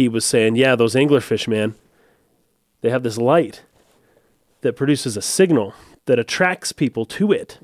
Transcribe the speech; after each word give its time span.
he 0.00 0.08
was 0.08 0.24
saying, 0.24 0.56
yeah, 0.56 0.74
those 0.74 0.94
anglerfish, 0.94 1.46
man, 1.46 1.74
they 2.80 2.88
have 2.88 3.02
this 3.02 3.18
light 3.18 3.64
that 4.62 4.74
produces 4.74 5.14
a 5.14 5.22
signal 5.22 5.74
that 6.06 6.18
attracts 6.18 6.72
people 6.72 7.04
to 7.04 7.32
it. 7.32 7.58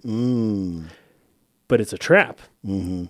But 1.67 1.80
it's 1.80 1.94
a 1.94 1.99
trap. 1.99 2.41
Mm-hmm. 2.64 3.07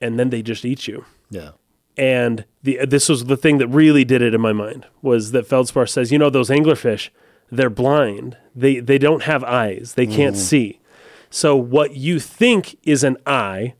And 0.00 0.18
then 0.18 0.30
they 0.30 0.40
just 0.40 0.64
eat 0.64 0.88
you. 0.88 1.04
Yeah. 1.28 1.50
And 1.98 2.46
the 2.62 2.86
this 2.86 3.10
was 3.10 3.26
the 3.26 3.36
thing 3.36 3.58
that 3.58 3.68
really 3.68 4.04
did 4.04 4.22
it 4.22 4.32
in 4.32 4.40
my 4.40 4.54
mind 4.54 4.86
was 5.02 5.32
that 5.32 5.46
Feldspar 5.46 5.86
says, 5.86 6.10
you 6.10 6.18
know, 6.18 6.30
those 6.30 6.48
anglerfish, 6.48 7.10
they're 7.50 7.68
blind. 7.68 8.38
They 8.56 8.80
they 8.80 8.96
don't 8.96 9.24
have 9.24 9.44
eyes. 9.44 9.94
They 9.96 10.06
can't 10.06 10.36
see. 10.36 10.80
So 11.28 11.54
what 11.56 11.94
you 11.94 12.18
think 12.18 12.78
is 12.82 13.04
an 13.04 13.18
eye, 13.26 13.74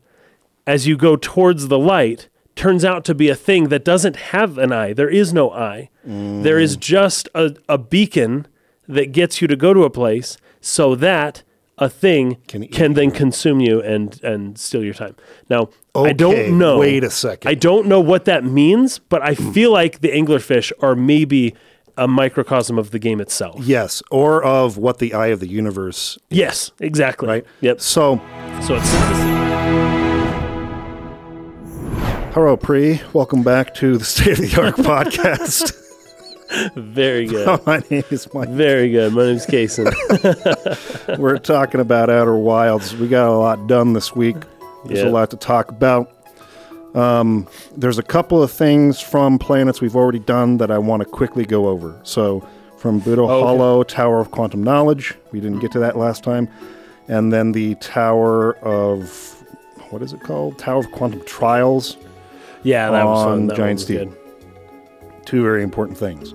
as 0.67 0.85
you 0.85 0.97
go 0.97 1.15
towards 1.15 1.67
the 1.67 1.79
light, 1.79 2.29
turns 2.61 2.85
out 2.85 3.03
to 3.03 3.15
be 3.15 3.27
a 3.27 3.35
thing 3.35 3.69
that 3.69 3.83
doesn't 3.83 4.15
have 4.15 4.59
an 4.59 4.71
eye. 4.71 4.93
There 4.93 5.09
is 5.09 5.33
no 5.33 5.51
eye. 5.51 5.89
There 6.03 6.59
is 6.59 6.77
mm. 6.77 6.79
just 6.79 7.27
a, 7.33 7.55
a 7.67 7.79
beacon 7.79 8.47
that 8.87 9.11
gets 9.11 9.41
you 9.41 9.47
to 9.47 9.55
go 9.55 9.73
to 9.73 9.83
a 9.83 9.89
place 9.89 10.37
so 10.61 10.93
that 10.95 11.41
a 11.79 11.89
thing 11.89 12.37
Can 12.47 12.67
can, 12.67 12.93
then 12.93 13.09
consume 13.09 13.59
you 13.59 13.81
and 13.81 14.23
and 14.23 14.59
steal 14.59 14.83
your 14.83 14.93
time. 14.93 15.15
Now, 15.49 15.69
I 15.95 16.13
don't 16.13 16.59
know. 16.59 16.77
wait 16.77 17.03
a 17.03 17.09
second. 17.09 17.49
I 17.49 17.55
don't 17.55 17.87
know 17.87 17.99
what 17.99 18.25
that 18.25 18.43
means, 18.43 18.99
but 18.99 19.23
I 19.23 19.33
hmm. 19.33 19.51
feel 19.51 19.71
like 19.71 20.01
the 20.01 20.09
anglerfish 20.09 20.71
are 20.81 20.95
maybe 20.95 21.55
a 21.97 22.07
microcosm 22.07 22.77
of 22.77 22.91
the 22.91 22.99
game 22.99 23.19
itself. 23.19 23.59
Yes, 23.63 24.03
or 24.11 24.43
of 24.43 24.77
what 24.77 24.99
the 24.99 25.15
eye 25.15 25.27
of 25.27 25.39
the 25.39 25.47
universe, 25.47 26.19
Yes, 26.29 26.71
exactly. 26.79 27.27
right? 27.27 27.45
Yep. 27.61 27.81
So, 27.81 28.21
So 28.61 28.75
it's 28.75 30.00
hello, 32.31 32.55
Pre. 32.57 33.01
Welcome 33.13 33.43
back 33.43 33.73
to 33.75 33.97
the 33.97 34.05
State 34.05 34.39
of 34.39 34.51
the 34.51 34.61
Arc 34.61 34.75
podcast. 34.77 35.77
very 36.75 37.25
good. 37.27 37.59
My 37.65 37.81
name 37.89 38.03
is 38.09 38.31
Mike. 38.33 38.49
Very 38.49 38.89
good. 38.91 39.13
My 39.13 39.25
name's 39.25 39.45
Kason. 39.45 39.87
We're 41.19 41.37
talking 41.37 41.79
about 41.81 42.09
Outer 42.09 42.35
Wilds. 42.37 42.95
We 42.95 43.07
got 43.07 43.29
a 43.29 43.37
lot 43.37 43.67
done 43.67 43.93
this 43.93 44.15
week. 44.15 44.37
There's 44.85 44.99
Yeah. 44.99 45.09
a 45.09 45.11
lot 45.11 45.29
to 45.31 45.37
talk 45.37 45.69
about. 45.69 46.11
Um, 46.95 47.47
there's 47.77 47.97
a 47.97 48.03
couple 48.03 48.43
of 48.43 48.51
things 48.51 48.99
from 48.99 49.39
planets 49.39 49.79
we've 49.79 49.95
already 49.95 50.19
done 50.19 50.57
that 50.57 50.71
I 50.71 50.77
want 50.77 51.01
to 51.01 51.05
quickly 51.05 51.45
go 51.45 51.67
over. 51.69 51.97
So, 52.03 52.45
from 52.77 52.99
Brittle. 52.99 53.27
Hollow, 53.27 53.83
Tower 53.83 54.19
of 54.19 54.31
Quantum 54.31 54.61
Knowledge. 54.63 55.15
We 55.31 55.39
didn't 55.39 55.59
get 55.59 55.71
to 55.73 55.79
that 55.79 55.97
last 55.97 56.23
time. 56.23 56.49
And 57.07 57.31
then 57.31 57.51
the 57.53 57.75
Tower 57.75 58.57
of, 58.57 59.09
what 59.91 60.01
is 60.01 60.11
it 60.13 60.21
called? 60.21 60.57
Tower 60.57 60.79
of 60.79 60.91
Quantum 60.91 61.23
Trials. 61.25 61.95
Yeah, 62.63 62.91
that 62.91 63.05
was 63.05 63.23
fun. 63.25 63.47
That 63.47 63.57
Giant's 63.57 63.85
Deep. 63.85 64.09
good. 64.09 64.17
two 65.25 65.41
very 65.41 65.63
important 65.63 65.97
things. 65.97 66.33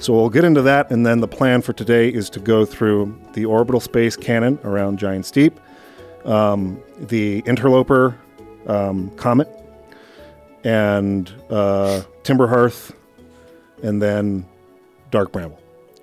So 0.00 0.12
we'll 0.12 0.30
get 0.30 0.44
into 0.44 0.62
that, 0.62 0.90
and 0.90 1.04
then 1.04 1.20
the 1.20 1.28
plan 1.28 1.60
for 1.60 1.72
today 1.72 2.08
is 2.08 2.30
to 2.30 2.40
go 2.40 2.64
through 2.64 3.18
the 3.32 3.44
orbital 3.44 3.80
space 3.80 4.16
cannon 4.16 4.58
around 4.62 4.98
Giant's 4.98 5.30
Deep, 5.30 5.58
um, 6.24 6.80
the 7.00 7.40
Interloper 7.46 8.16
um, 8.66 9.10
comet, 9.16 9.48
and 10.62 11.32
uh, 11.50 12.02
Timber 12.22 12.46
Hearth, 12.46 12.92
and 13.82 14.00
then 14.00 14.46
Dark 15.10 15.32
Bramble. 15.32 15.60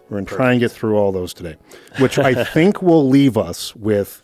We're 0.10 0.18
going 0.18 0.26
to 0.26 0.36
try 0.36 0.52
and 0.52 0.60
get 0.60 0.72
through 0.72 0.98
all 0.98 1.12
those 1.12 1.34
today, 1.34 1.56
which 2.00 2.20
I 2.20 2.44
think 2.44 2.82
will 2.82 3.08
leave 3.08 3.38
us 3.38 3.76
with 3.76 4.22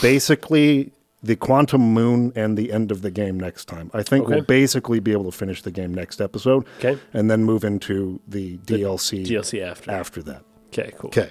basically 0.00 0.92
the 1.24 1.34
quantum 1.36 1.80
moon 1.94 2.32
and 2.36 2.56
the 2.56 2.70
end 2.70 2.92
of 2.92 3.00
the 3.02 3.10
game 3.10 3.40
next 3.40 3.64
time. 3.64 3.90
I 3.94 4.02
think 4.02 4.28
we'll 4.28 4.42
basically 4.42 5.00
be 5.00 5.12
able 5.12 5.24
to 5.24 5.32
finish 5.36 5.62
the 5.62 5.70
game 5.70 5.92
next 5.94 6.20
episode 6.20 6.66
Okay. 6.78 6.98
and 7.14 7.30
then 7.30 7.44
move 7.44 7.64
into 7.64 8.20
the 8.28 8.58
DLC 8.58 9.24
DLC 9.24 9.62
after. 9.62 9.90
after 9.90 10.22
that. 10.24 10.42
Okay, 10.68 10.92
cool. 10.98 11.08
Okay. 11.08 11.30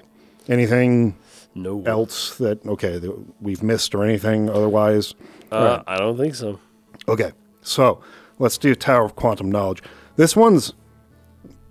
Anything 0.50 1.16
No. 1.55 1.83
else 1.85 2.35
that 2.39 2.66
okay 2.66 2.97
that 2.97 3.13
we've 3.39 3.61
missed 3.61 3.94
or 3.94 4.03
anything 4.03 4.50
otherwise? 4.50 5.13
Uh, 5.51 5.84
I 5.85 5.97
don't 5.97 6.18
think 6.18 6.34
so. 6.35 6.59
Okay. 7.07 7.31
So 7.62 8.01
let's 8.39 8.57
do 8.57 8.73
Tower 8.73 9.06
of 9.06 9.16
Quantum 9.16 9.51
Knowledge. 9.51 9.84
This 10.16 10.35
one's 10.35 10.73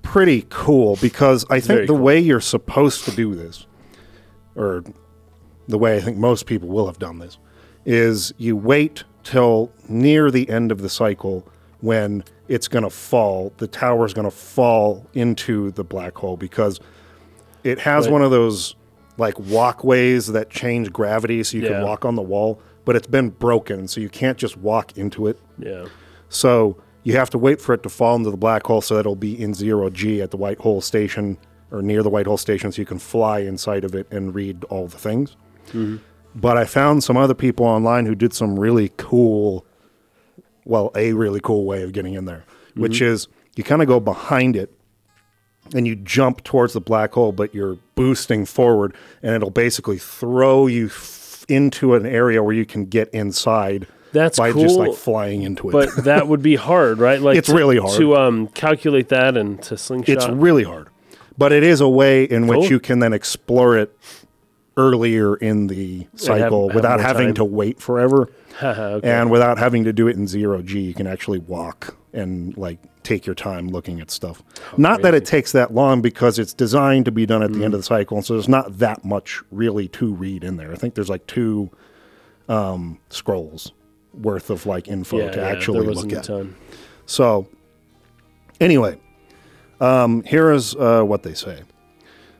pretty 0.03 0.47
cool 0.49 0.97
because 1.03 1.45
I 1.51 1.59
think 1.61 1.67
Very 1.67 1.87
the 1.87 1.93
cool. 1.95 2.03
way 2.03 2.21
you're 2.21 2.41
supposed 2.41 3.05
to 3.07 3.11
do 3.11 3.35
this, 3.35 3.67
or 4.55 4.85
the 5.69 5.79
way 5.79 5.97
I 5.97 6.01
think 6.01 6.19
most 6.19 6.47
people 6.47 6.69
will 6.69 6.87
have 6.87 6.99
done 6.99 7.19
this, 7.19 7.39
is 7.85 8.33
you 8.39 8.57
wait 8.57 9.05
till 9.25 9.71
near 9.89 10.31
the 10.31 10.49
end 10.49 10.73
of 10.73 10.83
the 10.83 10.89
cycle 10.89 11.47
when 11.81 12.25
it's 12.49 12.69
going 12.69 12.85
to 12.85 12.91
fall. 12.91 13.53
The 13.59 13.67
tower's 13.67 14.15
going 14.15 14.25
to 14.27 14.37
fall 14.37 15.07
into 15.15 15.71
the 15.73 15.85
black 15.85 16.17
hole 16.17 16.37
because 16.37 16.81
it 17.65 17.79
has 17.81 18.07
Right. 18.07 18.13
one 18.13 18.23
of 18.23 18.31
those 18.31 18.75
like 19.19 19.39
walkways 19.39 20.29
that 20.29 20.51
change 20.51 20.93
gravity 20.93 21.43
so 21.45 21.57
you 21.59 21.67
can 21.69 21.83
walk 21.83 22.05
on 22.05 22.17
the 22.17 22.23
wall, 22.23 22.61
but 22.85 22.97
it's 22.97 23.07
been 23.07 23.29
broken, 23.31 23.87
so 23.87 24.01
you 24.01 24.09
can't 24.09 24.39
just 24.39 24.57
walk 24.57 24.97
into 24.97 25.27
it. 25.27 25.39
Yeah. 25.59 25.85
So 26.29 26.77
you 27.05 27.15
have 27.17 27.31
to 27.31 27.39
wait 27.39 27.61
for 27.61 27.75
it 27.75 27.83
to 27.83 27.89
fall 27.89 28.17
into 28.17 28.31
the 28.31 28.37
black 28.37 28.65
hole 28.67 28.81
so 28.81 28.95
that 28.95 29.01
it'll 29.01 29.15
be 29.17 29.41
in 29.41 29.55
zero 29.55 29.91
G 29.91 30.23
at 30.23 30.31
the 30.31 30.37
White 30.37 30.59
Hole 30.59 30.81
Station 30.81 31.37
or 31.71 31.83
near 31.83 32.03
the 32.03 32.09
White 32.11 32.27
Hole 32.27 32.37
Station 32.39 32.73
so 32.73 32.81
you 32.81 32.87
can 32.87 32.99
fly 32.99 33.41
inside 33.41 33.85
of 33.85 33.95
it 33.95 34.07
and 34.11 34.35
read 34.35 34.65
all 34.65 34.87
the 34.89 34.99
things. 34.99 35.37
Mm-hmm. 35.69 35.97
But 36.35 36.57
I 36.57 36.65
found 36.65 37.05
some 37.05 37.17
other 37.17 37.35
people 37.35 37.67
online 37.67 38.07
who 38.07 38.15
did 38.15 38.33
some 38.33 38.59
really 38.59 38.91
cool, 38.97 39.67
well, 40.65 40.91
a 40.95 41.13
really 41.13 41.41
cool 41.41 41.65
way 41.65 41.83
of 41.83 41.93
getting 41.93 42.15
in 42.15 42.25
there, 42.25 42.45
which 42.75 43.03
is 43.03 43.29
you 43.57 43.65
kind 43.65 43.83
of 43.83 43.89
go 43.89 44.01
behind 44.01 44.57
it 44.57 44.73
and 45.75 45.87
you 45.87 45.95
jump 45.95 46.43
towards 46.43 46.73
the 46.73 46.81
black 46.81 47.13
hole, 47.13 47.33
but 47.33 47.55
you're 47.55 47.77
boosting 47.95 48.45
forward, 48.47 48.95
and 49.23 49.35
it'll 49.35 49.51
basically 49.51 49.99
throw 49.99 50.67
you 50.67 50.87
f- 50.87 51.45
into 51.49 51.95
an 51.95 52.05
area 52.07 52.43
where 52.43 52.55
you 52.55 52.65
can 52.67 52.87
get 52.87 53.09
inside 53.11 53.87
That's 54.13 54.39
by 54.39 54.53
just 54.53 54.77
like 54.79 54.95
flying 54.95 55.43
into 55.43 55.69
it. 55.69 55.73
But 55.73 55.91
that 56.05 56.29
would 56.29 56.43
be 56.43 56.57
hard, 56.57 56.99
right? 56.99 57.21
Like 57.21 57.37
It's 57.37 57.49
to- 57.49 57.55
really 57.55 57.77
hard. 57.79 57.97
to 57.99 58.17
um 58.17 58.49
calculate 58.49 59.09
that 59.11 59.37
and 59.37 59.63
to 59.65 59.77
slingshot. 59.77 60.09
it's 60.17 60.29
really 60.29 60.65
hard, 60.65 60.89
but 61.39 61.53
it 61.53 61.63
is 61.63 61.81
a 61.81 61.89
way 61.89 62.25
in 62.25 62.47
which 62.47 62.71
you 62.71 62.81
can 62.81 62.99
then 63.01 63.13
explore 63.13 63.77
it 63.77 63.97
earlier 64.77 65.37
in 65.37 65.67
the 65.67 66.07
cycle 66.17 66.69
have 66.69 66.75
without 66.75 67.01
having 67.01 67.29
time. 67.29 67.35
to 67.35 67.45
wait 67.45 67.79
forever, 67.81 68.33
okay. 68.63 69.09
and 69.09 69.31
without 69.31 69.59
having 69.59 69.85
to 69.85 69.93
do 69.93 70.09
it 70.09 70.17
in 70.17 70.27
zero 70.27 70.63
G. 70.63 70.81
You 70.81 70.95
can 70.95 71.07
actually 71.07 71.39
walk 71.39 71.97
and 72.13 72.57
like 72.57 72.79
take 73.03 73.27
your 73.27 73.35
time 73.35 73.69
looking 73.69 74.01
at 74.01 74.11
stuff. 74.11 74.43
not 74.77 75.03
that 75.03 75.13
it 75.15 75.27
takes 75.27 75.51
that 75.53 75.75
long 75.75 76.01
because 76.01 76.39
it's 76.39 76.55
designed 76.55 77.05
to 77.05 77.11
be 77.11 77.27
done 77.27 77.43
at 77.43 77.53
the 77.53 77.59
Mm. 77.59 77.65
end 77.65 77.75
of 77.75 77.81
the 77.81 77.85
cycle, 77.85 78.17
and 78.19 78.25
so 78.27 78.35
there's 78.35 78.49
not 78.49 78.79
that 78.79 79.05
much 79.05 79.43
really 79.51 79.89
to 79.89 80.13
read 80.15 80.45
in 80.45 80.57
there. 80.57 80.73
I 80.73 80.77
think 80.77 80.95
there's 80.95 81.09
like 81.11 81.27
two 81.27 81.71
um, 82.49 82.99
scrolls 83.09 83.73
worth 84.15 84.51
of 84.51 84.67
like 84.67 84.89
info 84.89 85.19
yeah, 85.19 85.31
to 85.31 85.41
yeah, 85.41 85.47
actually 85.49 85.87
look 85.87 86.13
at. 86.13 86.29
So, 87.07 87.49
anyway, 88.61 88.99
um, 89.81 90.23
here 90.25 90.53
is 90.53 90.75
uh, 90.77 91.03
what 91.03 91.23
they 91.25 91.35
say. 91.35 91.63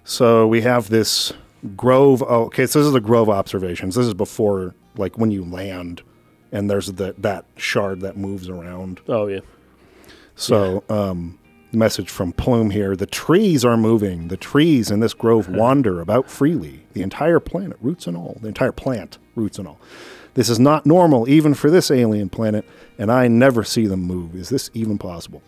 So 0.05 0.47
we 0.47 0.61
have 0.63 0.89
this 0.89 1.33
grove. 1.77 2.23
Oh, 2.27 2.45
okay, 2.45 2.67
so 2.67 2.79
this 2.79 2.87
is 2.87 2.93
the 2.93 3.01
grove 3.01 3.29
observations. 3.29 3.95
This 3.95 4.07
is 4.07 4.15
before, 4.15 4.75
like, 4.97 5.19
when 5.19 5.31
you 5.31 5.45
land, 5.45 6.03
and 6.51 6.71
there's 6.71 6.93
the, 6.93 7.15
that 7.19 7.45
shard 7.57 8.01
that 8.01 8.17
moves 8.17 8.49
around. 8.49 9.01
Oh 9.09 9.27
yeah. 9.27 9.41
So, 10.35 10.83
um, 10.89 11.39
message 11.73 12.11
from 12.11 12.33
Plume 12.33 12.71
here: 12.71 12.97
the 12.97 13.07
trees 13.07 13.65
are 13.65 13.77
moving. 13.77 14.29
The 14.29 14.37
trees 14.37 14.91
in 14.91 15.01
this 15.01 15.15
grove 15.15 15.49
wander 15.51 16.01
about 16.01 16.31
freely. 16.31 16.87
The 16.93 17.03
entire 17.03 17.41
planet, 17.41 17.79
roots 17.81 18.07
and 18.07 18.17
all. 18.17 18.39
The 18.41 18.49
entire 18.49 18.73
plant, 18.73 19.19
roots 19.35 19.59
and 19.59 19.67
all. 19.67 19.79
This 20.35 20.49
is 20.49 20.59
not 20.59 20.87
normal, 20.87 21.29
even 21.29 21.53
for 21.53 21.71
this 21.71 21.91
alien 21.91 22.31
planet, 22.31 22.65
and 22.99 23.13
I 23.13 23.29
never 23.29 23.65
see 23.65 23.87
them 23.87 24.01
move. 24.01 24.35
Is 24.35 24.49
this 24.49 24.71
even 24.73 24.97
possible? 24.97 25.43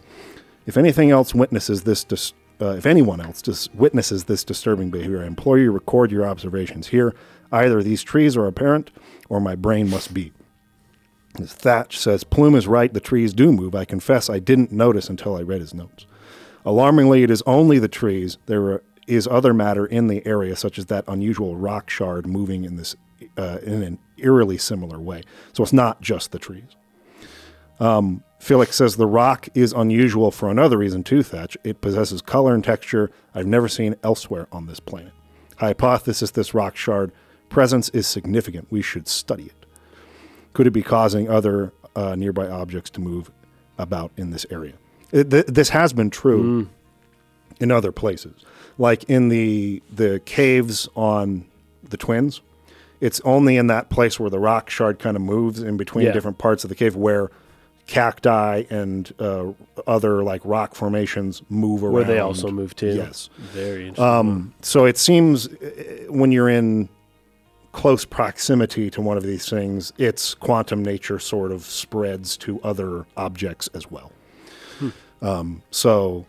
If 0.66 0.76
anything 0.76 1.10
else 1.10 1.34
witnesses 1.34 1.84
this, 1.84 2.04
dis- 2.04 2.34
uh, 2.60 2.76
if 2.76 2.86
anyone 2.86 3.20
else 3.20 3.42
just 3.42 3.74
witnesses 3.74 4.24
this 4.24 4.44
disturbing 4.44 4.90
behavior, 4.90 5.22
I 5.22 5.26
implore 5.26 5.58
you 5.58 5.72
record 5.72 6.12
your 6.12 6.26
observations 6.26 6.88
here. 6.88 7.14
Either 7.50 7.82
these 7.82 8.02
trees 8.02 8.36
are 8.36 8.46
apparent, 8.46 8.90
or 9.28 9.40
my 9.40 9.54
brain 9.54 9.88
must 9.88 10.14
be. 10.14 10.32
As 11.40 11.52
Thatch 11.52 11.98
says, 11.98 12.22
Plume 12.22 12.54
is 12.54 12.66
right, 12.66 12.92
the 12.92 13.00
trees 13.00 13.32
do 13.32 13.52
move. 13.52 13.74
I 13.74 13.84
confess 13.84 14.30
I 14.30 14.38
didn't 14.38 14.70
notice 14.70 15.08
until 15.08 15.36
I 15.36 15.42
read 15.42 15.60
his 15.60 15.74
notes. 15.74 16.06
Alarmingly, 16.64 17.22
it 17.22 17.30
is 17.30 17.42
only 17.44 17.78
the 17.78 17.88
trees. 17.88 18.38
There 18.46 18.82
is 19.06 19.26
other 19.26 19.52
matter 19.52 19.84
in 19.84 20.06
the 20.06 20.24
area, 20.26 20.56
such 20.56 20.78
as 20.78 20.86
that 20.86 21.04
unusual 21.08 21.56
rock 21.56 21.90
shard 21.90 22.26
moving 22.26 22.64
in 22.64 22.76
this 22.76 22.96
uh, 23.36 23.58
in 23.62 23.82
an 23.82 23.98
eerily 24.16 24.58
similar 24.58 25.00
way. 25.00 25.22
So 25.52 25.62
it's 25.62 25.72
not 25.72 26.00
just 26.00 26.30
the 26.30 26.38
trees. 26.38 26.76
Um, 27.80 28.22
Felix 28.44 28.76
says 28.76 28.96
the 28.96 29.06
rock 29.06 29.48
is 29.54 29.72
unusual 29.72 30.30
for 30.30 30.50
another 30.50 30.76
reason 30.76 31.02
too, 31.02 31.22
Thatch. 31.22 31.56
It 31.64 31.80
possesses 31.80 32.20
color 32.20 32.52
and 32.54 32.62
texture 32.62 33.10
I've 33.34 33.46
never 33.46 33.68
seen 33.68 33.96
elsewhere 34.02 34.48
on 34.52 34.66
this 34.66 34.80
planet. 34.80 35.14
Hypothesis 35.56 36.30
this 36.30 36.52
rock 36.52 36.76
shard 36.76 37.10
presence 37.48 37.88
is 37.88 38.06
significant. 38.06 38.66
We 38.70 38.82
should 38.82 39.08
study 39.08 39.44
it. 39.44 39.66
Could 40.52 40.66
it 40.66 40.72
be 40.72 40.82
causing 40.82 41.26
other 41.26 41.72
uh, 41.96 42.16
nearby 42.16 42.46
objects 42.46 42.90
to 42.90 43.00
move 43.00 43.30
about 43.78 44.12
in 44.18 44.28
this 44.30 44.44
area? 44.50 44.74
It, 45.10 45.30
th- 45.30 45.46
this 45.46 45.70
has 45.70 45.94
been 45.94 46.10
true 46.10 46.68
in 47.60 47.70
other 47.70 47.92
places, 47.92 48.44
like 48.76 49.04
in 49.04 49.30
the 49.30 49.82
the 49.90 50.20
caves 50.26 50.86
on 50.94 51.46
the 51.82 51.96
twins. 51.96 52.42
It's 53.00 53.22
only 53.24 53.56
in 53.56 53.68
that 53.68 53.88
place 53.88 54.20
where 54.20 54.28
the 54.28 54.38
rock 54.38 54.68
shard 54.68 54.98
kind 54.98 55.16
of 55.16 55.22
moves 55.22 55.62
in 55.62 55.78
between 55.78 56.04
Yeah. 56.04 56.12
different 56.12 56.36
parts 56.36 56.62
of 56.62 56.68
the 56.68 56.76
cave 56.76 56.94
where 56.94 57.30
cacti 57.86 58.64
and 58.70 59.12
uh, 59.18 59.52
other 59.86 60.22
like 60.22 60.40
rock 60.44 60.74
formations 60.74 61.42
move 61.48 61.82
around. 61.82 61.92
Where 61.92 62.04
they 62.04 62.18
also 62.18 62.50
move 62.50 62.74
too. 62.74 62.94
Yes. 62.94 63.30
Very 63.38 63.88
interesting. 63.88 64.04
Um, 64.04 64.54
so 64.62 64.84
it 64.86 64.96
seems 64.98 65.48
uh, 65.48 66.06
when 66.08 66.32
you're 66.32 66.48
in 66.48 66.88
close 67.72 68.04
proximity 68.04 68.88
to 68.88 69.02
one 69.02 69.16
of 69.16 69.24
these 69.24 69.48
things, 69.48 69.92
its 69.98 70.34
quantum 70.34 70.82
nature 70.82 71.18
sort 71.18 71.52
of 71.52 71.64
spreads 71.64 72.36
to 72.38 72.60
other 72.62 73.04
objects 73.16 73.68
as 73.74 73.90
well. 73.90 74.12
Um, 75.22 75.62
so 75.70 76.26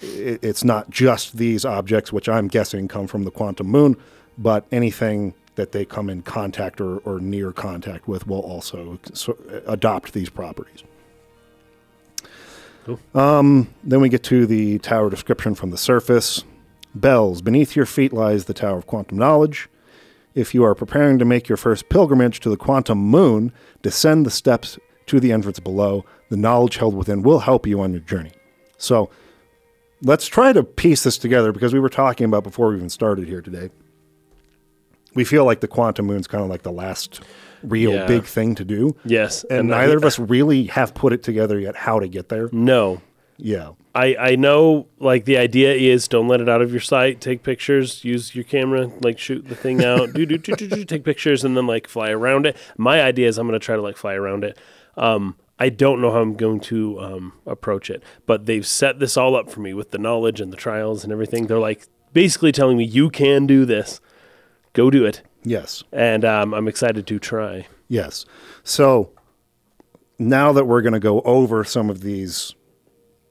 it, 0.00 0.42
it's 0.42 0.64
not 0.64 0.88
just 0.88 1.36
these 1.36 1.64
objects, 1.64 2.12
which 2.12 2.28
I'm 2.28 2.48
guessing 2.48 2.88
come 2.88 3.06
from 3.06 3.24
the 3.24 3.30
quantum 3.30 3.66
moon, 3.66 3.96
but 4.38 4.64
anything 4.70 5.34
that 5.56 5.72
they 5.72 5.84
come 5.84 6.08
in 6.08 6.22
contact 6.22 6.80
or, 6.80 6.98
or 6.98 7.18
near 7.18 7.50
contact 7.50 8.06
with 8.06 8.26
will 8.26 8.40
also 8.40 8.98
so, 9.12 9.36
adopt 9.66 10.12
these 10.12 10.30
properties. 10.30 10.84
Um, 13.14 13.68
then 13.82 14.00
we 14.00 14.08
get 14.08 14.22
to 14.24 14.46
the 14.46 14.78
tower 14.78 15.10
description 15.10 15.54
from 15.54 15.70
the 15.70 15.78
surface. 15.78 16.44
Bells, 16.94 17.42
beneath 17.42 17.76
your 17.76 17.86
feet 17.86 18.12
lies 18.12 18.46
the 18.46 18.54
Tower 18.54 18.78
of 18.78 18.86
Quantum 18.86 19.18
Knowledge. 19.18 19.68
If 20.34 20.54
you 20.54 20.64
are 20.64 20.74
preparing 20.74 21.18
to 21.18 21.24
make 21.24 21.48
your 21.48 21.56
first 21.56 21.88
pilgrimage 21.88 22.40
to 22.40 22.50
the 22.50 22.56
quantum 22.56 22.98
moon, 22.98 23.52
descend 23.82 24.26
the 24.26 24.30
steps 24.30 24.78
to 25.06 25.20
the 25.20 25.32
entrance 25.32 25.60
below. 25.60 26.04
The 26.30 26.36
knowledge 26.36 26.76
held 26.76 26.94
within 26.94 27.22
will 27.22 27.40
help 27.40 27.66
you 27.66 27.80
on 27.80 27.92
your 27.92 28.00
journey. 28.00 28.32
So 28.76 29.10
let's 30.02 30.26
try 30.26 30.52
to 30.52 30.62
piece 30.62 31.04
this 31.04 31.18
together 31.18 31.52
because 31.52 31.72
we 31.72 31.80
were 31.80 31.88
talking 31.88 32.26
about 32.26 32.44
before 32.44 32.68
we 32.68 32.76
even 32.76 32.90
started 32.90 33.26
here 33.26 33.40
today. 33.40 33.70
We 35.14 35.24
feel 35.24 35.44
like 35.46 35.60
the 35.60 35.68
quantum 35.68 36.06
moon's 36.06 36.26
kind 36.26 36.44
of 36.44 36.50
like 36.50 36.62
the 36.62 36.72
last 36.72 37.22
real 37.66 37.92
Yeah. 37.92 38.06
big 38.06 38.24
thing 38.24 38.54
to 38.56 38.64
do. 38.64 38.96
yes. 39.04 39.44
And, 39.50 39.74
I- 39.74 39.80
neither 39.82 39.96
of 39.96 40.04
us 40.04 40.18
really 40.18 40.64
have 40.64 40.94
put 40.94 41.12
it 41.12 41.22
together 41.22 41.58
yet 41.58 41.76
how 41.76 42.00
to 42.00 42.08
get 42.08 42.28
there. 42.28 42.48
No. 42.52 43.00
Yeah. 43.38 43.70
I, 43.94 44.16
I 44.18 44.36
know 44.36 44.86
like 44.98 45.24
the 45.24 45.36
idea 45.38 45.72
is 45.74 46.08
don't 46.08 46.28
let 46.28 46.40
it 46.40 46.48
out 46.48 46.62
of 46.62 46.70
your 46.70 46.80
sight. 46.80 47.20
Take 47.20 47.42
pictures. 47.42 48.04
Use 48.04 48.34
your 48.34 48.44
camera. 48.44 48.90
Like 49.00 49.18
shoot 49.18 49.46
the 49.48 49.54
thing 49.54 49.84
out. 49.84 50.12
do, 50.14 50.24
do 50.26 50.38
do 50.38 50.54
do 50.56 50.66
do. 50.68 50.84
Take 50.84 51.04
pictures 51.04 51.44
and 51.44 51.56
then 51.56 51.66
like 51.66 51.86
fly 51.88 52.10
around 52.10 52.46
it. 52.46 52.56
My 52.78 53.02
idea 53.02 53.28
is 53.28 53.36
I'm 53.38 53.46
gonna 53.46 53.58
try 53.58 53.76
to 53.76 53.82
like 53.82 53.96
fly 53.96 54.14
around 54.14 54.44
it. 54.44 54.58
Um, 54.96 55.36
I 55.58 55.70
don't 55.70 56.00
know 56.02 56.10
how 56.10 56.20
I'm 56.20 56.34
going 56.34 56.60
to 56.60 57.00
um, 57.00 57.32
approach 57.46 57.88
it, 57.90 58.02
but 58.26 58.44
they've 58.44 58.66
set 58.66 58.98
this 59.00 59.16
all 59.16 59.34
up 59.34 59.50
for 59.50 59.60
me 59.60 59.72
with 59.72 59.90
the 59.90 59.98
knowledge 59.98 60.40
and 60.40 60.52
the 60.52 60.56
trials 60.56 61.02
and 61.04 61.10
everything. 61.12 61.46
They're 61.46 61.58
like 61.58 61.86
basically 62.12 62.52
telling 62.52 62.76
me 62.76 62.84
you 62.84 63.08
can 63.10 63.46
do 63.46 63.64
this. 63.64 64.00
Go 64.74 64.90
do 64.90 65.06
it, 65.06 65.22
Yes. 65.46 65.84
and 65.92 66.24
um, 66.24 66.52
I'm 66.52 66.66
excited 66.68 67.06
to 67.06 67.18
try. 67.18 67.66
Yes. 67.88 68.26
So 68.64 69.12
now 70.18 70.52
that 70.52 70.64
we're 70.66 70.82
going 70.82 70.92
to 70.94 71.00
go 71.00 71.20
over 71.22 71.62
some 71.64 71.88
of 71.88 72.00
these 72.00 72.54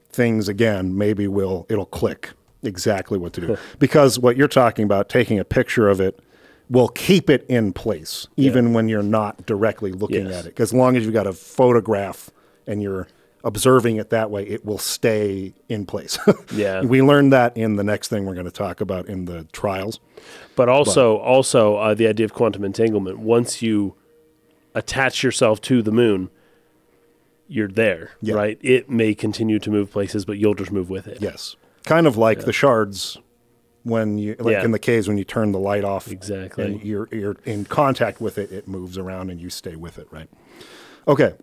things 0.08 0.48
again, 0.48 0.96
maybe 0.96 1.28
we'll 1.28 1.66
it'll 1.68 1.84
click 1.86 2.30
exactly 2.62 3.18
what 3.18 3.32
to 3.34 3.40
do. 3.42 3.56
because 3.78 4.18
what 4.18 4.36
you're 4.36 4.48
talking 4.48 4.84
about, 4.84 5.08
taking 5.08 5.38
a 5.38 5.44
picture 5.44 5.88
of 5.88 6.00
it, 6.00 6.18
will 6.70 6.88
keep 6.88 7.28
it 7.30 7.44
in 7.48 7.72
place 7.72 8.26
even 8.36 8.72
when 8.72 8.88
you're 8.88 9.02
not 9.02 9.44
directly 9.46 9.92
looking 9.92 10.26
Yes. 10.26 10.34
at 10.34 10.46
it. 10.46 10.58
As 10.60 10.72
long 10.72 10.96
as 10.96 11.04
you've 11.04 11.12
got 11.14 11.26
a 11.26 11.32
photograph 11.32 12.30
and 12.66 12.82
you're 12.82 13.06
observing 13.46 13.96
it 13.96 14.10
that 14.10 14.30
way, 14.30 14.42
it 14.42 14.64
will 14.64 14.76
stay 14.78 15.54
in 15.68 15.86
place. 15.86 16.18
Yeah. 16.52 16.82
we 16.82 17.00
learned 17.00 17.32
that 17.32 17.56
in 17.56 17.76
the 17.76 17.84
next 17.84 18.08
thing 18.08 18.26
we're 18.26 18.34
going 18.34 18.46
to 18.46 18.50
talk 18.52 18.80
about 18.80 19.06
in 19.06 19.24
the 19.26 19.44
trials. 19.52 20.00
But 20.56 20.68
also, 20.68 21.16
also 21.18 21.76
uh, 21.76 21.94
the 21.94 22.06
idea 22.08 22.24
of 22.26 22.34
quantum 22.34 22.64
entanglement. 22.64 23.18
Once 23.18 23.62
you 23.62 23.94
attach 24.74 25.22
yourself 25.22 25.60
to 25.62 25.80
the 25.82 25.92
moon, 25.92 26.28
you're 27.48 27.68
there, 27.68 28.10
Yeah. 28.20 28.34
right? 28.34 28.58
It 28.60 28.90
may 28.90 29.14
continue 29.14 29.58
to 29.60 29.70
move 29.70 29.90
places, 29.92 30.24
but 30.24 30.38
you'll 30.38 30.54
just 30.54 30.72
move 30.72 30.90
with 30.90 31.06
it. 31.06 31.18
Yes. 31.20 31.54
Kind 31.84 32.06
of 32.06 32.16
like 32.16 32.40
the 32.40 32.52
shards 32.52 33.16
when 33.84 34.18
you 34.18 34.34
like 34.40 34.54
Yeah. 34.54 34.64
in 34.64 34.72
the 34.72 34.80
caves 34.80 35.06
when 35.06 35.16
you 35.18 35.24
turn 35.24 35.52
the 35.52 35.60
light 35.60 35.84
off 35.84 36.10
Exactly. 36.10 36.64
and 36.64 36.82
you're 36.82 37.08
you're 37.12 37.36
in 37.44 37.64
contact 37.66 38.20
with 38.20 38.36
it, 38.38 38.50
it 38.50 38.66
moves 38.66 38.98
around 38.98 39.30
and 39.30 39.40
you 39.40 39.48
stay 39.50 39.76
with 39.76 39.96
it, 39.98 40.08
right? 40.10 40.28
Okay. 41.06 41.34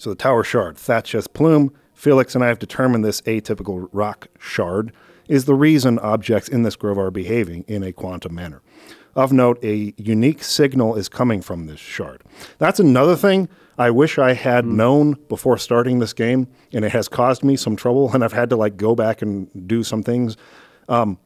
So 0.00 0.08
the 0.08 0.16
tower 0.16 0.42
shard, 0.42 0.78
Thatch's 0.78 1.26
plume, 1.26 1.74
Felix 1.92 2.34
and 2.34 2.42
I 2.42 2.48
have 2.48 2.58
determined 2.58 3.04
this 3.04 3.20
atypical 3.22 3.86
rock 3.92 4.28
shard 4.38 4.94
is 5.28 5.44
the 5.44 5.54
reason 5.54 5.98
objects 5.98 6.48
in 6.48 6.62
this 6.62 6.74
grove 6.74 6.98
are 6.98 7.10
behaving 7.10 7.66
in 7.68 7.82
a 7.82 7.92
quantum 7.92 8.34
manner. 8.34 8.62
Of 9.14 9.30
note, 9.30 9.62
a 9.62 9.92
unique 9.98 10.42
signal 10.42 10.96
is 10.96 11.10
coming 11.10 11.42
from 11.42 11.66
this 11.66 11.80
shard. 11.80 12.22
That's 12.56 12.80
another 12.80 13.14
thing 13.14 13.50
I 13.76 13.90
wish 13.90 14.18
I 14.18 14.32
had 14.32 14.64
known 14.64 15.18
before 15.28 15.58
starting 15.58 15.98
this 15.98 16.14
game, 16.14 16.48
and 16.72 16.82
it 16.82 16.92
has 16.92 17.06
caused 17.06 17.44
me 17.44 17.56
some 17.56 17.76
trouble, 17.76 18.10
and 18.14 18.24
I've 18.24 18.32
had 18.32 18.48
to 18.50 18.56
like 18.56 18.78
go 18.78 18.94
back 18.94 19.20
and 19.20 19.68
do 19.68 19.82
some 19.82 20.02
things. 20.02 20.38
Um, 20.88 21.18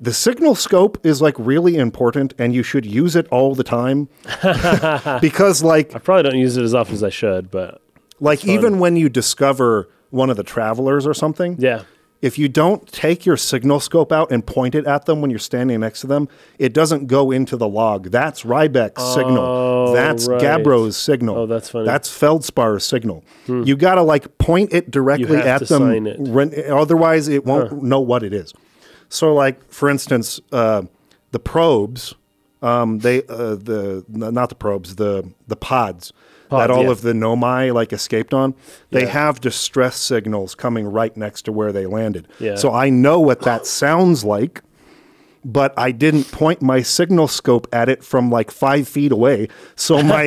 the 0.00 0.12
signal 0.12 0.56
scope 0.56 1.04
is 1.06 1.22
like 1.22 1.36
really 1.38 1.76
important, 1.76 2.34
and 2.36 2.52
you 2.52 2.64
should 2.64 2.84
use 2.84 3.14
it 3.14 3.28
all 3.28 3.54
the 3.54 3.64
time 3.64 4.08
because, 5.20 5.62
like, 5.62 5.94
I 5.94 5.98
probably 6.00 6.24
don't 6.24 6.40
use 6.40 6.56
it 6.56 6.64
as 6.64 6.74
often 6.74 6.94
as 6.94 7.04
I 7.04 7.10
should, 7.10 7.50
but 7.50 7.80
like 8.20 8.44
even 8.44 8.78
when 8.78 8.96
you 8.96 9.08
discover 9.08 9.88
one 10.10 10.30
of 10.30 10.36
the 10.36 10.42
travelers 10.42 11.06
or 11.06 11.14
something, 11.14 11.56
yeah. 11.58 11.82
if 12.22 12.38
you 12.38 12.48
don't 12.48 12.90
take 12.90 13.26
your 13.26 13.36
signal 13.36 13.78
scope 13.80 14.10
out 14.10 14.32
and 14.32 14.46
point 14.46 14.74
it 14.74 14.86
at 14.86 15.04
them 15.06 15.20
when 15.20 15.30
you're 15.30 15.38
standing 15.38 15.80
next 15.80 16.00
to 16.00 16.06
them, 16.06 16.28
it 16.58 16.72
doesn't 16.72 17.06
go 17.06 17.30
into 17.30 17.56
the 17.56 17.68
log. 17.68 18.10
That's 18.10 18.42
Riebeck's 18.42 19.02
signal. 19.14 19.92
That's 19.92 20.26
right. 20.26 20.40
Gabbro's 20.40 20.96
signal. 20.96 21.36
Oh, 21.36 21.46
that's 21.46 21.70
funny. 21.70 21.84
That's 21.86 22.08
Feldspar's 22.10 22.84
signal. 22.84 23.24
You 23.46 23.76
got 23.76 23.96
to 23.96 24.02
like 24.02 24.38
point 24.38 24.72
it 24.72 24.90
directly 24.90 25.36
have 25.36 25.46
at 25.46 25.58
to 25.58 25.64
them. 25.66 25.82
sign 25.82 26.06
it. 26.06 26.18
when- 26.18 26.54
otherwise, 26.70 27.28
it 27.28 27.44
won't 27.44 27.82
know 27.82 28.00
what 28.00 28.22
it 28.22 28.32
is. 28.32 28.52
So, 29.10 29.32
like 29.34 29.70
for 29.70 29.88
instance, 29.88 30.40
uh, 30.52 30.82
the 31.30 31.38
probes, 31.38 32.14
um, 32.62 32.98
they 32.98 33.22
uh, 33.28 33.54
the 33.54 34.04
not 34.08 34.48
the 34.48 34.54
probes, 34.54 34.96
the 34.96 35.30
the 35.46 35.56
pods. 35.56 36.12
That 36.50 36.70
all 36.70 36.84
yeah. 36.84 36.90
of 36.90 37.02
the 37.02 37.12
Nomai 37.12 37.72
like 37.72 37.92
escaped 37.92 38.32
on, 38.34 38.54
they 38.90 39.02
Yeah. 39.02 39.08
have 39.08 39.40
distress 39.40 39.96
signals 39.96 40.54
coming 40.54 40.86
right 40.86 41.16
next 41.16 41.42
to 41.42 41.52
where 41.52 41.72
they 41.72 41.86
landed. 41.86 42.28
Yeah. 42.38 42.56
So 42.56 42.72
I 42.72 42.90
know 42.90 43.20
what 43.20 43.40
that 43.42 43.66
sounds 43.66 44.24
like, 44.24 44.62
but 45.44 45.72
I 45.78 45.92
didn't 45.92 46.30
point 46.32 46.60
my 46.62 46.82
signal 46.82 47.28
scope 47.28 47.66
at 47.72 47.88
it 47.88 48.02
from 48.04 48.30
like 48.30 48.50
five 48.50 48.88
feet 48.88 49.12
away. 49.12 49.48
So 49.76 50.02
my, 50.02 50.26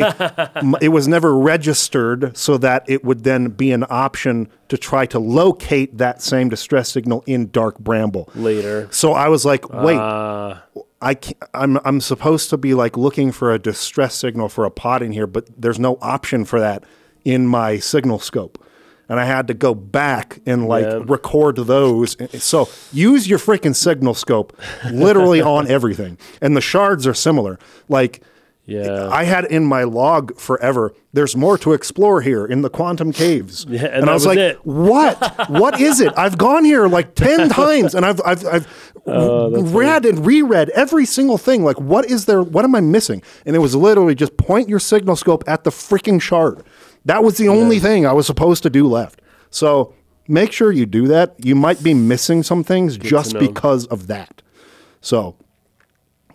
m- 0.56 0.76
it 0.82 0.90
was 0.90 1.08
never 1.08 1.38
registered 1.38 2.36
so 2.36 2.58
that 2.58 2.84
it 2.88 3.04
would 3.04 3.24
then 3.24 3.50
be 3.50 3.72
an 3.72 3.86
option 3.90 4.50
to 4.70 4.78
try 4.78 5.06
to 5.08 5.20
locate 5.20 5.98
that 5.98 6.22
same 6.22 6.50
distress 6.50 6.90
signal 6.90 7.24
in 7.28 7.50
dark 7.52 7.78
bramble. 7.80 8.30
Later. 8.36 8.88
So 8.92 9.14
I 9.14 9.28
was 9.28 9.46
like, 9.46 9.68
wait, 9.70 9.98
Uh, 9.98 10.60
I 11.02 11.16
can't, 11.16 11.38
I'm 11.56 11.78
I'm 11.84 12.00
supposed 12.00 12.50
to 12.52 12.58
be 12.58 12.74
like 12.76 12.96
looking 12.96 13.32
for 13.32 13.52
a 13.52 13.58
distress 13.60 14.14
signal 14.16 14.50
for 14.50 14.66
a 14.66 14.72
pod 14.72 15.02
in 15.02 15.12
here, 15.12 15.26
but 15.28 15.50
there's 15.60 15.80
no 15.80 15.98
option 16.02 16.46
for 16.46 16.60
that 16.60 16.84
in 17.26 17.48
my 17.48 17.80
signal 17.80 18.20
scope. 18.20 18.64
And 19.12 19.20
I 19.20 19.26
had 19.26 19.48
to 19.50 19.54
go 19.54 19.76
back 19.76 20.40
and 20.46 20.68
like 20.70 20.86
Yeah. 20.86 21.02
record 21.06 21.58
those. 21.58 22.16
So 22.42 22.70
use 22.94 23.28
your 23.28 23.40
freaking 23.40 23.76
signal 23.76 24.14
scope 24.14 24.58
literally 24.90 25.42
on 25.56 25.68
everything. 25.68 26.18
And 26.42 26.56
the 26.56 26.62
shards 26.62 27.06
are 27.06 27.14
similar. 27.14 27.60
Like 27.90 28.22
Yeah. 28.66 29.10
I 29.12 29.26
had 29.26 29.44
in 29.46 29.66
my 29.66 29.84
log 29.84 30.38
forever, 30.40 30.94
there's 31.12 31.36
more 31.36 31.58
to 31.58 31.74
explore 31.74 32.22
here 32.22 32.46
in 32.46 32.62
the 32.62 32.70
quantum 32.70 33.12
caves. 33.12 33.66
Yeah, 33.70 33.88
and 33.88 34.10
I 34.10 34.14
was, 34.14 34.26
was 34.26 34.28
like, 34.28 34.38
it. 34.38 34.66
what? 34.66 35.50
what 35.50 35.82
is 35.82 36.00
it? 36.00 36.14
I've 36.16 36.38
gone 36.38 36.64
here 36.64 36.88
like 36.88 37.14
10 37.28 37.50
times 37.50 37.94
and 37.96 38.06
I've, 38.06 38.22
I've, 38.26 38.46
I've 38.46 38.68
Oh, 39.08 39.62
read 39.64 40.06
and 40.06 40.24
reread 40.26 40.70
every 40.70 41.06
single 41.08 41.40
thing. 41.40 41.64
Like, 41.64 41.80
what 41.82 42.06
is 42.06 42.26
there? 42.26 42.44
What 42.44 42.64
am 42.66 42.76
I 42.76 42.82
missing? 42.82 43.24
And 43.48 43.56
it 43.56 43.60
was 43.60 43.76
literally 43.76 44.14
just 44.14 44.38
point 44.38 44.70
your 44.70 44.78
signal 44.80 45.16
scope 45.16 45.44
at 45.48 45.64
the 45.64 45.72
freaking 45.72 46.22
shard. 46.22 46.64
That 47.06 47.24
was 47.24 47.38
the 47.38 47.50
only 47.50 47.80
thing 47.80 48.06
I 48.06 48.14
was 48.14 48.26
supposed 48.26 48.64
to 48.64 48.70
do 48.70 48.88
left. 48.88 49.22
So 49.50 49.94
make 50.28 50.52
sure 50.52 50.72
you 50.72 50.86
do 50.86 51.08
that. 51.08 51.36
You 51.44 51.56
might 51.56 51.84
be 51.84 51.94
missing 51.94 52.44
some 52.44 52.64
things 52.64 52.98
just 52.98 53.38
because 53.40 53.88
of 53.88 54.08
that. 54.08 54.42
So 55.02 55.36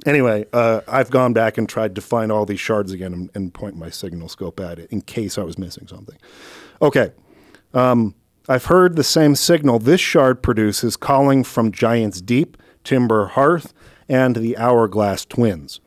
anyway, 0.05 0.47
uh, 0.53 0.81
I've 0.89 1.11
gone 1.11 1.33
back 1.33 1.57
and 1.57 1.69
tried 1.69 1.95
to 1.95 2.01
find 2.01 2.33
all 2.33 2.45
these 2.47 2.61
shards 2.61 2.93
again 2.93 3.13
and, 3.13 3.31
and 3.35 3.55
point 3.55 3.77
my 3.77 3.91
signal 3.91 4.29
scope 4.29 4.61
at 4.61 4.79
it 4.79 4.91
in 4.91 5.03
case 5.03 5.39
I 5.39 5.43
was 5.43 5.59
missing 5.59 5.87
something. 5.87 6.17
Okay. 6.83 7.13
Um, 7.75 8.15
I've 8.49 8.67
heard 8.67 8.97
the 8.97 9.05
same 9.05 9.35
signal 9.35 9.79
this 9.79 10.01
shard 10.01 10.43
produces 10.43 10.97
calling 10.97 11.43
from 11.43 11.73
Giant's 11.73 12.21
Deep, 12.21 12.57
Timber 12.85 13.27
Hearth, 13.27 13.73
and 14.09 14.37
the 14.37 14.57
Hourglass 14.57 15.25
Twins. 15.25 15.81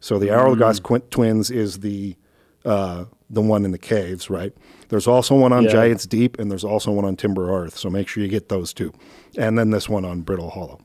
So 0.00 0.18
the 0.18 0.30
Hourglass 0.30 0.80
Qu- 0.80 1.00
Twins 1.10 1.50
is 1.50 1.80
the 1.80 2.16
uh, 2.64 3.04
the 3.28 3.42
one 3.42 3.64
in 3.64 3.72
the 3.72 3.78
caves, 3.78 4.30
right? 4.30 4.52
There's 4.88 5.06
also 5.06 5.34
one 5.34 5.52
on 5.52 5.64
Yeah. 5.64 5.70
Giant's 5.70 6.06
Deep, 6.06 6.38
and 6.38 6.50
there's 6.50 6.64
also 6.64 6.92
one 6.92 7.04
on 7.04 7.16
Timber 7.16 7.48
Hearth. 7.48 7.76
So 7.76 7.90
make 7.90 8.08
sure 8.08 8.22
you 8.22 8.28
get 8.28 8.48
those 8.48 8.72
two, 8.72 8.92
and 9.36 9.58
then 9.58 9.70
this 9.70 9.88
one 9.88 10.04
on 10.04 10.20
Brittle 10.22 10.50
Hollow. 10.50 10.78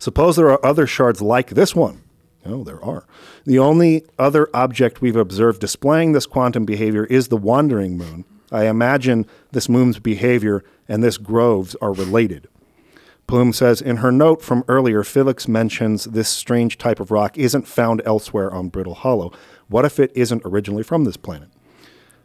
Suppose 0.00 0.34
there 0.36 0.50
are 0.50 0.64
other 0.66 0.86
shards 0.86 1.22
like 1.22 1.50
this 1.50 1.76
one. 1.76 2.02
Oh, 2.44 2.64
there 2.64 2.84
are. 2.84 3.06
The 3.44 3.60
only 3.60 4.04
other 4.18 4.48
object 4.52 5.00
we've 5.00 5.14
observed 5.14 5.60
displaying 5.60 6.10
this 6.10 6.26
quantum 6.26 6.64
behavior 6.64 7.04
is 7.04 7.28
the 7.28 7.36
wandering 7.36 7.96
moon. 7.96 8.24
I 8.50 8.66
imagine 8.66 9.26
this 9.52 9.68
moon's 9.68 10.00
behavior 10.00 10.64
and 10.88 11.04
this 11.04 11.18
grove's 11.18 11.76
are 11.76 11.92
related. 11.92 12.48
Plume 13.28 13.52
says 13.52 13.80
in 13.80 13.98
her 13.98 14.10
note 14.10 14.42
from 14.42 14.64
earlier, 14.66 15.04
Felix 15.04 15.46
mentions 15.46 16.04
this 16.04 16.28
strange 16.28 16.76
type 16.76 16.98
of 16.98 17.12
rock 17.12 17.38
isn't 17.38 17.68
found 17.68 18.02
elsewhere 18.04 18.52
on 18.52 18.68
Brittle 18.68 18.96
Hollow. 18.96 19.32
What 19.68 19.84
if 19.84 19.98
it 19.98 20.12
isn't 20.14 20.42
originally 20.44 20.82
from 20.82 21.04
this 21.04 21.16
planet? 21.16 21.48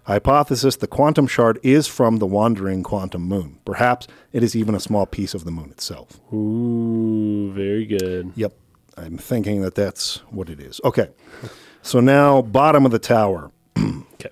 Hypothesis 0.08 0.77
the 0.77 0.88
quantum 0.88 1.27
shard 1.27 1.60
is 1.63 1.86
from 1.86 2.17
the 2.17 2.25
wandering 2.25 2.82
quantum 2.82 3.24
moon. 3.24 3.60
Perhaps 3.65 4.08
it 4.32 4.41
is 4.41 4.56
even 4.56 4.74
a 4.74 4.79
small 4.79 5.06
piece 5.06 5.34
of 5.34 5.44
the 5.44 5.51
moon 5.51 5.70
itself. 5.70 6.22
Ooh, 6.34 7.51
very 7.53 7.86
good. 7.86 8.32
Yep. 8.36 8.53
I'm 8.96 9.17
thinking 9.17 9.62
that 9.63 9.75
that's 9.75 10.20
what 10.29 10.50
it 10.50 10.62
is. 10.62 10.79
Okay. 10.86 11.10
So 11.82 12.00
now, 12.00 12.41
bottom 12.41 12.86
of 12.86 12.91
the 12.91 13.00
tower. 13.00 13.51
Okay. 14.20 14.32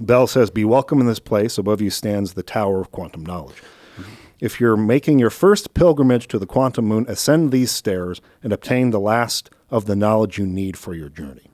Bell 0.00 0.26
says, 0.26 0.50
Be 0.50 0.64
welcome 0.64 1.00
in 1.00 1.06
this 1.06 1.20
place. 1.20 1.58
Above 1.58 1.80
you 1.80 1.90
stands 1.90 2.32
the 2.32 2.42
Tower 2.42 2.80
of 2.80 2.90
Quantum 2.90 3.24
Knowledge. 3.24 3.58
Mm-hmm. 3.96 4.02
If 4.40 4.60
you're 4.60 4.76
making 4.76 5.20
your 5.20 5.30
first 5.30 5.74
pilgrimage 5.74 6.26
to 6.28 6.40
the 6.40 6.46
quantum 6.46 6.86
moon, 6.86 7.04
ascend 7.06 7.52
these 7.52 7.70
stairs 7.70 8.20
and 8.42 8.52
obtain 8.52 8.90
the 8.90 8.98
last 8.98 9.50
of 9.70 9.84
the 9.84 9.94
knowledge 9.94 10.38
you 10.38 10.46
need 10.46 10.76
for 10.76 10.92
your 10.94 11.08
journey. 11.08 11.49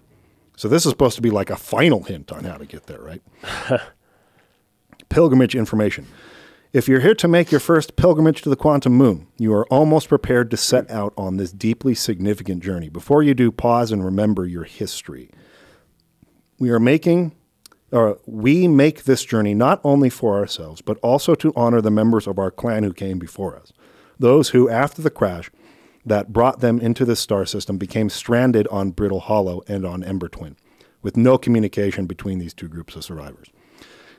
So, 0.57 0.69
this 0.69 0.87
is 0.87 0.91
supposed 0.91 1.17
to 1.17 1.23
be 1.23 1.31
like 1.31 1.51
a 1.51 1.57
final 1.57 2.03
hint 2.03 2.33
on 2.33 2.45
how 2.45 2.57
to 2.57 2.67
get 2.67 2.87
there, 2.87 3.01
right? 3.01 3.23
pilgrimage 5.09 5.55
information. 5.55 6.07
If 6.73 6.89
you're 6.89 7.01
here 7.01 7.15
to 7.15 7.29
make 7.29 7.51
your 7.51 7.61
first 7.61 7.97
pilgrimage 7.97 8.43
to 8.43 8.51
the 8.51 8.57
quantum 8.57 8.93
moon, 8.95 9.29
you 9.39 9.53
are 9.55 9.67
almost 9.69 10.09
prepared 10.09 10.51
to 10.51 10.57
set 10.57 10.91
out 10.91 11.15
on 11.17 11.37
this 11.37 11.53
deeply 11.53 11.95
significant 11.95 12.63
journey. 12.63 12.89
Before 12.89 13.23
you 13.23 13.35
do, 13.35 13.51
pause 13.51 13.93
and 13.93 14.05
remember 14.05 14.47
your 14.47 14.65
history. 14.65 15.31
We 16.59 16.71
are 16.71 16.81
making, 16.81 17.35
or 17.93 18.19
we 18.27 18.67
make 18.67 19.05
this 19.05 19.25
journey 19.25 19.55
not 19.55 19.81
only 19.85 20.11
for 20.11 20.37
ourselves, 20.37 20.83
but 20.83 20.99
also 20.99 21.35
to 21.37 21.53
honor 21.55 21.81
the 21.81 21.91
members 21.91 22.27
of 22.27 22.39
our 22.39 22.51
clan 22.51 22.83
who 22.83 22.93
came 22.93 23.19
before 23.19 23.57
us. 23.57 23.73
Those 24.19 24.51
who, 24.51 24.69
after 24.69 25.01
the 25.01 25.11
crash 25.11 25.51
that 26.07 26.33
brought 26.33 26.61
them 26.61 26.79
into 26.79 27.05
this 27.05 27.21
star 27.21 27.45
system, 27.45 27.77
became 27.77 28.09
stranded 28.09 28.69
on 28.69 28.93
Brittle 28.93 29.21
Hollow 29.21 29.63
and 29.67 29.85
on 29.85 30.05
Ember 30.05 30.29
Twin, 30.29 30.57
with 31.03 31.17
no 31.17 31.37
communication 31.37 32.07
between 32.07 32.39
these 32.39 32.55
two 32.55 32.69
groups 32.69 32.95
of 32.95 33.05
survivors. 33.05 33.49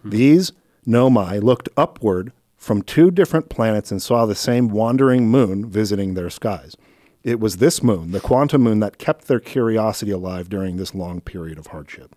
Hmm. 0.04 0.10
These 0.10 0.52
Nomai 0.86 1.42
looked 1.42 1.70
upward 1.78 2.34
from 2.58 2.82
two 2.82 3.10
different 3.10 3.50
planets 3.50 3.92
and 3.92 4.02
saw 4.02 4.26
the 4.26 4.36
same 4.36 4.68
wandering 4.68 5.30
moon 5.30 5.70
visiting 5.70 6.14
their 6.14 6.30
skies. 6.30 6.76
It 7.24 7.40
was 7.40 7.58
this 7.58 7.82
moon, 7.82 8.12
the 8.12 8.20
quantum 8.20 8.62
moon, 8.64 8.80
that 8.82 8.98
kept 8.98 9.28
their 9.28 9.40
curiosity 9.40 10.12
alive 10.12 10.50
during 10.50 10.78
this 10.78 10.94
long 10.94 11.22
period 11.22 11.58
of 11.58 11.68
hardship. 11.68 12.16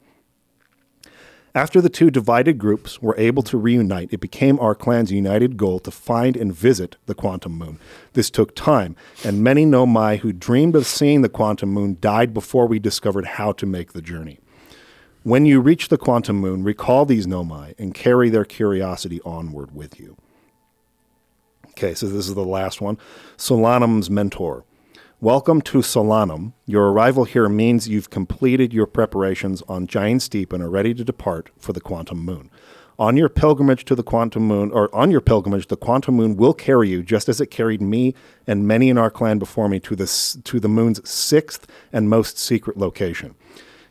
After 1.53 1.81
the 1.81 1.89
two 1.89 2.13
divided 2.13 2.59
groups 2.59 3.03
were 3.03 3.19
able 3.19 3.43
to 3.45 3.59
reunite, 3.59 4.13
it 4.13 4.21
became 4.21 4.61
our 4.61 4.75
clan's 4.75 5.11
united 5.11 5.57
goal 5.57 5.81
to 5.81 5.91
find 5.91 6.37
and 6.37 6.55
visit 6.55 6.97
the 7.07 7.15
quantum 7.15 7.53
moon. 7.53 7.81
This 8.13 8.31
took 8.31 8.55
time, 8.55 8.95
and 9.25 9.43
many 9.43 9.67
Nomai 9.67 10.21
who 10.21 10.33
dreamed 10.33 10.77
of 10.77 10.87
seeing 10.87 11.23
the 11.23 11.29
quantum 11.29 11.71
moon 11.71 11.97
died 12.01 12.33
before 12.33 12.69
we 12.69 12.79
discovered 12.79 13.25
how 13.27 13.51
to 13.53 13.67
make 13.67 13.93
the 13.93 14.03
journey. 14.03 14.39
When 15.25 15.45
you 15.45 15.61
reach 15.61 15.89
the 15.89 15.99
quantum 15.99 16.37
moon, 16.37 16.63
recall 16.63 17.05
these 17.05 17.27
Nomai 17.27 17.75
and 17.79 17.95
carry 17.95 18.31
their 18.31 18.45
curiosity 18.45 19.21
onward 19.25 19.75
with 19.75 19.99
you. 19.99 20.17
Okay, 21.71 21.95
so 21.95 22.07
this 22.07 22.29
is 22.29 22.35
the 22.35 22.45
last 22.45 22.81
one. 22.81 22.97
Solanum's 23.37 24.09
mentor. 24.09 24.65
Welcome 25.23 25.61
to 25.63 25.81
Solanum. 25.81 26.55
Your 26.65 26.91
arrival 26.91 27.25
here 27.25 27.47
means 27.47 27.87
you've 27.87 28.09
completed 28.09 28.73
your 28.73 28.87
preparations 28.87 29.63
on 29.69 29.87
Giant's 29.87 30.31
Deep 30.31 30.51
and 30.51 30.63
are 30.63 30.71
ready 30.71 30.95
to 30.95 31.05
depart 31.05 31.51
for 31.59 31.75
the 31.75 31.81
quantum 31.83 32.25
moon. 32.25 32.51
On 32.99 33.19
your 33.19 33.29
pilgrimage 33.29 33.85
to 33.85 33.95
the 33.95 34.03
quantum 34.03 34.45
moon, 34.45 34.71
or 34.73 34.89
on 34.95 35.11
your 35.11 35.21
pilgrimage, 35.21 35.67
the 35.67 35.77
quantum 35.77 36.15
moon 36.15 36.39
will 36.39 36.55
carry 36.55 36.89
you, 36.89 37.03
just 37.03 37.29
as 37.29 37.39
it 37.39 37.51
carried 37.51 37.83
me 37.83 38.15
and 38.47 38.67
many 38.67 38.89
in 38.89 38.97
our 38.97 39.11
clan 39.11 39.39
before 39.39 39.69
me, 39.69 39.79
to 39.81 39.95
the, 39.95 40.07
to 40.43 40.59
the 40.59 40.71
moon's 40.71 41.07
sixth 41.07 41.67
and 41.93 42.09
most 42.09 42.39
secret 42.39 42.79
location. 42.79 43.35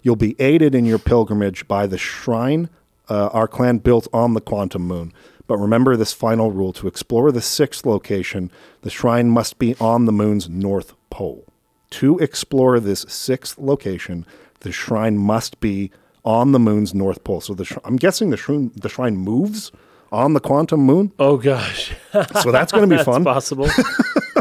You'll 0.02 0.16
be 0.16 0.36
aided 0.40 0.74
in 0.74 0.86
your 0.86 0.98
pilgrimage 0.98 1.68
by 1.68 1.86
the 1.86 2.00
shrine 2.00 2.70
uh, 3.08 3.28
our 3.28 3.48
clan 3.48 3.78
built 3.78 4.08
on 4.12 4.34
the 4.34 4.42
quantum 4.42 4.82
moon. 4.82 5.14
But 5.50 5.58
remember 5.58 5.98
this 5.98 6.14
final 6.14 6.52
rule 6.52 6.72
to 6.74 6.88
explore 6.88 7.32
the 7.32 7.42
sixth 7.42 7.86
location, 7.86 8.52
the 8.84 8.90
shrine 8.92 9.30
must 9.32 9.58
be 9.60 9.76
on 9.82 10.06
the 10.06 10.12
moon's 10.14 10.48
north 10.48 10.94
pole. 11.10 11.44
To 11.90 12.20
explore 12.20 12.80
this 12.80 13.04
sixth 13.10 13.58
location, 13.58 14.26
the 14.60 14.72
shrine 14.72 15.18
must 15.18 15.60
be 15.60 15.92
on 16.24 16.52
the 16.52 16.60
moon's 16.60 16.94
north 16.94 17.24
pole. 17.24 17.42
So 17.42 17.56
the 17.56 17.66
sh- 17.66 17.78
I'm 17.84 17.96
guessing 17.96 18.30
the 18.30 18.38
shrine, 18.38 18.72
the 18.76 18.90
shrine 18.90 19.18
moves 19.18 19.72
on 20.12 20.34
the 20.34 20.40
quantum 20.40 20.82
moon. 20.82 21.12
Oh 21.18 21.38
gosh, 21.38 21.94
So 22.42 22.52
that's 22.52 22.72
going 22.72 22.84
to 22.84 22.88
be 22.88 22.96
that's 23.04 23.06
fun. 23.06 23.24
possible. 23.24 23.68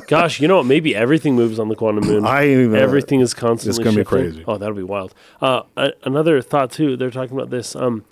gosh, 0.09 0.41
you 0.41 0.49
know 0.49 0.59
what? 0.59 0.67
Maybe 0.67 0.95
everything 0.95 1.37
moves 1.37 1.59
on 1.59 1.69
the 1.69 1.75
quantum 1.75 2.05
moon. 2.07 2.27
I 2.27 2.49
even- 2.51 2.75
everything 2.77 3.21
is 3.21 3.33
constantly. 3.33 3.81
It's 3.81 3.85
gonna 3.85 3.97
be 3.97 4.05
crazy. 4.05 4.45
Oh, 4.47 4.59
that'll 4.59 4.75
be 4.77 4.83
wild. 4.83 5.15
Uh, 5.41 5.63
another 6.05 6.43
thought 6.43 6.71
too. 6.71 6.97
They're 6.99 7.11
talking 7.11 7.35
about 7.37 7.49
this. 7.51 7.75
Um, 7.75 8.05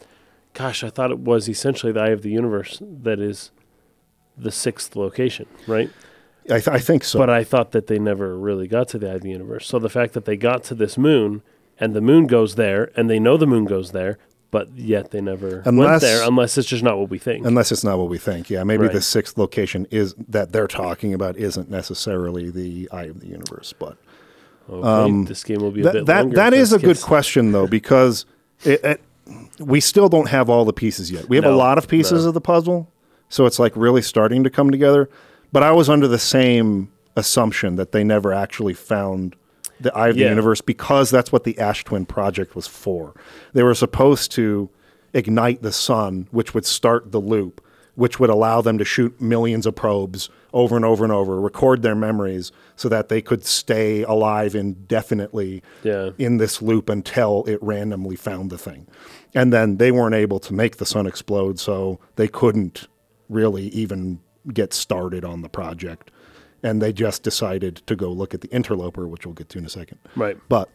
gosh, 0.57 0.83
I 0.83 0.91
thought 0.91 1.11
it 1.11 1.19
was 1.19 1.49
essentially 1.49 1.93
the 1.93 2.01
eye 2.01 2.09
of 2.09 2.23
the 2.23 2.31
universe 2.31 2.81
that 2.83 3.21
is 3.21 3.51
the 4.37 4.51
sixth 4.51 4.97
location, 4.97 5.47
right? 5.67 5.91
I, 6.47 6.61
th- 6.61 6.69
I 6.69 6.79
think 6.79 7.05
so. 7.05 7.19
But 7.19 7.29
I 7.31 7.45
thought 7.45 7.73
that 7.73 7.89
they 7.89 7.99
never 7.99 8.39
really 8.39 8.67
got 8.69 8.89
to 8.89 8.99
the 8.99 9.11
eye 9.11 9.15
of 9.15 9.23
the 9.23 9.31
universe. 9.31 9.67
So 9.67 9.79
the 9.79 9.91
fact 9.91 10.13
that 10.15 10.25
they 10.25 10.37
got 10.37 10.65
to 10.65 10.75
this 10.75 10.97
moon 10.97 11.43
and 11.79 11.95
the 11.95 12.01
moon 12.01 12.27
goes 12.27 12.55
there 12.55 12.91
and 12.97 13.11
they 13.11 13.19
know 13.19 13.37
the 13.37 13.47
moon 13.47 13.65
goes 13.65 13.93
there, 13.93 14.19
but 14.51 14.75
yet 14.77 15.11
they 15.11 15.21
never 15.21 15.57
went 15.57 15.67
Unless- 15.67 16.03
there 16.03 16.27
unless 16.27 16.57
it's 16.57 16.69
just 16.69 16.83
not 16.83 16.99
what 16.99 17.11
we 17.11 17.19
think. 17.19 17.45
Unless 17.45 17.73
it's 17.73 17.85
not 17.85 17.99
what 17.99 18.09
we 18.09 18.19
think. 18.19 18.49
Yeah, 18.49 18.65
maybe 18.65 18.89
the 18.89 19.03
sixth 19.03 19.37
location 19.37 19.87
is 19.91 20.15
that 20.29 20.53
they're 20.53 20.69
talking 20.69 21.13
about 21.13 21.37
isn't 21.37 21.69
necessarily 21.69 22.51
the 22.51 22.89
eye 22.93 23.05
of 23.05 23.21
the 23.21 23.27
universe, 23.27 23.75
but 23.79 23.99
okay, 24.71 25.25
this 25.25 25.43
game 25.45 25.61
will 25.61 25.73
be 25.73 25.83
a 25.83 25.89
um, 25.89 25.93
that 25.93 25.93
bit 25.93 26.07
that, 26.07 26.21
longer. 26.21 26.37
that 26.37 26.55
is 26.55 26.73
a 26.73 26.79
good 26.79 27.01
question 27.01 27.53
though 27.53 27.67
because 27.67 28.25
it, 28.65 28.85
it, 28.85 29.01
we 29.59 29.81
still 29.81 30.09
don't 30.09 30.29
have 30.29 30.49
all 30.49 30.65
the 30.65 30.73
pieces 30.73 31.11
yet. 31.11 31.29
We 31.29 31.37
have 31.37 31.45
a 31.45 31.55
lot 31.55 31.79
of 31.79 31.89
pieces 31.89 32.23
no. 32.23 32.29
of 32.29 32.35
the 32.35 32.41
puzzle, 32.41 32.91
so 33.29 33.47
it's 33.47 33.59
like 33.59 33.77
really 33.77 34.03
starting 34.03 34.45
to 34.45 34.51
come 34.51 34.71
together. 34.71 35.09
But 35.53 35.63
I 35.63 35.73
was 35.73 35.89
under 35.89 36.09
the 36.09 36.19
same 36.19 36.93
assumption 37.17 37.77
that 37.77 37.93
they 37.93 38.05
never 38.05 38.33
actually 38.33 38.75
found 38.75 39.37
the 39.81 39.95
eye 39.95 40.09
of 40.09 40.17
the 40.17 40.23
universe 40.23 40.61
because 40.61 41.11
that's 41.11 41.33
what 41.33 41.45
the 41.45 41.59
Ash 41.59 41.85
Twin 41.85 42.07
project 42.07 42.55
was 42.55 42.67
for. 42.67 43.15
They 43.53 43.63
were 43.63 43.75
supposed 43.75 44.33
to 44.33 44.71
ignite 45.13 45.63
the 45.63 45.73
sun, 45.73 46.29
which 46.31 46.55
would 46.55 46.67
start 46.67 47.13
the 47.13 47.21
loop, 47.21 47.65
which 47.95 48.21
would 48.21 48.31
allow 48.31 48.61
them 48.61 48.79
to 48.79 48.85
shoot 48.85 49.21
millions 49.21 49.67
of 49.67 49.75
probes 49.75 50.29
over 50.57 50.75
and 50.75 50.87
over 50.87 51.05
and 51.05 51.13
over, 51.13 51.39
record 51.39 51.83
their 51.83 51.95
memories 51.95 52.51
so 52.77 52.89
that 52.89 53.11
they 53.11 53.21
could 53.21 53.45
stay 53.45 54.03
alive 54.05 54.55
indefinitely 54.55 55.63
Yeah. 55.83 56.11
in 56.17 56.39
this 56.39 56.63
loop 56.63 56.89
until 56.89 57.45
it 57.47 57.63
randomly 57.63 58.17
found 58.17 58.49
the 58.51 58.57
thing. 58.57 58.87
And 59.35 59.53
then 59.53 59.77
they 59.77 59.93
weren't 59.93 60.15
able 60.15 60.39
to 60.41 60.55
make 60.55 60.79
the 60.79 60.87
sun 60.87 61.07
explode, 61.07 61.59
so 61.61 62.01
they 62.17 62.27
couldn't 62.27 62.89
really 63.29 63.65
even 63.69 64.21
get 64.55 64.73
started 64.73 65.25
on 65.27 65.43
the 65.43 65.51
project. 65.51 66.11
And 66.63 66.81
they 66.81 66.93
just 66.93 67.23
decided 67.23 67.83
to 67.87 67.95
go 67.95 68.11
look 68.11 68.33
at 68.33 68.41
the 68.41 68.49
interloper, 68.49 69.07
which 69.07 69.27
we'll 69.27 69.35
get 69.35 69.51
to 69.51 69.59
in 69.59 69.67
a 69.67 69.69
second. 69.69 69.99
Right. 70.17 70.39
But 70.49 70.71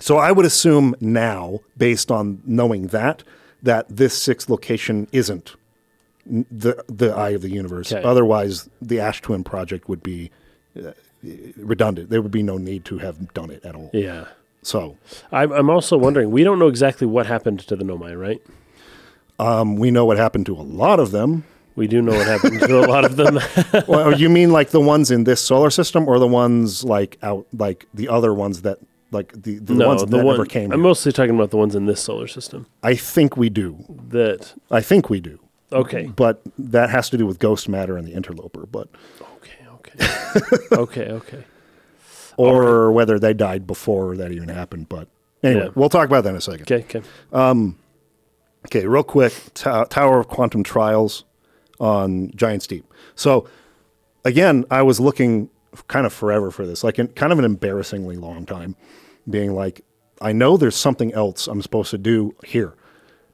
so 0.00 0.16
I 0.16 0.32
would 0.32 0.46
assume 0.46 0.94
now, 1.00 1.60
based 1.76 2.10
on 2.10 2.40
knowing 2.46 2.86
that, 2.86 3.22
that 3.62 3.84
this 3.94 4.16
sixth 4.16 4.48
location 4.48 5.06
isn't 5.12 5.54
the 6.50 6.82
the 6.88 7.10
eye 7.14 7.30
of 7.30 7.42
the 7.42 7.50
universe. 7.50 7.92
Okay. 7.92 8.02
Otherwise, 8.06 8.68
the 8.80 9.00
Ash 9.00 9.20
Twin 9.20 9.44
project 9.44 9.88
would 9.88 10.02
be 10.02 10.30
uh, 10.76 10.92
redundant. 11.56 12.10
There 12.10 12.22
would 12.22 12.30
be 12.30 12.42
no 12.42 12.56
need 12.56 12.84
to 12.86 12.98
have 12.98 13.34
done 13.34 13.50
it 13.50 13.64
at 13.64 13.74
all. 13.74 13.90
Yeah. 13.92 14.26
So 14.62 14.96
I'm, 15.32 15.52
I'm 15.52 15.70
also 15.70 15.96
wondering, 15.96 16.30
we 16.30 16.44
don't 16.44 16.58
know 16.58 16.68
exactly 16.68 17.06
what 17.06 17.26
happened 17.26 17.60
to 17.60 17.76
the 17.76 17.84
Nomai, 17.84 18.18
right? 18.18 18.42
um, 19.40 19.76
we 19.76 19.90
know 19.90 20.04
what 20.04 20.18
happened 20.18 20.46
to 20.46 20.54
a 20.54 20.62
lot 20.62 21.00
of 21.00 21.10
them. 21.10 21.44
We 21.76 21.86
do 21.86 22.02
know 22.02 22.12
what 22.12 22.26
happened 22.26 22.60
to 22.60 22.80
a 22.80 22.86
lot 22.86 23.04
of 23.04 23.16
them. 23.16 23.38
well, 23.88 24.18
you 24.18 24.28
mean 24.28 24.52
like 24.52 24.70
the 24.70 24.80
ones 24.80 25.10
in 25.10 25.24
this 25.24 25.40
solar 25.40 25.70
system, 25.70 26.06
or 26.08 26.18
the 26.18 26.26
ones 26.26 26.84
like 26.84 27.16
out, 27.22 27.46
like 27.56 27.86
the 27.94 28.08
other 28.08 28.34
ones 28.34 28.62
that, 28.62 28.78
like 29.12 29.32
the, 29.32 29.58
the 29.58 29.74
no, 29.74 29.88
ones 29.88 30.02
the 30.02 30.18
that 30.18 30.24
one, 30.24 30.36
never 30.36 30.44
came? 30.44 30.72
I'm 30.72 30.78
here? 30.78 30.88
mostly 30.88 31.10
talking 31.10 31.34
about 31.34 31.50
the 31.50 31.56
ones 31.56 31.74
in 31.74 31.86
this 31.86 32.00
solar 32.02 32.26
system. 32.28 32.66
I 32.82 32.94
think 32.96 33.36
we 33.36 33.48
do. 33.48 33.82
That, 34.08 34.52
I 34.70 34.82
think 34.82 35.08
we 35.08 35.20
do. 35.20 35.40
Okay. 35.72 36.06
But 36.14 36.40
that 36.58 36.90
has 36.90 37.10
to 37.10 37.16
do 37.18 37.26
with 37.26 37.38
ghost 37.38 37.68
matter 37.68 37.96
and 37.96 38.06
the 38.06 38.12
interloper, 38.12 38.66
but 38.66 38.88
Okay, 39.20 39.66
okay. 39.74 40.58
okay, 40.72 41.10
okay. 41.12 41.44
or 42.36 42.90
whether 42.92 43.18
they 43.18 43.34
died 43.34 43.66
before 43.66 44.16
that 44.16 44.32
even 44.32 44.48
happened. 44.48 44.88
But 44.88 45.08
Anyway, 45.42 45.64
Yeah. 45.66 45.70
we'll 45.74 45.88
talk 45.88 46.06
about 46.06 46.24
that 46.24 46.30
in 46.30 46.36
a 46.36 46.40
second. 46.40 46.70
Okay, 46.70 46.84
okay. 46.84 47.02
Um, 47.32 47.78
okay, 48.66 48.86
real 48.86 49.02
quick 49.02 49.32
Ta- 49.54 49.84
Tower 49.84 50.20
of 50.20 50.28
Quantum 50.28 50.62
Trials 50.62 51.24
on 51.78 52.30
Giant's 52.34 52.66
Deep. 52.66 52.84
So, 53.14 53.48
again, 54.24 54.66
I 54.70 54.82
was 54.82 55.00
looking 55.00 55.48
kind 55.88 56.04
of 56.04 56.12
forever 56.12 56.50
for 56.50 56.66
this, 56.66 56.84
like 56.84 56.98
in 56.98 57.08
kind 57.08 57.32
of 57.32 57.38
an 57.38 57.46
embarrassingly 57.46 58.16
long 58.16 58.44
time, 58.44 58.76
being 59.30 59.54
like, 59.54 59.80
I 60.20 60.32
know 60.32 60.58
there's 60.58 60.76
something 60.76 61.10
else 61.14 61.46
I'm 61.46 61.62
supposed 61.62 61.90
to 61.92 61.98
do 61.98 62.34
here. 62.44 62.74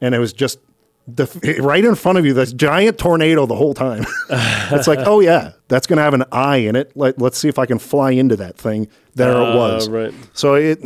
And 0.01 0.15
it 0.15 0.21
was 0.21 0.33
just 0.33 0.61
the, 1.09 1.61
right 1.63 1.85
in 1.85 1.95
front 1.95 2.19
of 2.19 2.27
you, 2.27 2.33
this 2.35 2.53
giant 2.53 2.99
tornado 2.99 3.47
the 3.47 3.55
whole 3.55 3.75
time. 3.75 4.05
it's 4.31 4.89
like, 4.89 4.99
oh, 5.01 5.21
yeah, 5.21 5.53
that's 5.69 5.87
going 5.87 5.99
to 5.99 6.03
have 6.03 6.15
an 6.15 6.25
eye 6.33 6.57
in 6.57 6.75
it. 6.77 6.93
Let, 6.97 7.21
let's 7.21 7.39
see 7.39 7.49
if 7.49 7.59
I 7.59 7.67
can 7.67 7.79
fly 7.79 8.11
into 8.11 8.37
that 8.37 8.57
thing. 8.57 8.89
There 9.15 9.33
Uh, 9.37 9.53
it 9.53 9.55
was. 9.57 9.89
right. 9.89 10.15
So 10.33 10.55
it 10.55 10.83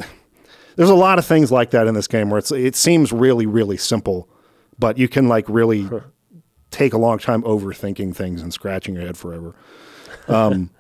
there's 0.77 0.91
a 0.91 0.95
lot 0.95 1.19
of 1.19 1.27
things 1.27 1.51
like 1.51 1.71
that 1.71 1.87
in 1.87 1.95
this 1.95 2.07
game 2.07 2.31
where 2.31 2.39
it's 2.39 2.53
it 2.53 2.77
seems 2.77 3.13
really 3.13 3.45
really 3.45 3.77
simple, 3.77 4.29
but 4.79 4.99
you 4.99 5.09
can 5.09 5.29
like 5.29 5.45
really 5.49 5.89
take 6.71 6.93
a 6.93 6.99
long 6.99 7.19
time 7.19 7.43
overthinking 7.43 8.15
things 8.15 8.41
and 8.41 8.53
scratching 8.53 8.95
your 8.95 9.05
head 9.05 9.17
forever. 9.17 9.55
Um, 10.29 10.71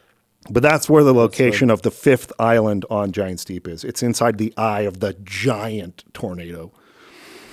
but 0.50 0.62
that's 0.62 0.88
where 0.88 1.02
the 1.02 1.12
location 1.12 1.68
of 1.70 1.82
the 1.82 1.90
fifth 1.90 2.32
island 2.38 2.84
on 2.88 3.12
Giant's 3.12 3.44
Deep 3.44 3.66
is. 3.66 3.82
It's 3.84 4.02
inside 4.02 4.38
the 4.38 4.54
eye 4.56 4.82
of 4.82 5.00
the 5.00 5.14
giant 5.24 6.04
tornado. 6.12 6.72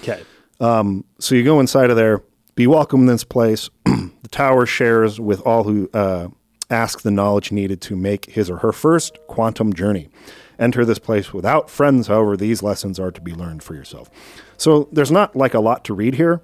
Okay. 0.02 0.22
So 0.60 1.36
you 1.36 1.44
go 1.44 1.60
inside 1.60 1.90
of 1.90 1.96
there, 1.96 2.24
be 2.56 2.68
welcome 2.68 3.02
in 3.02 3.06
this 3.08 3.24
place. 3.24 3.70
the 3.86 4.30
tower 4.30 4.66
shares 4.66 5.20
with 5.20 5.42
all 5.42 5.64
who 5.64 5.90
uh, 5.94 6.30
ask 6.70 7.02
the 7.02 7.12
knowledge 7.12 7.52
needed 7.52 7.82
to 7.82 7.96
make 7.96 8.26
his 8.26 8.50
or 8.50 8.58
her 8.58 8.72
first 8.72 9.20
quantum 9.28 9.74
journey. 9.74 10.10
Enter 10.60 10.84
this 10.84 10.98
place 10.98 11.34
without 11.34 11.70
friends, 11.70 12.08
however, 12.08 12.36
these 12.36 12.64
lessons 12.64 13.00
are 13.00 13.12
to 13.12 13.22
be 13.22 13.34
learned 13.34 13.62
for 13.62 13.76
yourself. 13.76 14.10
So 14.58 14.90
there's 14.92 15.12
not 15.12 15.36
like 15.36 15.54
a 15.54 15.60
lot 15.60 15.86
to 15.86 15.94
read 15.94 16.16
here, 16.16 16.42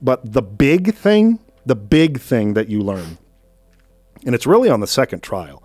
but 0.00 0.32
the 0.32 0.42
big 0.42 0.94
thing, 0.94 1.40
the 1.64 1.74
big 1.74 2.20
thing 2.20 2.54
that 2.54 2.68
you 2.68 2.80
learn, 2.80 3.18
and 4.24 4.34
it's 4.34 4.46
really 4.46 4.70
on 4.70 4.80
the 4.80 4.86
second 4.86 5.22
trial. 5.22 5.64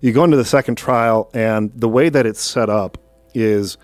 You 0.00 0.12
go 0.12 0.24
into 0.24 0.36
the 0.36 0.44
second 0.44 0.76
trial, 0.76 1.28
and 1.34 1.72
the 1.74 1.88
way 1.88 2.08
that 2.08 2.24
it's 2.24 2.40
set 2.40 2.70
up 2.70 2.98
is 3.34 3.76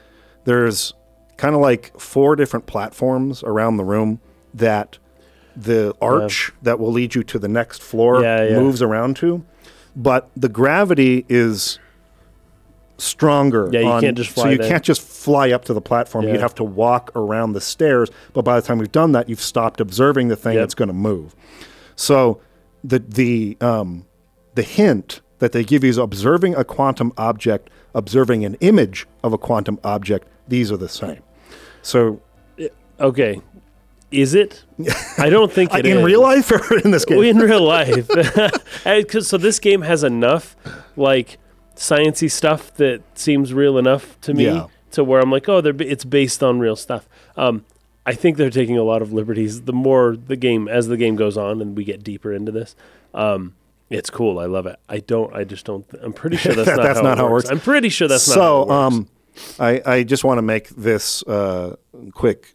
there's 0.44 0.94
kind 1.36 1.54
of 1.54 1.60
like 1.60 1.98
four 2.00 2.36
different 2.36 2.66
platforms 2.66 3.42
around 3.42 3.76
the 3.76 3.84
room 3.84 4.20
that 4.54 4.98
the 5.56 5.94
arch 6.00 6.52
that 6.62 6.78
will 6.78 6.92
lead 6.92 7.14
you 7.14 7.22
to 7.24 7.38
the 7.38 7.48
next 7.48 7.82
floor 7.82 8.22
Yeah, 8.22 8.44
yeah. 8.44 8.58
moves 8.58 8.82
around 8.82 9.16
to, 9.16 9.44
but 9.94 10.28
the 10.36 10.48
gravity 10.48 11.24
is 11.28 11.78
stronger. 12.98 13.68
Yeah, 13.72 13.80
you 13.80 13.86
on- 13.86 14.00
can't 14.00 14.16
just 14.16 14.30
fly. 14.30 14.44
So 14.44 14.48
you 14.50 14.58
there. 14.58 14.68
can't 14.68 14.84
just 14.84 15.02
fly 15.02 15.50
up 15.50 15.64
to 15.66 15.74
the 15.74 15.80
platform. 15.80 16.24
Yeah. 16.24 16.32
You'd 16.32 16.40
have 16.40 16.54
to 16.56 16.64
walk 16.64 17.10
around 17.14 17.52
the 17.52 17.60
stairs. 17.60 18.10
But 18.32 18.42
by 18.42 18.58
the 18.58 18.66
time 18.66 18.78
we've 18.78 18.92
done 18.92 19.12
that, 19.12 19.28
you've 19.28 19.40
stopped 19.40 19.80
observing 19.80 20.28
the 20.28 20.36
thing 20.36 20.54
Yep. 20.54 20.62
that's 20.62 20.74
going 20.74 20.88
to 20.88 20.94
move. 20.94 21.34
So 21.94 22.40
the 22.84 22.98
the 23.00 23.56
um, 23.60 24.06
the 24.54 24.62
hint 24.62 25.20
that 25.38 25.52
they 25.52 25.64
give 25.64 25.84
you 25.84 25.90
is 25.90 25.98
observing 25.98 26.54
a 26.54 26.64
quantum 26.64 27.12
object, 27.18 27.68
observing 27.94 28.44
an 28.44 28.54
image 28.60 29.06
of 29.22 29.32
a 29.32 29.38
quantum 29.38 29.78
object. 29.84 30.26
These 30.48 30.70
are 30.72 30.76
the 30.78 30.88
same. 30.88 31.20
So 31.86 32.20
Okay. 32.98 33.40
Is 34.10 34.34
it? 34.34 34.64
I 35.18 35.28
don't 35.30 35.52
think 35.52 35.74
it 35.74 35.84
in 35.86 35.98
is. 35.98 36.04
real 36.04 36.22
life 36.22 36.50
or 36.50 36.78
in 36.78 36.90
this 36.90 37.04
game? 37.04 37.22
in 37.22 37.38
real 37.38 37.62
life. 37.62 38.08
And 38.84 39.08
'cause- 39.08 39.28
so 39.28 39.36
this 39.36 39.58
game 39.58 39.82
has 39.82 40.02
enough 40.04 40.56
like 40.96 41.38
sciency 41.76 42.30
stuff 42.30 42.72
that 42.76 43.02
seems 43.14 43.52
real 43.52 43.76
enough 43.78 44.18
to 44.22 44.32
me 44.34 44.46
Yeah. 44.46 44.66
to 44.92 45.04
where 45.04 45.20
I'm 45.20 45.30
like, 45.30 45.48
oh, 45.48 45.60
they're, 45.60 45.74
it's 45.80 46.04
based 46.04 46.42
on 46.42 46.58
real 46.58 46.76
stuff. 46.76 47.08
Um, 47.36 47.64
I 48.06 48.14
think 48.14 48.36
they're 48.36 48.50
taking 48.50 48.78
a 48.78 48.82
lot 48.84 49.02
of 49.02 49.12
liberties. 49.12 49.62
The 49.62 49.72
more 49.72 50.16
the 50.16 50.36
game, 50.36 50.68
as 50.68 50.86
the 50.86 50.96
game 50.96 51.16
goes 51.16 51.36
on, 51.36 51.60
and 51.60 51.76
we 51.76 51.82
get 51.84 52.02
deeper 52.04 52.32
into 52.32 52.52
this, 52.52 52.76
um, 53.12 53.54
it's 53.90 54.10
cool. 54.10 54.38
I 54.38 54.46
love 54.46 54.66
it. 54.66 54.76
I 54.88 54.98
don't. 55.00 55.34
I 55.34 55.42
just 55.44 55.66
don't. 55.66 55.84
I'm 56.00 56.12
pretty 56.12 56.36
sure 56.36 56.54
that's 56.54 56.68
not, 56.68 56.76
That's 56.82 56.98
how, 56.98 57.02
not 57.04 57.18
it 57.18 57.20
how 57.20 57.26
it 57.26 57.30
works. 57.32 57.50
I'm 57.50 57.60
pretty 57.60 57.88
sure 57.88 58.06
that's 58.08 58.26
not 58.28 58.34
so 58.34 58.40
how 58.40 58.62
it 58.62 58.68
works. 58.68 58.94
um, 58.94 59.08
I, 59.58 59.82
I 59.84 60.02
just 60.02 60.24
want 60.24 60.38
to 60.38 60.42
make 60.42 60.68
this 60.70 61.22
uh, 61.24 61.76
quick 62.12 62.54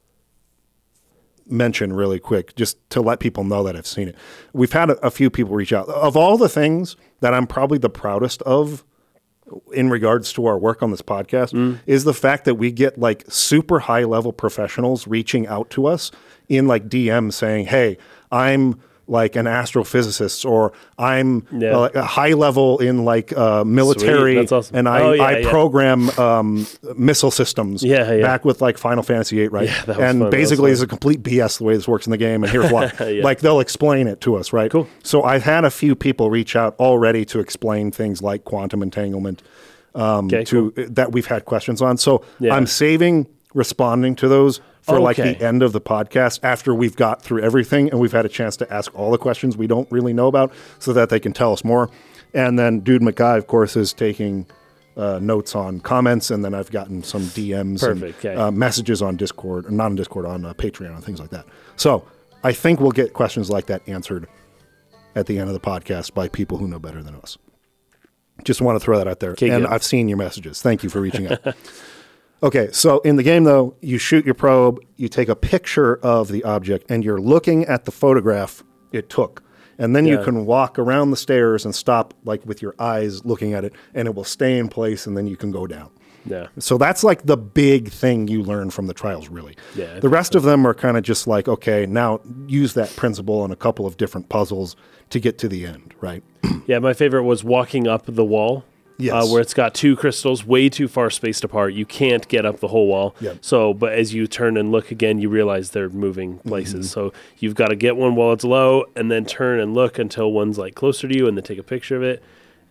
mention 1.48 1.92
really 1.94 2.20
quick 2.20 2.56
just 2.56 2.78
to 2.92 3.02
let 3.02 3.20
people 3.20 3.44
know 3.44 3.64
that 3.64 3.76
I've 3.76 3.88
seen 3.88 4.08
it. 4.08 4.16
We've 4.54 4.72
had 4.72 4.90
a, 4.90 5.06
a 5.06 5.12
few 5.12 5.30
people 5.30 5.54
reach 5.56 5.74
out. 5.74 5.88
Of 5.90 6.16
all 6.16 6.38
the 6.38 6.50
things 6.50 6.96
that 7.20 7.34
I'm 7.34 7.48
probably 7.48 7.78
the 7.78 7.90
proudest 7.90 8.42
of 8.44 8.84
in 9.74 9.90
regards 9.90 10.32
to 10.34 10.46
our 10.46 10.58
work 10.58 10.82
on 10.82 10.92
this 10.92 11.02
podcast 11.02 11.52
Mm. 11.54 11.80
is 11.86 12.06
the 12.06 12.14
fact 12.14 12.46
that 12.46 12.56
we 12.56 12.72
get 12.72 12.98
like 12.98 13.26
super 13.28 13.80
high 13.80 14.06
level 14.06 14.32
professionals 14.32 15.08
reaching 15.08 15.46
out 15.48 15.70
to 15.72 15.88
us 15.88 16.10
in 16.48 16.68
like 16.68 16.88
DM 16.88 17.34
saying, 17.34 17.66
"Hey, 17.66 17.98
I'm 18.32 18.80
like 19.12 19.36
an 19.36 19.46
astrophysicist 19.46 20.50
or 20.50 20.72
I'm 20.98 21.46
Yeah. 21.52 21.78
uh, 21.78 21.90
a 21.96 22.02
high 22.04 22.32
level 22.34 22.80
in 22.80 23.04
like 23.04 23.36
uh, 23.36 23.66
military 23.66 24.40
awesome. 24.40 24.76
and 24.76 24.88
I, 24.88 25.02
Oh, 25.02 25.12
yeah, 25.12 25.24
I 25.24 25.38
yeah. 25.40 25.50
program 25.50 26.10
um, 26.12 26.66
missile 26.96 27.30
systems 27.30 27.84
Yeah, 27.84 28.22
back 28.22 28.46
with 28.46 28.62
like 28.62 28.78
Final 28.78 29.04
Fantasy 29.04 29.36
VIII, 29.36 29.48
right? 29.50 29.68
Yeah, 29.68 29.86
that 29.86 29.98
was 29.98 30.06
and 30.06 30.22
fun. 30.22 30.30
Basically, 30.32 30.72
it's 30.72 30.82
a 30.82 30.88
complete 30.88 31.22
BS 31.22 31.58
the 31.58 31.66
way 31.66 31.76
this 31.76 31.88
works 31.90 32.08
in 32.08 32.12
the 32.12 32.18
game. 32.18 32.44
And 32.44 32.52
here's 32.52 32.72
why: 32.72 32.92
like 33.24 33.40
they'll 33.42 33.60
explain 33.60 34.08
it 34.08 34.22
to 34.22 34.36
us, 34.36 34.54
right? 34.54 34.72
Cool. 34.72 34.88
So 35.04 35.24
I've 35.24 35.44
had 35.44 35.66
a 35.66 35.72
few 35.72 35.94
people 35.94 36.30
reach 36.30 36.56
out 36.56 36.76
already 36.80 37.26
to 37.26 37.40
explain 37.40 37.92
things 37.92 38.22
like 38.22 38.46
quantum 38.46 38.82
entanglement 38.82 39.42
okay, 39.94 40.46
to 40.46 40.72
cool. 40.72 40.86
that 40.90 41.12
we've 41.12 41.28
had 41.28 41.46
questions 41.46 41.82
on. 41.82 41.98
So. 41.98 42.24
I'm 42.50 42.66
saving 42.68 43.28
responding 43.54 44.16
to 44.16 44.28
those 44.30 44.62
for 44.82 45.00
like 45.00 45.18
the 45.18 45.40
end 45.42 45.64
of 45.64 45.72
the 45.74 45.82
podcast 45.82 46.40
after 46.44 46.74
we've 46.74 46.96
got 46.96 47.22
through 47.22 47.42
everything 47.42 47.90
and 47.90 48.00
we've 48.00 48.12
had 48.12 48.26
a 48.26 48.30
chance 48.30 48.58
to 48.58 48.74
ask 48.74 48.94
all 48.96 49.12
the 49.12 49.18
questions 49.18 49.56
we 49.56 49.68
don't 49.68 49.90
really 49.92 50.14
know 50.14 50.28
about 50.28 50.52
so 50.80 50.92
that 50.94 51.10
they 51.10 51.20
can 51.20 51.34
tell 51.34 51.54
us 51.54 51.64
more. 51.64 51.90
And 52.34 52.58
then 52.58 52.80
Dude 52.80 53.02
McGuy, 53.02 53.38
of 53.38 53.48
course, 53.48 53.76
is 53.76 53.94
taking 53.94 54.48
uh, 54.98 55.20
notes 55.22 55.56
on 55.56 55.80
comments, 55.80 56.32
and 56.32 56.44
then 56.44 56.54
I've 56.54 56.72
gotten 56.72 57.04
some 57.04 57.24
DMs 57.24 57.80
Perfect, 57.80 58.26
and 58.26 58.34
okay. 58.34 58.42
uh, 58.42 58.52
messages 58.52 59.02
on 59.02 59.16
Discord, 59.16 59.72
not 59.72 59.86
on 59.86 59.96
Discord, 59.96 60.26
on 60.26 60.46
uh, 60.46 60.54
Patreon 60.54 60.96
and 60.96 61.04
things 61.04 61.20
like 61.20 61.30
that. 61.30 61.46
So 61.76 62.06
I 62.44 62.54
think 62.54 62.80
we'll 62.80 62.92
get 62.92 63.14
questions 63.14 63.50
like 63.50 63.68
that 63.68 63.88
answered 63.88 64.28
at 65.16 65.28
the 65.28 65.40
end 65.40 65.50
of 65.50 65.54
the 65.54 65.60
podcast 65.60 66.14
by 66.14 66.28
people 66.28 66.58
who 66.58 66.68
know 66.68 66.80
better 66.80 67.04
than 67.04 67.16
us. 67.16 67.38
Just 68.44 68.62
want 68.62 68.80
to 68.80 68.84
throw 68.84 68.98
that 68.98 69.08
out 69.08 69.20
there. 69.20 69.32
Okay, 69.32 69.50
and 69.50 69.66
good. 69.66 69.72
I've 69.72 69.84
seen 69.84 70.08
your 70.08 70.18
messages. 70.18 70.62
Thank 70.62 70.84
you 70.84 70.90
for 70.90 71.02
reaching 71.02 71.28
out. 71.28 71.40
okay, 72.44 72.70
so 72.72 73.00
in 73.00 73.16
the 73.16 73.24
game, 73.24 73.44
though, 73.44 73.76
you 73.82 73.98
shoot 73.98 74.26
your 74.26 74.34
probe, 74.34 74.80
you 74.98 75.08
take 75.08 75.30
a 75.30 75.36
picture 75.36 75.98
of 75.98 76.28
the 76.28 76.44
object, 76.44 76.90
and 76.90 77.04
you're 77.04 77.22
looking 77.22 77.66
at 77.66 77.86
the 77.86 77.92
photograph 77.92 78.64
it 78.92 79.10
took. 79.10 79.44
And 79.78 79.96
then 79.96 80.06
you 80.06 80.22
can 80.22 80.46
walk 80.46 80.78
around 80.78 81.10
the 81.10 81.18
stairs 81.18 81.66
and 81.66 81.74
stop, 81.74 82.14
like 82.24 82.46
with 82.46 82.62
your 82.62 82.76
eyes 82.78 83.26
looking 83.26 83.54
at 83.54 83.64
it, 83.64 83.74
and 83.96 84.08
it 84.08 84.14
will 84.14 84.24
stay 84.24 84.60
in 84.60 84.68
place, 84.68 85.08
and 85.08 85.18
then 85.18 85.26
you 85.26 85.36
can 85.36 85.52
go 85.52 85.66
down. 85.66 85.90
Yeah. 86.26 86.48
So 86.60 86.78
that's 86.78 87.04
like 87.04 87.26
the 87.26 87.38
big 87.38 87.90
thing 87.90 88.28
you 88.28 88.44
learn 88.44 88.70
from 88.70 88.86
the 88.86 88.94
trials, 88.94 89.30
really. 89.30 89.56
Yeah, 89.76 89.96
I 89.96 90.00
the 90.00 90.10
rest 90.10 90.36
of 90.36 90.44
them 90.44 90.68
are 90.68 90.76
kind 90.76 90.98
of 90.98 91.04
just 91.04 91.26
like, 91.26 91.48
okay, 91.48 91.88
now 91.88 92.20
use 92.46 92.76
that 92.76 92.96
principle 92.96 93.42
on 93.42 93.52
a 93.52 93.56
couple 93.56 93.88
of 93.88 93.98
different 93.98 94.30
puzzles 94.30 94.76
to 95.10 95.20
get 95.20 95.40
to 95.40 95.48
the 95.48 95.66
end, 95.66 95.96
right? 96.00 96.24
Yeah, 96.68 96.80
my 96.80 96.94
favorite 96.94 97.24
was 97.24 97.44
walking 97.44 97.88
up 97.88 98.04
the 98.06 98.26
wall. 98.26 98.64
Yes. 99.02 99.14
Uh, 99.14 99.28
where 99.32 99.42
it's 99.42 99.54
got 99.54 99.74
two 99.74 99.96
crystals 99.96 100.46
way 100.46 100.70
too 100.70 100.88
far 100.88 101.10
spaced 101.10 101.44
apart. 101.44 101.74
You 101.74 101.86
can't 101.86 102.28
get 102.28 102.46
up 102.46 102.60
the 102.60 102.68
whole 102.68 102.88
wall. 102.88 103.16
Yep. 103.22 103.38
So, 103.42 103.74
but 103.74 103.94
as 103.94 104.14
you 104.14 104.28
turn 104.28 104.58
and 104.58 104.72
look 104.72 104.92
again, 104.92 105.20
you 105.20 105.30
realize 105.30 105.72
they're 105.72 105.90
moving 105.90 106.38
Mm-hmm. 106.38 106.50
places. 106.50 106.92
So 106.92 107.12
you've 107.40 107.56
got 107.56 107.68
to 107.70 107.76
get 107.76 107.98
one 107.98 108.16
while 108.16 108.32
it's 108.34 108.44
low, 108.44 108.86
and 108.96 109.10
then 109.12 109.26
turn 109.26 109.60
and 109.60 109.74
look 109.74 109.98
until 110.00 110.32
one's 110.32 110.58
like 110.58 110.76
closer 110.76 111.08
to 111.08 111.16
you, 111.18 111.28
and 111.28 111.36
then 111.38 111.44
take 111.44 111.58
a 111.58 111.64
picture 111.64 111.96
of 111.96 112.04
it. 112.04 112.22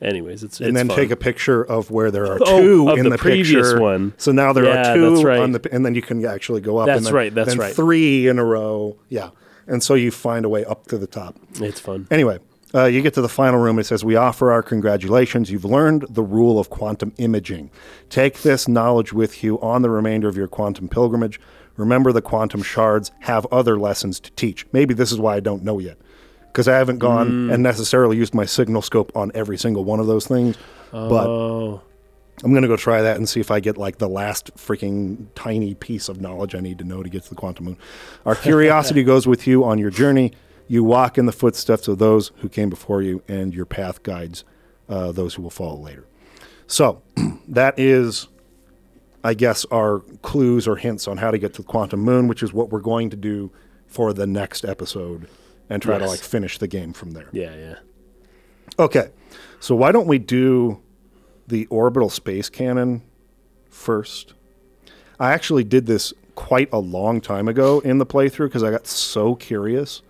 Anyways, 0.02 0.42
it's 0.42 0.60
and 0.60 0.68
it's 0.70 0.76
then 0.76 0.88
fun. 0.88 0.96
take 0.96 1.10
a 1.10 1.16
picture 1.16 1.62
of 1.62 1.90
where 1.90 2.10
there 2.10 2.24
are 2.26 2.38
Oh, 2.40 2.60
two 2.60 2.88
of 2.90 2.96
in 2.98 3.04
the 3.04 3.10
the, 3.10 3.18
previous 3.18 3.68
picture. 3.68 3.80
one. 3.80 4.14
So 4.16 4.32
now 4.32 4.52
there 4.54 4.64
Yeah, 4.64 4.92
are 4.92 4.94
two 4.94 5.22
right. 5.22 5.40
on 5.40 5.52
the, 5.52 5.68
and 5.72 5.84
then 5.84 5.94
you 5.94 6.00
can 6.00 6.24
actually 6.24 6.62
go 6.62 6.78
up. 6.78 6.86
That's 6.86 6.98
and 6.98 7.06
then, 7.06 7.14
right, 7.14 7.34
that's 7.34 7.50
then 7.50 7.58
right. 7.58 7.74
Three 7.74 8.26
in 8.26 8.38
a 8.38 8.44
row, 8.44 8.96
yeah. 9.10 9.30
And 9.66 9.82
so 9.82 9.92
you 9.94 10.10
find 10.10 10.46
a 10.46 10.48
way 10.48 10.64
up 10.64 10.86
to 10.86 10.96
the 10.96 11.06
top. 11.06 11.36
It's 11.56 11.80
fun. 11.80 12.08
Anyway, 12.10 12.38
uh, 12.74 12.84
you 12.84 13.02
get 13.02 13.14
to 13.14 13.20
the 13.22 13.28
final 13.28 13.58
room. 13.60 13.78
It 13.78 13.84
says, 13.84 14.04
We 14.04 14.16
offer 14.16 14.52
our 14.52 14.62
congratulations. 14.62 15.50
You've 15.50 15.64
learned 15.64 16.06
the 16.08 16.22
rule 16.22 16.58
of 16.58 16.70
quantum 16.70 17.12
imaging. 17.18 17.70
Take 18.08 18.42
this 18.42 18.68
knowledge 18.68 19.12
with 19.12 19.42
you 19.42 19.60
on 19.60 19.82
the 19.82 19.90
remainder 19.90 20.28
of 20.28 20.36
your 20.36 20.48
quantum 20.48 20.88
pilgrimage. 20.88 21.40
Remember, 21.76 22.12
the 22.12 22.22
quantum 22.22 22.62
shards 22.62 23.10
have 23.20 23.46
other 23.50 23.78
lessons 23.78 24.20
to 24.20 24.30
teach. 24.32 24.66
Maybe 24.72 24.92
this 24.94 25.10
is 25.12 25.18
why 25.18 25.36
I 25.36 25.40
don't 25.40 25.64
know 25.64 25.78
yet, 25.78 25.96
because 26.48 26.68
I 26.68 26.76
haven't 26.76 26.98
gone 26.98 27.30
Mm. 27.48 27.54
and 27.54 27.62
necessarily 27.62 28.16
used 28.16 28.34
my 28.34 28.44
signal 28.44 28.82
scope 28.82 29.10
on 29.16 29.30
every 29.34 29.56
single 29.56 29.84
one 29.84 29.98
of 30.00 30.06
those 30.06 30.26
things. 30.26 30.56
But 30.92 31.26
Oh, 31.26 31.80
I'm 32.44 32.50
going 32.52 32.62
to 32.62 32.68
go 32.68 32.76
try 32.76 33.00
that 33.02 33.16
and 33.16 33.28
see 33.28 33.40
if 33.40 33.50
I 33.50 33.60
get 33.60 33.78
like 33.78 33.98
the 33.98 34.08
last 34.08 34.54
freaking 34.56 35.26
tiny 35.34 35.74
piece 35.74 36.08
of 36.08 36.20
knowledge 36.20 36.54
I 36.54 36.60
need 36.60 36.78
to 36.78 36.84
know 36.84 37.02
to 37.02 37.08
get 37.08 37.22
to 37.24 37.28
the 37.30 37.34
quantum 37.34 37.64
moon. 37.66 37.76
Our 38.26 38.34
curiosity 38.48 39.02
goes 39.02 39.26
with 39.26 39.46
you 39.46 39.64
on 39.64 39.78
your 39.78 39.90
journey. 39.90 40.32
You 40.70 40.84
walk 40.84 41.18
in 41.18 41.26
the 41.26 41.32
footsteps 41.32 41.88
of 41.88 41.98
those 41.98 42.30
who 42.36 42.48
came 42.48 42.70
before 42.70 43.02
you, 43.02 43.22
and 43.26 43.52
your 43.52 43.66
path 43.66 44.02
guides 44.02 44.44
uh, 44.88 45.10
those 45.10 45.34
who 45.34 45.42
will 45.42 45.50
follow 45.50 45.76
later. 45.76 46.06
So 46.66 47.02
that 47.48 47.78
is 47.78 48.28
I 49.22 49.34
guess, 49.34 49.66
our 49.66 50.00
clues 50.22 50.66
or 50.66 50.76
hints 50.76 51.06
on 51.06 51.18
how 51.18 51.30
to 51.30 51.38
get 51.38 51.54
to 51.54 51.62
the 51.62 51.68
quantum 51.68 52.00
moon, 52.00 52.26
which 52.26 52.42
is 52.42 52.52
what 52.52 52.70
we're 52.70 52.80
going 52.80 53.10
to 53.10 53.16
do 53.16 53.50
for 53.86 54.12
the 54.12 54.26
next 54.26 54.64
episode 54.64 55.28
and 55.68 55.82
try 55.82 55.98
to 55.98 56.06
like 56.06 56.20
finish 56.20 56.58
the 56.58 56.66
game 56.66 56.92
from 56.92 57.10
there. 57.10 57.28
Yeah, 57.32 57.54
yeah. 57.54 57.74
Okay. 58.78 59.10
So 59.58 59.74
why 59.74 59.92
don't 59.92 60.06
we 60.06 60.18
do 60.18 60.80
the 61.46 61.66
orbital 61.66 62.08
space 62.08 62.48
cannon 62.48 63.02
first? 63.68 64.32
I 65.18 65.32
actually 65.32 65.64
did 65.64 65.86
this 65.86 66.14
quite 66.34 66.70
a 66.72 66.78
long 66.78 67.20
time 67.20 67.46
ago 67.46 67.80
in 67.80 67.98
the 67.98 68.06
playthrough 68.06 68.46
because 68.46 68.62
I 68.62 68.70
got 68.70 68.86
so 68.86 69.34
curious 69.34 70.00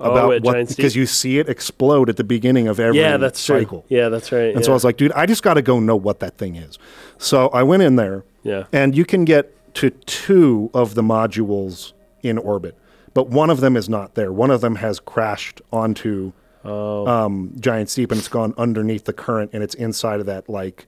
about 0.00 0.32
at 0.34 0.42
what 0.42 0.68
because 0.68 0.94
you 0.96 1.06
see 1.06 1.38
it 1.38 1.48
explode 1.48 2.08
at 2.08 2.16
the 2.16 2.24
beginning 2.24 2.68
of 2.68 2.78
every 2.80 3.00
Yeah, 3.00 3.16
that's 3.16 3.40
cycle. 3.40 3.82
true. 3.88 3.96
Yeah, 3.96 4.08
that's 4.08 4.30
right. 4.32 4.54
And 4.54 4.64
so 4.64 4.70
I 4.72 4.74
was 4.74 4.84
like, 4.84 4.96
dude, 4.96 5.12
I 5.12 5.26
just 5.26 5.42
got 5.42 5.54
to 5.54 5.62
go 5.62 5.80
know 5.80 5.96
what 5.96 6.20
that 6.20 6.38
thing 6.38 6.56
is. 6.56 6.78
So 7.18 7.48
I 7.48 7.62
went 7.64 7.82
in 7.82 7.96
there, 7.96 8.24
Yeah. 8.42 8.64
and 8.72 8.96
you 8.96 9.04
can 9.04 9.24
get 9.24 9.52
to 9.74 9.90
two 9.90 10.70
of 10.74 10.94
the 10.94 11.02
modules 11.02 11.92
in 12.22 12.38
orbit, 12.38 12.76
but 13.14 13.28
one 13.28 13.50
of 13.50 13.60
them 13.60 13.76
is 13.76 13.88
not 13.88 14.14
there. 14.14 14.32
One 14.32 14.50
of 14.50 14.60
them 14.60 14.76
has 14.76 15.00
crashed 15.00 15.60
onto 15.72 16.32
Oh. 16.64 17.06
um, 17.06 17.52
Giant's 17.60 17.94
Deep, 17.94 18.10
and 18.10 18.18
it's 18.18 18.28
gone 18.28 18.52
underneath 18.58 19.04
the 19.04 19.12
current, 19.12 19.50
and 19.54 19.62
it's 19.62 19.74
inside 19.76 20.20
of 20.20 20.26
that 20.26 20.48
like 20.48 20.86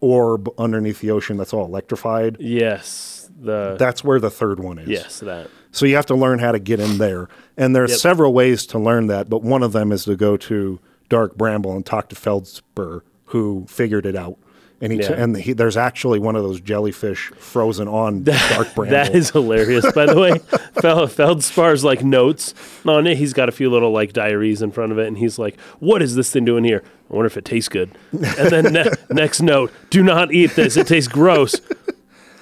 orb 0.00 0.48
underneath 0.58 1.00
the 1.00 1.10
ocean 1.10 1.36
that's 1.36 1.52
all 1.54 1.64
electrified. 1.64 2.36
yes. 2.40 3.20
The 3.40 3.74
That's 3.78 4.04
where 4.04 4.20
the 4.20 4.30
third 4.30 4.60
one 4.60 4.78
is. 4.78 4.88
yes, 4.88 5.18
that. 5.20 5.48
So 5.74 5.86
you 5.86 5.96
have 5.96 6.06
to 6.06 6.14
learn 6.14 6.38
how 6.38 6.52
to 6.52 6.58
get 6.58 6.80
in 6.80 6.98
there. 6.98 7.28
And 7.56 7.74
there's 7.74 7.90
Yep. 7.90 7.98
several 8.00 8.32
ways 8.32 8.64
to 8.66 8.78
learn 8.78 9.08
that, 9.08 9.28
but 9.28 9.42
one 9.42 9.62
of 9.62 9.72
them 9.72 9.92
is 9.92 10.04
to 10.04 10.16
go 10.16 10.36
to 10.36 10.78
Dark 11.08 11.36
Bramble 11.36 11.72
and 11.74 11.84
talk 11.84 12.08
to 12.10 12.16
Feldspar, 12.16 13.02
who 13.26 13.66
figured 13.68 14.06
it 14.06 14.16
out. 14.16 14.36
And 14.80 14.92
he, 14.92 14.98
Yeah. 14.98 15.12
and 15.12 15.36
he, 15.36 15.52
there's 15.52 15.76
actually 15.76 16.18
one 16.18 16.36
of 16.36 16.42
those 16.42 16.60
jellyfish 16.60 17.30
frozen 17.38 17.88
on 17.88 18.22
Dark 18.24 18.72
Bramble. 18.74 18.90
That 18.96 19.14
is 19.14 19.30
hilarious, 19.30 19.90
by 19.92 20.06
the 20.06 20.18
way. 20.18 20.38
Fel- 20.80 21.06
Feldspar's 21.08 21.84
like 21.84 22.04
notes 22.04 22.54
on 22.84 23.06
it. 23.06 23.16
He's 23.16 23.32
got 23.32 23.48
a 23.48 23.52
few 23.52 23.70
little 23.70 23.90
like 23.92 24.12
diaries 24.12 24.62
in 24.62 24.70
front 24.72 24.92
of 24.92 24.98
it, 24.98 25.06
and 25.06 25.16
he's 25.16 25.38
like, 25.38 25.58
"What 25.78 26.02
is 26.02 26.16
this 26.16 26.30
thing 26.30 26.44
doing 26.44 26.64
here? 26.64 26.82
I 27.10 27.14
wonder 27.14 27.26
if 27.26 27.36
it 27.36 27.44
tastes 27.44 27.68
good." 27.68 27.90
And 28.12 28.50
then 28.50 28.72
ne- 28.72 28.90
next 29.10 29.40
note: 29.40 29.72
Do 29.90 30.02
not 30.02 30.32
eat 30.34 30.50
this. 30.54 30.76
It 30.76 30.86
tastes 30.88 31.08
gross. 31.10 31.60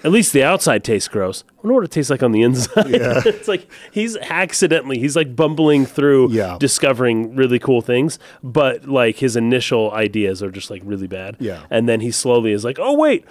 At 0.04 0.10
least 0.12 0.32
the 0.32 0.42
outside 0.42 0.82
tastes 0.84 1.08
gross. 1.08 1.44
I 1.50 1.52
wonder 1.62 1.74
what 1.74 1.84
it 1.84 1.90
tastes 1.90 2.10
like 2.10 2.22
on 2.22 2.32
the 2.32 2.42
inside. 2.42 2.90
Yeah. 2.90 3.22
it's 3.26 3.46
like 3.48 3.68
he's 3.92 4.16
accidentally 4.16 4.98
he's 4.98 5.14
like 5.16 5.36
bumbling 5.36 5.86
through 5.86 6.30
Yeah. 6.30 6.56
discovering 6.58 7.36
really 7.36 7.58
cool 7.58 7.82
things, 7.82 8.18
but 8.42 8.86
like 8.86 9.16
his 9.16 9.36
initial 9.36 9.92
ideas 9.92 10.42
are 10.42 10.50
just 10.50 10.70
like 10.70 10.82
really 10.84 11.06
bad. 11.06 11.36
Yeah. 11.38 11.62
And 11.70 11.88
then 11.88 12.00
he 12.00 12.10
slowly 12.10 12.52
is 12.52 12.64
like, 12.64 12.78
"Oh 12.80 12.94
wait, 12.96 13.24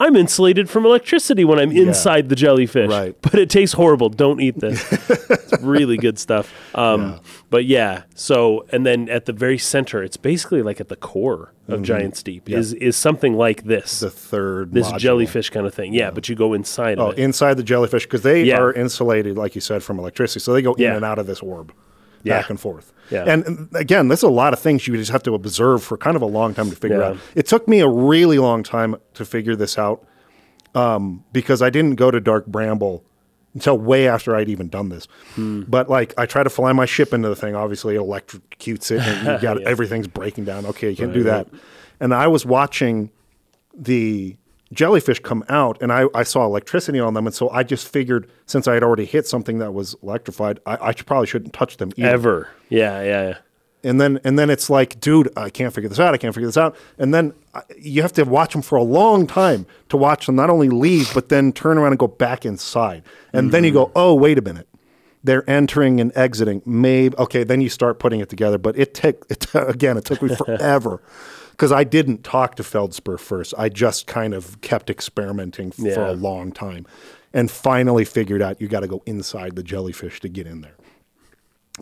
I'm 0.00 0.16
insulated 0.16 0.70
from 0.70 0.86
electricity 0.86 1.44
when 1.44 1.58
I'm 1.58 1.70
inside 1.70 2.30
the 2.30 2.34
jellyfish, 2.34 2.88
Right. 2.90 3.14
but 3.20 3.34
it 3.34 3.50
tastes 3.50 3.74
horrible. 3.74 4.08
Don't 4.08 4.40
eat 4.40 4.58
this. 4.58 4.82
it's 5.30 5.62
really 5.62 5.98
good 5.98 6.18
stuff. 6.18 6.52
Um, 6.74 7.02
Yeah. 7.02 7.18
But 7.50 7.64
yeah, 7.66 8.02
so 8.14 8.64
and 8.70 8.86
then 8.86 9.08
at 9.10 9.26
the 9.26 9.32
very 9.34 9.58
center, 9.58 10.02
it's 10.02 10.16
basically 10.16 10.62
like 10.62 10.80
at 10.80 10.88
the 10.88 10.96
core 10.96 11.52
of 11.68 11.82
Giant's 11.82 12.22
Deep 12.22 12.48
is 12.48 12.72
is 12.74 12.96
something 12.96 13.34
like 13.34 13.64
this, 13.64 13.96
Mm-hmm. 13.98 14.04
the 14.06 14.10
third 14.10 14.72
this 14.72 14.88
module. 14.88 14.98
jellyfish 14.98 15.50
kind 15.50 15.66
of 15.66 15.74
thing. 15.74 15.92
Yeah, 15.92 16.10
but 16.10 16.28
you 16.28 16.34
go 16.34 16.54
inside 16.54 16.98
Oh, 16.98 17.08
of 17.10 17.18
it. 17.18 17.22
inside 17.22 17.54
the 17.58 17.62
jellyfish 17.62 18.04
because 18.06 18.22
they 18.22 18.44
Yeah. 18.44 18.58
are 18.60 18.72
insulated, 18.72 19.36
like 19.36 19.54
you 19.54 19.60
said, 19.60 19.82
from 19.82 19.98
electricity. 19.98 20.40
So 20.40 20.52
they 20.54 20.62
go 20.62 20.74
in 20.74 20.90
and 20.92 21.04
out 21.04 21.18
of 21.18 21.26
this 21.26 21.40
orb, 21.40 21.72
Yeah. 22.22 22.40
back 22.40 22.50
and 22.50 22.60
forth. 22.60 22.92
Yeah. 23.10 23.24
And, 23.24 23.68
again, 23.74 24.08
there's 24.08 24.22
a 24.22 24.28
lot 24.28 24.52
of 24.52 24.58
things 24.60 24.86
you 24.86 24.96
just 24.96 25.10
have 25.10 25.22
to 25.24 25.34
observe 25.34 25.82
for 25.82 25.96
kind 25.96 26.16
of 26.16 26.22
a 26.22 26.26
long 26.26 26.54
time 26.54 26.70
to 26.70 26.76
figure 26.76 26.98
Yeah. 27.00 27.08
out. 27.08 27.16
It 27.34 27.46
took 27.46 27.66
me 27.66 27.80
a 27.80 27.88
really 27.88 28.38
long 28.38 28.62
time 28.62 28.96
to 29.14 29.24
figure 29.24 29.56
this 29.56 29.78
out 29.78 30.04
um, 30.74 31.24
because 31.32 31.62
I 31.62 31.70
didn't 31.70 31.96
go 31.96 32.10
to 32.10 32.20
Dark 32.20 32.46
Bramble 32.46 33.04
until 33.54 33.76
way 33.78 34.06
after 34.06 34.36
I'd 34.36 34.48
even 34.48 34.68
done 34.68 34.90
this. 34.90 35.08
Hmm. 35.34 35.62
But 35.66 35.88
like, 35.90 36.14
I 36.16 36.26
try 36.26 36.44
to 36.44 36.50
fly 36.50 36.72
my 36.72 36.86
ship 36.86 37.12
into 37.12 37.28
the 37.28 37.34
thing. 37.34 37.56
Obviously, 37.56 37.96
it 37.96 38.00
electrocutes 38.00 38.92
it, 38.92 39.00
and 39.00 39.26
you 39.26 39.38
got 39.42 39.60
everything's 39.62 40.06
breaking 40.06 40.44
down. 40.44 40.66
Okay, 40.66 40.90
you 40.90 40.96
can't 40.96 41.12
do 41.12 41.24
that. 41.24 41.48
And 41.98 42.14
I 42.14 42.28
was 42.28 42.46
watching 42.46 43.10
the 43.74 44.36
jellyfish 44.72 45.20
come 45.20 45.44
out 45.48 45.80
and 45.82 45.92
I, 45.92 46.06
I 46.14 46.22
saw 46.22 46.44
electricity 46.44 47.00
on 47.00 47.14
them. 47.14 47.26
And 47.26 47.34
so 47.34 47.50
i 47.50 47.62
just 47.62 47.88
figured 47.88 48.30
since 48.46 48.68
i 48.68 48.74
had 48.74 48.82
already 48.82 49.04
hit 49.04 49.26
something 49.26 49.58
that 49.58 49.72
was 49.72 49.96
electrified 50.02 50.60
i, 50.66 50.78
I 50.80 50.94
should, 50.94 51.06
probably 51.06 51.26
shouldn't 51.26 51.52
touch 51.52 51.76
them 51.78 51.92
either. 51.96 52.08
Ever. 52.08 52.48
Yeah, 52.68 53.02
yeah, 53.02 53.28
yeah. 53.28 53.38
and 53.82 54.00
then 54.00 54.20
and 54.24 54.38
then 54.38 54.50
it's 54.50 54.70
like 54.70 55.00
dude 55.00 55.28
i 55.36 55.50
can't 55.50 55.74
figure 55.74 55.88
this 55.88 55.98
out. 55.98 56.14
I 56.14 56.18
can't 56.18 56.34
figure 56.34 56.48
this 56.48 56.56
out. 56.56 56.76
And 56.98 57.12
then 57.12 57.32
uh, 57.54 57.62
you 57.76 58.02
have 58.02 58.12
to 58.14 58.24
watch 58.24 58.52
them 58.52 58.62
for 58.62 58.76
a 58.76 58.82
long 58.82 59.26
time 59.26 59.66
to 59.88 59.96
watch 59.96 60.26
them 60.26 60.36
not 60.36 60.50
only 60.50 60.68
leave 60.68 61.12
but 61.14 61.28
then 61.28 61.52
turn 61.52 61.78
around 61.78 61.92
and 61.92 61.98
go 61.98 62.08
back 62.08 62.46
inside. 62.46 63.02
And 63.32 63.52
then 63.52 63.64
you 63.64 63.72
go 63.72 63.90
oh 63.96 64.14
wait 64.14 64.38
a 64.38 64.42
minute. 64.42 64.68
They're 65.22 65.48
entering 65.50 66.00
and 66.00 66.16
exiting. 66.16 66.62
Maybe 66.64 67.16
okay 67.16 67.42
then 67.42 67.60
you 67.60 67.68
start 67.68 67.98
putting 67.98 68.20
it 68.20 68.28
together. 68.28 68.58
But 68.58 68.78
it 68.78 68.94
took 68.94 69.26
it, 69.30 69.46
again 69.54 69.96
it 69.96 70.04
took 70.04 70.22
me 70.22 70.34
forever 70.36 71.02
because 71.60 71.72
i 71.72 71.84
didn't 71.84 72.24
talk 72.24 72.54
to 72.54 72.64
Feldspar 72.64 73.18
first 73.18 73.52
i 73.58 73.68
just 73.68 74.06
kind 74.06 74.32
of 74.32 74.58
kept 74.62 74.88
experimenting 74.88 75.70
for 75.70 75.88
Yeah. 75.88 76.10
a 76.10 76.14
long 76.14 76.52
time 76.52 76.86
and 77.34 77.50
finally 77.50 78.06
figured 78.06 78.40
out 78.40 78.60
you 78.62 78.66
got 78.66 78.80
to 78.80 78.88
go 78.88 79.02
inside 79.04 79.56
the 79.56 79.62
jellyfish 79.62 80.20
to 80.20 80.30
get 80.30 80.46
in 80.46 80.62
there 80.62 80.76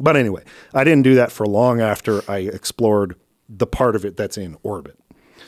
but 0.01 0.17
anyway, 0.17 0.45
I 0.75 0.85
didn't 0.85 1.03
do 1.03 1.15
that 1.17 1.33
for 1.33 1.47
long 1.47 1.81
after 1.81 2.23
I 2.31 2.39
explored 2.39 3.17
the 3.49 3.67
part 3.67 3.97
of 3.97 4.05
it 4.05 4.17
that's 4.17 4.39
in 4.39 4.57
orbit. 4.63 4.99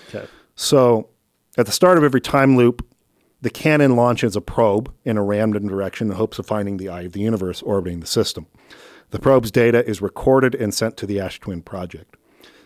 Okay. 0.08 0.26
So 0.56 1.08
at 1.56 1.66
the 1.66 1.72
start 1.72 1.98
of 1.98 2.04
every 2.04 2.20
time 2.20 2.56
loop, 2.56 2.84
the 3.42 3.50
cannon 3.50 3.96
launches 3.96 4.36
a 4.36 4.40
probe 4.40 4.92
in 5.04 5.16
a 5.16 5.22
random 5.22 5.68
direction 5.68 6.08
in 6.10 6.16
hopes 6.16 6.38
of 6.38 6.46
finding 6.46 6.76
the 6.76 6.88
eye 6.88 7.02
of 7.02 7.12
the 7.12 7.20
universe 7.20 7.62
orbiting 7.62 8.00
the 8.00 8.06
system. 8.06 8.46
The 9.10 9.18
probe's 9.18 9.50
data 9.50 9.86
is 9.88 10.02
recorded 10.02 10.54
and 10.54 10.74
sent 10.74 10.96
to 10.98 11.06
the 11.06 11.20
Ash 11.20 11.40
Twin 11.40 11.62
project. 11.62 12.16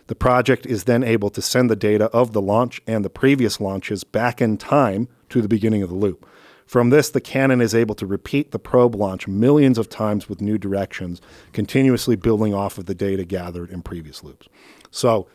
The 0.07 0.15
project 0.15 0.65
is 0.65 0.83
then 0.83 1.03
able 1.03 1.29
to 1.31 1.41
send 1.41 1.69
the 1.69 1.75
data 1.75 2.05
of 2.05 2.33
the 2.33 2.41
launch 2.41 2.81
and 2.85 3.03
the 3.03 3.09
previous 3.09 3.59
launches 3.59 4.03
back 4.03 4.41
in 4.41 4.57
time 4.57 5.07
to 5.29 5.41
the 5.41 5.47
beginning 5.47 5.81
of 5.81 5.89
the 5.89 5.95
loop. 5.95 6.27
From 6.65 6.89
this, 6.89 7.09
the 7.09 7.21
cannon 7.21 7.61
is 7.61 7.75
able 7.75 7.95
to 7.95 8.05
repeat 8.07 8.51
the 8.51 8.59
probe 8.59 8.95
launch 8.95 9.27
millions 9.27 9.77
of 9.77 9.87
times 9.87 10.27
with 10.27 10.41
new 10.41 10.57
directions, 10.57 11.21
continuously 11.53 12.15
building 12.15 12.53
off 12.53 12.77
of 12.77 12.85
the 12.85 12.95
data 12.95 13.23
gathered 13.23 13.69
in 13.69 13.83
previous 13.83 14.23
loops. 14.23 14.47
So, 14.89 15.27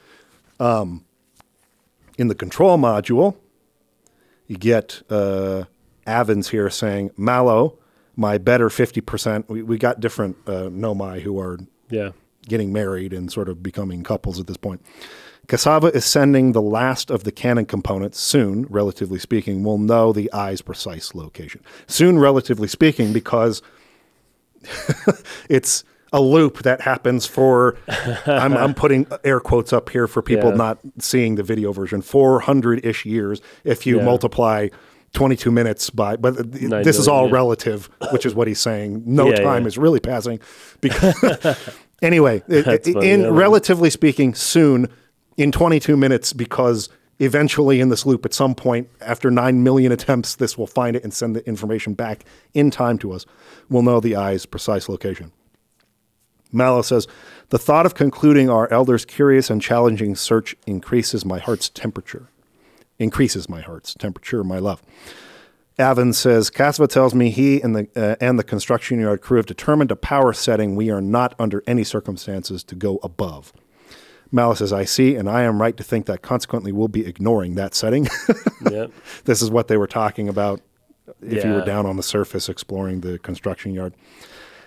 um, 0.59 1.05
in 2.19 2.29
the 2.29 2.35
control 2.35 2.77
module, 2.79 3.37
you 4.47 4.57
get 4.57 5.03
uh, 5.09 5.65
Avens 6.07 6.51
here 6.51 6.69
saying, 6.69 7.13
Mallow, 7.17 7.79
my 8.17 8.37
better 8.37 8.69
50%. 8.69 9.49
We, 9.49 9.63
we 9.63 9.79
got 9.79 10.01
different 10.01 10.37
uh, 10.47 10.69
Nomai 10.69 11.21
who 11.21 11.39
are 11.39 11.59
Yeah. 11.89 12.11
Getting 12.49 12.73
married 12.73 13.13
and 13.13 13.31
sort 13.31 13.49
of 13.49 13.63
becoming 13.63 14.03
couples 14.03 14.41
at 14.41 14.47
this 14.47 14.57
point. 14.57 14.83
Cassava 15.49 15.89
is 15.89 16.05
sending 16.05 16.53
the 16.53 16.63
last 16.63 17.11
of 17.11 17.25
the 17.25 17.33
cannon 17.33 17.67
components 17.67 18.21
soon, 18.21 18.67
relatively 18.69 19.19
speaking. 19.19 19.65
We'll 19.65 19.79
know 19.79 20.13
the 20.13 20.33
eye's 20.33 20.63
precise 20.63 21.15
location. 21.15 21.63
Soon, 21.89 22.19
relatively 22.19 22.69
speaking, 22.69 23.13
because 23.13 23.61
it's 25.49 25.85
a 26.13 26.21
loop 26.21 26.63
that 26.63 26.81
happens 26.83 27.27
for, 27.27 27.77
I'm, 28.27 28.57
I'm 28.57 28.75
putting 28.75 29.07
air 29.25 29.41
quotes 29.41 29.73
up 29.73 29.91
here 29.91 30.07
for 30.07 30.23
people 30.23 30.51
Yeah. 30.51 30.57
not 30.57 30.79
seeing 30.99 31.37
the 31.37 31.43
video 31.43 31.73
version, 31.73 32.03
400 32.03 32.85
ish 32.85 33.05
years 33.07 33.41
if 33.65 33.87
you 33.87 33.99
Yeah. 33.99 34.05
multiply 34.05 34.69
22 35.13 35.51
minutes 35.51 35.91
by, 35.91 36.17
but 36.17 36.53
this 36.53 36.97
is 36.99 37.09
all 37.09 37.27
yeah. 37.29 37.35
relative, 37.35 37.91
which 38.13 38.25
is 38.25 38.35
what 38.35 38.47
he's 38.49 38.61
saying. 38.61 39.03
No 39.07 39.29
Yeah, 39.29 39.41
time 39.41 39.63
yeah. 39.63 39.69
is 39.69 39.79
really 39.79 40.01
passing 40.01 40.39
because 40.81 41.59
anyway, 42.03 42.43
it- 42.49 42.65
funny, 42.85 43.11
in 43.11 43.21
I 43.23 43.25
love 43.25 43.35
it. 43.35 43.39
relatively 43.39 43.91
speaking, 43.91 44.35
soon 44.35 44.89
in 45.37 45.51
22 45.53 45.97
minutes, 45.97 46.33
because 46.33 46.89
eventually 47.19 47.81
in 47.81 47.89
this 47.89 48.07
loop, 48.07 48.25
at 48.25 48.33
some 48.33 48.55
point 48.55 48.89
after 49.01 49.31
nine 49.31 49.63
million 49.63 49.91
attempts, 49.93 50.37
this 50.37 50.57
will 50.57 50.67
find 50.67 50.97
it 50.97 51.03
and 51.05 51.13
send 51.13 51.35
the 51.37 51.47
information 51.47 51.95
back 51.95 52.25
in 52.55 52.71
time 52.71 52.97
to 52.99 53.13
us. 53.13 53.27
We'll 53.69 53.83
know 53.83 54.01
the 54.01 54.17
eye's 54.17 54.47
precise 54.47 54.89
location. 54.89 55.33
Mallow 56.53 56.83
says, 56.83 57.07
The 57.51 57.59
thought 57.59 57.87
of 57.87 57.95
concluding 57.95 58.49
our 58.51 58.73
elder's 58.73 59.05
curious 59.05 59.51
and 59.51 59.61
challenging 59.63 60.15
search 60.17 60.57
increases 60.67 61.25
my 61.25 61.39
heart's 61.39 61.69
temperature. 61.69 62.29
Increases 63.01 63.49
my 63.49 63.61
heart's 63.63 63.95
temperature, 63.95 64.45
my 64.45 64.59
love. 64.59 64.83
Avin 65.79 66.13
says, 66.13 66.51
Cassava 66.51 66.87
tells 66.87 67.15
me 67.15 67.31
he 67.31 67.61
and 67.61 67.75
the, 67.75 67.89
uh, 67.97 68.17
and 68.21 68.39
the 68.39 68.45
construction 68.45 69.01
yard 69.01 69.23
crew 69.23 69.39
have 69.39 69.47
determined 69.47 69.91
a 69.91 69.97
power 69.97 70.33
setting 70.33 70.77
we 70.77 70.91
are 70.91 71.01
not 71.01 71.35
under 71.39 71.65
any 71.67 71.83
circumstances 71.83 72.63
to 72.65 72.75
go 72.75 73.01
above. 73.03 73.53
Malice 74.31 74.59
says, 74.59 74.73
I 74.73 74.85
see, 74.85 75.17
and 75.17 75.29
I 75.29 75.43
am 75.43 75.61
right 75.61 75.77
to 75.77 75.83
think 75.83 76.07
that 76.07 76.23
consequently 76.23 76.71
we'll 76.71 76.89
be 76.89 77.07
ignoring 77.07 77.55
that 77.57 77.75
setting. 77.75 78.07
Yeah. 78.71 78.89
this 79.25 79.41
is 79.41 79.51
what 79.51 79.69
they 79.69 79.79
were 79.79 79.87
talking 79.87 80.29
about 80.29 80.61
if 81.23 81.43
you 81.43 81.51
were 81.51 81.65
down 81.65 81.87
on 81.87 81.97
the 81.97 82.03
surface 82.03 82.47
exploring 82.51 83.01
the 83.01 83.19
construction 83.19 83.73
yard. 83.73 83.95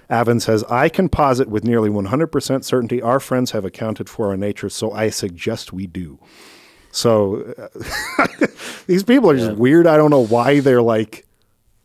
Avin 0.10 0.40
says, 0.40 0.64
I 0.64 0.90
can 0.90 1.10
posit 1.10 1.48
with 1.48 1.64
nearly 1.64 1.92
100% 1.92 2.64
certainty 2.64 3.02
our 3.04 3.20
friends 3.20 3.52
have 3.52 3.64
accounted 3.66 4.10
for 4.10 4.30
our 4.30 4.36
nature, 4.36 4.68
so 4.68 4.92
I 4.92 5.12
suggest 5.12 5.72
we 5.72 5.86
do. 5.86 6.20
So 6.94 7.56
uh, 7.58 8.28
these 8.88 9.04
people 9.04 9.32
are 9.32 9.38
just 9.38 9.58
weird. 9.58 9.88
I 9.88 9.98
don't 9.98 10.12
know 10.12 10.26
why 10.26 10.60
they're 10.60 10.82
like 10.82 11.26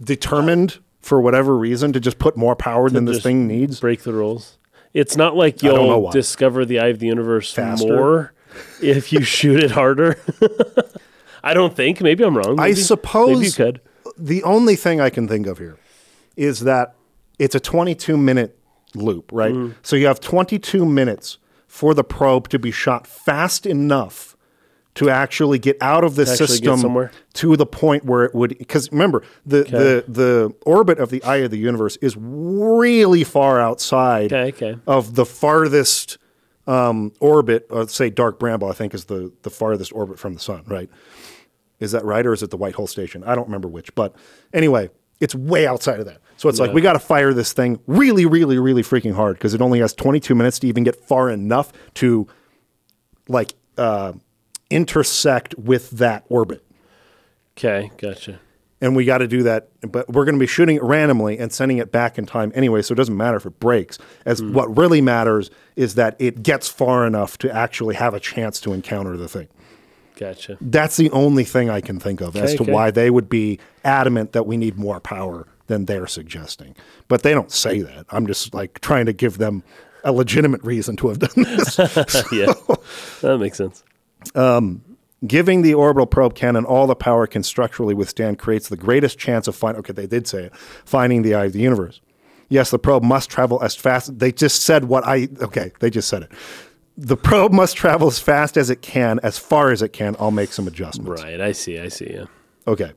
determined 0.00 0.78
for 1.00 1.20
whatever 1.20 1.56
reason 1.56 1.94
to 1.94 2.00
just 2.00 2.18
put 2.18 2.36
more 2.36 2.54
power 2.54 2.90
than 2.90 3.06
this 3.06 3.22
thing 3.22 3.46
needs. 3.46 3.80
Break 3.80 4.02
the 4.02 4.12
rules. 4.12 4.58
It's 4.92 5.16
not 5.16 5.34
like 5.34 5.62
you'll 5.62 6.10
discover 6.10 6.64
the 6.64 6.78
eye 6.80 6.88
of 6.88 6.98
the 6.98 7.06
universe 7.06 7.52
Faster? 7.52 7.86
more 7.86 8.34
if 8.82 9.12
you 9.12 9.22
shoot 9.22 9.62
it 9.62 9.70
harder. 9.70 10.20
I 11.42 11.54
don't 11.54 11.74
think. 11.74 12.02
Maybe 12.02 12.22
I'm 12.22 12.36
wrong. 12.36 12.60
I 12.60 12.74
suppose 12.74 13.36
maybe 13.36 13.46
you 13.46 13.52
could. 13.52 13.80
the 14.18 14.42
only 14.42 14.76
thing 14.76 15.00
I 15.00 15.08
can 15.08 15.26
think 15.26 15.46
of 15.46 15.56
here 15.56 15.78
is 16.36 16.60
that 16.60 16.94
it's 17.38 17.54
a 17.54 17.60
22 17.60 18.18
minute 18.18 18.58
loop, 18.94 19.30
right? 19.32 19.54
Mm. 19.54 19.74
So 19.82 19.96
you 19.96 20.06
have 20.06 20.20
22 20.20 20.84
minutes 20.84 21.38
for 21.66 21.94
the 21.94 22.04
probe 22.04 22.48
to 22.50 22.58
be 22.58 22.70
shot 22.70 23.06
fast 23.06 23.64
enough 23.64 24.36
to 24.98 25.08
actually 25.08 25.60
get 25.60 25.76
out 25.80 26.02
of 26.02 26.16
the 26.16 26.24
To 26.24 26.36
system 26.36 27.08
to 27.34 27.56
the 27.56 27.66
point 27.66 28.04
where 28.04 28.24
it 28.24 28.34
would 28.34 28.58
because 28.58 28.90
remember 28.90 29.22
the, 29.46 29.62
the 29.62 30.04
the 30.08 30.54
orbit 30.66 30.98
of 30.98 31.10
the 31.10 31.22
eye 31.22 31.36
of 31.36 31.52
the 31.52 31.56
universe 31.58 31.96
is 31.98 32.16
really 32.18 33.22
far 33.22 33.60
outside 33.60 34.32
Okay, 34.32 34.48
okay. 34.48 34.80
of 34.88 35.14
the 35.14 35.24
farthest 35.24 36.18
um, 36.66 37.12
orbit 37.20 37.66
uh, 37.70 37.86
say 37.86 38.10
dark 38.10 38.40
bramble 38.40 38.68
i 38.68 38.72
think 38.72 38.92
is 38.92 39.04
the 39.04 39.32
the 39.42 39.50
farthest 39.50 39.92
orbit 39.92 40.18
from 40.18 40.34
the 40.34 40.40
sun 40.40 40.64
right? 40.66 40.90
Is 41.78 41.92
that 41.92 42.04
right 42.04 42.26
or 42.26 42.32
is 42.32 42.42
it 42.42 42.50
the 42.50 42.56
white 42.56 42.74
hole 42.74 42.88
station? 42.88 43.22
I 43.22 43.36
don't 43.36 43.46
remember 43.46 43.68
which 43.68 43.94
but 43.94 44.16
anyway 44.52 44.90
it's 45.20 45.34
way 45.34 45.66
outside 45.66 46.00
of 46.00 46.06
that. 46.06 46.20
So 46.36 46.48
it's 46.48 46.58
like 46.60 46.72
we 46.72 46.80
got 46.80 46.92
to 46.94 46.98
fire 46.98 47.32
this 47.32 47.52
thing 47.52 47.78
really 47.86 48.26
really 48.26 48.58
really 48.58 48.82
freaking 48.82 49.14
hard 49.14 49.36
because 49.36 49.54
it 49.54 49.60
only 49.60 49.78
has 49.78 49.92
22 49.94 50.34
minutes 50.34 50.58
to 50.60 50.66
even 50.66 50.82
get 50.82 50.96
far 50.96 51.30
enough 51.30 51.72
to 51.94 52.26
like 53.28 53.54
uh, 53.76 54.12
intersect 54.70 55.54
with 55.58 55.90
that 55.92 56.24
orbit 56.28 56.64
Okay, 57.56 57.90
gotcha. 57.98 58.38
and 58.80 58.94
we 58.94 59.04
got 59.04 59.18
to 59.18 59.26
do 59.26 59.42
that 59.44 59.68
but 59.82 60.08
we're 60.08 60.24
going 60.24 60.34
to 60.36 60.40
be 60.40 60.46
shooting 60.46 60.76
it 60.76 60.82
randomly 60.82 61.38
and 61.38 61.52
sending 61.52 61.78
it 61.78 61.90
back 61.90 62.18
in 62.18 62.26
time 62.26 62.52
anyway 62.54 62.82
so 62.82 62.92
it 62.92 62.96
doesn't 62.96 63.16
matter 63.16 63.36
if 63.36 63.46
it 63.46 63.58
breaks 63.58 63.98
as 64.24 64.38
Hmm. 64.40 64.52
what 64.52 64.76
really 64.76 65.00
matters 65.00 65.50
is 65.74 65.94
that 65.96 66.14
it 66.18 66.42
gets 66.42 66.68
far 66.68 67.06
enough 67.06 67.36
to 67.38 67.50
actually 67.50 67.96
have 67.96 68.14
a 68.14 68.20
chance 68.20 68.60
to 68.60 68.72
encounter 68.72 69.16
the 69.16 69.28
thing 69.28 69.48
Gotcha. 70.16 70.56
that's 70.60 70.96
the 70.96 71.10
only 71.10 71.44
thing 71.44 71.70
i 71.70 71.80
can 71.80 71.98
think 71.98 72.20
of 72.20 72.36
as 72.36 72.54
to 72.56 72.62
okay. 72.64 72.72
why 72.72 72.90
they 72.90 73.10
would 73.10 73.28
be 73.28 73.58
adamant 73.84 74.32
that 74.32 74.46
we 74.46 74.56
need 74.56 74.76
more 74.76 75.00
power 75.00 75.46
than 75.68 75.84
they're 75.86 76.06
suggesting 76.06 76.74
but 77.08 77.22
they 77.22 77.32
don't 77.32 77.50
say 77.52 77.82
that 77.82 78.04
i'm 78.10 78.26
just 78.26 78.52
like 78.54 78.80
trying 78.80 79.06
to 79.06 79.12
give 79.12 79.38
them 79.38 79.62
a 80.04 80.12
legitimate 80.12 80.62
reason 80.62 80.96
to 80.96 81.08
have 81.08 81.18
done 81.18 81.30
this 81.34 81.76
yeah, 82.32 82.52
that 83.22 83.38
makes 83.40 83.58
sense. 83.58 83.82
Um, 84.34 84.82
giving 85.26 85.62
the 85.62 85.74
orbital 85.74 86.06
probe 86.06 86.34
cannon 86.34 86.64
all 86.64 86.86
the 86.86 86.94
power 86.94 87.24
it 87.24 87.28
can 87.28 87.42
structurally 87.42 87.94
withstand 87.94 88.38
creates 88.38 88.68
the 88.68 88.76
greatest 88.76 89.18
chance 89.18 89.48
of 89.48 89.56
finding. 89.56 89.80
Okay, 89.80 89.92
they 89.92 90.06
did 90.06 90.26
say 90.26 90.44
it. 90.44 90.56
Finding 90.56 91.22
the 91.22 91.34
eye 91.34 91.46
of 91.46 91.52
the 91.52 91.60
universe. 91.60 92.00
Yes, 92.48 92.70
the 92.70 92.78
probe 92.78 93.02
must 93.02 93.28
travel 93.28 93.62
as 93.62 93.74
fast. 93.76 94.18
They 94.18 94.32
just 94.32 94.62
said 94.62 94.84
what 94.84 95.06
I. 95.06 95.28
Okay, 95.40 95.72
they 95.80 95.90
just 95.90 96.08
said 96.08 96.22
it. 96.22 96.32
The 96.96 97.16
probe 97.16 97.52
must 97.52 97.76
travel 97.76 98.08
as 98.08 98.18
fast 98.18 98.56
as 98.56 98.70
it 98.70 98.82
can, 98.82 99.20
as 99.22 99.38
far 99.38 99.70
as 99.70 99.82
it 99.82 99.92
can. 99.92 100.16
I'll 100.18 100.30
make 100.30 100.52
some 100.52 100.66
adjustments. 100.66 101.22
Right, 101.22 101.40
I 101.40 101.52
see. 101.52 101.78
I 101.78 101.88
see. 101.88 102.10
Yeah. 102.12 102.24
Okay. 102.66 102.92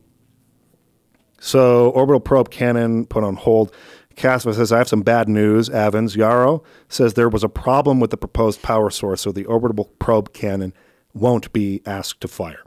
So 1.39 1.89
orbital 1.91 2.19
probe 2.19 2.49
cannon 2.49 3.05
put 3.05 3.23
on 3.23 3.35
hold. 3.35 3.73
Casva 4.15 4.53
says, 4.53 4.71
I 4.71 4.77
have 4.77 4.87
some 4.87 5.01
bad 5.01 5.27
news. 5.29 5.69
Avens 5.69 6.15
Yarrow 6.15 6.63
says 6.89 7.13
there 7.13 7.29
was 7.29 7.43
a 7.43 7.49
problem 7.49 7.99
with 7.99 8.11
the 8.11 8.17
proposed 8.17 8.61
power 8.61 8.89
source, 8.89 9.21
so 9.21 9.31
the 9.31 9.45
orbital 9.45 9.85
probe 9.99 10.33
cannon 10.33 10.73
won't 11.13 11.51
be 11.53 11.81
asked 11.85 12.21
to 12.21 12.27
fire. 12.27 12.63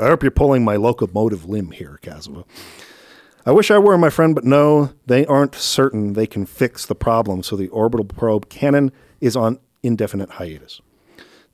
I 0.00 0.06
hope 0.06 0.22
you're 0.22 0.30
pulling 0.30 0.64
my 0.64 0.76
locomotive 0.76 1.44
limb 1.46 1.72
here, 1.72 1.98
Casva. 2.02 2.44
I 3.46 3.52
wish 3.52 3.70
I 3.70 3.78
were, 3.78 3.96
my 3.96 4.10
friend, 4.10 4.34
but 4.34 4.44
no, 4.44 4.92
they 5.06 5.24
aren't 5.26 5.54
certain 5.54 6.12
they 6.12 6.26
can 6.26 6.46
fix 6.46 6.84
the 6.86 6.94
problem, 6.94 7.42
so 7.42 7.56
the 7.56 7.68
orbital 7.68 8.04
probe 8.04 8.48
cannon 8.48 8.92
is 9.20 9.34
on 9.34 9.58
indefinite 9.82 10.30
hiatus. 10.32 10.80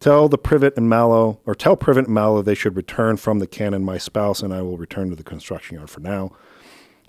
Tell 0.00 0.28
the 0.28 0.36
Privet 0.36 0.76
and 0.76 0.88
Mallow, 0.88 1.40
or 1.46 1.54
tell 1.54 1.76
Privet 1.76 2.06
and 2.06 2.14
Mallow 2.14 2.42
they 2.42 2.54
should 2.54 2.76
return 2.76 3.16
from 3.16 3.38
the 3.38 3.46
cannon. 3.46 3.84
My 3.84 3.98
spouse 3.98 4.42
and 4.42 4.52
I 4.52 4.62
will 4.62 4.76
return 4.76 5.10
to 5.10 5.16
the 5.16 5.22
construction 5.22 5.76
yard 5.76 5.88
for 5.88 6.00
now. 6.00 6.32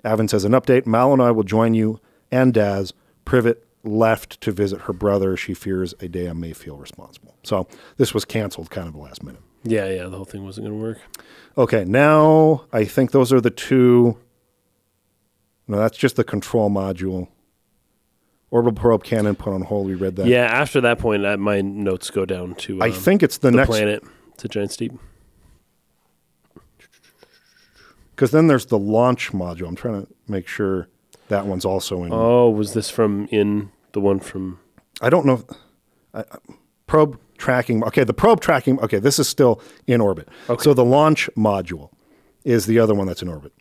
Avon 0.04 0.28
says 0.28 0.44
an 0.44 0.52
update. 0.52 0.86
Mallow 0.86 1.12
and 1.12 1.22
I 1.22 1.32
will 1.32 1.42
join 1.42 1.74
you 1.74 2.00
and 2.30 2.54
Daz. 2.54 2.94
Privet 3.24 3.66
left 3.84 4.40
to 4.42 4.52
visit 4.52 4.82
her 4.82 4.92
brother. 4.92 5.36
She 5.36 5.54
fears 5.54 5.94
a 6.00 6.08
day 6.08 6.28
I 6.28 6.32
may 6.32 6.52
feel 6.52 6.76
responsible. 6.76 7.34
So 7.42 7.68
this 7.96 8.12
was 8.12 8.24
canceled 8.24 8.70
kind 8.70 8.88
of 8.88 8.96
last 8.96 9.22
minute. 9.22 9.42
Yeah, 9.64 9.88
yeah. 9.88 10.04
The 10.04 10.16
whole 10.16 10.24
thing 10.24 10.44
wasn't 10.44 10.66
going 10.66 10.78
to 10.78 10.82
work. 10.82 10.98
Okay, 11.56 11.84
now 11.84 12.64
I 12.72 12.84
think 12.84 13.10
those 13.10 13.32
are 13.32 13.40
the 13.40 13.50
two. 13.50 14.18
No, 15.66 15.78
that's 15.78 15.98
just 15.98 16.16
the 16.16 16.24
control 16.24 16.70
module. 16.70 17.28
Orbital 18.50 18.80
probe 18.80 19.04
cannon 19.04 19.34
put 19.34 19.52
on 19.52 19.62
hold. 19.62 19.86
We 19.86 19.94
read 19.94 20.16
that. 20.16 20.26
Yeah. 20.26 20.46
After 20.46 20.80
that 20.80 20.98
point, 20.98 21.26
uh, 21.26 21.36
my 21.36 21.60
notes 21.60 22.08
go 22.10 22.24
down 22.24 22.54
to. 22.56 22.80
I 22.80 22.86
um, 22.86 22.92
think 22.92 23.22
it's 23.22 23.38
the, 23.38 23.50
the 23.50 23.58
next 23.58 23.68
planet 23.68 24.02
to 24.38 24.48
Giant's 24.48 24.76
Deep. 24.76 24.92
because 28.18 28.32
then 28.32 28.48
there's 28.48 28.66
the 28.66 28.78
launch 28.78 29.30
module. 29.30 29.68
I'm 29.68 29.76
trying 29.76 30.04
to 30.04 30.12
make 30.26 30.48
sure 30.48 30.88
that 31.28 31.46
one's 31.46 31.64
also 31.64 32.04
in. 32.04 32.12
Oh, 32.12 32.50
was 32.50 32.74
this 32.74 32.90
from 32.90 33.26
in 33.30 33.70
the 33.92 34.00
one 34.00 34.20
from? 34.20 34.60
I 35.00 35.10
don't 35.10 35.26
know. 35.26 35.34
If, 35.34 35.44
I, 36.14 36.24
probe 36.86 37.18
tracking. 37.36 37.84
Okay, 37.84 38.04
the 38.04 38.14
probe 38.14 38.40
tracking. 38.40 38.80
Okay, 38.80 38.98
this 38.98 39.18
is 39.18 39.28
still 39.28 39.60
in 39.86 40.00
orbit. 40.00 40.28
Okay. 40.48 40.62
So 40.62 40.74
the 40.74 40.84
launch 40.84 41.30
module 41.36 41.90
is 42.44 42.66
the 42.66 42.78
other 42.78 42.94
one 42.94 43.06
that's 43.06 43.22
in 43.22 43.28
orbit. 43.28 43.52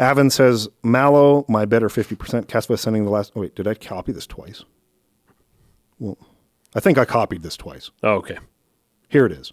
Avon 0.00 0.30
says 0.30 0.68
Mallow, 0.82 1.44
my 1.48 1.64
better 1.64 1.88
fifty 1.88 2.14
percent. 2.14 2.48
Caspa 2.48 2.78
sending 2.78 3.04
the 3.04 3.10
last. 3.10 3.32
Oh 3.34 3.40
wait, 3.40 3.54
did 3.54 3.66
I 3.66 3.74
copy 3.74 4.12
this 4.12 4.26
twice? 4.26 4.64
Well, 5.98 6.16
I 6.74 6.80
think 6.80 6.98
I 6.98 7.04
copied 7.04 7.42
this 7.42 7.56
twice. 7.56 7.90
Oh, 8.02 8.14
okay. 8.14 8.38
Here 9.08 9.26
it 9.26 9.32
is. 9.32 9.52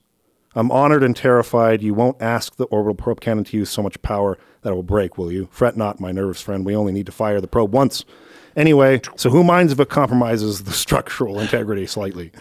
I'm 0.56 0.72
honored 0.72 1.04
and 1.04 1.16
terrified. 1.16 1.82
You 1.82 1.94
won't 1.94 2.22
ask 2.22 2.56
the 2.56 2.64
orbital 2.66 2.96
probe 2.96 3.20
cannon 3.20 3.44
to 3.46 3.58
use 3.58 3.70
so 3.70 3.84
much 3.84 4.02
power 4.02 4.38
that 4.62 4.72
it 4.72 4.76
will 4.76 4.84
break, 4.84 5.18
will 5.18 5.32
you? 5.32 5.48
Fret 5.52 5.76
not, 5.76 6.00
my 6.00 6.12
nervous 6.12 6.42
friend. 6.42 6.66
We 6.66 6.76
only 6.76 6.94
need 6.94 7.06
to 7.08 7.12
fire 7.12 7.42
the 7.42 7.48
probe 7.48 7.74
once. 7.74 8.06
Anyway, 8.56 9.02
so 9.18 9.30
who 9.30 9.44
minds 9.44 9.74
if 9.74 9.80
it 9.80 9.90
compromises 9.90 10.64
the 10.64 10.72
structural 10.86 11.40
integrity 11.40 11.86
slightly? 11.86 12.32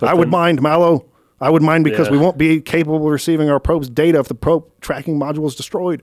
I 0.00 0.14
would 0.14 0.28
mind, 0.28 0.60
Mallow. 0.60 1.06
I 1.40 1.50
would 1.50 1.62
mind 1.62 1.84
because 1.84 2.08
Yeah. 2.08 2.12
we 2.12 2.18
won't 2.18 2.36
be 2.38 2.60
capable 2.60 2.96
of 3.06 3.12
receiving 3.12 3.48
our 3.48 3.60
probe's 3.60 3.88
data 3.88 4.18
if 4.18 4.26
the 4.28 4.34
probe 4.34 4.64
tracking 4.80 5.18
module 5.18 5.46
is 5.46 5.54
destroyed. 5.54 6.02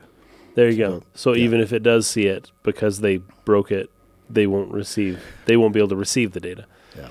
There 0.55 0.69
you 0.69 0.77
go. 0.77 1.03
So 1.13 1.35
even 1.35 1.59
if 1.59 1.73
it 1.73 1.83
does 1.83 2.07
see 2.07 2.25
it 2.27 2.51
because 2.63 3.01
they 3.01 3.17
broke 3.45 3.71
it, 3.71 3.89
they 4.29 4.47
won't 4.47 4.71
receive. 4.71 5.21
They 5.45 5.57
won't 5.57 5.73
be 5.73 5.79
able 5.79 5.89
to 5.89 5.95
receive 5.97 6.31
the 6.31 6.39
data. 6.39 6.65
Yeah. 6.97 7.09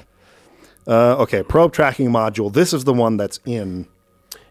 Uh, 0.86 1.16
okay, 1.22 1.42
probe 1.42 1.72
tracking 1.72 2.10
module. 2.10 2.52
This 2.52 2.72
is 2.72 2.84
the 2.84 2.94
one 2.94 3.16
that's 3.18 3.40
in 3.44 3.86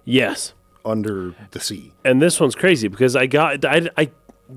Yes. 0.09 0.53
under 0.85 1.35
the 1.51 1.59
sea. 1.59 1.91
and 2.05 2.21
this 2.21 2.39
one's 2.39 2.55
crazy 2.55 2.87
because 2.87 3.15
I 3.15 3.25
got 3.27 3.65
I, 3.65 3.89
I 3.97 4.09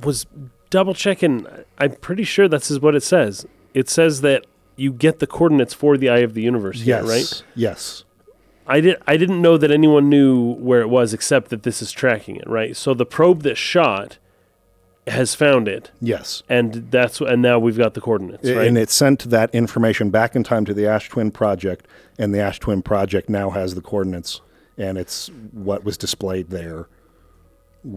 was 0.05 0.27
double 0.71 0.95
checking. 0.95 1.45
I'm 1.79 1.93
pretty 1.97 2.23
sure 2.25 2.47
this 2.49 2.71
is 2.71 2.79
what 2.81 2.95
it 2.95 3.03
says. 3.03 3.45
It 3.75 3.89
says 3.89 4.21
that 4.21 4.47
you 4.77 4.93
get 4.93 5.19
the 5.19 5.27
coordinates 5.27 5.75
for 5.75 5.97
the 5.99 6.09
eye 6.09 6.19
of 6.19 6.35
the 6.35 6.43
universe. 6.43 6.83
Here, 6.83 6.97
Yes. 7.03 7.09
right. 7.09 7.43
Yes. 7.57 8.05
I 8.67 8.81
did. 8.81 8.97
I 9.09 9.17
didn't 9.17 9.43
know 9.43 9.57
that 9.59 9.73
anyone 9.73 10.09
knew 10.09 10.53
where 10.55 10.81
it 10.81 10.89
was, 10.89 11.13
except 11.13 11.51
that 11.51 11.65
this 11.65 11.83
is 11.83 11.91
tracking 11.91 12.37
it. 12.37 12.49
Right. 12.49 12.77
So 12.77 12.95
the 12.95 13.05
probe 13.07 13.43
that 13.43 13.57
shot 13.57 14.19
has 15.09 15.35
found 15.35 15.67
it, 15.67 15.91
Yes. 16.01 16.45
and 16.49 16.89
that's 16.93 17.21
and 17.21 17.43
now 17.43 17.59
we've 17.59 17.77
got 17.79 17.95
the 17.95 18.01
coordinates. 18.01 18.49
Right. 18.49 18.69
And 18.69 18.79
it 18.79 18.91
sent 18.91 19.29
that 19.31 19.53
information 19.53 20.11
back 20.11 20.37
in 20.37 20.45
time 20.45 20.65
to 20.67 20.75
the 20.75 20.87
Ash 20.87 21.09
Twin 21.09 21.33
Project, 21.33 21.89
and 22.19 22.33
the 22.33 22.39
Ash 22.39 22.61
Twin 22.61 22.83
Project 22.83 23.29
now 23.29 23.51
has 23.51 23.75
the 23.75 23.81
coordinates, 23.81 24.41
and 24.79 24.99
it's 24.99 25.29
what 25.53 25.85
was 25.85 25.97
displayed 25.97 26.51
there. 26.51 26.89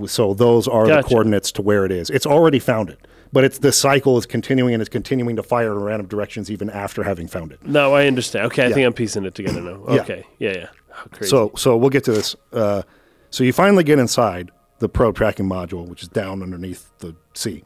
So 0.08 0.34
those 0.34 0.68
are 0.68 0.88
the 0.88 1.04
coordinates 1.04 1.52
to 1.54 1.62
where 1.62 1.86
it 1.86 1.92
is. 1.92 2.10
It's 2.10 2.26
already 2.26 2.60
found 2.60 2.90
it, 2.90 3.00
but 3.34 3.44
it's 3.44 3.60
the 3.60 3.72
cycle 3.74 4.18
is 4.18 4.26
continuing 4.26 4.74
and 4.74 4.82
it's 4.82 4.90
continuing 4.90 5.36
to 5.36 5.44
fire 5.44 5.74
in 5.74 5.80
random 5.80 6.08
directions 6.08 6.50
even 6.50 6.70
after 6.70 7.04
having 7.04 7.28
found 7.28 7.52
it. 7.52 7.62
no, 7.66 7.94
I 7.94 8.08
understand. 8.08 8.46
Okay, 8.48 8.64
I 8.64 8.68
Yeah. 8.68 8.74
think 8.76 8.86
I'm 8.88 8.94
piecing 8.94 9.26
it 9.26 9.36
together 9.36 9.62
now. 9.62 9.84
Yeah. 9.90 10.02
Okay. 10.02 10.26
Yeah. 10.40 10.52
Yeah. 10.56 10.68
Crazy. 11.12 11.30
So 11.30 11.52
so 11.58 11.76
we'll 11.76 11.90
get 11.90 12.04
to 12.06 12.14
this. 12.14 12.36
Uh, 12.54 12.84
so 13.30 13.44
you 13.44 13.52
finally 13.52 13.84
get 13.84 14.00
inside 14.00 14.52
the 14.80 14.88
probe 14.88 15.16
tracking 15.16 15.48
module, 15.50 15.86
which 15.88 16.02
is 16.04 16.08
down 16.10 16.42
underneath 16.42 16.90
the 17.00 17.16
sea. 17.34 17.64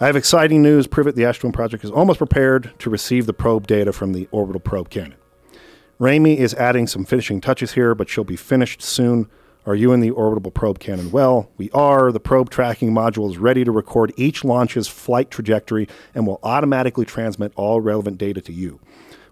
I 0.00 0.06
have 0.06 0.16
exciting 0.16 0.62
news. 0.62 0.86
Privet, 0.86 1.14
the 1.14 1.24
Ash 1.26 1.38
Twin 1.40 1.52
project, 1.52 1.84
is 1.84 1.90
almost 1.90 2.18
prepared 2.18 2.72
to 2.80 2.90
receive 2.90 3.26
the 3.26 3.32
probe 3.32 3.66
data 3.66 3.92
from 3.92 4.12
the 4.12 4.28
orbital 4.32 4.60
probe 4.60 4.88
cannon. 4.90 5.14
Ramey 6.02 6.36
is 6.36 6.52
adding 6.54 6.88
some 6.88 7.04
finishing 7.04 7.40
touches 7.40 7.74
here, 7.74 7.94
but 7.94 8.08
she'll 8.08 8.24
be 8.24 8.34
finished 8.34 8.82
soon. 8.82 9.28
Are 9.64 9.76
you 9.76 9.92
in 9.92 10.00
the 10.00 10.10
orbital 10.10 10.50
probe 10.50 10.80
cannon? 10.80 11.12
Well, 11.12 11.48
we 11.58 11.70
are. 11.70 12.10
The 12.10 12.18
probe 12.18 12.50
tracking 12.50 12.90
module 12.90 13.30
is 13.30 13.38
ready 13.38 13.62
to 13.62 13.70
record 13.70 14.12
each 14.16 14.42
launch's 14.42 14.88
flight 14.88 15.30
trajectory 15.30 15.86
and 16.12 16.26
will 16.26 16.40
automatically 16.42 17.04
transmit 17.04 17.52
all 17.54 17.80
relevant 17.80 18.18
data 18.18 18.40
to 18.40 18.52
you. 18.52 18.80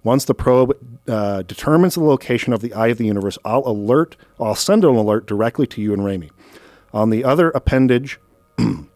Once 0.05 0.25
the 0.27 0.35
probe 0.35 0.77
uh, 1.09 1.43
determines 1.43 1.97
the 1.97 2.05
location 2.05 2.53
of 2.53 2.61
the 2.61 2.73
eye 2.73 2.87
of 2.87 2.99
the 2.99 3.07
universe, 3.07 3.37
I'll 3.45 3.67
alert, 3.67 4.17
I'll 4.39 4.55
send 4.55 4.85
an 4.85 4.95
alert 4.95 5.27
directly 5.27 5.67
to 5.67 5.83
you 5.83 5.93
and 5.93 6.03
Raimi. 6.03 6.31
On 6.95 7.11
the 7.11 7.25
other 7.25 7.51
appendage, 7.51 8.21
I'm 8.59 8.89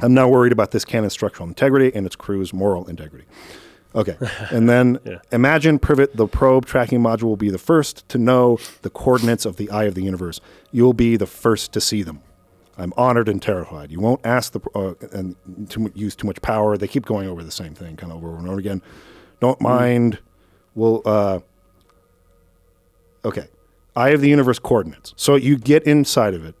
now 0.00 0.28
worried 0.28 0.52
about 0.52 0.70
this 0.70 0.84
cannon's 0.84 1.14
structural 1.14 1.48
integrity 1.48 1.90
and 1.92 2.06
its 2.06 2.14
crew's 2.14 2.52
moral 2.52 2.86
integrity. 2.86 3.26
Okay. 3.94 4.16
And 4.50 4.68
then 4.68 4.98
imagine 5.32 5.78
Privet, 5.78 6.16
the 6.16 6.26
probe 6.26 6.66
tracking 6.66 7.00
module, 7.00 7.24
will 7.24 7.36
be 7.36 7.50
the 7.50 7.58
first 7.58 8.08
to 8.10 8.18
know 8.18 8.58
the 8.82 8.90
coordinates 8.90 9.44
of 9.44 9.56
the 9.56 9.70
eye 9.70 9.84
of 9.84 9.94
the 9.94 10.02
universe. 10.02 10.40
You'll 10.70 10.92
be 10.92 11.16
the 11.16 11.26
first 11.26 11.72
to 11.72 11.80
see 11.80 12.02
them. 12.02 12.22
I'm 12.78 12.94
honored 12.96 13.28
and 13.28 13.42
terrified. 13.42 13.90
You 13.90 14.00
won't 14.00 14.24
ask 14.24 14.52
the 14.52 14.60
uh, 14.74 14.94
and 15.12 15.36
to 15.70 15.92
use 15.94 16.16
too 16.16 16.26
much 16.26 16.40
power. 16.40 16.78
They 16.78 16.88
keep 16.88 17.04
going 17.04 17.28
over 17.28 17.42
the 17.42 17.50
same 17.50 17.74
thing, 17.74 17.96
kind 17.96 18.10
of 18.10 18.24
over 18.24 18.38
and 18.38 18.48
over 18.48 18.58
again. 18.58 18.82
Don't 19.40 19.60
mind. 19.60 20.18
We'll. 20.74 21.02
Uh, 21.04 21.40
okay, 23.24 23.48
eye 23.94 24.10
of 24.10 24.22
the 24.22 24.28
universe 24.28 24.58
coordinates. 24.58 25.12
So 25.16 25.34
you 25.34 25.58
get 25.58 25.82
inside 25.82 26.32
of 26.32 26.44
it, 26.44 26.54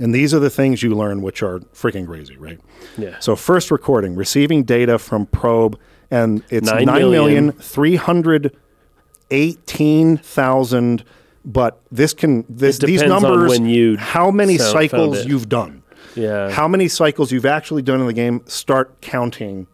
and 0.00 0.14
these 0.14 0.32
are 0.32 0.38
the 0.38 0.50
things 0.50 0.82
you 0.82 0.94
learn, 0.94 1.20
which 1.20 1.42
are 1.42 1.60
freaking 1.74 2.06
crazy, 2.06 2.36
right? 2.38 2.60
Yeah. 2.96 3.18
So 3.18 3.36
first 3.36 3.70
recording, 3.70 4.14
receiving 4.14 4.64
data 4.64 4.98
from 4.98 5.26
probe, 5.26 5.78
and 6.14 6.42
it's 6.50 6.70
Nine 6.70 6.84
nine 6.84 7.00
million. 7.00 7.10
million 7.46 7.52
three 7.52 7.96
hundred 7.96 8.56
eighteen 9.30 10.16
thousand. 10.16 11.04
But 11.44 11.80
this 11.90 12.14
can 12.14 12.44
this 12.48 12.78
these 12.78 13.02
numbers. 13.02 13.50
when 13.50 13.66
you 13.66 13.96
how 13.96 14.30
many 14.30 14.56
found 14.56 14.70
cycles 14.72 15.26
you've 15.26 15.48
done? 15.48 15.82
Yeah. 16.14 16.50
How 16.50 16.68
many 16.68 16.88
cycles 16.88 17.32
you've 17.32 17.44
actually 17.46 17.82
done 17.82 18.00
in 18.00 18.06
the 18.06 18.12
game? 18.12 18.42
Start 18.46 19.00
counting, 19.00 19.66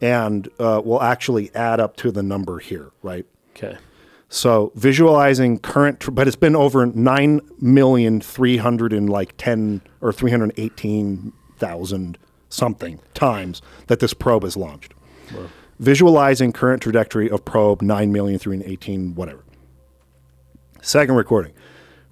and 0.00 0.48
uh, 0.60 0.82
will 0.84 1.02
actually 1.02 1.52
add 1.54 1.80
up 1.80 1.96
to 1.96 2.10
the 2.12 2.22
number 2.22 2.58
here, 2.58 2.90
right? 3.02 3.26
okay. 3.56 3.78
So 4.28 4.72
visualizing 4.74 5.58
current, 5.60 6.00
tr- 6.00 6.10
but 6.10 6.26
it's 6.26 6.36
been 6.36 6.56
over 6.56 6.84
nine 6.86 7.40
million 7.60 8.20
three 8.20 8.58
hundred 8.58 8.92
and 8.92 9.08
like 9.08 9.36
ten 9.38 9.80
or 10.00 10.12
three 10.12 10.30
hundred 10.30 10.52
eighteen 10.56 11.32
thousand 11.58 12.18
something 12.48 13.00
times 13.14 13.62
that 13.86 13.98
this 14.00 14.14
probe 14.14 14.44
is 14.44 14.56
launched. 14.56 14.92
Visualizing 15.78 16.52
current 16.52 16.82
trajectory 16.82 17.30
of 17.30 17.44
probe 17.44 17.82
nine 17.82 18.12
million 18.12 18.38
three 18.38 18.56
hundred 18.56 18.70
eighteen 18.70 19.14
whatever. 19.14 19.44
Second 20.80 21.16
recording. 21.16 21.52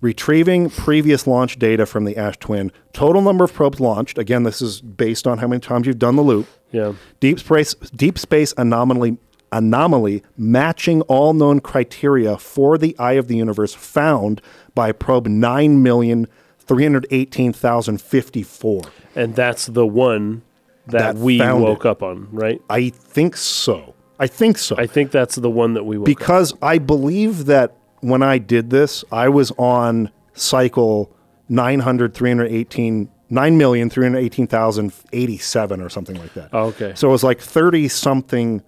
Retrieving 0.00 0.68
previous 0.68 1.26
launch 1.26 1.58
data 1.58 1.86
from 1.86 2.04
the 2.04 2.16
Ash 2.18 2.36
Twin. 2.36 2.70
Total 2.92 3.22
number 3.22 3.44
of 3.44 3.54
probes 3.54 3.80
launched. 3.80 4.18
Again, 4.18 4.42
this 4.42 4.60
is 4.60 4.82
based 4.82 5.26
on 5.26 5.38
how 5.38 5.46
many 5.46 5.60
times 5.60 5.86
you've 5.86 5.98
done 5.98 6.16
the 6.16 6.22
loop. 6.22 6.46
Yeah. 6.72 6.92
Deep 7.20 7.40
space, 7.40 7.72
deep 7.72 8.18
space 8.18 8.52
anomaly, 8.58 9.16
anomaly 9.50 10.22
matching 10.36 11.00
all 11.02 11.32
known 11.32 11.60
criteria 11.60 12.36
for 12.36 12.76
the 12.76 12.94
eye 12.98 13.12
of 13.14 13.28
the 13.28 13.36
universe 13.36 13.72
found 13.72 14.42
by 14.74 14.92
probe 14.92 15.26
nine 15.26 15.82
million 15.82 16.28
three 16.58 16.82
hundred 16.82 17.06
eighteen 17.10 17.54
thousand 17.54 18.02
fifty 18.02 18.42
four. 18.42 18.82
And 19.14 19.34
that's 19.34 19.66
the 19.66 19.86
one 19.86 20.42
that, 20.88 21.14
That 21.14 21.16
we 21.16 21.40
woke 21.40 21.84
it. 21.84 21.88
up 21.88 22.02
on, 22.02 22.28
right? 22.30 22.60
I 22.70 22.90
think 22.90 23.36
so. 23.36 23.94
I 24.18 24.26
think 24.26 24.58
so. 24.58 24.76
I 24.78 24.86
think 24.86 25.10
that's 25.10 25.36
the 25.36 25.50
one 25.50 25.74
that 25.74 25.84
we 25.84 25.98
woke 25.98 26.04
up. 26.04 26.16
because 26.16 26.54
I 26.62 26.78
believe 26.78 27.46
that 27.46 27.76
when 28.00 28.22
I 28.22 28.38
did 28.38 28.70
this, 28.70 29.04
I 29.10 29.28
was 29.28 29.50
on 29.58 30.10
cycle 30.34 31.10
900, 31.48 32.14
318, 32.14 33.10
9,318,087 33.30 35.84
or 35.84 35.88
something 35.88 36.16
like 36.18 36.34
that. 36.34 36.50
Oh, 36.52 36.66
okay. 36.66 36.92
So 36.94 37.08
it 37.08 37.12
was 37.12 37.24
like 37.24 37.40
30 37.40 37.88
something 37.88 38.62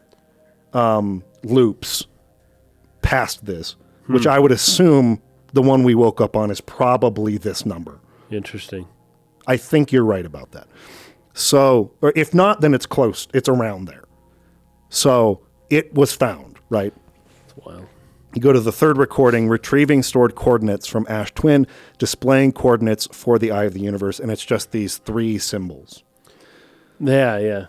um, 0.73 1.23
loops 1.45 2.07
past 3.03 3.45
this, 3.45 3.77
Hmm. 4.07 4.15
which 4.15 4.27
I 4.27 4.39
would 4.39 4.53
assume 4.53 5.21
the 5.53 5.63
one 5.63 5.85
we 5.85 5.95
woke 5.95 6.21
up 6.21 6.37
on 6.37 6.51
is 6.51 6.61
probably 6.61 7.39
this 7.39 7.65
number. 7.67 7.99
Interesting. 8.31 8.87
I 9.47 9.57
think 9.57 9.93
you're 9.93 10.05
right 10.05 10.27
about 10.27 10.51
that. 10.53 10.67
So, 11.39 11.93
or 12.01 12.15
if 12.17 12.33
not, 12.33 12.63
then 12.63 12.73
it's 12.73 12.87
close. 12.87 13.29
It's 13.35 13.49
around 13.49 13.85
there. 13.85 14.05
So 14.89 15.43
it 15.69 15.93
was 15.95 16.15
found, 16.15 16.57
right? 16.71 16.95
Wow. 17.65 17.85
You 18.35 18.41
go 18.41 18.53
to 18.55 18.61
the 18.61 18.73
third 18.73 18.97
recording, 18.97 19.47
retrieving 19.49 20.03
stored 20.03 20.35
coordinates 20.35 20.87
from 20.87 21.05
Ash 21.11 21.31
Twin, 21.35 21.67
displaying 21.99 22.53
coordinates 22.53 23.07
for 23.13 23.39
the 23.39 23.51
Eye 23.51 23.65
of 23.65 23.75
the 23.75 23.81
Universe, 23.81 24.19
and 24.19 24.31
it's 24.31 24.45
just 24.45 24.71
these 24.73 24.97
three 24.97 25.37
symbols. 25.39 26.03
Yeah, 26.99 27.37
yeah. 27.39 27.67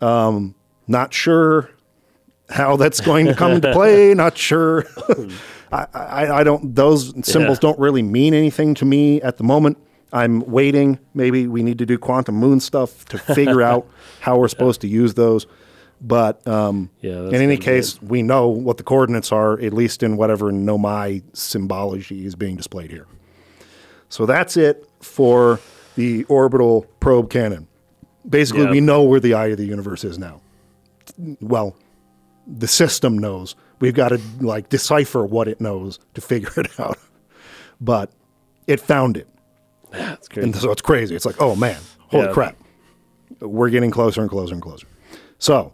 Um, 0.00 0.56
not 0.88 1.14
sure 1.14 1.70
how 2.50 2.76
that's 2.76 3.00
going 3.00 3.26
to 3.26 3.34
come 3.34 3.52
into 3.52 3.72
play. 3.72 4.14
Not 4.14 4.36
sure. 4.36 4.84
I, 5.72 5.86
I, 5.94 6.26
I 6.40 6.44
don't. 6.44 6.74
Those 6.74 7.12
symbols 7.26 7.58
Yeah. 7.58 7.68
don't 7.70 7.78
really 7.78 8.02
mean 8.02 8.34
anything 8.34 8.74
to 8.74 8.84
me 8.84 9.20
at 9.22 9.36
the 9.36 9.44
moment. 9.44 9.78
I'm 10.16 10.40
waiting. 10.40 10.98
Maybe 11.14 11.46
we 11.46 11.62
need 11.62 11.78
to 11.78 11.86
do 11.86 11.98
quantum 11.98 12.36
moon 12.36 12.60
stuff 12.60 13.04
to 13.06 13.18
figure 13.18 13.60
out 13.70 13.86
how 14.20 14.38
we're 14.38 14.48
supposed 14.48 14.80
to 14.80 14.88
use 14.88 15.14
those. 15.14 15.46
But 16.00 16.46
um, 16.46 16.90
Yeah, 17.00 17.28
in 17.28 17.34
any 17.34 17.56
case, 17.56 18.00
we 18.02 18.22
know 18.22 18.48
what 18.48 18.76
the 18.76 18.82
coordinates 18.82 19.30
are, 19.32 19.60
at 19.60 19.72
least 19.72 20.02
in 20.02 20.16
whatever 20.16 20.50
Nomai 20.52 21.22
symbology 21.34 22.24
is 22.26 22.34
being 22.34 22.56
displayed 22.56 22.90
here. 22.90 23.06
So 24.08 24.26
that's 24.26 24.56
it 24.56 24.88
for 25.00 25.60
the 25.96 26.24
orbital 26.24 26.86
probe 27.00 27.30
cannon. 27.30 27.66
Basically, 28.28 28.64
Yeah. 28.64 28.70
we 28.70 28.80
know 28.80 29.02
where 29.04 29.20
the 29.20 29.34
eye 29.34 29.46
of 29.48 29.58
the 29.58 29.64
universe 29.66 30.04
is 30.04 30.18
now. 30.18 30.40
Well, 31.40 31.76
the 32.46 32.68
system 32.68 33.18
knows. 33.18 33.54
We've 33.80 33.94
got 33.94 34.08
to 34.10 34.20
like 34.40 34.68
decipher 34.68 35.24
what 35.24 35.48
it 35.48 35.60
knows 35.60 35.98
to 36.14 36.20
figure 36.20 36.52
it 36.56 36.78
out. 36.80 36.98
But 37.80 38.10
it 38.66 38.80
found 38.80 39.16
it. 39.16 39.28
That's 39.90 40.28
great. 40.28 40.44
And 40.44 40.56
so 40.56 40.70
it's 40.70 40.82
crazy. 40.82 41.14
It's 41.14 41.24
like, 41.26 41.40
oh 41.40 41.56
man, 41.56 41.80
holy 42.08 42.26
Yeah. 42.26 42.32
crap. 42.32 42.56
We're 43.40 43.70
getting 43.70 43.90
closer 43.90 44.20
and 44.20 44.30
closer 44.30 44.54
and 44.54 44.62
closer. 44.62 44.86
So 45.38 45.72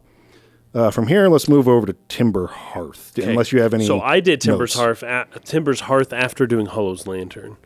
uh, 0.74 0.90
from 0.90 1.06
here, 1.06 1.28
let's 1.28 1.48
move 1.48 1.68
over 1.68 1.86
to 1.86 1.94
Timber 2.08 2.46
Hearth. 2.46 3.12
Okay. 3.18 3.28
Unless 3.30 3.52
you 3.52 3.60
have 3.62 3.74
any. 3.74 3.86
So 3.86 4.00
I 4.00 4.20
did 4.20 4.40
Timber's 4.40 4.74
notes. 4.76 5.02
Hearth, 5.02 5.02
a, 5.34 5.38
Timber's 5.40 5.80
Hearth 5.80 6.12
after 6.12 6.46
doing 6.46 6.66
Hollow's 6.66 7.06
Lantern. 7.06 7.56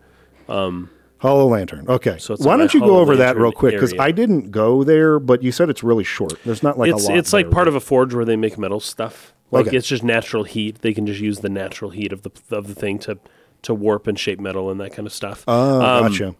Hollow 0.48 1.46
Lantern. 1.48 1.86
Okay. 1.88 2.18
So 2.18 2.34
it's 2.34 2.44
Why 2.44 2.56
don't 2.56 2.72
you 2.74 2.80
go 2.80 2.86
Hollow 2.86 3.00
over 3.00 3.16
that 3.16 3.36
real 3.36 3.52
quick? 3.52 3.74
Because. 3.74 3.94
I 3.98 4.10
didn't 4.10 4.50
go 4.50 4.84
there, 4.84 5.18
but 5.18 5.42
you 5.42 5.50
said 5.52 5.70
it's 5.70 5.82
really 5.82 6.04
short. 6.04 6.34
There's 6.44 6.62
not 6.62 6.78
like 6.78 6.90
it's 6.92 7.04
a 7.04 7.08
lot. 7.08 7.18
it's 7.18 7.32
like 7.32 7.50
part 7.50 7.68
of 7.68 7.74
a 7.74 7.80
forge 7.80 8.14
where 8.14 8.24
they 8.24 8.36
make 8.36 8.58
metal 8.58 8.80
stuff. 8.80 9.32
Like 9.50 9.68
Okay. 9.68 9.76
it's 9.76 9.86
just 9.86 10.02
natural 10.02 10.44
heat. 10.44 10.82
They 10.82 10.92
can 10.92 11.06
just 11.06 11.20
use 11.20 11.38
the 11.38 11.48
natural 11.48 11.90
heat 11.92 12.12
of 12.12 12.22
the 12.22 12.30
of 12.50 12.66
the 12.66 12.74
thing 12.74 12.98
to 13.00 13.18
to 13.62 13.74
warp 13.74 14.06
and 14.06 14.18
shape 14.18 14.40
metal 14.40 14.70
and 14.70 14.80
that 14.80 14.92
kind 14.92 15.06
of 15.06 15.12
stuff. 15.12 15.44
Oh, 15.48 15.80
Um, 15.80 16.08
gotcha. 16.12 16.34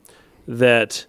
that 0.48 1.07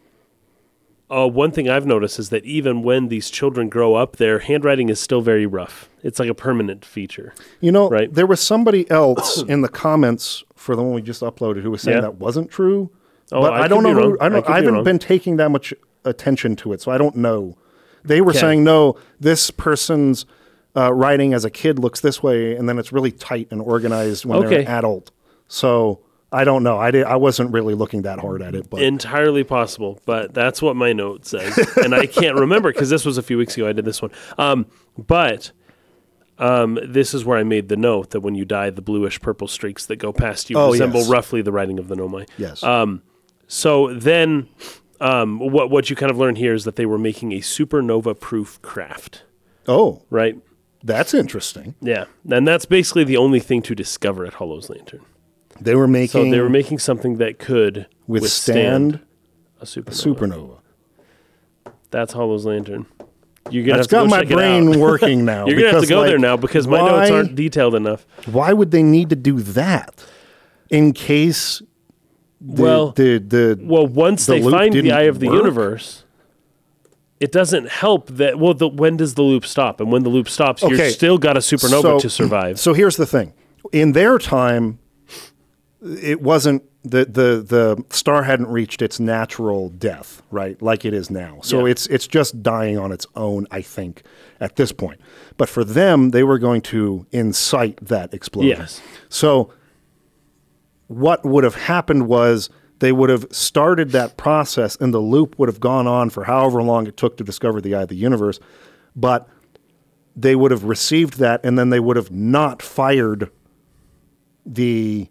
uh, 1.10 1.28
one 1.28 1.52
thing 1.52 1.70
I've 1.70 1.86
noticed 1.86 2.20
is 2.20 2.30
that 2.30 2.44
even 2.44 2.84
when 2.84 3.08
these 3.08 3.30
children 3.30 3.70
grow 3.70 3.96
up, 3.96 4.18
their 4.18 4.40
handwriting 4.40 4.90
is 4.90 5.00
still 5.00 5.22
very 5.22 5.46
rough. 5.46 5.90
It's 6.04 6.20
like 6.20 6.30
a 6.30 6.34
permanent 6.34 6.84
feature. 6.84 7.34
You 7.62 7.72
know, 7.72 7.90
right. 7.90 8.14
there 8.14 8.28
was 8.28 8.42
somebody 8.42 8.90
else 8.92 9.42
in 9.48 9.62
the 9.62 9.70
comments 9.70 10.44
for 10.56 10.76
the 10.76 10.84
one 10.84 10.94
we 10.94 11.02
just 11.02 11.22
uploaded 11.22 11.62
who 11.62 11.72
was 11.72 11.82
saying 11.82 11.98
Yeah. 11.98 12.02
that 12.02 12.16
wasn't 12.16 12.52
true. 12.52 12.90
Oh, 13.32 13.42
but 13.42 13.54
I 13.54 13.64
I, 13.64 13.68
don't 13.68 13.84
know. 13.84 13.96
be 13.96 14.02
Who. 14.02 14.18
I 14.20 14.26
I 14.26 14.30
don't. 14.30 14.44
could 14.46 14.52
I, 14.52 14.56
haven't 14.58 14.74
wrong. 14.74 14.84
been 14.84 15.00
taking 15.00 15.38
that 15.38 15.50
much 15.50 15.74
attention 16.06 16.56
to 16.58 16.74
it, 16.74 16.82
so 16.82 16.92
I 16.92 16.98
don't 16.98 17.16
know. 17.18 17.58
They 18.04 18.22
were 18.22 18.30
Okay. 18.32 18.40
saying 18.40 18.64
no. 18.64 18.96
This 19.20 19.50
person's 19.52 20.26
uh, 20.78 20.94
writing 20.94 21.34
as 21.34 21.44
a 21.44 21.50
kid 21.50 21.78
looks 21.80 22.00
this 22.00 22.22
way, 22.24 22.56
and 22.56 22.70
then 22.70 22.80
it's 22.80 22.94
really 22.94 23.12
tight 23.12 23.48
and 23.52 23.62
organized 23.62 24.24
when 24.26 24.40
they're 24.42 24.60
an 24.60 24.68
adult. 24.68 25.12
So 25.48 26.02
I 26.32 26.44
don't 26.44 26.62
know. 26.64 26.78
I 26.78 26.92
did. 26.92 27.06
I 27.06 27.16
wasn't 27.16 27.52
really 27.54 27.74
looking 27.74 28.02
that 28.04 28.20
hard 28.20 28.42
at 28.42 28.54
it, 28.56 28.70
but 28.70 28.82
Entirely 28.82 29.44
possible, 29.44 30.00
but 30.06 30.34
that's 30.34 30.62
what 30.62 30.76
my 30.76 30.92
note 30.94 31.26
says, 31.26 31.58
and 31.78 31.96
I 31.96 32.06
can't 32.06 32.36
remember 32.40 32.72
because 32.74 32.90
this 32.90 33.06
was 33.06 33.18
a 33.18 33.24
few 33.24 33.38
weeks 33.38 33.56
ago. 33.56 33.68
I 33.68 33.72
did 33.74 33.86
this 33.86 34.02
one, 34.02 34.12
um, 34.38 34.66
but 34.98 35.52
um, 36.38 36.78
this 36.84 37.14
is 37.14 37.24
where 37.26 37.38
I 37.38 37.44
made 37.44 37.70
the 37.70 37.78
note 37.78 38.10
that 38.12 38.20
when 38.20 38.36
you 38.36 38.44
die, 38.46 38.70
the 38.70 38.82
bluish 38.82 39.22
purple 39.22 39.48
streaks 39.48 39.86
that 39.86 39.96
go 39.96 40.12
past 40.14 40.50
you 40.50 40.58
Oh, 40.58 40.72
resemble 40.72 41.00
yes. 41.02 41.10
roughly 41.10 41.42
the 41.42 41.52
writing 41.52 41.80
of 41.80 41.88
the 41.88 41.96
Nomai. 41.96 42.28
yes. 42.38 42.62
So 43.50 43.94
then, 43.94 44.50
um, 45.00 45.40
what 45.40 45.70
what 45.70 45.90
you 45.90 45.96
kind 45.96 46.12
of 46.12 46.18
learn 46.18 46.36
here 46.36 46.54
is 46.54 46.66
that 46.66 46.76
they 46.76 46.86
were 46.86 46.98
making 46.98 47.32
a 47.32 47.38
supernova 47.40 48.20
proof 48.20 48.62
craft, 48.62 49.24
oh, 49.68 50.04
right? 50.10 50.36
that's 50.84 51.14
interesting. 51.14 51.76
Yeah, 51.82 52.06
and 52.30 52.46
that's 52.48 52.66
basically 52.66 53.06
the 53.06 53.16
only 53.18 53.40
thing 53.40 53.62
to 53.64 53.74
discover 53.76 54.26
at 54.26 54.34
Hollow's 54.36 54.70
Lantern. 54.70 55.02
They 55.62 55.76
were 55.76 55.88
making 55.88 56.26
So 56.26 56.32
they 56.32 56.40
were 56.40 56.50
making 56.50 56.80
something 56.80 57.18
that 57.18 57.40
could 57.40 57.88
withstand 58.08 59.00
withstand 59.00 59.00
a 59.62 59.66
supernova. 59.66 60.16
supernova. 60.16 60.58
That's 61.90 62.14
Hollow's 62.14 62.46
Lantern. 62.46 62.86
You're 63.50 63.64
gonna 63.64 63.78
That's 63.78 63.92
have 63.92 64.04
to 64.06 64.10
got 64.10 64.26
go 64.26 64.30
my 64.30 64.36
brain 64.36 64.80
working 64.80 65.24
now. 65.34 65.48
You're 65.48 65.58
gonna 65.60 65.72
have 65.72 65.82
to 65.82 65.88
go 65.88 66.04
there 66.04 66.18
now 66.20 66.36
because 66.38 66.68
my 66.68 66.80
notes 66.80 67.10
aren't 67.12 67.36
detailed 67.36 67.76
enough. 67.76 68.06
Why 68.26 68.52
would 68.54 68.72
they 68.72 68.84
need 68.84 69.10
to 69.10 69.16
do 69.16 69.40
that? 69.40 70.04
In 70.70 70.92
case 70.92 71.62
the, 72.42 72.62
Well- 72.62 72.92
the 72.92 73.18
the 73.20 73.58
Well, 73.62 73.88
once 73.88 74.26
The 74.26 74.34
they 74.40 74.52
find 74.52 74.74
the 74.74 74.92
eye 74.92 75.04
of 75.04 75.20
the 75.20 75.28
work? 75.28 75.38
universe, 75.38 76.04
it 77.22 77.32
doesn't 77.32 77.70
help 77.70 78.10
that. 78.12 78.38
Well, 78.38 78.54
the, 78.54 78.68
when 78.68 78.98
does 78.98 79.16
the 79.16 79.24
loop 79.24 79.46
stop? 79.46 79.80
And 79.80 79.92
when 79.94 80.04
the 80.04 80.10
loop 80.10 80.28
stops, 80.30 80.62
Okay. 80.64 80.76
you're 80.76 80.90
still 80.90 81.18
got 81.18 81.38
a 81.38 81.40
supernova 81.40 81.82
So- 81.82 82.00
to 82.00 82.10
survive. 82.10 82.60
So 82.60 82.74
here's 82.74 82.98
the 82.98 83.06
thing: 83.08 83.34
in 83.72 83.94
their 83.94 84.20
time, 84.20 84.80
it 85.82 86.22
wasn't 86.22 86.64
the 86.84 87.06
the 87.06 87.44
the 87.46 87.84
star 87.90 88.24
hadn't 88.24 88.48
reached 88.48 88.82
its 88.82 89.00
natural 89.00 89.70
death, 89.70 90.22
right? 90.32 90.60
Like 90.62 90.86
it 90.86 90.94
is 90.94 91.10
now. 91.12 91.40
So 91.42 91.66
Yeah. 91.66 91.72
it's 91.72 91.88
it's 91.88 92.08
just 92.08 92.42
dying 92.42 92.78
on 92.78 92.92
its 92.92 93.06
own, 93.16 93.46
I 93.52 93.62
think, 93.62 94.04
at 94.40 94.56
this 94.56 94.72
point. 94.72 95.00
But 95.38 95.50
for 95.50 95.64
them, 95.64 96.12
they 96.12 96.24
were 96.24 96.40
going 96.40 96.62
to 96.64 97.06
incite 97.12 97.78
that 97.86 98.14
explosion. 98.14 98.58
Yes. 98.60 98.82
So 99.10 99.52
what 100.88 101.26
would 101.26 101.44
have 101.44 101.56
happened 101.56 102.08
was 102.08 102.50
they 102.80 102.92
would 102.92 103.10
have 103.10 103.26
started 103.32 103.92
that 103.92 104.18
process 104.18 104.76
and 104.78 104.94
the 104.94 105.00
loop 105.00 105.38
would 105.38 105.50
have 105.50 105.60
gone 105.60 105.86
on 105.88 106.10
for 106.10 106.24
however 106.24 106.64
long 106.64 106.88
it 106.88 106.96
took 106.96 107.18
to 107.18 107.24
discover 107.24 107.60
the 107.60 107.76
eye 107.76 107.82
of 107.82 107.90
the 107.90 107.96
universe. 107.96 108.40
But 108.96 109.28
they 110.16 110.36
would 110.36 110.52
have 110.52 110.64
received 110.64 111.20
that 111.20 111.42
and 111.44 111.60
then 111.60 111.70
they 111.70 111.80
would 111.80 111.98
have 111.98 112.10
not 112.12 112.62
fired 112.62 113.30
the 114.46 115.10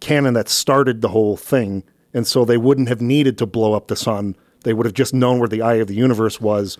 cannon 0.00 0.34
that 0.34 0.48
started 0.48 1.00
the 1.00 1.08
whole 1.08 1.36
thing. 1.36 1.84
And 2.12 2.26
so 2.26 2.44
they 2.44 2.56
wouldn't 2.56 2.88
have 2.88 3.00
needed 3.00 3.38
to 3.38 3.46
blow 3.46 3.72
up 3.74 3.88
the 3.88 3.96
sun. 3.96 4.34
They 4.64 4.72
would 4.74 4.84
have 4.86 4.94
just 4.94 5.14
known 5.14 5.38
where 5.38 5.48
the 5.48 5.62
eye 5.62 5.74
of 5.74 5.86
the 5.86 5.94
universe 5.94 6.40
was. 6.40 6.76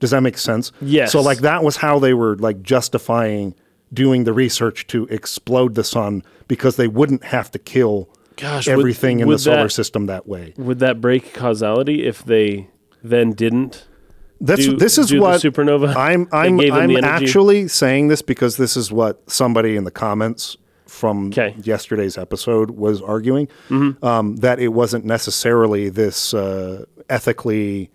Does 0.00 0.10
that 0.10 0.20
make 0.22 0.38
sense? 0.38 0.72
Yes. 0.80 1.12
So 1.12 1.20
like 1.20 1.38
that 1.38 1.62
was 1.62 1.76
how 1.76 1.98
they 1.98 2.14
were 2.14 2.36
like 2.36 2.62
justifying 2.62 3.54
doing 3.92 4.24
the 4.24 4.32
research 4.32 4.86
to 4.88 5.06
explode 5.06 5.74
the 5.74 5.84
sun 5.84 6.22
because 6.48 6.76
they 6.76 6.88
wouldn't 6.88 7.24
have 7.24 7.50
to 7.52 7.58
kill 7.58 8.08
Gosh, 8.36 8.66
would- 8.66 8.72
everything 8.78 9.20
in 9.20 9.28
would 9.28 9.34
the 9.36 9.38
solar 9.42 9.62
that- 9.64 9.70
system 9.70 10.06
that 10.06 10.26
way. 10.26 10.54
Would 10.56 10.80
that 10.80 11.00
break 11.00 11.32
causality 11.34 12.04
if 12.06 12.24
they 12.24 12.68
then 13.02 13.32
didn't? 13.32 13.86
That's 14.40 14.66
do- 14.66 14.76
this 14.76 14.98
is 14.98 15.14
what 15.14 15.40
supernova 15.40 15.94
I'm 15.94 16.26
I'm 16.32 16.58
I'm 16.60 17.04
actually 17.04 17.68
saying 17.68 18.08
this 18.08 18.20
because 18.20 18.56
this 18.56 18.76
is 18.76 18.90
what 18.90 19.22
somebody 19.30 19.76
in 19.76 19.84
the 19.84 19.90
comments 19.92 20.56
from 20.94 21.30
'Kay. 21.30 21.54
yesterday's 21.62 22.16
episode 22.16 22.70
was 22.70 23.02
arguing 23.02 23.48
Mm-hmm. 23.68 24.04
um, 24.04 24.36
that 24.36 24.58
it 24.60 24.68
wasn't 24.68 25.04
necessarily 25.04 25.88
this 25.90 26.32
uh, 26.34 26.84
ethically 27.10 27.90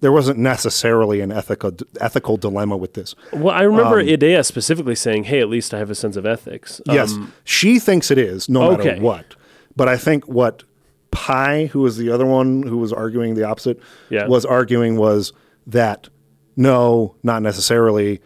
there 0.00 0.12
wasn't 0.12 0.38
necessarily 0.38 1.20
an 1.22 1.32
ethical 1.32 1.72
ethical 2.00 2.36
dilemma 2.36 2.76
with 2.76 2.92
this. 2.92 3.14
Well, 3.32 3.54
I 3.54 3.62
remember 3.62 4.02
Idaea 4.02 4.44
specifically 4.44 4.94
saying, 4.94 5.24
"Hey, 5.24 5.40
at 5.40 5.48
least 5.48 5.72
I 5.72 5.78
have 5.78 5.90
a 5.90 5.94
sense 5.94 6.16
of 6.16 6.26
ethics." 6.26 6.80
Yes, 6.86 7.12
Um, 7.14 7.32
she 7.44 7.78
thinks 7.78 8.10
it 8.10 8.18
is, 8.18 8.48
no 8.48 8.70
matter 8.76 8.96
what. 9.00 9.34
But 9.76 9.88
I 9.88 9.96
think 9.96 10.24
what 10.26 10.62
Pye, 11.10 11.70
who 11.72 11.80
was 11.80 11.96
the 11.96 12.10
other 12.10 12.26
one 12.26 12.64
who 12.64 12.76
was 12.76 12.92
arguing 12.92 13.34
the 13.34 13.44
opposite, 13.44 13.78
Yeah. 14.10 14.26
was 14.26 14.44
arguing 14.44 14.96
was 14.96 15.32
that 15.66 16.08
no, 16.56 17.14
not 17.22 17.40
necessarily. 17.42 18.20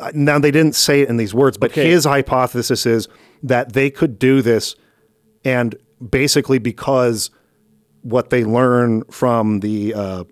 Uh, 0.00 0.10
Now 0.14 0.38
they 0.38 0.50
didn't 0.50 0.74
say 0.74 1.00
it 1.02 1.08
in 1.08 1.16
these 1.16 1.32
words, 1.34 1.56
but 1.56 1.70
Okay. 1.70 1.88
his 1.88 2.04
hypothesis 2.04 2.84
is 2.86 3.08
that 3.42 3.72
they 3.72 3.90
could 3.90 4.18
do 4.18 4.42
this, 4.42 4.76
and 5.44 5.74
basically 6.10 6.58
because 6.58 7.30
what 8.02 8.30
they 8.30 8.44
learn 8.44 9.04
from 9.04 9.60
the 9.60 9.94
uh, 9.94 10.24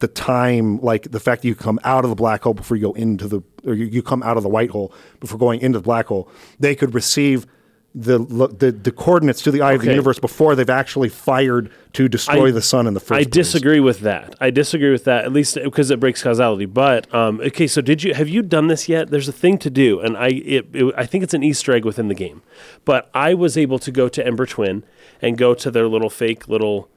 the 0.00 0.08
time, 0.08 0.80
like 0.80 1.10
the 1.10 1.20
fact 1.20 1.42
that 1.42 1.48
you 1.48 1.54
come 1.54 1.78
out 1.84 2.04
of 2.04 2.10
the 2.10 2.16
black 2.16 2.42
hole 2.42 2.54
before 2.54 2.76
you 2.76 2.82
go 2.88 2.92
into 2.94 3.28
the, 3.28 3.42
or 3.64 3.74
you, 3.74 3.84
you 3.86 4.02
come 4.02 4.22
out 4.22 4.36
of 4.36 4.42
the 4.42 4.48
white 4.48 4.70
hole 4.70 4.92
before 5.20 5.38
going 5.38 5.60
into 5.60 5.78
the 5.78 5.82
black 5.82 6.06
hole, 6.06 6.28
they 6.58 6.74
could 6.74 6.94
receive 6.94 7.46
the 7.94 8.18
the, 8.18 8.70
the 8.70 8.92
coordinates 8.92 9.42
to 9.42 9.50
the 9.50 9.62
eye 9.62 9.72
of 9.72 9.80
the 9.82 9.90
universe 9.90 10.18
before 10.20 10.54
they've 10.54 10.70
actually 10.70 11.08
fired 11.08 11.70
to 11.94 12.08
destroy 12.08 12.48
I- 12.48 12.52
the 12.52 12.62
sun 12.62 12.86
in 12.86 12.94
the 12.94 13.00
first 13.00 13.12
I 13.18 13.24
place. 13.24 13.32
disagree 13.32 13.80
with 13.80 14.00
that. 14.00 14.36
I 14.40 14.50
disagree 14.50 14.92
with 14.92 15.04
that 15.04 15.24
at 15.24 15.32
least 15.32 15.58
because 15.62 15.90
it 15.90 15.98
breaks 15.98 16.22
causality. 16.22 16.66
But 16.66 17.12
um, 17.12 17.40
okay, 17.40 17.66
so 17.66 17.80
did 17.80 18.04
you 18.04 18.14
have 18.14 18.28
you 18.28 18.42
done 18.42 18.68
this 18.68 18.88
yet? 18.88 19.10
There's 19.10 19.26
a 19.28 19.32
thing 19.32 19.58
to 19.58 19.70
do, 19.70 19.98
and 20.00 20.16
I 20.16 20.28
it, 20.28 20.66
it, 20.72 20.94
I 20.96 21.04
think 21.04 21.24
it's 21.24 21.34
an 21.34 21.42
Easter 21.42 21.72
egg 21.72 21.84
within 21.84 22.06
the 22.06 22.14
game. 22.14 22.42
But 22.84 23.10
I 23.12 23.34
was 23.34 23.58
able 23.58 23.80
to 23.80 23.90
go 23.90 24.08
to 24.08 24.24
Ember 24.24 24.46
Twin 24.46 24.84
and 25.20 25.36
go 25.36 25.52
to 25.54 25.70
their 25.70 25.88
little 25.88 26.10
fake 26.10 26.46
little 26.46 26.88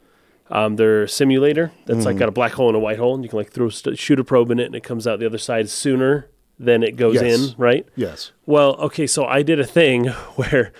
um, 0.50 0.76
their 0.76 1.08
simulator 1.08 1.72
that's 1.86 1.98
Mm-hmm. 2.00 2.06
like 2.06 2.16
got 2.18 2.28
a 2.28 2.32
black 2.32 2.52
hole 2.52 2.68
and 2.68 2.76
a 2.76 2.80
white 2.80 2.98
hole, 2.98 3.14
and 3.16 3.24
you 3.24 3.30
can 3.30 3.38
like 3.38 3.50
throw 3.50 3.68
st- 3.68 3.98
shoot 3.98 4.20
a 4.20 4.24
probe 4.24 4.52
in 4.52 4.60
it, 4.60 4.66
and 4.66 4.74
it 4.76 4.84
comes 4.84 5.06
out 5.08 5.18
the 5.18 5.26
other 5.26 5.38
side 5.38 5.68
sooner 5.70 6.28
than 6.58 6.82
it 6.82 6.96
goes 6.96 7.14
Yes. 7.20 7.50
in, 7.52 7.54
right? 7.58 7.86
Yes. 7.96 8.32
Well, 8.46 8.74
okay, 8.76 9.06
so 9.06 9.24
I 9.24 9.42
did 9.42 9.58
a 9.60 9.66
thing 9.66 10.06
where 10.36 10.72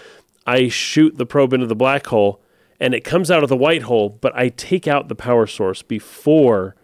I 0.46 0.68
shoot 0.68 1.16
the 1.16 1.26
probe 1.26 1.52
into 1.52 1.66
the 1.66 1.74
black 1.74 2.06
hole 2.06 2.40
and 2.80 2.94
it 2.94 3.02
comes 3.04 3.30
out 3.30 3.42
of 3.42 3.48
the 3.48 3.56
white 3.56 3.82
hole, 3.82 4.10
but 4.20 4.32
I 4.36 4.48
take 4.48 4.86
out 4.88 5.08
the 5.08 5.14
power 5.14 5.46
source 5.46 5.82
before 5.82 6.74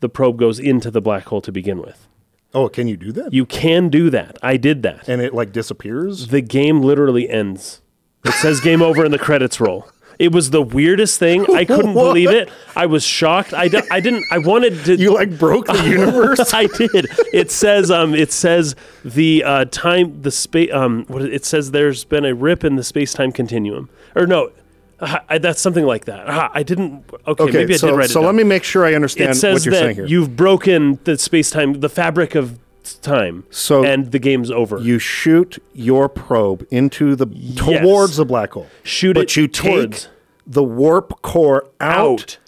the 0.00 0.08
probe 0.08 0.38
goes 0.38 0.58
into 0.58 0.90
the 0.90 1.00
black 1.00 1.24
hole 1.24 1.40
to 1.40 1.50
begin 1.52 1.78
with. 1.80 2.06
Oh, 2.54 2.68
can 2.68 2.86
you 2.88 2.96
do 2.96 3.12
that? 3.12 3.32
You 3.34 3.44
can 3.44 3.88
do 3.88 4.08
that. 4.10 4.38
I 4.42 4.56
did 4.56 4.82
that. 4.82 5.08
and 5.08 5.20
it 5.20 5.34
like 5.34 5.52
disappears. 5.52 6.28
The 6.28 6.40
game 6.40 6.80
literally 6.82 7.28
ends. 7.28 7.82
It 8.24 8.32
says 8.32 8.60
game 8.60 8.82
over 8.82 9.04
and 9.04 9.12
the 9.12 9.18
credits 9.18 9.60
roll. 9.60 9.90
It 10.18 10.32
was 10.32 10.50
the 10.50 10.60
weirdest 10.62 11.18
thing. 11.18 11.46
I 11.54 11.64
couldn't 11.64 11.94
What? 11.94 12.04
believe 12.08 12.30
it. 12.30 12.50
I 12.74 12.86
was 12.86 13.04
shocked. 13.04 13.54
I, 13.54 13.70
I 13.90 14.00
didn't. 14.00 14.24
I 14.32 14.38
wanted 14.38 14.84
to. 14.86 14.96
You 14.96 15.14
like 15.14 15.38
broke 15.38 15.66
the 15.66 15.82
universe. 15.88 16.52
I 16.52 16.66
did. 16.66 17.06
It 17.32 17.50
says 17.52 17.90
um 17.90 18.14
it 18.14 18.32
says 18.32 18.74
the 19.04 19.44
uh 19.44 19.64
time 19.66 20.20
the 20.22 20.30
space 20.32 20.72
um 20.72 21.04
what 21.08 21.22
it 21.22 21.44
says 21.44 21.70
there's 21.70 22.02
been 22.04 22.24
a 22.24 22.34
rip 22.34 22.64
in 22.64 22.74
the 22.76 22.82
space-time 22.84 23.30
continuum. 23.30 23.88
Or 24.16 24.26
no, 24.26 24.50
uh, 24.98 25.20
I, 25.28 25.38
that's 25.38 25.60
something 25.60 25.84
like 25.84 26.06
that. 26.06 26.24
Ah, 26.28 26.50
I 26.52 26.64
didn't 26.64 27.04
Okay, 27.26 27.44
Okay, 27.44 27.52
maybe 27.52 27.74
I 27.74 27.76
so 27.76 27.88
did 27.90 27.96
write 27.96 28.10
so 28.10 28.18
it 28.20 28.22
let 28.24 28.28
down. 28.30 28.36
me 28.36 28.44
make 28.44 28.64
sure 28.64 28.84
I 28.84 28.94
understand 28.94 29.30
It 29.30 29.34
says 29.36 29.54
what 29.54 29.64
you're 29.66 29.74
that 29.74 29.80
saying 29.80 29.94
here. 29.96 30.06
you've 30.06 30.34
broken 30.34 30.98
the 31.04 31.16
space-time 31.16 31.74
the 31.80 31.88
fabric 31.88 32.34
of 32.34 32.58
time. 32.94 33.44
So 33.50 33.84
and 33.84 34.10
the 34.12 34.18
game's 34.18 34.50
over. 34.50 34.78
you 34.78 34.98
shoot 34.98 35.62
your 35.74 36.08
probe 36.08 36.66
into 36.70 37.14
the 37.16 37.26
towards 37.56 38.16
the 38.16 38.24
black 38.24 38.52
hole. 38.52 38.66
Shoot 38.82 39.12
it, 39.16 39.20
but 39.20 39.22
it 39.24 39.36
you 39.36 39.48
take 39.48 39.72
towards. 39.90 40.08
the 40.46 40.62
warp 40.64 41.22
core 41.22 41.66
out, 41.80 42.20
Out. 42.20 42.38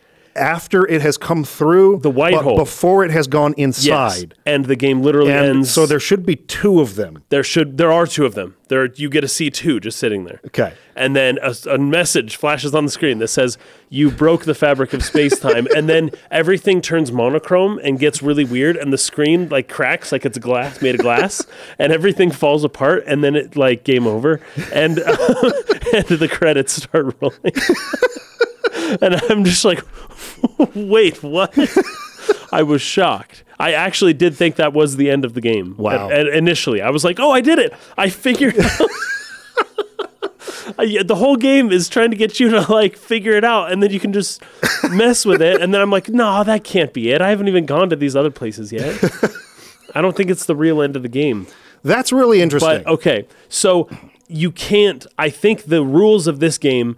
After 0.41 0.86
it 0.86 1.03
has 1.03 1.16
come 1.18 1.45
through 1.45 2.01
The 2.01 2.11
white 2.11 2.34
but 2.34 2.43
hole. 2.45 2.57
before 2.57 3.05
it 3.05 3.11
has 3.12 3.26
gone 3.28 3.55
yes. 3.57 3.78
inside. 3.78 4.34
And 4.47 4.64
the 4.64 4.76
game 4.76 5.03
literally 5.03 5.32
And 5.32 5.47
ends 5.59 5.70
so 5.70 5.86
there 5.86 6.01
should 6.01 6.24
be 6.26 6.36
two 6.36 6.80
of 6.80 6.97
them. 6.97 7.22
there 7.28 7.45
should 7.45 7.76
there 7.78 7.93
are 7.93 8.07
two 8.07 8.24
of 8.24 8.34
them. 8.34 8.57
There 8.68 8.86
you 8.95 9.09
get 9.11 9.20
to 9.22 9.28
see 9.28 9.51
two 9.51 9.80
just 9.80 9.99
sitting 9.99 10.24
there. 10.24 10.41
Okay. 10.47 10.72
and 10.97 11.14
then 11.16 11.38
a, 11.43 11.55
a 11.70 11.78
message 11.78 12.36
flashes 12.36 12.74
on 12.74 12.84
the 12.84 12.91
screen 12.91 13.18
that 13.18 13.28
says 13.28 13.59
you 13.88 14.11
broke 14.11 14.45
the 14.45 14.55
fabric 14.55 14.93
of 14.93 15.05
space-time 15.05 15.66
and 15.74 15.88
then 15.88 16.11
everything 16.30 16.80
turns 16.80 17.11
monochrome 17.12 17.78
and 17.82 17.99
gets 17.99 18.22
really 18.22 18.45
weird 18.45 18.76
and 18.76 18.93
the 18.93 18.99
screen 18.99 19.49
like 19.49 19.68
cracks 19.68 20.12
like 20.12 20.24
it's 20.24 20.38
glass 20.38 20.80
made 20.80 20.95
of 20.95 21.01
glass 21.01 21.45
and 21.78 21.93
everything 21.93 22.30
falls 22.30 22.62
apart 22.64 23.03
and 23.07 23.22
then 23.24 23.34
it 23.36 23.57
like 23.57 23.82
game 23.84 24.07
over 24.07 24.41
and, 24.72 24.99
and 25.93 26.07
the 26.07 26.28
credits 26.30 26.74
start 26.84 27.14
rolling 27.20 27.53
and 29.01 29.14
i'm 29.30 29.45
just 29.45 29.64
like 29.64 29.82
wait 30.74 31.22
what 31.22 31.55
i 32.53 32.62
was 32.62 32.82
shocked 32.82 33.45
I 33.59 33.74
actually 33.74 34.14
did 34.14 34.34
think 34.34 34.57
that 34.57 34.72
was 34.72 34.97
the 34.97 35.11
end 35.11 35.26
of 35.26 35.34
the 35.34 35.43
game. 35.43 35.74
Wow. 35.76 36.09
And 36.09 36.28
initially, 36.28 36.80
I 36.80 36.88
was 36.88 37.05
like, 37.05 37.20
"Oh, 37.20 37.30
I 37.30 37.43
did 37.43 37.59
it! 37.59 37.74
I 37.99 38.09
figured 38.09 38.59
out 38.59 38.88
Uh, 40.78 41.03
the 41.05 41.14
whole 41.16 41.36
game 41.36 41.70
is 41.70 41.88
trying 41.88 42.11
to 42.11 42.16
get 42.16 42.41
you 42.41 42.51
to 42.51 42.72
like 42.72 42.97
figure 42.97 43.32
it 43.32 43.45
out, 43.45 43.72
and 43.72 43.82
then 43.82 43.91
you 43.91 44.01
can 44.01 44.12
just 44.12 44.43
mess 44.91 45.24
with 45.24 45.43
it. 45.43 45.61
And 45.61 45.74
then 45.74 45.80
I'm 45.80 45.91
like, 45.91 46.09
no, 46.09 46.45
that 46.45 46.64
can't 46.64 46.93
be 46.93 47.11
it. 47.11 47.20
I 47.20 47.30
haven't 47.30 47.49
even 47.49 47.66
gone 47.66 47.91
to 47.91 47.97
these 47.97 48.16
other 48.16 48.30
places 48.30 48.72
yet. 48.72 48.99
I 49.95 50.01
don't 50.01 50.16
think 50.16 50.30
it's 50.30 50.47
the 50.47 50.57
real 50.57 50.80
end 50.80 50.97
of 50.97 51.03
the 51.03 51.09
game. 51.09 51.47
That's 51.82 52.12
really 52.12 52.43
interesting. 52.43 52.82
But 52.82 52.86
okay, 52.86 53.26
so 53.49 53.88
you 54.28 54.53
can't. 54.53 55.07
I 55.18 55.30
think 55.30 55.64
the 55.64 55.82
rules 55.82 56.26
of 56.26 56.41
this 56.41 56.59
game 56.59 56.97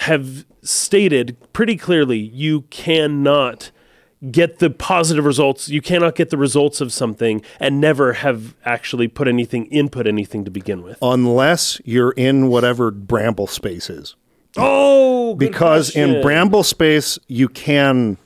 have 0.00 0.44
stated 0.62 1.36
pretty 1.52 1.76
clearly 1.76 2.18
you 2.18 2.62
cannot 2.62 3.70
get 4.30 4.58
the 4.60 4.70
positive 4.70 5.24
results. 5.24 5.68
You 5.68 5.82
cannot 5.82 6.14
get 6.14 6.30
the 6.30 6.36
results 6.36 6.80
of 6.80 6.92
something 6.92 7.42
and 7.58 7.80
never 7.80 8.12
have 8.14 8.54
actually 8.64 9.08
put 9.08 9.26
anything 9.26 9.66
input 9.66 10.06
anything 10.06 10.44
to 10.44 10.50
begin 10.50 10.82
with. 10.82 10.98
Unless 11.02 11.80
you're 11.84 12.12
in 12.12 12.48
whatever 12.48 12.90
bramble 12.90 13.48
space 13.48 13.90
is. 13.90 14.14
Oh, 14.56 15.34
Because 15.34 15.96
in 15.96 16.20
bramble 16.20 16.62
space 16.62 17.18
you 17.26 17.48
can 17.48 18.18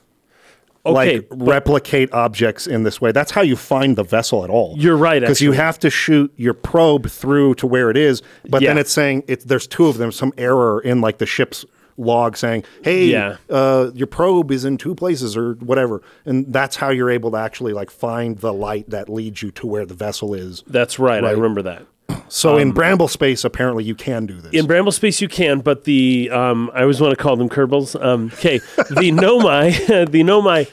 okay, 0.87 1.19
like 1.19 1.27
replicate 1.31 2.13
objects 2.13 2.67
in 2.67 2.83
this 2.85 3.01
way. 3.01 3.13
That's 3.13 3.31
how 3.31 3.43
you 3.43 3.57
find 3.57 3.97
the 3.97 4.05
vessel 4.05 4.45
at 4.45 4.51
all. 4.51 4.75
You're 4.79 4.97
right, 4.97 5.21
because 5.21 5.41
you 5.41 5.53
have 5.53 5.79
to 5.81 5.91
shoot 5.91 6.33
your 6.37 6.55
probe 6.55 7.09
through 7.11 7.55
to 7.57 7.67
where 7.67 7.91
it 7.91 7.97
is. 7.97 8.23
But 8.49 8.63
then 8.63 8.79
it's 8.79 8.93
saying 8.93 9.25
it's 9.29 9.45
there's 9.45 9.67
two 9.67 9.87
of 9.87 9.99
them. 9.99 10.13
Some 10.13 10.33
error 10.39 10.81
in 10.81 11.01
like 11.01 11.19
the 11.19 11.27
ship's 11.27 11.65
log 11.99 12.37
saying, 12.37 12.63
"Hey, 12.83 13.07
Yeah. 13.07 13.37
uh, 13.49 13.91
your 13.95 14.07
probe 14.07 14.51
is 14.51 14.65
in 14.67 14.77
two 14.77 14.95
places 14.95 15.35
or 15.37 15.55
whatever." 15.55 16.03
And 16.27 16.53
that's 16.53 16.77
how 16.77 16.91
you're 16.91 17.11
able 17.11 17.31
to 17.31 17.39
actually 17.39 17.73
like 17.73 17.91
find 17.91 18.37
the 18.39 18.53
light 18.53 18.91
that 18.91 19.09
leads 19.09 19.43
you 19.43 19.51
to 19.53 19.67
where 19.67 19.87
the 19.87 19.95
vessel 19.95 20.35
is. 20.35 20.63
that's 20.67 20.99
right, 20.99 21.25
I 21.25 21.31
remember 21.31 21.63
that. 21.63 21.87
So 22.29 22.57
in 22.59 22.73
bramble 22.73 23.09
space, 23.09 23.45
apparently 23.45 23.85
you 23.85 23.95
can 23.95 24.27
do 24.27 24.35
this. 24.35 24.47
Um, 24.47 24.59
In 24.59 24.67
Bramble 24.67 24.93
Space, 24.93 25.21
you 25.21 25.29
can, 25.29 25.61
but 25.61 25.85
the 25.85 26.29
um, 26.31 26.71
I 26.75 26.83
always 26.83 27.01
want 27.01 27.17
to 27.17 27.23
call 27.23 27.37
them 27.37 27.49
Kerbals. 27.49 28.01
Um, 28.03 28.31
okay, 28.35 28.59
the 28.59 29.11
Nomai, 29.13 29.87
the 30.11 30.21
Nomai. 30.23 30.71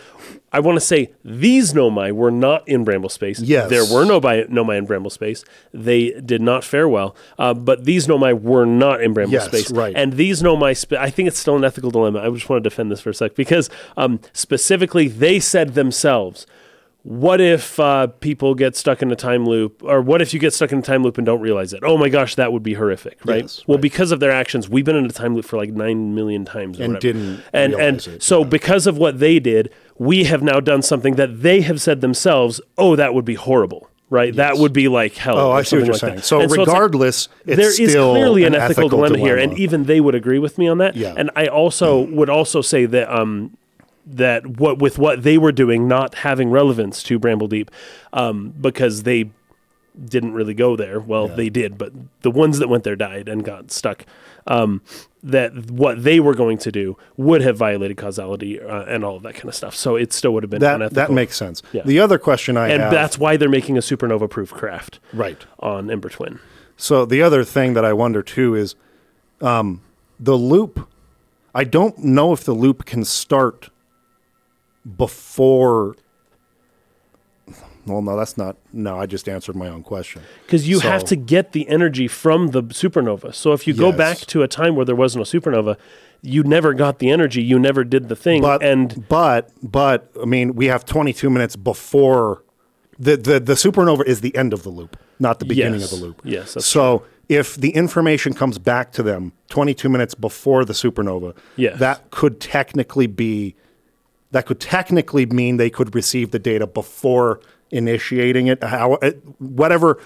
I 0.51 0.59
want 0.59 0.75
to 0.75 0.81
say 0.85 1.11
these 1.25 1.73
Nomai 1.73 2.11
were 2.11 2.29
not 2.29 2.67
in 2.67 2.83
Bramble 2.83 3.09
Space. 3.09 3.39
Yes. 3.39 3.71
There 3.71 3.83
were 3.85 4.05
no 4.05 4.21
Nomai 4.21 4.77
in 4.77 4.85
Bramble 4.85 5.09
Space. 5.09 5.43
They 5.73 6.11
did 6.21 6.41
not 6.43 6.63
fare 6.63 6.87
well. 6.87 7.15
Uh, 7.39 7.55
but 7.55 7.85
these 7.85 8.05
Nomai 8.05 8.39
were 8.39 8.65
not 8.65 9.01
in 9.01 9.13
Bramble 9.13 9.33
Yes, 9.33 9.45
Space. 9.45 9.71
right. 9.71 9.95
And 9.95 10.13
these 10.13 10.43
Nomai, 10.43 10.77
spe- 10.77 10.93
I 10.93 11.09
think 11.09 11.27
it's 11.27 11.39
still 11.39 11.55
an 11.55 11.63
ethical 11.63 11.89
dilemma. 11.89 12.19
I 12.19 12.29
just 12.29 12.49
want 12.49 12.63
to 12.63 12.69
defend 12.69 12.91
this 12.91 13.01
for 13.01 13.09
a 13.09 13.13
sec 13.15 13.33
because 13.33 13.71
um, 13.97 14.19
specifically 14.33 15.07
they 15.07 15.39
said 15.39 15.73
themselves, 15.73 16.45
what 17.03 17.41
if 17.41 17.79
uh, 17.81 18.07
people 18.07 18.55
get 18.55 18.75
stuck 18.77 19.01
in 19.01 19.11
a 19.11 19.15
time 19.15 19.45
loop, 19.45 19.83
or 19.83 20.01
what 20.01 20.21
if 20.21 20.33
you 20.33 20.39
get 20.39 20.53
stuck 20.53 20.71
in 20.71 20.79
a 20.79 20.81
time 20.81 21.03
loop 21.03 21.17
and 21.17 21.25
don't 21.25 21.41
realize 21.41 21.73
it? 21.73 21.81
Oh 21.83 21.97
my 21.97 22.07
gosh, 22.09 22.35
that 22.35 22.53
would 22.53 22.63
be 22.63 22.73
horrific, 22.75 23.19
right? 23.25 23.41
Yes, 23.43 23.63
well, 23.67 23.77
right. 23.77 23.81
because 23.81 24.11
of 24.11 24.19
their 24.21 24.31
actions, 24.31 24.69
we've 24.69 24.85
been 24.85 24.95
in 24.95 25.05
a 25.05 25.09
time 25.09 25.35
loop 25.35 25.43
for 25.45 25.57
like 25.57 25.71
nine 25.71 26.15
million 26.15 26.45
times, 26.45 26.79
or 26.79 26.83
And 26.83 26.93
whatever. 26.93 27.13
didn't 27.19 27.43
and 27.51 27.73
and 27.73 28.07
it, 28.07 28.23
so 28.23 28.45
because 28.45 28.87
of 28.87 28.97
what 28.97 29.19
they 29.19 29.39
did, 29.39 29.69
we 29.97 30.23
have 30.23 30.41
now 30.41 30.59
done 30.61 30.81
something 30.81 31.15
that 31.15 31.41
they 31.41 31.61
have 31.61 31.81
said 31.81 31.99
themselves. 32.01 32.61
Oh, 32.77 32.95
that 32.95 33.13
would 33.13 33.25
be 33.25 33.35
horrible, 33.35 33.89
right? 34.09 34.33
That 34.35 34.57
would 34.57 34.71
be 34.71 34.87
like 34.87 35.15
hell. 35.15 35.37
Oh, 35.37 35.51
or 35.51 35.57
I 35.57 35.63
see 35.63 35.75
what 35.75 35.79
something 35.79 35.85
you're 35.85 35.93
like 35.93 35.99
saying. 35.99 36.15
that. 36.15 36.23
So 36.25 36.37
And 36.37 36.45
it's 36.45 36.55
like- 36.57 36.67
regardless, 36.67 37.27
it's 37.45 37.57
there 37.57 37.69
is 37.69 37.93
clearly 37.95 38.45
an, 38.45 38.55
ethical, 38.55 38.87
dilemma, 38.87 39.17
here, 39.17 39.37
and 39.37 39.57
even 39.59 39.83
they 39.83 39.99
would 39.99 40.15
agree 40.15 40.39
with 40.39 40.57
me 40.57 40.69
on 40.69 40.77
that. 40.77 40.95
Yeah. 40.95 41.13
And 41.17 41.31
I 41.35 41.47
also 41.47 41.99
would 41.99 42.29
also 42.29 42.61
say 42.61 42.85
that 42.85 43.13
um, 43.13 43.57
that 44.05 44.45
what 44.45 44.79
with 44.79 44.97
what 44.97 45.23
they 45.23 45.37
were 45.37 45.51
doing 45.51 45.87
not 45.87 46.15
having 46.15 46.49
relevance 46.49 47.03
to 47.03 47.19
Bramble 47.19 47.47
Deep, 47.47 47.71
um, 48.11 48.53
because 48.59 49.03
they 49.03 49.31
didn't 50.05 50.33
really 50.33 50.53
go 50.53 50.75
there. 50.75 50.99
Well, 50.99 51.27
they 51.27 51.49
did, 51.49 51.77
but 51.77 51.93
the 52.21 52.31
ones 52.31 52.59
that 52.59 52.67
went 52.67 52.83
there 52.83 52.95
died 52.95 53.29
and 53.29 53.43
got 53.43 53.71
stuck. 53.71 54.05
Um, 54.45 54.81
that 55.25 55.71
what 55.71 56.03
they 56.03 56.19
were 56.19 56.33
going 56.33 56.57
to 56.57 56.71
do 56.71 56.97
would 57.15 57.41
have 57.41 57.55
violated 57.55 57.95
causality 57.95 58.59
uh, 58.59 58.83
and 58.83 59.05
all 59.05 59.15
of 59.15 59.23
that 59.23 59.35
kind 59.35 59.45
of 59.45 59.55
stuff. 59.55 59.73
So 59.73 59.95
it 59.95 60.11
still 60.11 60.33
would 60.33 60.43
have 60.43 60.49
been 60.49 60.59
that 60.59 60.75
unethical. 60.75 60.95
that 60.95 61.11
makes 61.11 61.37
sense. 61.37 61.63
Yeah. 61.71 61.83
The 61.85 62.01
other 62.01 62.17
question 62.17 62.57
I 62.57 62.67
and 62.67 62.81
have, 62.81 62.91
that's 62.91 63.17
why 63.17 63.37
they're 63.37 63.47
making 63.47 63.77
a 63.77 63.81
supernova 63.81 64.29
proof 64.29 64.51
craft 64.51 64.99
right. 65.13 65.45
on 65.59 65.89
Ember 65.89 66.09
Twin. 66.09 66.39
So 66.75 67.05
the 67.05 67.21
other 67.21 67.45
thing 67.45 67.73
that 67.75 67.85
I 67.85 67.93
wonder 67.93 68.21
too 68.21 68.53
is 68.53 68.75
um, 69.39 69.81
the 70.19 70.35
loop. 70.35 70.89
I 71.55 71.63
don't 71.63 71.97
know 71.99 72.33
if 72.33 72.43
the 72.43 72.53
loop 72.53 72.83
can 72.83 73.05
start 73.05 73.69
before. 74.97 75.95
Well, 77.85 78.01
no, 78.01 78.15
that's 78.15 78.37
not. 78.37 78.55
No, 78.71 78.97
I 78.97 79.05
just 79.05 79.27
answered 79.27 79.55
my 79.57 79.67
own 79.67 79.83
question. 79.83 80.21
Because 80.45 80.67
you 80.69 80.79
have 80.79 81.03
to 81.05 81.17
get 81.17 81.51
the 81.51 81.67
energy 81.67 82.07
from 82.07 82.47
the 82.47 82.63
supernova. 82.63 83.33
So 83.35 83.51
if 83.51 83.67
you 83.67 83.73
go 83.73 83.91
back 83.91 84.19
to 84.19 84.41
a 84.41 84.47
time 84.47 84.75
where 84.75 84.85
there 84.85 84.95
was 84.95 85.15
no 85.17 85.23
supernova, 85.23 85.77
you 86.21 86.43
never 86.43 86.73
got 86.73 86.99
the 86.99 87.09
energy. 87.09 87.43
You 87.43 87.59
never 87.59 87.83
did 87.83 88.07
the 88.07 88.15
thing. 88.15 88.41
But 88.41 88.63
and 88.63 89.05
but 89.09 89.51
but 89.61 90.09
I 90.21 90.25
mean, 90.25 90.55
we 90.55 90.67
have 90.67 90.85
22 90.85 91.29
minutes 91.29 91.57
before 91.57 92.43
the 92.97 93.17
the 93.17 93.39
the 93.41 93.53
supernova 93.55 94.05
is 94.05 94.21
the 94.21 94.33
end 94.37 94.53
of 94.53 94.63
the 94.63 94.69
loop, 94.69 94.95
not 95.19 95.39
the 95.39 95.45
beginning 95.45 95.81
Yes. 95.81 95.91
of 95.91 95.99
the 95.99 96.05
loop. 96.05 96.21
Yes, 96.23 96.65
so 96.65 97.03
if 97.27 97.55
the 97.55 97.71
information 97.71 98.33
comes 98.33 98.57
back 98.59 98.91
to 98.93 99.03
them 99.03 99.33
22 99.49 99.89
minutes 99.89 100.15
before 100.15 100.63
the 100.63 100.73
supernova, 100.73 101.35
Yes. 101.57 101.79
that 101.79 102.09
could 102.11 102.39
technically 102.39 103.07
be 103.07 103.55
that 104.33 104.45
could 104.45 104.59
technically 104.59 105.25
mean 105.25 105.57
they 105.57 105.69
could 105.69 105.95
receive 105.95 106.31
the 106.31 106.39
data 106.39 106.67
before 106.67 107.39
initiating 107.71 108.47
it. 108.47 108.63
How 108.63 108.95
it- 108.95 109.21
whatever. 109.39 109.99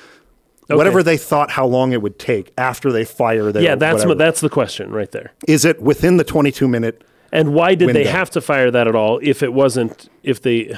Whatever 0.70 1.02
they 1.02 1.16
thought 1.16 1.52
how 1.52 1.66
long 1.66 1.94
it 1.94 2.02
would 2.02 2.20
take 2.20 2.52
after 2.58 2.92
they 2.92 3.06
fire 3.06 3.54
their 3.54 3.64
yeah, 3.64 3.76
that's 3.76 4.00
whatever. 4.00 4.16
that's 4.16 4.42
the 4.42 4.50
question 4.50 4.92
right 4.92 5.10
there. 5.12 5.32
is 5.48 5.64
it 5.64 5.82
within 5.82 6.18
the 6.18 6.26
22 6.26 6.68
minute 6.68 7.06
And 7.32 7.54
why 7.54 7.74
did 7.74 7.96
they 7.96 8.04
have 8.04 8.30
to 8.32 8.42
fire 8.42 8.70
that 8.70 8.86
at 8.86 8.94
all 8.94 9.18
if 9.24 9.42
it 9.42 9.54
wasn't 9.54 10.10
if 10.24 10.42
they 10.42 10.78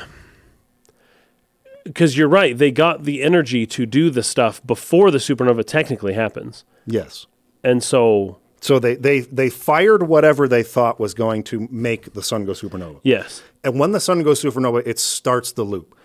because 1.84 2.16
you're 2.18 2.28
right, 2.28 2.56
they 2.56 2.70
got 2.70 3.04
the 3.06 3.24
energy 3.24 3.66
to 3.66 3.88
do 3.88 4.12
the 4.12 4.22
stuff 4.22 4.62
before 4.66 5.10
the 5.10 5.18
supernova 5.18 5.66
technically 5.66 6.14
happens. 6.14 6.66
yes 6.86 7.26
And 7.64 7.84
so 7.84 8.38
So 8.62 8.78
they, 8.80 8.96
they, 8.96 9.22
they 9.22 9.50
fired 9.50 10.04
whatever 10.04 10.48
they 10.48 10.64
thought 10.64 11.00
was 11.00 11.14
going 11.14 11.44
to 11.44 11.68
make 11.72 12.14
the 12.14 12.22
sun 12.24 12.46
go 12.46 12.52
supernova. 12.52 13.00
yes. 13.04 13.42
And 13.64 13.80
when 13.80 13.92
the 13.92 14.00
sun 14.00 14.24
goes 14.24 14.42
supernova, 14.42 14.84
it 14.86 15.00
starts 15.00 15.52
the 15.54 15.64
loop. 15.64 15.96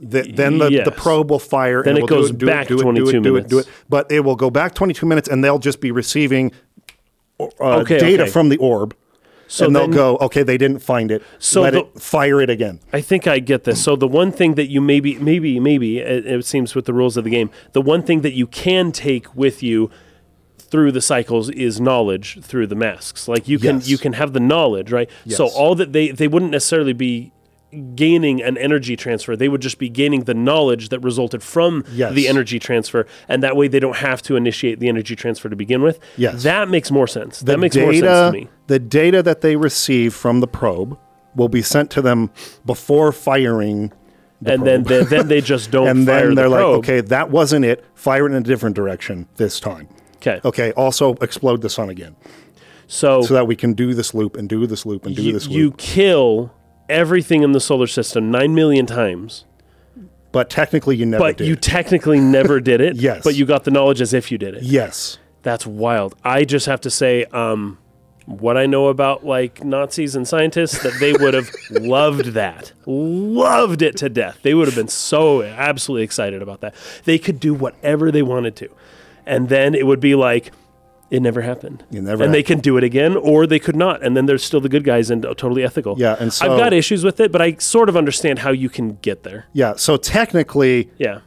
The, 0.00 0.22
then 0.30 0.58
the, 0.58 0.68
Yes. 0.70 0.84
the 0.84 0.90
probe 0.92 1.30
will 1.30 1.38
fire. 1.38 1.82
Then 1.82 1.90
and 1.96 1.98
it 1.98 2.02
will 2.02 2.08
do 2.08 2.14
goes 2.14 2.30
do 2.32 2.46
it, 2.46 2.48
back 2.48 2.66
do 2.68 2.74
it, 2.74 2.78
do 2.78 2.82
22 2.82 3.08
it, 3.08 3.12
do 3.12 3.18
it, 3.18 3.22
do 3.22 3.32
minutes. 3.56 3.68
it. 3.68 3.74
But 3.88 4.10
it 4.12 4.20
will 4.20 4.36
go 4.36 4.50
back 4.50 4.74
22 4.74 5.06
minutes 5.06 5.28
and 5.28 5.42
they'll 5.42 5.58
just 5.58 5.80
be 5.80 5.90
receiving 5.90 6.52
uh, 7.40 7.44
Okay, 7.60 7.98
data 7.98 8.24
okay. 8.24 8.30
from 8.32 8.48
the 8.48 8.56
orb. 8.58 8.94
So 9.48 9.66
and 9.66 9.76
they'll 9.76 9.82
then- 9.86 9.92
go, 9.96 10.16
okay, 10.18 10.42
they 10.42 10.58
didn't 10.58 10.80
find 10.80 11.10
it. 11.12 11.22
So 11.38 11.62
Let 11.62 11.74
the- 11.74 11.80
it 11.80 12.00
fire 12.00 12.40
it 12.40 12.50
again. 12.50 12.80
I 12.92 13.00
think 13.00 13.26
I 13.28 13.38
get 13.38 13.64
this. 13.64 13.82
So 13.82 13.94
the 13.94 14.08
one 14.08 14.32
thing 14.32 14.54
that 14.56 14.66
you 14.66 14.80
maybe, 14.80 15.16
maybe, 15.18 15.60
maybe 15.60 15.98
it, 15.98 16.26
it 16.26 16.44
seems 16.44 16.74
with 16.74 16.84
the 16.86 16.92
rules 16.92 17.16
of 17.16 17.24
the 17.24 17.30
game, 17.30 17.50
the 17.72 17.80
one 17.82 18.02
thing 18.02 18.22
that 18.22 18.32
you 18.32 18.46
can 18.48 18.90
take 18.92 19.34
with 19.36 19.62
you 19.62 19.90
through 20.70 20.92
the 20.92 21.00
cycles 21.00 21.48
is 21.50 21.80
knowledge 21.80 22.38
through 22.42 22.66
the 22.66 22.74
masks. 22.74 23.28
Like 23.28 23.46
you 23.48 23.58
can 23.58 23.76
Yes. 23.76 23.88
you 23.88 23.98
can 23.98 24.12
have 24.14 24.32
the 24.32 24.40
knowledge, 24.40 24.92
right? 24.92 25.08
Yes. 25.24 25.36
So 25.38 25.46
all 25.48 25.74
that 25.76 25.92
they 25.92 26.10
they 26.10 26.28
wouldn't 26.28 26.50
necessarily 26.52 26.92
be 26.92 27.32
gaining 27.94 28.42
an 28.42 28.56
energy 28.56 28.96
transfer. 28.96 29.36
They 29.36 29.48
would 29.48 29.60
just 29.60 29.78
be 29.78 29.88
gaining 29.88 30.24
the 30.24 30.34
knowledge 30.34 30.88
that 30.90 31.00
resulted 31.00 31.42
from 31.42 31.84
Yes. 31.92 32.14
the 32.14 32.26
energy 32.28 32.58
transfer, 32.58 33.06
and 33.28 33.42
that 33.42 33.56
way 33.56 33.68
they 33.68 33.80
don't 33.80 33.96
have 33.96 34.22
to 34.22 34.36
initiate 34.36 34.80
the 34.80 34.88
energy 34.88 35.14
transfer 35.16 35.48
to 35.48 35.56
begin 35.56 35.82
with. 35.82 35.98
Yes. 36.16 36.42
that 36.44 36.68
makes 36.68 36.90
more 36.90 37.06
sense. 37.06 37.40
The 37.40 37.46
that 37.46 37.58
makes 37.58 37.76
more 37.76 37.92
sense 37.92 38.04
to 38.04 38.30
me. 38.32 38.48
The 38.68 38.78
data 38.78 39.22
that 39.22 39.40
they 39.40 39.56
receive 39.56 40.14
from 40.14 40.40
the 40.40 40.46
probe 40.46 40.96
will 41.34 41.48
be 41.48 41.60
sent 41.62 41.90
to 41.90 42.00
them 42.02 42.30
before 42.64 43.12
firing 43.12 43.92
the 44.40 44.52
And 44.54 44.66
then, 44.66 44.84
probe. 44.84 45.08
then 45.08 45.18
then 45.18 45.28
they 45.28 45.40
just 45.40 45.70
don't 45.70 45.88
and 45.92 46.06
fire 46.06 46.26
then 46.26 46.34
they're 46.34 46.48
the 46.48 46.54
like, 46.54 46.64
okay, 46.78 47.00
that 47.02 47.30
wasn't 47.30 47.64
it. 47.64 47.84
Fire 47.94 48.26
it 48.26 48.30
in 48.30 48.36
a 48.36 48.40
different 48.40 48.74
direction 48.76 49.26
this 49.36 49.60
time. 49.60 49.88
Okay, 50.16 50.40
Okay, 50.44 50.72
also 50.72 51.14
explode 51.20 51.62
the 51.62 51.70
sun 51.70 51.88
again 51.90 52.16
so 52.88 53.22
so 53.22 53.34
that 53.34 53.46
we 53.46 53.56
can 53.56 53.72
do 53.72 53.94
this 53.94 54.14
loop 54.14 54.36
and 54.36 54.48
do 54.48 54.66
this 54.66 54.86
loop 54.86 55.06
and 55.06 55.16
do 55.16 55.22
you, 55.22 55.32
this 55.32 55.46
loop. 55.48 55.56
you 55.56 55.72
kill 55.72 56.52
everything 56.88 57.42
in 57.42 57.52
the 57.52 57.60
solar 57.60 57.86
system 57.88 58.30
nine 58.30 58.54
million 58.54 58.86
times, 58.86 59.44
But 60.32 60.48
technically, 60.50 60.96
you 60.96 61.04
never 61.06 61.24
but 61.24 61.36
did. 61.38 61.48
you 61.48 61.56
technically 61.56 62.20
never 62.20 62.60
did 62.60 62.80
it. 62.80 62.96
Yes. 63.08 63.22
But 63.24 63.34
you 63.34 63.44
got 63.46 63.64
the 63.64 63.70
knowledge 63.72 64.00
as 64.00 64.12
if 64.14 64.30
you 64.30 64.38
did 64.38 64.54
it. 64.54 64.62
yes. 64.62 65.18
That's 65.42 65.64
wild. 65.66 66.14
I 66.24 66.44
just 66.44 66.66
have 66.66 66.80
to 66.82 66.90
say, 66.90 67.24
um, 67.26 67.78
what 68.26 68.56
I 68.56 68.66
know 68.66 68.88
about 68.88 69.24
like 69.24 69.64
Nazis 69.64 70.16
and 70.16 70.26
scientists, 70.26 70.82
that 70.82 70.92
they 70.98 71.12
would 71.12 71.34
have 71.34 71.48
loved 71.70 72.26
that, 72.34 72.72
loved 72.84 73.80
it 73.82 73.96
to 73.98 74.08
death. 74.08 74.38
They 74.42 74.54
would 74.54 74.66
have 74.66 74.74
been 74.74 74.88
so 74.88 75.42
absolutely 75.42 76.02
excited 76.04 76.42
about 76.42 76.60
that. 76.62 76.74
They 77.04 77.18
could 77.18 77.38
do 77.40 77.54
whatever 77.54 78.10
they 78.10 78.22
wanted 78.22 78.56
to, 78.56 78.68
and 79.26 79.48
then 79.48 79.74
it 79.74 79.86
would 79.86 80.00
be 80.00 80.14
like. 80.14 80.52
It 81.08 81.22
never 81.22 81.40
happened. 81.40 81.84
It 81.92 82.02
never 82.02 82.24
and 82.24 82.34
they 82.34 82.42
can 82.42 82.58
do 82.58 82.76
it 82.78 82.82
again, 82.82 83.16
or 83.16 83.46
they 83.46 83.60
could 83.60 83.76
not. 83.76 84.02
And 84.02 84.16
then 84.16 84.26
there's 84.26 84.42
still 84.42 84.60
the 84.60 84.68
good 84.68 84.82
guys 84.82 85.08
and 85.08 85.24
uh, 85.24 85.34
totally 85.34 85.62
ethical. 85.62 85.94
Yeah, 85.96 86.16
and 86.18 86.32
so- 86.32 86.50
I've 86.50 86.58
got 86.58 86.72
issues 86.72 87.04
with 87.04 87.20
it, 87.20 87.30
but 87.30 87.40
I 87.40 87.54
sort 87.60 87.88
of 87.88 87.96
understand 87.96 88.40
how 88.40 88.50
you 88.50 88.68
can 88.68 88.96
get 89.02 89.22
there. 89.22 89.46
Yeah. 89.52 89.74
So 89.76 89.96
technically, 89.96 90.90
Yeah. 90.98 91.20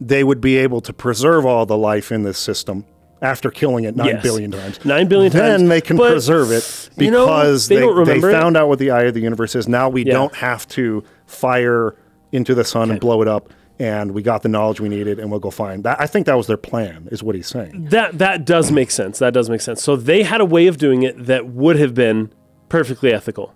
they 0.00 0.24
would 0.24 0.40
be 0.40 0.56
able 0.56 0.80
to 0.80 0.94
preserve 0.94 1.44
all 1.44 1.66
the 1.66 1.76
life 1.76 2.10
in 2.10 2.22
this 2.22 2.38
system 2.38 2.86
after 3.20 3.50
killing 3.50 3.84
it 3.84 3.96
nine 3.96 4.06
Yes. 4.14 4.22
billion 4.22 4.50
times. 4.50 4.82
Nine 4.82 5.08
billion 5.08 5.30
then 5.30 5.42
times. 5.42 5.60
Then 5.60 5.68
they 5.68 5.82
can 5.82 5.98
but, 5.98 6.12
preserve 6.12 6.50
it 6.50 6.88
you 6.96 7.10
know, 7.10 7.26
because 7.26 7.68
they 7.68 7.74
they, 7.76 7.80
they 7.82 7.86
remember 7.86 8.30
it. 8.30 8.32
found 8.32 8.56
out 8.56 8.68
what 8.68 8.78
the 8.78 8.92
eye 8.92 9.02
of 9.02 9.12
the 9.12 9.20
universe 9.20 9.54
is. 9.54 9.68
Now 9.68 9.90
we 9.90 10.06
Yeah. 10.06 10.14
don't 10.14 10.34
have 10.36 10.66
to 10.68 11.04
fire 11.26 11.96
into 12.32 12.54
the 12.54 12.64
sun 12.64 12.90
and 12.90 12.98
blow 12.98 13.20
it 13.20 13.28
up, 13.28 13.50
and 13.78 14.12
we 14.12 14.22
got 14.22 14.42
the 14.42 14.48
knowledge 14.48 14.80
we 14.80 14.88
needed, 14.88 15.18
and 15.18 15.30
we'll 15.30 15.40
go 15.40 15.50
find 15.50 15.84
that. 15.84 16.00
I 16.00 16.06
think 16.06 16.26
that 16.26 16.36
was 16.36 16.46
their 16.46 16.56
plan, 16.56 17.08
is 17.10 17.22
what 17.22 17.34
he's 17.34 17.46
saying. 17.48 17.88
That 17.90 18.18
that 18.18 18.44
does 18.44 18.72
make 18.72 18.90
sense. 18.90 19.18
That 19.18 19.34
does 19.34 19.50
make 19.50 19.60
sense. 19.60 19.82
So 19.82 19.96
they 19.96 20.22
had 20.22 20.40
a 20.40 20.44
way 20.46 20.66
of 20.66 20.78
doing 20.78 21.02
it 21.02 21.26
that 21.26 21.46
would 21.48 21.78
have 21.78 21.94
been 21.94 22.30
perfectly 22.68 23.12
ethical, 23.12 23.54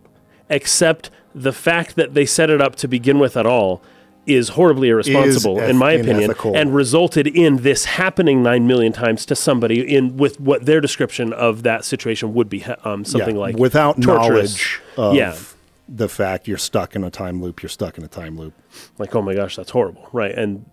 except 0.48 1.10
the 1.34 1.52
fact 1.52 1.96
that 1.96 2.14
they 2.14 2.26
set 2.26 2.50
it 2.50 2.60
up 2.60 2.76
to 2.76 2.88
begin 2.88 3.18
with 3.18 3.36
at 3.36 3.46
all 3.46 3.82
is 4.26 4.50
horribly 4.50 4.90
irresponsible, 4.90 5.58
eth- 5.58 5.70
in 5.70 5.76
my 5.76 5.92
opinion, 5.92 6.24
unethical. 6.24 6.54
and 6.54 6.74
resulted 6.74 7.26
in 7.26 7.56
this 7.58 7.86
happening 7.86 8.42
nine 8.42 8.66
million 8.66 8.92
times 8.92 9.24
to 9.26 9.34
somebody 9.34 9.80
in 9.96 10.16
with 10.18 10.38
what 10.38 10.66
their 10.66 10.80
description 10.80 11.32
of 11.32 11.62
that 11.62 11.84
situation 11.84 12.34
would 12.34 12.48
be 12.48 12.62
um, 12.84 13.04
something 13.04 13.34
Yeah, 13.36 13.40
like 13.40 13.56
without 13.56 14.00
torturous. 14.00 14.54
knowledge 14.54 14.80
of 14.98 15.14
yeah, 15.16 15.36
the 15.92 16.08
fact 16.08 16.46
you're 16.46 16.56
stuck 16.58 16.94
in 16.94 17.02
a 17.04 17.10
time 17.10 17.42
loop. 17.42 17.62
You're 17.62 17.68
stuck 17.68 17.98
in 17.98 18.04
a 18.04 18.08
time 18.08 18.36
loop. 18.38 18.54
like 18.98 19.14
oh 19.14 19.22
my 19.22 19.34
gosh, 19.34 19.56
that's 19.56 19.70
horrible, 19.70 20.08
right? 20.12 20.34
And 20.34 20.64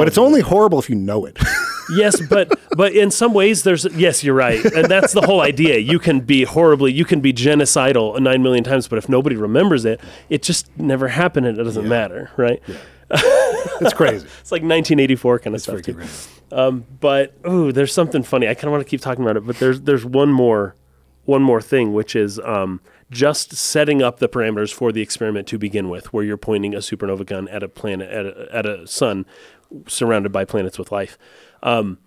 But 0.00 0.08
it's 0.08 0.18
only 0.18 0.40
horrible 0.40 0.78
if 0.78 0.90
you 0.90 0.96
know 0.96 1.24
it. 1.24 1.38
yes, 1.96 2.20
but 2.28 2.52
but 2.76 2.92
in 2.92 3.10
some 3.10 3.32
ways, 3.32 3.62
there's 3.62 3.84
yes, 3.96 4.22
you're 4.22 4.34
right, 4.34 4.62
and 4.64 4.86
that's 4.88 5.12
the 5.12 5.22
whole 5.22 5.40
idea. 5.40 5.78
You 5.78 5.98
can 5.98 6.20
be 6.20 6.44
horribly, 6.44 6.92
you 6.92 7.04
can 7.04 7.20
be 7.20 7.32
genocidal 7.32 8.20
nine 8.20 8.42
million 8.42 8.64
times, 8.64 8.88
but 8.88 8.98
if 8.98 9.08
nobody 9.08 9.36
remembers 9.36 9.84
it, 9.84 10.00
it 10.28 10.42
just 10.42 10.76
never 10.78 11.08
happened, 11.08 11.46
and 11.46 11.58
it 11.58 11.64
doesn't 11.64 11.88
matter, 11.88 12.30
right? 12.36 12.60
Yeah. 12.66 12.76
it's 13.80 13.94
crazy. 13.94 14.26
It's 14.40 14.52
like 14.52 14.62
1984 14.62 15.38
kind 15.40 15.56
of 15.56 15.62
stuff 15.62 15.82
too. 15.82 16.00
Um, 16.52 16.84
but 17.00 17.34
ooh, 17.48 17.72
there's 17.72 17.92
something 17.92 18.22
funny. 18.22 18.48
I 18.48 18.54
kind 18.54 18.64
of 18.64 18.72
want 18.72 18.84
to 18.84 18.88
keep 18.90 19.00
talking 19.00 19.24
about 19.24 19.36
it, 19.36 19.46
but 19.46 19.58
there's 19.58 19.80
there's 19.82 20.04
one 20.04 20.30
more 20.30 20.74
one 21.24 21.42
more 21.42 21.60
thing, 21.60 21.92
which 21.92 22.14
is 22.16 22.38
um, 22.40 22.80
just 23.10 23.54
setting 23.56 24.02
up 24.02 24.18
the 24.18 24.28
parameters 24.28 24.72
for 24.72 24.92
the 24.92 25.02
experiment 25.02 25.46
to 25.48 25.58
begin 25.58 25.88
with, 25.88 26.12
where 26.12 26.24
you're 26.24 26.36
pointing 26.36 26.74
a 26.74 26.78
supernova 26.78 27.26
gun 27.26 27.48
at 27.48 27.62
a 27.62 27.68
planet 27.68 28.10
at 28.10 28.26
a, 28.26 28.48
at 28.52 28.66
a 28.66 28.86
sun 28.86 29.26
surrounded 29.86 30.32
by 30.32 30.44
planets 30.44 30.78
with 30.78 30.92
life. 30.92 31.18
Um, 31.62 31.98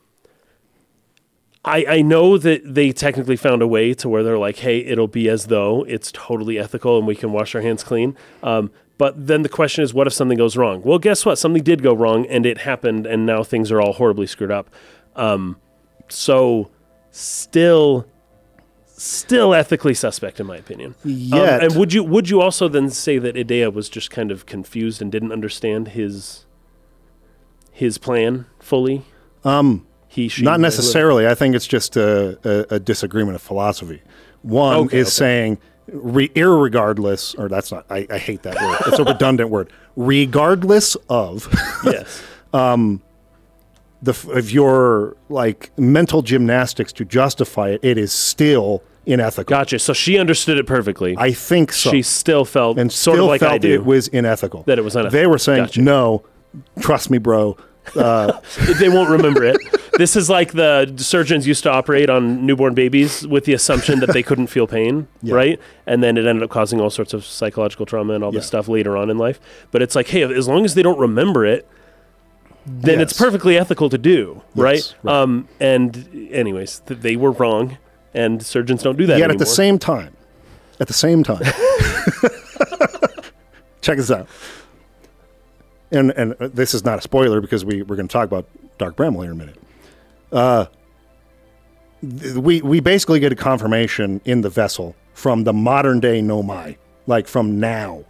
I, 1.66 1.86
I 1.88 2.02
know 2.02 2.38
that 2.38 2.62
they 2.66 2.92
technically 2.92 3.38
found 3.38 3.62
a 3.62 3.68
way 3.68 3.94
to 3.94 4.10
where 4.10 4.24
they're 4.24 4.38
like, 4.38 4.58
hey, 4.58 4.80
it'll 4.80 5.08
be 5.08 5.30
as 5.30 5.48
though 5.48 5.84
it's 5.84 6.12
totally 6.12 6.60
ethical 6.60 6.98
and 6.98 7.08
we 7.08 7.16
can 7.16 7.32
wash 7.32 7.56
our 7.56 7.62
hands 7.62 7.84
clean. 7.84 8.18
Um, 8.42 8.70
but 8.98 9.28
then 9.28 9.44
the 9.44 9.50
question 9.50 9.84
is, 9.84 9.94
what 9.94 10.06
if 10.06 10.14
something 10.14 10.38
goes 10.38 10.58
wrong? 10.58 10.82
Well, 10.84 11.00
guess 11.00 11.26
what? 11.26 11.38
Something 11.38 11.64
did 11.64 11.82
go 11.82 11.94
wrong 11.94 12.26
and 12.28 12.46
it 12.46 12.60
happened, 12.60 13.06
and 13.06 13.26
now 13.26 13.44
things 13.44 13.72
are 13.72 13.82
all 13.82 13.94
horribly 13.94 14.28
screwed 14.28 14.52
up. 14.52 14.70
Um, 15.16 15.58
so, 16.10 16.70
still, 17.12 18.06
still 19.04 19.54
ethically 19.54 19.94
suspect, 19.94 20.40
in 20.40 20.46
my 20.48 20.58
opinion. 20.58 20.96
Um, 21.04 21.34
and 21.34 21.76
would 21.76 21.94
you 21.94 22.04
would 22.04 22.30
you 22.30 22.42
also 22.42 22.68
then 22.68 22.90
say 22.90 23.18
that 23.18 23.36
Idaea 23.36 23.72
was 23.74 23.90
just 23.90 24.10
kind 24.12 24.32
of 24.32 24.46
confused 24.46 25.02
and 25.02 25.12
didn't 25.12 25.32
understand 25.32 25.90
his 25.90 26.46
his 27.72 27.98
plan 27.98 28.46
fully? 28.60 29.04
Um, 29.44 29.86
He, 30.08 30.28
she, 30.30 30.44
Not 30.44 30.60
necessarily. 30.60 31.28
I 31.28 31.36
think 31.36 31.56
it's 31.56 31.68
just 31.68 31.98
a, 31.98 32.38
a, 32.72 32.76
a 32.76 32.80
disagreement 32.80 33.36
of 33.36 33.42
philosophy. 33.42 34.02
One 34.44 34.76
Okay, 34.86 35.00
is 35.00 35.08
okay. 35.08 35.12
saying, 35.12 35.58
re, 35.88 36.30
irregardless, 36.30 37.38
or 37.40 37.50
that's 37.50 37.72
not. 37.72 37.86
I, 37.90 38.06
I 38.12 38.18
hate 38.20 38.44
that 38.44 38.56
word. 38.56 38.78
It's 38.88 39.00
a 39.00 39.04
redundant 39.04 39.50
word. 39.50 39.72
Regardless 39.96 40.96
of 41.10 41.48
Yes. 41.84 42.22
the 44.02 44.14
of 44.34 44.52
your 44.52 45.16
like 45.30 45.72
mental 45.80 46.22
gymnastics 46.22 46.92
to 46.94 47.06
justify 47.06 47.70
it, 47.70 47.80
it 47.84 47.98
is 47.98 48.12
still 48.12 48.84
unethical. 49.08 49.50
Gotcha. 49.50 49.80
So 49.80 49.94
she 49.94 50.18
understood 50.18 50.58
it 50.58 50.66
perfectly. 50.68 51.16
I 51.18 51.32
think 51.34 51.72
so. 51.74 51.92
she 51.92 52.02
still 52.02 52.46
felt 52.46 52.78
and 52.80 52.92
sort 52.92 53.16
still 53.16 53.26
of 53.26 53.30
like 53.30 53.40
felt 53.42 53.54
I 53.54 53.58
do. 53.58 53.74
it 53.74 53.86
was 53.86 54.08
unethical. 54.10 54.64
That 54.64 54.78
it 54.80 54.84
was 54.84 54.96
unethical. 54.96 55.20
They 55.20 55.28
were 55.28 55.38
saying, 55.38 55.64
Gotcha. 55.66 55.82
no, 55.82 56.24
trust 56.80 57.10
me, 57.10 57.18
bro. 57.18 57.58
they 57.96 58.88
won't 58.90 59.10
remember 59.10 59.44
it. 59.44 59.58
This 59.98 60.16
is 60.16 60.30
like 60.30 60.54
the 60.54 60.94
surgeons 60.98 61.46
used 61.46 61.64
to 61.64 61.70
operate 61.72 62.10
on 62.10 62.46
newborn 62.46 62.74
babies 62.74 63.28
with 63.28 63.44
the 63.44 63.54
assumption 63.54 64.00
that 64.00 64.14
they 64.14 64.24
couldn't 64.24 64.48
feel 64.48 64.68
pain, 64.68 65.08
Yeah. 65.22 65.36
right? 65.36 65.60
And 65.86 66.02
then 66.02 66.18
it 66.18 66.26
ended 66.26 66.44
up 66.44 66.50
causing 66.50 66.80
all 66.80 66.90
sorts 66.90 67.14
of 67.14 67.26
psychological 67.26 67.86
trauma 67.86 68.14
and 68.14 68.24
all 68.24 68.32
this 68.32 68.44
Yeah. 68.46 68.48
stuff 68.48 68.68
later 68.70 68.96
on 68.96 69.10
in 69.10 69.18
life. 69.18 69.40
But 69.72 69.82
it's 69.82 69.96
like, 69.96 70.08
hey, 70.08 70.22
as 70.24 70.48
long 70.48 70.64
as 70.64 70.76
they 70.76 70.82
don't 70.82 70.98
remember 70.98 71.46
it, 71.46 71.68
then 72.66 73.02
it's 73.02 73.12
perfectly 73.12 73.58
ethical 73.58 73.90
to 73.90 73.98
do, 73.98 74.42
Yes, 74.56 74.64
right? 74.64 74.96
right. 75.04 75.14
Um, 75.22 75.50
and 75.60 76.30
anyways, 76.32 76.80
th- 76.88 77.02
they 77.02 77.18
were 77.18 77.32
wrong, 77.32 77.78
and 78.14 78.44
surgeons 78.44 78.84
don't 78.84 78.98
do 78.98 79.06
that 79.08 79.18
Yet 79.18 79.30
anymore. 79.30 79.34
at 79.34 79.40
the 79.40 79.46
same 79.54 79.80
time, 79.80 80.16
at 80.80 80.88
the 80.88 80.94
same 80.94 81.24
time, 81.24 81.44
check 83.82 83.98
this 83.98 84.12
out. 84.12 84.28
And 85.92 86.12
and 86.12 86.34
this 86.40 86.74
is 86.74 86.84
not 86.84 87.00
a 87.00 87.02
spoiler 87.02 87.42
because 87.42 87.64
we 87.64 87.82
we're 87.84 87.96
going 87.96 88.08
to 88.08 88.14
talk 88.14 88.26
about 88.26 88.48
Dark 88.78 88.96
Bramble 88.96 89.22
here 89.22 89.32
in 89.32 89.38
a 89.40 89.46
minute. 89.46 89.62
Uh, 90.32 90.66
th- 92.02 92.36
we 92.36 92.62
we 92.62 92.80
basically 92.80 93.20
get 93.20 93.32
a 93.32 93.36
confirmation 93.36 94.20
in 94.26 94.42
the 94.42 94.50
vessel 94.50 94.96
from 95.14 95.44
the 95.44 95.54
modern 95.54 96.00
day 96.00 96.22
Nomai, 96.22 96.78
like 97.06 97.28
from 97.28 97.60
now, 97.60 98.04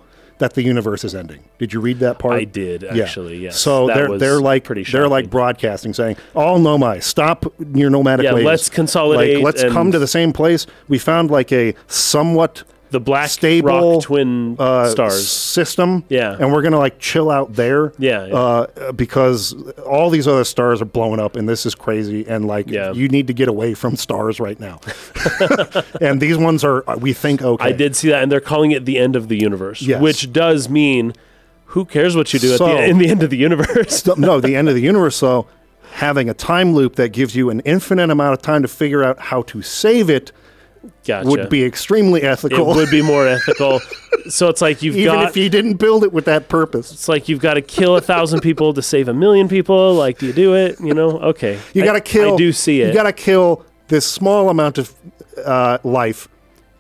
that 0.44 0.56
the 0.56 0.62
universe 0.62 1.06
is 1.06 1.16
ending. 1.16 1.42
Did 1.58 1.72
you 1.72 1.80
read 1.80 2.00
that 2.00 2.20
part? 2.20 2.34
I 2.36 2.44
did 2.44 2.84
actually. 2.84 3.38
Yes. 3.38 3.58
So 3.58 3.88
That 3.88 3.96
they're 3.96 4.18
they're 4.18 4.42
like 4.42 4.66
pretty. 4.66 4.84
they're 4.84 5.08
like 5.08 5.30
broadcasting 5.30 5.94
saying, 5.94 6.18
"All 6.36 6.60
nomai, 6.60 7.02
stop 7.02 7.46
your 7.74 7.90
nomadic 7.90 8.26
Yeah, 8.26 8.34
ways. 8.34 8.44
let's 8.44 8.70
consolidate 8.70 9.38
Like, 9.38 9.44
let's 9.46 9.64
come 9.74 9.94
to 9.94 10.00
the 10.00 10.08
same 10.08 10.34
place. 10.34 10.68
We 10.90 10.98
found 11.00 11.32
like 11.32 11.54
a 11.54 11.76
somewhat 11.88 12.64
the 12.94 13.00
black 13.02 13.30
stable, 13.30 13.96
rock 13.96 14.04
twin 14.04 14.56
uh, 14.58 14.88
stars. 14.90 15.28
system. 15.28 16.06
Yeah. 16.08 16.38
and 16.40 16.54
we're 16.54 16.62
gonna 16.62 16.78
like 16.80 17.00
chill 17.00 17.30
out 17.30 17.54
there. 17.54 17.92
Yeah, 17.98 18.28
yeah. 18.28 18.34
Uh, 18.34 18.92
because 18.94 19.54
all 19.86 20.10
these 20.10 20.28
other 20.28 20.46
stars 20.46 20.82
are 20.82 20.86
blowing 20.86 21.20
up, 21.20 21.36
and 21.36 21.50
this 21.50 21.66
is 21.66 21.76
crazy. 21.76 22.26
And 22.28 22.48
like, 22.48 22.70
Yeah. 22.70 22.94
you 22.94 23.10
need 23.10 23.28
to 23.28 23.34
get 23.34 23.50
away 23.50 23.74
from 23.74 23.98
stars 23.98 24.40
right 24.40 24.60
now. 24.60 24.80
and 26.02 26.22
these 26.22 26.38
ones 26.38 26.64
are, 26.64 26.84
we 27.00 27.12
think, 27.14 27.42
okay. 27.42 27.66
I 27.66 27.72
did 27.72 27.96
see 27.96 28.10
that, 28.10 28.24
and 28.24 28.32
they're 28.32 28.40
calling 28.40 28.72
it 28.72 28.86
the 28.86 28.98
end 28.98 29.16
of 29.16 29.28
the 29.28 29.38
universe, 29.38 29.82
Yes. 29.82 30.02
which 30.02 30.32
does 30.32 30.70
mean 30.70 31.14
who 31.66 31.86
cares 31.86 32.16
what 32.16 32.32
you 32.34 32.40
do 32.40 32.56
So- 32.56 32.68
at 32.68 32.78
the 32.78 32.86
in 32.86 32.98
the 33.00 33.10
end 33.10 33.24
of 33.24 33.30
the 33.30 33.38
universe? 33.38 34.06
No, 34.18 34.40
the 34.40 34.56
end 34.56 34.70
of 34.70 34.76
the 34.76 34.82
universe, 34.82 35.16
So 35.16 35.48
having 35.94 36.30
a 36.30 36.34
time 36.34 36.74
loop 36.74 36.96
that 36.96 37.10
gives 37.10 37.36
you 37.36 37.50
an 37.50 37.60
infinite 37.62 38.10
amount 38.10 38.34
of 38.34 38.42
time 38.42 38.62
to 38.62 38.68
figure 38.68 39.04
out 39.04 39.20
how 39.20 39.42
to 39.44 39.62
save 39.62 40.10
it 40.10 40.32
Gotcha. 41.06 41.28
would 41.30 41.50
be 41.50 41.64
extremely 41.64 42.22
ethical. 42.24 42.72
it 42.72 42.76
would 42.76 42.92
be 42.92 43.02
more 43.02 43.28
ethical. 43.36 43.80
so 44.30 44.50
it's 44.50 44.62
like 44.62 44.82
you've 44.82 44.96
even 44.96 45.14
got 45.14 45.30
if 45.30 45.38
you 45.38 45.50
didn't 45.50 45.76
build 45.76 46.04
it 46.04 46.12
with 46.14 46.26
that 46.26 46.50
purpose. 46.50 46.92
it's 46.92 47.08
like 47.08 47.28
you've 47.30 47.40
got 47.42 47.54
to 47.56 47.62
kill 47.62 47.96
a 47.96 48.02
thousand 48.02 48.42
people 48.42 48.74
to 48.74 48.82
save 48.82 49.08
a 49.08 49.14
million 49.14 49.48
people. 49.48 49.94
Like, 49.94 50.18
do 50.20 50.28
you 50.28 50.34
do 50.34 50.56
it? 50.56 50.80
You 50.80 50.94
know? 50.94 51.20
Okay. 51.20 51.60
You 51.74 51.84
got 51.84 51.94
to 51.94 52.02
kill. 52.02 52.34
I 52.34 52.38
do 52.38 52.52
see 52.52 52.82
it. 52.82 52.88
You 52.90 52.94
got 52.94 53.04
to 53.04 53.14
kill 53.14 53.66
this 53.88 54.06
small 54.06 54.50
amount 54.50 54.78
of 54.78 54.94
uh, 55.46 55.78
life 55.84 56.28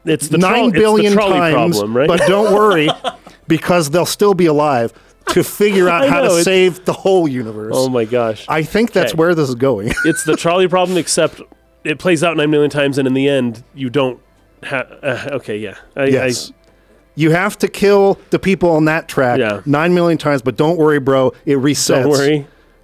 it's 0.05 0.27
the 0.27 0.37
nine 0.37 0.71
troll- 0.71 0.71
billion 0.71 1.15
the 1.15 1.21
times, 1.21 1.53
problem, 1.77 1.95
right? 1.95 2.07
but 2.07 2.19
don't 2.27 2.53
worry 2.53 2.89
because 3.47 3.89
they'll 3.89 4.05
still 4.05 4.33
be 4.33 4.47
alive 4.47 4.91
to 5.29 5.43
figure 5.43 5.87
out 5.87 6.09
how 6.09 6.21
know, 6.23 6.37
to 6.37 6.43
save 6.43 6.83
the 6.83 6.91
whole 6.91 7.25
universe. 7.27 7.73
oh 7.75 7.87
my 7.87 8.03
gosh. 8.03 8.45
I 8.49 8.63
think 8.63 8.91
that's 8.91 9.13
Okay. 9.13 9.17
where 9.17 9.33
this 9.33 9.47
is 9.47 9.55
going. 9.55 9.93
it's 10.05 10.25
the 10.25 10.35
trolley 10.35 10.67
problem, 10.67 10.97
except 11.05 11.41
it 11.83 11.99
plays 11.99 12.23
out 12.23 12.37
nine 12.37 12.49
million 12.49 12.69
times, 12.69 12.97
and 12.97 13.07
in 13.07 13.13
the 13.13 13.27
end, 13.27 13.63
you 13.73 13.89
don't. 13.89 14.19
Ha- 14.63 14.87
uh, 15.01 15.29
okay, 15.33 15.57
yeah. 15.57 15.77
I, 15.95 16.05
yes. 16.05 16.51
you 17.15 17.31
have 17.31 17.57
to 17.59 17.67
kill 17.67 18.17
the 18.29 18.39
people 18.39 18.69
on 18.69 18.85
that 18.85 19.07
track 19.07 19.39
Yeah. 19.39 19.61
nine 19.65 19.93
million 19.93 20.17
times, 20.17 20.41
but 20.41 20.55
don't 20.55 20.77
worry, 20.77 20.99
bro. 20.99 21.33
It 21.45 21.57
resets 21.57 21.87
don't 21.87 22.09
worry. 22.09 22.35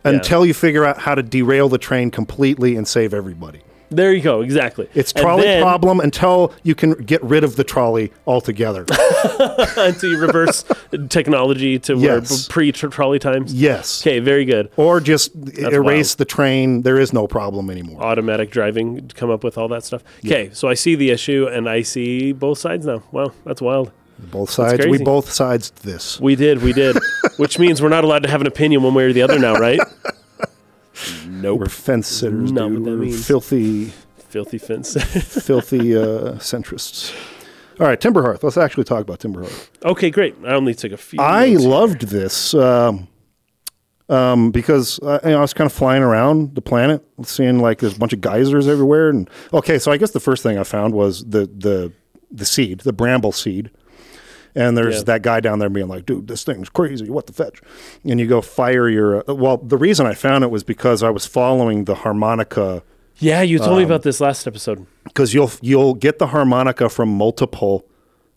Yeah. 0.05 0.11
until 0.11 0.45
you 0.45 0.53
figure 0.53 0.85
out 0.85 0.97
how 0.97 1.15
to 1.15 1.23
derail 1.23 1.69
the 1.69 1.77
train 1.77 2.11
completely 2.11 2.75
and 2.75 2.87
save 2.87 3.13
everybody. 3.13 3.61
There 3.91 4.13
you 4.13 4.21
go. 4.21 4.41
Exactly. 4.41 4.87
It's 4.93 5.11
And 5.13 5.21
trolley 5.23 5.43
then- 5.43 5.61
problem 5.63 5.99
until 5.99 6.53
you 6.63 6.75
can 6.75 6.93
get 6.93 7.23
rid 7.23 7.43
of 7.43 7.55
the 7.55 7.63
trolley 7.63 8.11
altogether. 8.27 8.85
until 9.77 10.11
you 10.11 10.19
reverse 10.19 10.63
technology 11.09 11.79
to 11.79 11.97
Yes. 11.97 12.47
pre 12.47 12.71
trolley 12.71 13.19
times. 13.19 13.53
yes. 13.53 14.01
Okay, 14.01 14.19
very 14.19 14.45
good. 14.45 14.69
Or 14.77 14.99
just 14.99 15.31
erase 15.57 16.15
the 16.15 16.25
train. 16.25 16.83
There 16.83 16.99
is 16.99 17.13
no 17.13 17.27
problem 17.27 17.69
anymore. 17.69 18.01
Automatic 18.01 18.51
driving 18.51 19.09
come 19.15 19.29
up 19.29 19.43
with 19.43 19.57
all 19.57 19.67
that 19.69 19.83
stuff. 19.83 20.03
Okay, 20.25 20.49
so 20.53 20.67
I 20.67 20.73
see 20.75 20.95
the 20.95 21.09
issue 21.11 21.47
and 21.51 21.67
I 21.69 21.81
see 21.81 22.31
both 22.31 22.57
sides 22.59 22.85
now. 22.85 23.03
Wow, 23.11 23.31
that's 23.45 23.61
wild. 23.61 23.91
Both 24.19 24.49
sides. 24.49 24.79
We 24.85 24.89
crazy. 24.91 25.03
both 25.05 25.31
sides 25.31 25.71
this. 25.71 26.19
We 26.19 26.35
did, 26.35 26.61
we 26.61 26.73
did. 26.73 26.97
Which 27.37 27.57
means 27.57 27.81
we're 27.81 27.87
not 27.89 28.03
allowed 28.03 28.23
to 28.23 28.29
have 28.29 28.41
an 28.41 28.47
opinion 28.47 28.83
one 28.83 28.93
way 28.93 29.05
or 29.05 29.13
the 29.13 29.21
other 29.21 29.39
now, 29.39 29.53
right? 29.55 29.79
Nope. 31.27 31.59
We're 31.59 31.65
fence 31.67 32.07
sitters, 32.07 32.51
Not 32.51 32.69
dude. 32.69 32.85
We're 32.85 32.95
means. 32.97 33.25
filthy, 33.25 33.91
Filthy 34.29 34.57
fence. 34.57 34.93
filthy 35.45 35.95
uh, 35.97 36.33
centrists. 36.35 37.15
All 37.79 37.87
right, 37.87 37.99
Timber 37.99 38.21
Hearth. 38.21 38.43
Let's 38.43 38.57
actually 38.57 38.83
talk 38.83 39.01
about 39.01 39.19
Timber 39.19 39.41
Hearth. 39.41 39.71
okay, 39.85 40.09
great. 40.11 40.35
I 40.45 40.53
only 40.53 40.75
took 40.75 40.91
a 40.91 40.97
few. 40.97 41.19
I 41.21 41.49
notes 41.51 41.61
here. 41.61 41.69
loved 41.71 42.01
this 42.07 42.53
um, 42.53 43.07
um, 44.09 44.51
because 44.51 44.99
uh, 45.01 45.19
you 45.23 45.29
know, 45.31 45.37
I 45.37 45.41
was 45.41 45.53
kind 45.53 45.65
of 45.65 45.73
flying 45.73 46.03
around 46.03 46.55
the 46.55 46.61
planet, 46.61 47.03
seeing 47.23 47.59
like 47.59 47.79
there's 47.79 47.95
a 47.95 47.99
bunch 47.99 48.13
of 48.13 48.21
geysers 48.21 48.67
everywhere. 48.67 49.09
And 49.09 49.29
okay, 49.53 49.79
so 49.79 49.91
I 49.91 49.97
guess 49.97 50.11
the 50.11 50.19
first 50.19 50.43
thing 50.43 50.57
I 50.57 50.63
found 50.63 50.93
was 50.93 51.23
the 51.23 51.45
the 51.45 51.93
the 52.31 52.45
seed, 52.45 52.81
the 52.81 52.93
bramble 52.93 53.31
seed. 53.31 53.71
And 54.59 54.77
there's 54.77 54.97
Yeah. 54.97 55.03
that 55.03 55.21
guy 55.21 55.39
down 55.39 55.59
there 55.59 55.69
being 55.69 55.87
like, 55.87 56.05
"Dude, 56.05 56.27
this 56.27 56.43
thing's 56.43 56.69
crazy. 56.69 57.09
What 57.09 57.27
the 57.27 57.33
fetch?" 57.33 57.61
And 58.03 58.19
you 58.19 58.27
go 58.27 58.41
fire 58.41 58.89
your. 58.89 59.23
Uh, 59.29 59.33
well, 59.33 59.57
the 59.57 59.77
reason 59.77 60.05
I 60.05 60.13
found 60.13 60.43
it 60.43 60.51
was 60.51 60.63
because 60.63 61.01
I 61.03 61.09
was 61.09 61.25
following 61.25 61.85
the 61.85 61.95
harmonica 61.95 62.83
Yeah, 63.21 63.41
you 63.41 63.57
told 63.57 63.71
Um, 63.71 63.77
me 63.79 63.83
about 63.83 64.03
this 64.03 64.21
last 64.21 64.47
episode. 64.47 64.85
because 65.03 65.33
you'll 65.33 65.51
you'll 65.61 65.93
get 65.93 66.19
the 66.19 66.27
harmonica 66.27 66.89
from 66.89 67.09
multiple 67.09 67.85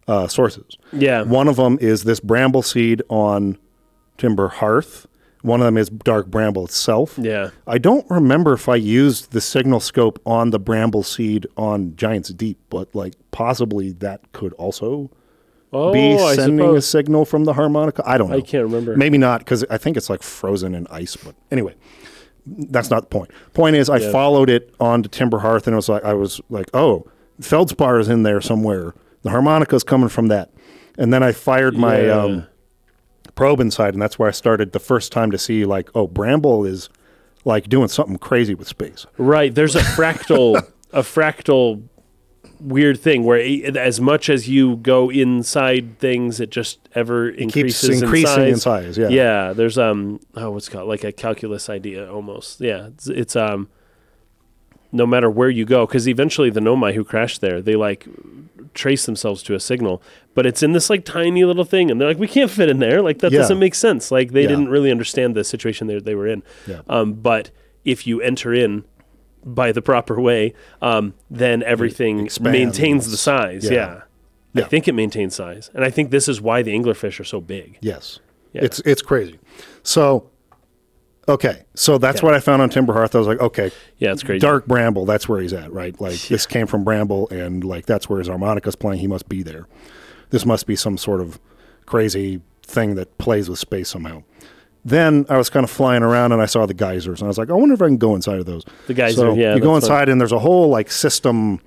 uh, 0.08 0.26
sources. 0.26 0.76
Yeah. 0.92 1.22
One 1.22 1.46
of 1.48 1.54
them 1.56 1.78
is 1.80 2.02
this 2.02 2.18
bramble 2.20 2.62
seed 2.62 3.02
on 3.08 3.56
Timber 4.18 4.48
Hearth. 4.48 5.06
One 5.42 5.60
of 5.60 5.64
them 5.64 5.76
is 5.78 5.88
dark 5.88 6.26
bramble 6.28 6.64
itself. 6.64 7.14
Yeah. 7.20 7.50
I 7.66 7.78
don't 7.78 8.04
remember 8.10 8.52
if 8.52 8.68
I 8.68 8.74
used 8.76 9.32
the 9.32 9.40
signal 9.40 9.78
scope 9.80 10.20
on 10.26 10.50
the 10.50 10.58
bramble 10.58 11.02
seed 11.04 11.46
on 11.56 11.94
Giant's 11.96 12.30
Deep, 12.30 12.58
but 12.70 12.92
like 12.94 13.14
possibly 13.30 13.92
that 13.92 14.20
could 14.32 14.52
also 14.54 15.10
Oh, 15.72 15.92
be 15.92 16.14
I 16.14 16.34
sending 16.34 16.76
a 16.76 16.82
signal 16.82 17.24
from 17.24 17.44
the 17.44 17.54
harmonica. 17.54 18.02
I 18.04 18.18
don't 18.18 18.30
know. 18.30 18.36
I 18.36 18.40
can't 18.42 18.64
remember. 18.64 18.96
Maybe 18.96 19.16
not 19.18 19.40
because 19.40 19.64
I 19.70 19.78
think 19.78 19.96
it's 19.96 20.10
like 20.10 20.22
frozen 20.22 20.74
in 20.74 20.86
ice. 20.90 21.16
But 21.16 21.34
anyway, 21.50 21.74
that's 22.46 22.90
not 22.90 23.02
the 23.02 23.08
point. 23.08 23.30
Point 23.54 23.76
is, 23.76 23.88
I 23.88 23.96
Yeah. 23.98 24.12
followed 24.12 24.50
it 24.50 24.74
onto 24.80 25.08
Timber 25.08 25.38
Hearth, 25.38 25.66
and 25.66 25.72
it 25.74 25.76
was 25.76 25.88
like 25.88 26.04
I 26.04 26.12
was 26.14 26.40
like, 26.50 26.68
oh, 26.74 27.06
feldspar 27.40 27.98
is 28.00 28.08
in 28.08 28.22
there 28.22 28.40
somewhere. 28.40 28.94
The 29.22 29.30
harmonica's 29.30 29.84
coming 29.84 30.08
from 30.08 30.28
that, 30.28 30.50
and 30.98 31.12
then 31.12 31.22
I 31.22 31.32
fired 31.32 31.76
my 31.76 32.02
Yeah. 32.02 32.22
um, 32.22 32.46
probe 33.34 33.60
inside, 33.60 33.94
and 33.94 34.02
that's 34.02 34.18
where 34.18 34.28
I 34.28 34.32
started 34.32 34.72
the 34.72 34.80
first 34.80 35.10
time 35.12 35.30
to 35.30 35.38
see 35.38 35.64
like, 35.64 35.88
oh, 35.94 36.06
Bramble 36.06 36.64
is 36.66 36.90
like 37.44 37.68
doing 37.68 37.88
something 37.88 38.18
crazy 38.18 38.54
with 38.54 38.68
space. 38.68 39.06
Right. 39.18 39.54
There's 39.54 39.74
a 39.74 39.80
fractal, 39.80 40.62
a 40.92 41.00
fractal 41.02 41.82
weird 42.60 42.98
thing 43.00 43.24
where 43.24 43.38
it, 43.38 43.76
as 43.76 44.00
much 44.00 44.28
as 44.28 44.48
you 44.48 44.76
go 44.76 45.10
inside 45.10 45.98
things, 45.98 46.40
it 46.40 46.50
just 46.50 46.78
ever 46.94 47.28
increases 47.28 48.02
increasing 48.02 48.42
in 48.42 48.48
in 48.48 48.56
size. 48.56 48.84
size, 48.96 48.98
yeah. 48.98 49.08
yeah. 49.08 49.52
There's 49.52 49.78
um, 49.78 50.20
oh, 50.36 50.50
what's 50.50 50.68
it 50.68 50.72
called 50.72 50.88
like 50.88 51.04
a 51.04 51.12
calculus 51.12 51.68
idea 51.68 52.10
almost. 52.12 52.60
Yeah, 52.60 52.86
it's, 52.88 53.08
it's 53.08 53.36
um, 53.36 53.68
no 54.92 55.06
matter 55.06 55.30
where 55.30 55.50
you 55.50 55.64
go, 55.64 55.86
because 55.86 56.06
eventually 56.08 56.50
the 56.50 56.60
Nomai 56.60 56.94
who 56.94 57.04
crashed 57.04 57.40
there, 57.40 57.62
they 57.62 57.76
like 57.76 58.06
trace 58.74 59.06
themselves 59.06 59.42
to 59.44 59.54
a 59.54 59.60
signal, 59.60 60.02
but 60.34 60.46
it's 60.46 60.62
in 60.62 60.72
this 60.72 60.88
like 60.90 61.04
tiny 61.04 61.44
little 61.44 61.64
thing, 61.64 61.90
and 61.90 62.00
they're 62.00 62.08
like, 62.08 62.18
we 62.18 62.28
can't 62.28 62.50
fit 62.50 62.68
in 62.68 62.78
there. 62.78 63.02
Like 63.02 63.18
that 63.20 63.32
Yeah. 63.32 63.40
doesn't 63.40 63.58
make 63.58 63.74
sense. 63.74 64.10
Like 64.10 64.32
they 64.32 64.42
Yeah. 64.42 64.48
didn't 64.48 64.68
really 64.68 64.90
understand 64.90 65.34
the 65.34 65.44
situation 65.44 65.86
they 65.86 65.98
they 65.98 66.14
were 66.14 66.26
in. 66.26 66.42
Yeah. 66.66 66.80
Um, 66.88 67.14
but 67.14 67.50
if 67.84 68.06
you 68.06 68.20
enter 68.20 68.54
in 68.54 68.84
by 69.44 69.72
the 69.72 69.82
proper 69.82 70.20
way, 70.20 70.54
um, 70.80 71.14
then 71.30 71.62
everything 71.62 72.28
maintains 72.40 73.10
the 73.10 73.16
size. 73.16 73.68
Yeah. 73.68 74.02
Yeah. 74.54 74.64
I 74.64 74.68
think 74.68 74.86
it 74.86 74.92
maintains 74.92 75.34
size, 75.34 75.70
and 75.74 75.82
I 75.84 75.90
think 75.90 76.10
this 76.10 76.28
is 76.28 76.40
why 76.40 76.60
the 76.62 76.72
anglerfish 76.72 77.18
are 77.18 77.24
so 77.24 77.40
big. 77.40 77.78
Yes. 77.80 78.20
Yeah. 78.52 78.64
It's 78.64 78.80
it's 78.80 79.00
crazy. 79.00 79.38
So 79.82 80.28
okay. 81.28 81.64
So 81.74 81.98
that's 81.98 82.20
Yeah. 82.20 82.26
what 82.26 82.34
I 82.34 82.40
found 82.40 82.60
on 82.60 82.68
Timber 82.68 82.92
Hearth. 82.92 83.14
I 83.14 83.18
was 83.18 83.26
like, 83.26 83.40
okay, 83.40 83.70
Yeah, 83.98 84.12
it's 84.12 84.22
crazy. 84.22 84.40
Dark 84.40 84.66
Bramble, 84.66 85.06
that's 85.06 85.28
where 85.28 85.40
he's 85.40 85.52
at, 85.54 85.72
right? 85.72 85.98
Like 86.00 86.20
this 86.28 86.46
came 86.46 86.66
from 86.66 86.84
Bramble 86.84 87.28
and 87.30 87.64
like 87.64 87.86
that's 87.86 88.08
where 88.10 88.18
his 88.18 88.28
harmonica's 88.28 88.76
playing. 88.76 89.00
He 89.00 89.06
must 89.06 89.28
be 89.28 89.42
there. 89.42 89.66
This 90.30 90.44
must 90.44 90.66
be 90.66 90.76
some 90.76 90.98
sort 90.98 91.20
of 91.20 91.40
crazy 91.86 92.40
thing 92.62 92.94
that 92.96 93.16
plays 93.18 93.48
with 93.48 93.58
space 93.58 93.88
somehow. 93.88 94.22
Then 94.84 95.26
I 95.28 95.36
was 95.38 95.48
kind 95.48 95.62
of 95.64 95.70
flying 95.70 96.02
around 96.02 96.32
and 96.32 96.42
I 96.42 96.46
saw 96.46 96.66
the 96.66 96.74
geysers 96.74 97.20
and 97.20 97.26
I 97.26 97.28
was 97.28 97.38
like, 97.38 97.50
I 97.50 97.52
wonder 97.52 97.74
if 97.74 97.82
I 97.82 97.86
can 97.86 97.98
go 97.98 98.14
inside 98.16 98.38
of 98.40 98.46
those. 98.46 98.64
The 98.88 98.94
geyser, 98.94 99.14
So 99.16 99.34
yeah, 99.34 99.54
You 99.54 99.60
go 99.60 99.76
inside 99.76 100.08
and 100.08 100.20
there's 100.20 100.32
a 100.32 100.40
whole 100.40 100.68
like 100.70 100.90
system 100.90 101.60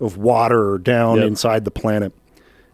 of 0.00 0.16
water 0.16 0.78
down 0.78 1.18
Yep. 1.18 1.26
inside 1.26 1.64
the 1.64 1.70
planet. 1.72 2.12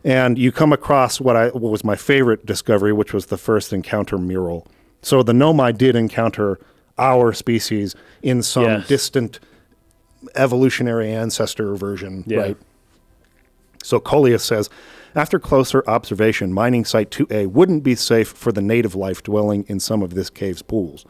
And 0.05 0.39
you 0.39 0.53
come 0.53 0.73
across 0.73 1.21
what 1.21 1.35
I 1.35 1.49
what 1.49 1.73
was 1.73 1.83
my 1.83 1.97
favorite 1.97 2.45
discovery, 2.47 2.93
which 2.93 3.13
was 3.15 3.27
the 3.27 3.39
first 3.39 3.73
encounter 3.73 4.19
mural. 4.19 4.67
So 5.03 5.23
the 5.23 5.33
Nomai 5.33 5.77
did 5.77 5.97
encounter 5.97 6.59
our 6.99 7.33
species 7.33 7.95
in 8.23 8.43
some 8.43 8.65
Yes. 8.65 8.89
distant 8.89 9.41
evolutionary 10.35 11.11
ancestor 11.11 11.75
version, 11.75 12.23
Yeah. 12.27 12.39
right? 12.39 12.57
So 13.83 13.99
Coleus 14.01 14.43
says, 14.45 14.69
after 15.17 15.39
closer 15.41 15.83
observation, 15.89 16.53
mining 16.53 16.85
site 16.85 17.11
2A 17.11 17.49
wouldn't 17.49 17.83
be 17.83 17.95
safe 17.97 18.29
for 18.29 18.53
the 18.53 18.63
native 18.63 18.95
life 18.95 19.23
dwelling 19.23 19.65
in 19.69 19.81
some 19.81 20.03
of 20.03 20.15
this 20.15 20.31
cave's 20.31 20.63
pools. 20.63 21.05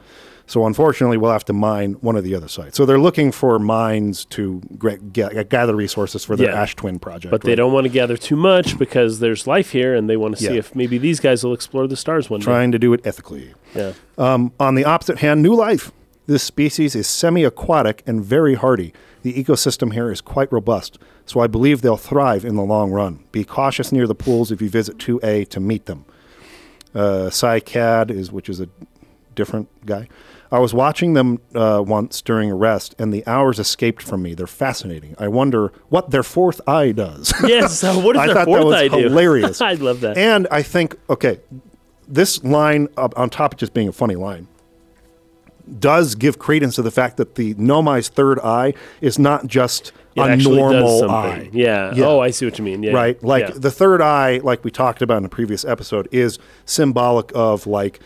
So 0.48 0.64
unfortunately, 0.64 1.16
we'll 1.16 1.32
have 1.32 1.44
to 1.46 1.52
mine 1.52 1.94
one 2.02 2.14
of 2.14 2.22
the 2.22 2.32
other 2.36 2.46
sites. 2.46 2.76
So 2.76 2.86
they're 2.86 3.00
looking 3.00 3.32
for 3.32 3.58
mines 3.58 4.24
to 4.26 4.62
gra- 4.78 4.98
ga- 4.98 5.42
gather 5.42 5.74
resources 5.74 6.24
for 6.24 6.36
their 6.36 6.50
Yeah. 6.50 6.62
Ash 6.62 6.76
Twin 6.76 7.00
project. 7.00 7.32
But 7.32 7.40
they 7.42 7.50
right? 7.50 7.54
don't 7.56 7.72
want 7.72 7.84
to 7.84 7.88
gather 7.92 8.16
too 8.16 8.36
much 8.36 8.78
because 8.78 9.18
there's 9.18 9.48
life 9.48 9.72
here, 9.72 9.92
and 9.96 10.08
they 10.08 10.16
want 10.16 10.36
to 10.36 10.42
see 10.44 10.52
Yeah. 10.52 10.58
if 10.60 10.72
maybe 10.76 10.98
these 10.98 11.18
guys 11.18 11.42
will 11.42 11.52
explore 11.52 11.88
the 11.88 11.96
stars 11.96 12.30
one 12.30 12.38
day. 12.38 12.44
trying 12.44 12.70
to 12.70 12.78
do 12.78 12.92
it 12.92 13.04
ethically. 13.04 13.54
day. 13.74 13.92
Yeah. 14.18 14.34
Um, 14.34 14.52
on 14.60 14.76
the 14.76 14.84
opposite 14.84 15.18
hand, 15.18 15.42
new 15.42 15.54
life. 15.56 15.90
This 16.28 16.44
species 16.44 16.94
is 16.94 17.08
semi 17.08 17.42
aquatic 17.42 18.04
and 18.06 18.24
very 18.24 18.54
hardy. 18.54 18.92
The 19.26 19.42
ecosystem 19.42 19.92
here 19.92 20.12
is 20.12 20.20
quite 20.20 20.52
robust, 20.52 21.00
so 21.24 21.40
I 21.40 21.48
believe 21.48 21.82
they'll 21.82 21.96
thrive 21.96 22.44
in 22.44 22.54
the 22.54 22.62
long 22.62 22.92
run. 22.92 23.24
Be 23.32 23.42
cautious 23.42 23.90
near 23.90 24.06
the 24.06 24.14
pools 24.14 24.52
if 24.52 24.62
you 24.62 24.70
visit 24.70 24.98
2A 24.98 25.48
to 25.48 25.58
meet 25.58 25.86
them. 25.86 26.04
Uh, 26.94 27.28
Cycad 27.30 28.12
is, 28.12 28.30
which 28.30 28.48
is 28.48 28.60
a 28.60 28.68
different 29.34 29.68
guy. 29.84 30.06
I 30.52 30.60
was 30.60 30.72
watching 30.72 31.14
them 31.14 31.40
uh, 31.56 31.82
once 31.84 32.22
during 32.22 32.52
a 32.52 32.54
rest, 32.54 32.94
and 33.00 33.12
the 33.12 33.26
hours 33.26 33.58
escaped 33.58 34.00
from 34.00 34.22
me. 34.22 34.34
They're 34.34 34.46
fascinating. 34.46 35.16
I 35.18 35.26
wonder 35.26 35.72
what 35.88 36.10
their 36.10 36.22
fourth 36.22 36.60
eye 36.68 36.92
does. 36.92 37.34
Yes. 37.48 37.80
So 37.80 37.98
what 37.98 38.12
does 38.12 38.22
I 38.22 38.26
their 38.26 38.34
thought 38.36 38.44
that 38.44 38.62
fourth 38.62 38.64
was 38.66 38.74
eye 38.76 38.88
hilarious. 38.88 39.60
I 39.72 39.72
love 39.72 40.02
that. 40.02 40.16
And 40.16 40.46
I 40.52 40.62
think, 40.62 40.94
okay, 41.10 41.40
this 42.06 42.44
line, 42.44 42.86
uh, 42.96 43.08
on 43.16 43.30
top 43.30 43.54
of 43.54 43.58
just 43.58 43.74
being 43.74 43.88
a 43.88 43.92
funny 43.92 44.14
line, 44.14 44.46
does 45.80 46.14
give 46.14 46.38
credence 46.38 46.76
to 46.76 46.82
the 46.82 46.90
fact 46.90 47.16
that 47.16 47.34
the 47.34 47.54
Nomai's 47.54 48.08
third 48.08 48.38
eye 48.40 48.74
is 49.00 49.18
not 49.18 49.46
just 49.46 49.92
it 50.14 50.20
a 50.20 50.36
normal 50.36 51.10
eye. 51.10 51.50
Yeah. 51.52 51.92
Yeah. 51.94 52.04
Oh, 52.06 52.20
I 52.20 52.30
see 52.30 52.44
what 52.46 52.56
you 52.58 52.64
mean. 52.64 52.82
Yeah. 52.82 52.92
Right? 52.92 53.22
Like 53.22 53.48
yeah. 53.48 53.54
the 53.56 53.70
third 53.70 54.00
eye, 54.00 54.38
like 54.42 54.64
we 54.64 54.70
talked 54.70 55.02
about 55.02 55.18
in 55.18 55.22
the 55.24 55.28
previous 55.28 55.64
episode, 55.64 56.08
is 56.12 56.38
symbolic 56.64 57.32
of 57.34 57.66
like 57.66 58.00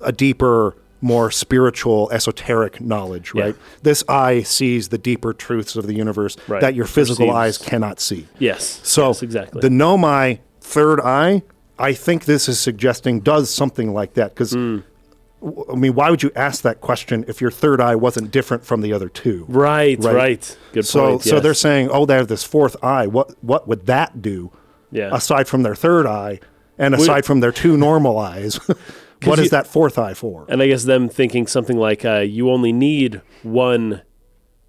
a 0.00 0.12
deeper, 0.12 0.76
more 1.00 1.30
spiritual, 1.30 2.10
esoteric 2.12 2.80
knowledge, 2.80 3.32
Yeah. 3.34 3.44
right? 3.44 3.56
This 3.82 4.02
eye 4.08 4.42
sees 4.42 4.88
the 4.88 4.98
deeper 4.98 5.32
truths 5.32 5.76
of 5.76 5.86
the 5.86 5.94
universe 5.94 6.36
Right. 6.48 6.60
that 6.60 6.74
your 6.74 6.86
physical 6.86 7.26
Perceives. 7.28 7.36
eyes 7.36 7.58
cannot 7.58 8.00
see. 8.00 8.26
yes. 8.38 8.80
So 8.82 9.08
yes, 9.08 9.22
exactly. 9.22 9.60
the 9.60 9.68
Nomai 9.68 10.40
third 10.60 11.00
eye, 11.00 11.42
I 11.78 11.92
think 11.92 12.24
this 12.24 12.48
is 12.48 12.58
suggesting 12.58 13.20
does 13.20 13.54
something 13.54 13.94
like 13.94 14.14
that 14.14 14.34
because. 14.34 14.52
Hmm. 14.52 14.78
I 15.42 15.74
mean, 15.74 15.94
why 15.94 16.10
would 16.10 16.22
you 16.22 16.30
ask 16.34 16.62
that 16.62 16.80
question 16.80 17.24
if 17.28 17.40
your 17.40 17.50
third 17.50 17.80
eye 17.80 17.94
wasn't 17.94 18.30
different 18.30 18.64
from 18.64 18.80
the 18.80 18.92
other 18.92 19.08
two? 19.08 19.44
right, 19.48 20.02
Right. 20.02 20.14
right. 20.14 20.58
Good 20.72 20.86
So, 20.86 21.10
point. 21.10 21.22
so 21.22 21.34
yes. 21.36 21.42
they're 21.42 21.54
saying, 21.54 21.90
oh, 21.92 22.06
they 22.06 22.14
have 22.14 22.28
this 22.28 22.42
fourth 22.42 22.76
eye. 22.82 23.06
What, 23.06 23.32
what 23.44 23.68
would 23.68 23.86
that 23.86 24.22
do? 24.22 24.50
Yeah. 24.90 25.10
Aside 25.12 25.46
from 25.46 25.62
their 25.62 25.74
third 25.74 26.06
eye, 26.06 26.40
and 26.78 26.94
aside 26.94 27.24
from 27.26 27.40
their 27.40 27.52
two 27.52 27.76
normal 27.76 28.18
eyes, 28.18 28.56
what 29.24 29.38
is 29.38 29.44
you- 29.46 29.50
that 29.50 29.66
fourth 29.66 29.98
eye 29.98 30.14
for? 30.14 30.46
And 30.48 30.62
I 30.62 30.68
guess 30.68 30.84
them 30.84 31.08
thinking 31.08 31.46
something 31.46 31.76
like, 31.76 32.04
uh, 32.04 32.20
you 32.20 32.50
only 32.50 32.72
need 32.72 33.20
one 33.42 34.02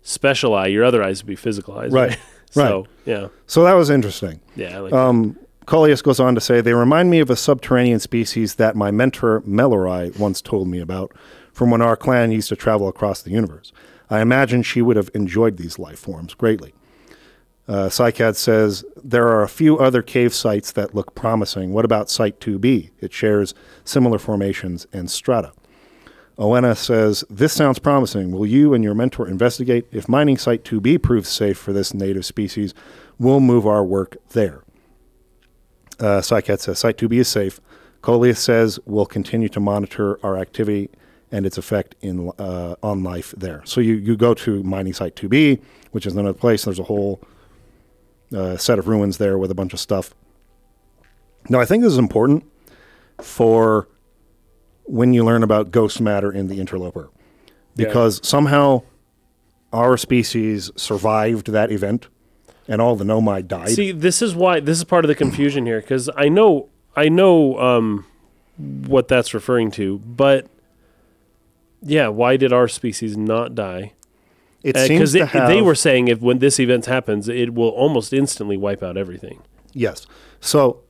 special 0.02 0.54
eye. 0.54 0.68
Your 0.68 0.84
other 0.84 1.02
eyes 1.04 1.22
would 1.24 1.28
be 1.28 1.36
physical 1.36 1.78
eyes. 1.78 1.92
Right, 1.92 2.18
So, 2.52 2.88
yeah. 3.06 3.28
So 3.46 3.64
that 3.64 3.74
was 3.74 3.90
interesting. 3.90 4.42
Yeah. 4.56 4.78
I 4.78 4.80
like 4.80 4.94
Um, 4.94 5.38
Coleus 5.68 6.02
goes 6.02 6.22
on 6.22 6.34
to 6.34 6.40
say, 6.40 6.62
they 6.62 6.74
remind 6.74 7.10
me 7.10 7.20
of 7.20 7.30
a 7.30 7.36
subterranean 7.36 8.00
species 8.00 8.56
that 8.56 8.78
my 8.78 8.90
mentor 8.90 9.42
Melori 9.42 10.18
once 10.18 10.42
told 10.42 10.70
me 10.70 10.80
about 10.80 11.12
from 11.52 11.72
when 11.72 11.82
our 11.82 11.98
clan 11.98 12.32
used 12.32 12.48
to 12.50 12.56
travel 12.56 12.88
across 12.88 13.22
the 13.22 13.32
universe. 13.32 13.74
I 14.10 14.22
imagine 14.22 14.64
she 14.64 14.82
would 14.82 14.96
have 14.96 15.10
enjoyed 15.14 15.58
these 15.58 15.78
life 15.78 16.00
forms 16.00 16.34
greatly. 16.34 16.74
Uh, 17.68 17.90
Cycad 17.90 18.38
says, 18.38 18.86
there 19.04 19.28
are 19.28 19.44
a 19.44 19.50
few 19.50 19.78
other 19.78 20.02
cave 20.02 20.34
sites 20.34 20.72
that 20.72 20.96
look 20.96 21.14
promising. 21.16 21.74
What 21.74 21.84
about 21.84 22.10
Site 22.10 22.40
2B? 22.40 22.92
It 23.02 23.12
shares 23.12 23.54
similar 23.84 24.20
formations 24.20 24.88
and 24.94 25.12
strata. 25.12 25.52
Owena 26.38 26.76
says, 26.76 27.26
This 27.30 27.52
sounds 27.52 27.80
promising. 27.80 28.32
Will 28.32 28.46
you 28.46 28.74
and 28.74 28.86
your 28.86 28.94
mentor 28.94 29.28
investigate? 29.28 29.86
If 29.92 30.08
mining 30.08 30.38
Site 30.38 30.64
2B 30.64 31.02
proves 31.02 31.28
safe 31.28 31.58
for 31.58 31.74
this 31.74 31.94
native 31.94 32.26
species, 32.26 32.74
we'll 33.18 33.42
move 33.42 33.68
our 33.68 33.84
work 33.84 34.16
there. 34.30 34.64
Uh, 36.00 36.22
Cycad 36.22 36.60
says 36.60 36.80
Site 36.80 36.98
2B 36.98 37.14
is 37.20 37.28
safe. 37.28 37.60
Coleus 38.02 38.40
says 38.40 38.80
we'll 38.86 39.06
continue 39.06 39.50
to 39.50 39.60
monitor 39.60 40.24
our 40.24 40.38
activity 40.38 40.90
and 41.32 41.46
its 41.46 41.58
effect 41.58 41.96
in 42.02 42.32
uh, 42.40 42.76
on 42.82 43.04
life 43.04 43.34
there. 43.36 43.62
So 43.66 43.82
you, 43.82 43.96
you 43.96 44.16
go 44.16 44.34
to 44.34 44.64
mining 44.64 44.94
site 44.94 45.16
2B, 45.16 45.62
which 45.92 46.06
is 46.06 46.14
another 46.14 46.34
place. 46.34 46.66
There's 46.66 46.80
a 46.80 46.84
whole 46.84 47.22
uh, 48.34 48.58
set 48.58 48.80
of 48.80 48.88
ruins 48.88 49.18
there 49.18 49.38
with 49.38 49.52
a 49.52 49.56
bunch 49.56 49.74
of 49.74 49.80
stuff. 49.80 50.14
Now 51.50 51.60
I 51.60 51.66
think 51.66 51.84
this 51.84 51.92
is 51.92 52.00
important 52.00 52.46
for 53.22 53.88
when 54.84 55.14
you 55.14 55.26
learn 55.26 55.44
about 55.44 55.72
ghost 55.72 56.00
matter 56.00 56.32
in 56.32 56.48
the 56.48 56.60
interloper, 56.60 57.10
because 57.76 58.26
somehow 58.26 58.84
our 59.74 59.98
species 59.98 60.72
survived 60.78 61.48
that 61.52 61.72
event, 61.72 62.08
and 62.68 62.82
all 62.82 62.96
the 62.96 63.06
Nomai 63.06 63.48
died. 63.48 63.70
See, 63.70 63.92
this 63.92 64.22
is 64.22 64.36
why 64.36 64.60
this 64.60 64.78
is 64.78 64.84
part 64.84 65.06
of 65.06 65.10
the 65.10 65.16
confusion 65.16 65.66
here 65.66 65.82
because 65.82 66.10
I 66.16 66.30
know 66.30 66.70
I 66.96 67.10
know 67.10 67.58
um, 67.60 68.06
what 68.58 69.08
that's 69.08 69.34
referring 69.34 69.72
to, 69.72 70.00
but 70.00 70.48
yeah, 71.82 72.08
why 72.08 72.38
did 72.38 72.52
our 72.52 72.68
species 72.68 73.16
not 73.18 73.56
die? 73.56 73.94
it 74.64 74.76
seems 74.76 75.14
Because 75.14 75.14
to 75.14 75.26
have 75.28 75.48
they 75.50 75.62
were 75.62 75.76
saying 75.76 76.08
if 76.08 76.20
when 76.20 76.40
this 76.40 76.60
event 76.60 76.88
happens, 76.88 77.30
it 77.30 77.54
will 77.54 77.70
almost 77.70 78.12
instantly 78.12 78.58
wipe 78.58 78.82
out 78.84 78.98
everything. 78.98 79.42
Yes. 79.72 80.06
So 80.42 80.82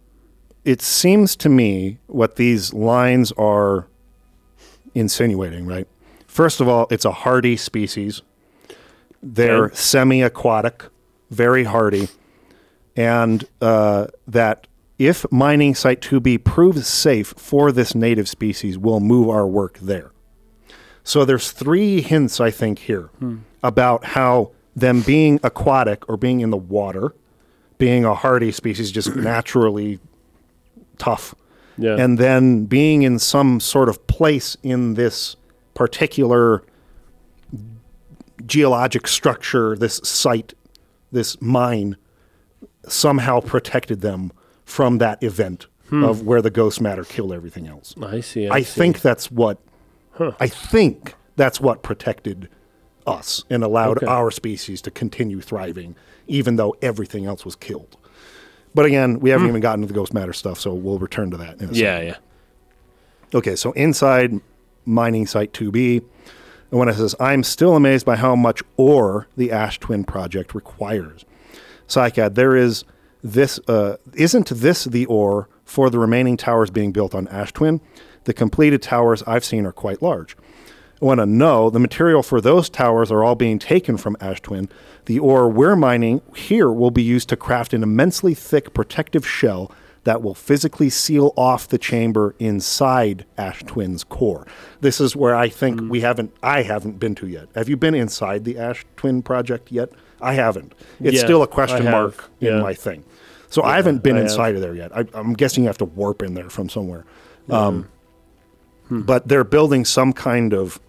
it 0.63 0.82
seems 0.82 1.36
to 1.38 1.49
me 1.49 1.99
what 2.07 2.38
these 2.38 2.73
lines 2.73 3.32
are 3.34 3.88
insinuating, 4.95 5.65
right? 5.67 5.88
First 6.28 6.61
of 6.61 6.67
all, 6.67 6.88
it's 6.89 7.05
a 7.05 7.11
hardy 7.11 7.57
species. 7.57 8.21
They're 9.21 9.65
Okay. 9.65 9.75
semi 9.75 10.21
aquatic, 10.23 10.86
very 11.30 11.63
hardy. 11.65 12.09
And 12.95 13.45
uh, 13.61 14.07
that 14.28 14.67
if 14.97 15.25
mining 15.32 15.75
site 15.75 16.01
2B 16.01 16.43
proves 16.43 16.88
safe 16.88 17.34
for 17.38 17.71
this 17.71 17.93
native 17.93 18.28
species, 18.28 18.78
we'll 18.78 18.99
move 18.99 19.30
our 19.30 19.45
work 19.47 19.78
there. 19.80 20.11
So 21.03 21.23
there's 21.23 21.51
three 21.51 22.01
hints, 22.01 22.41
I 22.41 22.51
think, 22.51 22.80
here 22.80 23.09
about 23.63 24.03
how 24.03 24.51
them 24.75 25.01
being 25.01 25.39
aquatic 25.43 26.07
or 26.09 26.17
being 26.17 26.41
in 26.41 26.49
the 26.49 26.57
water, 26.57 27.13
being 27.78 28.03
a 28.03 28.13
hardy 28.13 28.51
species, 28.51 28.91
just 28.91 29.15
naturally 29.15 29.99
tough, 30.97 31.34
Yeah, 31.78 31.95
and 31.95 32.17
then 32.17 32.65
being 32.65 33.03
in 33.03 33.19
some 33.19 33.59
sort 33.59 33.88
of 33.88 34.05
place 34.07 34.57
in 34.63 34.95
this 34.95 35.36
particular 35.75 36.63
geologic 38.45 39.07
structure, 39.07 39.75
this 39.75 40.01
site, 40.03 40.53
this 41.11 41.41
mine, 41.41 41.97
somehow 42.87 43.39
protected 43.39 44.01
them 44.01 44.31
from 44.65 44.97
that 44.97 45.21
event 45.23 45.67
hmm. 45.89 46.03
of 46.03 46.23
where 46.23 46.41
the 46.41 46.49
ghost 46.49 46.81
matter 46.81 47.03
killed 47.03 47.31
everything 47.31 47.67
else. 47.67 47.95
I 48.01 48.21
see. 48.21 48.47
I, 48.47 48.57
I 48.57 48.61
see. 48.61 48.79
think 48.79 49.01
that's 49.01 49.31
what 49.31 49.59
I 50.39 50.47
think 50.47 51.13
that's 51.35 51.61
what 51.61 51.83
protected 51.83 52.49
us 53.05 53.43
and 53.49 53.63
allowed 53.63 53.97
Okay. 53.97 54.07
our 54.07 54.31
species 54.31 54.81
to 54.81 54.91
continue 54.91 55.39
thriving, 55.41 55.95
even 56.27 56.55
though 56.55 56.75
everything 56.81 57.25
else 57.25 57.45
was 57.45 57.55
killed. 57.55 57.97
But 58.73 58.85
again, 58.85 59.19
we 59.19 59.29
haven't 59.29 59.45
hmm. 59.45 59.51
even 59.51 59.61
gotten 59.61 59.81
to 59.81 59.87
the 59.87 59.93
ghost 59.93 60.13
matter 60.13 60.33
stuff, 60.33 60.59
so 60.59 60.73
we'll 60.73 60.99
return 60.99 61.31
to 61.31 61.37
that. 61.37 61.55
In 61.55 61.55
a 61.55 61.59
second. 61.59 61.75
Yeah, 61.75 62.01
yeah. 62.01 62.17
Okay, 63.33 63.55
so 63.55 63.71
inside 63.73 64.39
mining 64.85 65.27
site 65.27 65.53
2B, 65.53 66.03
and 66.70 66.80
when 66.80 66.89
it 66.89 66.95
says, 66.95 67.15
I'm 67.20 67.43
still 67.43 67.76
amazed 67.76 68.05
by 68.05 68.15
how 68.15 68.36
much 68.36 68.61
ore 68.76 69.28
the 69.38 69.51
Ash 69.51 69.80
Twin 69.80 70.03
project 70.03 70.53
requires. 70.53 71.26
Cycad, 71.88 72.36
there 72.36 72.55
is 72.55 72.84
this, 73.24 73.59
uh, 73.68 73.97
isn't 74.13 74.49
this 74.49 74.84
the 74.84 75.05
ore 75.05 75.47
for 75.63 75.89
the 75.89 75.99
remaining 75.99 76.38
towers 76.38 76.70
being 76.70 76.91
built 76.91 77.15
on 77.15 77.28
Ash 77.30 77.53
Twin? 77.53 77.80
The 78.26 78.34
completed 78.34 78.82
towers 78.82 79.24
I've 79.24 79.45
seen 79.45 79.65
are 79.65 79.72
quite 79.72 80.01
large. 80.01 80.36
I 81.01 81.05
want 81.05 81.20
to 81.20 81.26
know 81.26 81.70
the 81.70 81.80
material 81.80 82.24
for 82.24 82.41
those 82.41 82.70
towers 82.70 83.11
are 83.11 83.24
all 83.24 83.36
being 83.36 83.59
taken 83.59 83.97
from 83.97 84.18
Ash 84.20 84.41
Twin. 84.41 84.68
The 85.05 85.20
ore 85.20 85.47
we're 85.47 85.76
mining 85.76 86.22
here 86.36 86.72
will 86.72 86.91
be 86.91 87.03
used 87.03 87.30
to 87.30 87.38
craft 87.38 87.74
an 87.74 87.84
immensely 87.84 88.34
thick 88.34 88.74
protective 88.74 89.26
shell 89.26 89.72
that 90.07 90.21
will 90.21 90.33
physically 90.33 90.89
seal 90.89 91.33
off 91.35 91.67
the 91.67 91.77
chamber 91.77 92.33
inside 92.39 93.25
Ash 93.37 93.61
Twin's 93.63 94.05
core. 94.05 94.47
This 94.79 95.01
is 95.01 95.17
where 95.17 95.35
I 95.35 95.49
think 95.49 95.81
we 95.91 95.99
haven't 95.99 96.31
I 96.41 96.61
haven't 96.61 96.97
been 96.97 97.13
to 97.15 97.27
yet. 97.27 97.49
Have 97.55 97.67
you 97.67 97.75
been 97.75 97.93
inside 97.93 98.45
the 98.45 98.57
Ash 98.57 98.85
Twin 98.95 99.21
project 99.21 99.69
yet? 99.69 99.89
I 100.21 100.33
haven't. 100.33 100.73
It's 101.01 101.17
Yeah, 101.17 101.23
still 101.25 101.43
a 101.43 101.47
question 101.47 101.83
mark 101.91 102.29
in 102.39 102.47
Yeah. 102.53 102.61
my 102.61 102.73
thing. 102.73 103.03
So 103.49 103.63
I 103.63 103.75
haven't 103.75 104.01
been 104.01 104.15
I 104.15 104.19
have. 104.19 104.27
inside 104.29 104.55
of 104.55 104.61
there 104.61 104.75
yet. 104.75 104.95
I, 104.95 105.05
I'm 105.13 105.33
guessing 105.33 105.63
you 105.65 105.67
have 105.67 105.77
to 105.79 105.85
warp 105.85 106.21
in 106.23 106.33
there 106.35 106.49
from 106.49 106.69
somewhere. 106.69 107.03
Um, 107.49 107.89
Hmm. 108.87 109.01
But 109.01 109.27
they're 109.27 109.43
building 109.43 109.83
some 109.83 110.13
kind 110.13 110.53
of 110.53 110.79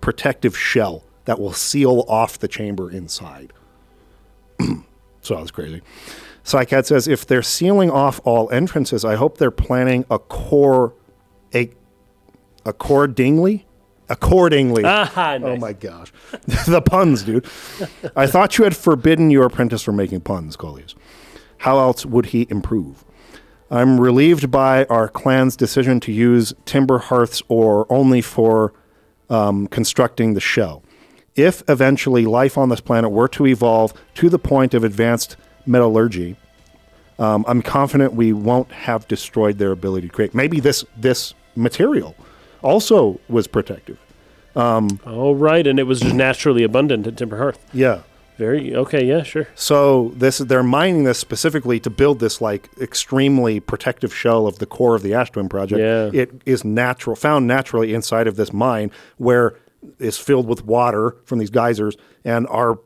protective 0.00 0.56
shell 0.56 1.02
that 1.24 1.40
will 1.40 1.52
seal 1.52 2.04
off 2.06 2.38
the 2.38 2.46
chamber 2.46 2.88
inside. 2.88 3.52
so 5.22 5.34
that's 5.36 5.50
crazy. 5.50 5.82
Cycad 6.48 6.86
says 6.86 7.06
if 7.06 7.26
they're 7.26 7.42
sealing 7.42 7.90
off 7.90 8.20
all 8.24 8.50
entrances, 8.50 9.04
I 9.04 9.16
hope 9.16 9.36
they're 9.38 9.50
planning 9.50 10.04
a 10.10 10.18
core, 10.18 10.94
a, 11.54 11.70
accordingly, 12.64 13.66
accordingly. 14.08 14.82
Ah, 14.86 15.34
Oh 15.34 15.38
nice. 15.38 15.60
my 15.60 15.72
gosh, 15.74 16.12
the 16.66 16.80
puns, 16.80 17.22
dude! 17.22 17.46
I 18.16 18.26
thought 18.26 18.56
you 18.58 18.64
had 18.64 18.74
forbidden 18.76 19.30
your 19.30 19.44
apprentice 19.44 19.82
from 19.82 19.96
making 19.96 20.22
puns, 20.22 20.56
Coleus. 20.56 20.94
How 21.58 21.78
else 21.78 22.06
would 22.06 22.26
he 22.26 22.46
improve? 22.50 23.04
I'm 23.70 24.00
relieved 24.00 24.50
by 24.50 24.86
our 24.86 25.08
clan's 25.08 25.54
decision 25.56 26.00
to 26.00 26.12
use 26.12 26.54
Timber 26.64 26.98
Hearth's 26.98 27.42
ore 27.48 27.86
only 27.92 28.22
for 28.22 28.72
um, 29.28 29.66
constructing 29.66 30.32
the 30.32 30.40
shell. 30.40 30.82
If 31.36 31.62
eventually 31.68 32.24
life 32.24 32.56
on 32.56 32.70
this 32.70 32.80
planet 32.80 33.10
were 33.10 33.28
to 33.28 33.46
evolve 33.46 33.92
to 34.14 34.30
the 34.30 34.38
point 34.38 34.72
of 34.72 34.82
advanced 34.84 35.36
metallurgy, 35.68 36.36
um, 37.18 37.44
I'm 37.46 37.62
confident 37.62 38.14
we 38.14 38.32
won't 38.32 38.70
have 38.72 39.06
destroyed 39.08 39.58
their 39.58 39.72
ability 39.72 40.08
to 40.08 40.12
create. 40.12 40.34
Maybe 40.34 40.60
this 40.60 40.84
this 40.96 41.34
material 41.56 42.14
also 42.62 43.20
was 43.28 43.46
protective. 43.46 43.98
All 45.06 45.34
right, 45.36 45.66
and 45.66 45.78
it 45.78 45.84
was 45.84 46.00
just 46.00 46.14
naturally 46.14 46.64
abundant 46.64 47.06
at 47.06 47.16
Timber 47.16 47.36
Hearth. 47.36 47.64
Yeah. 47.72 48.02
Very 48.38 48.74
okay. 48.74 49.04
Yeah, 49.04 49.24
sure. 49.24 49.48
So 49.56 50.12
this 50.14 50.38
they're 50.38 50.62
mining 50.62 51.02
this 51.02 51.18
specifically 51.18 51.80
to 51.80 51.90
build 51.90 52.20
this 52.20 52.40
like 52.40 52.70
extremely 52.80 53.58
protective 53.58 54.14
shell 54.14 54.46
of 54.46 54.60
the 54.60 54.66
core 54.66 54.94
of 54.94 55.02
the 55.02 55.12
Ash 55.12 55.30
Twin 55.32 55.48
project. 55.48 55.80
Yeah. 55.80 56.20
It 56.20 56.42
is 56.46 56.64
natural 56.64 57.16
found 57.16 57.48
naturally 57.48 57.94
inside 57.94 58.28
of 58.28 58.36
this 58.36 58.52
mine 58.52 58.92
where 59.16 59.56
is 59.98 60.18
filled 60.18 60.46
with 60.46 60.64
water 60.64 61.16
from 61.24 61.40
these 61.40 61.50
geysers 61.50 61.96
and 62.24 62.46
our 62.46 62.78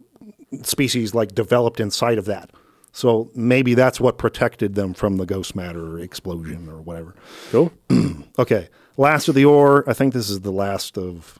species 0.62 1.14
like 1.14 1.34
developed 1.34 1.80
inside 1.80 2.16
of 2.16 2.24
that. 2.24 2.50
So 2.92 3.30
maybe 3.34 3.74
that's 3.74 3.98
what 4.00 4.18
protected 4.18 4.74
them 4.74 4.92
from 4.94 5.16
the 5.16 5.26
ghost 5.26 5.56
matter 5.56 5.98
explosion 5.98 6.68
or 6.68 6.80
whatever. 6.80 7.14
Cool. 7.50 7.72
Okay. 8.38 8.70
Last 8.96 9.28
of 9.28 9.34
the 9.34 9.44
ore. 9.44 9.84
I 9.86 9.92
think 9.92 10.14
this 10.14 10.30
is 10.30 10.40
the 10.40 10.50
last 10.50 10.96
of 10.96 11.38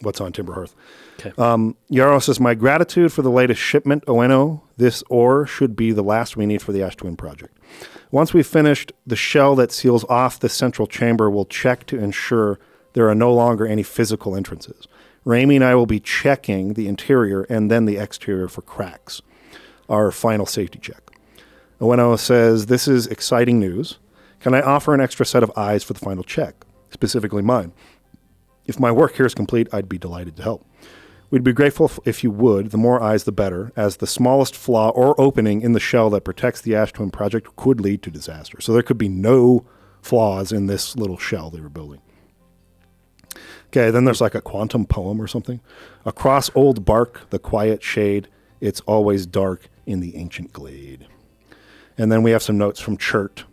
what's 0.00 0.20
on 0.20 0.32
Timber 0.32 0.54
Hearth. 0.54 0.76
Okay. 1.18 1.32
Um, 1.36 1.76
Yarrow 1.88 2.20
says, 2.20 2.38
My 2.38 2.54
gratitude 2.54 3.12
for 3.12 3.22
the 3.22 3.30
latest 3.30 3.60
shipment, 3.60 4.04
Oeno. 4.06 4.60
This 4.76 5.02
ore 5.08 5.44
should 5.44 5.74
be 5.74 5.90
the 5.90 6.02
last 6.02 6.36
we 6.36 6.46
need 6.46 6.62
for 6.62 6.72
the 6.72 6.82
Ash 6.84 6.94
Twin 6.94 7.16
project. 7.16 7.58
Once 8.12 8.32
we've 8.32 8.46
finished, 8.46 8.92
the 9.04 9.16
shell 9.16 9.56
that 9.56 9.72
seals 9.72 10.04
off 10.04 10.38
the 10.38 10.48
central 10.48 10.86
chamber 10.86 11.28
will 11.28 11.46
check 11.46 11.84
to 11.86 11.98
ensure 11.98 12.60
there 12.92 13.08
are 13.08 13.14
no 13.14 13.34
longer 13.34 13.66
any 13.66 13.82
physical 13.82 14.36
entrances. 14.36 14.86
Ramie 15.24 15.56
and 15.56 15.64
I 15.64 15.74
will 15.74 15.86
be 15.86 16.00
checking 16.00 16.74
the 16.74 16.86
interior 16.86 17.42
and 17.44 17.70
then 17.70 17.86
the 17.86 17.96
exterior 17.96 18.46
for 18.46 18.62
cracks. 18.62 19.20
Our 19.88 20.10
final 20.10 20.46
safety 20.46 20.78
check. 20.78 21.10
Oeno 21.80 22.18
says, 22.18 22.66
This 22.66 22.88
is 22.88 23.06
exciting 23.06 23.58
news. 23.58 23.98
Can 24.40 24.54
I 24.54 24.60
offer 24.60 24.94
an 24.94 25.00
extra 25.00 25.26
set 25.26 25.42
of 25.42 25.52
eyes 25.56 25.84
for 25.84 25.92
the 25.92 25.98
final 26.00 26.22
check, 26.22 26.64
specifically 26.90 27.42
mine? 27.42 27.72
If 28.66 28.80
my 28.80 28.90
work 28.90 29.16
here 29.16 29.26
is 29.26 29.34
complete, 29.34 29.68
I'd 29.72 29.88
be 29.88 29.98
delighted 29.98 30.36
to 30.36 30.42
help. 30.42 30.66
We'd 31.30 31.44
be 31.44 31.52
grateful 31.52 31.90
if 32.04 32.22
you 32.22 32.30
would. 32.30 32.70
The 32.70 32.78
more 32.78 33.02
eyes, 33.02 33.24
the 33.24 33.32
better, 33.32 33.72
as 33.76 33.96
the 33.96 34.06
smallest 34.06 34.54
flaw 34.54 34.90
or 34.90 35.20
opening 35.20 35.62
in 35.62 35.72
the 35.72 35.80
shell 35.80 36.08
that 36.10 36.24
protects 36.24 36.60
the 36.60 36.76
Ash 36.76 36.92
Twin 36.92 37.10
project 37.10 37.56
could 37.56 37.80
lead 37.80 38.02
to 38.02 38.10
disaster. 38.10 38.60
So 38.60 38.72
there 38.72 38.82
could 38.82 38.98
be 38.98 39.08
no 39.08 39.66
flaws 40.00 40.52
in 40.52 40.66
this 40.66 40.96
little 40.96 41.18
shell 41.18 41.50
they 41.50 41.60
were 41.60 41.68
building. 41.68 42.00
Okay, 43.68 43.90
then 43.90 44.04
there's 44.04 44.20
like 44.20 44.36
a 44.36 44.40
quantum 44.40 44.86
poem 44.86 45.20
or 45.20 45.26
something. 45.26 45.60
Across 46.04 46.50
old 46.54 46.84
bark, 46.84 47.28
the 47.30 47.40
quiet 47.40 47.82
shade, 47.82 48.28
it's 48.60 48.80
always 48.82 49.26
dark 49.26 49.68
in 49.86 50.00
the 50.00 50.16
ancient 50.16 50.52
glade. 50.52 51.06
And 51.96 52.10
then 52.10 52.22
we 52.22 52.30
have 52.32 52.42
some 52.42 52.58
notes 52.58 52.80
from 52.80 52.96
Chert. 52.96 53.44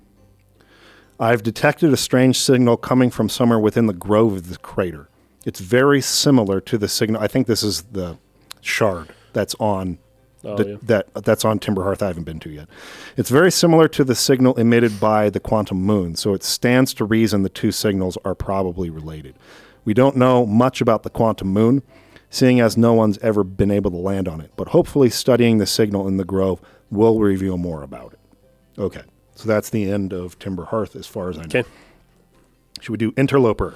I've 1.19 1.43
detected 1.43 1.93
a 1.93 1.97
strange 1.97 2.39
signal 2.39 2.77
coming 2.77 3.11
from 3.11 3.29
somewhere 3.29 3.59
within 3.59 3.85
the 3.87 3.93
grove 3.93 4.33
of 4.33 4.49
the 4.49 4.57
crater. 4.57 5.07
It's 5.45 5.59
very 5.59 6.01
similar 6.01 6.59
to 6.61 6.77
the 6.77 6.87
signal. 6.87 7.21
I 7.21 7.27
think 7.27 7.47
this 7.47 7.63
is 7.63 7.83
the 7.83 8.17
shard 8.61 9.09
that's 9.33 9.55
on 9.59 9.99
Oh, 10.43 10.55
the- 10.57 10.69
yeah. 10.71 10.75
that 10.83 11.13
that's 11.23 11.45
on 11.45 11.59
Timber 11.59 11.83
Hearth. 11.83 12.01
I 12.01 12.07
haven't 12.07 12.23
been 12.23 12.39
to 12.39 12.49
yet. 12.49 12.67
It's 13.15 13.29
very 13.29 13.51
similar 13.51 13.87
to 13.89 14.03
the 14.03 14.15
signal 14.15 14.55
emitted 14.55 14.99
by 14.99 15.29
the 15.29 15.39
quantum 15.39 15.77
moon, 15.83 16.15
so 16.15 16.33
it 16.33 16.43
stands 16.43 16.95
to 16.95 17.05
reason 17.05 17.43
the 17.43 17.49
two 17.49 17.71
signals 17.71 18.17
are 18.25 18.33
probably 18.33 18.89
related. 18.89 19.35
We 19.85 19.93
don't 19.93 20.15
know 20.15 20.47
much 20.47 20.81
about 20.81 21.03
the 21.03 21.11
quantum 21.11 21.49
moon, 21.49 21.83
seeing 22.31 22.59
as 22.59 22.75
no 22.75 22.93
one's 22.93 23.19
ever 23.19 23.43
been 23.43 23.69
able 23.69 23.91
to 23.91 23.97
land 23.97 24.27
on 24.27 24.41
it. 24.41 24.51
But 24.55 24.69
hopefully, 24.69 25.11
studying 25.11 25.59
the 25.59 25.67
signal 25.67 26.07
in 26.07 26.17
the 26.17 26.25
grove 26.25 26.59
will 26.89 27.19
reveal 27.19 27.57
more 27.57 27.83
about 27.83 28.13
it. 28.13 28.19
Okay, 28.79 29.03
so 29.35 29.47
that's 29.47 29.69
the 29.69 29.91
end 29.91 30.13
of 30.13 30.39
Timber 30.39 30.65
Hearth 30.65 30.95
as 30.95 31.05
far 31.05 31.29
as 31.29 31.37
I 31.37 31.41
know. 31.41 31.47
Okay. 31.59 31.69
Should 32.79 32.91
we 32.91 32.97
do 32.97 33.13
Interloper? 33.15 33.75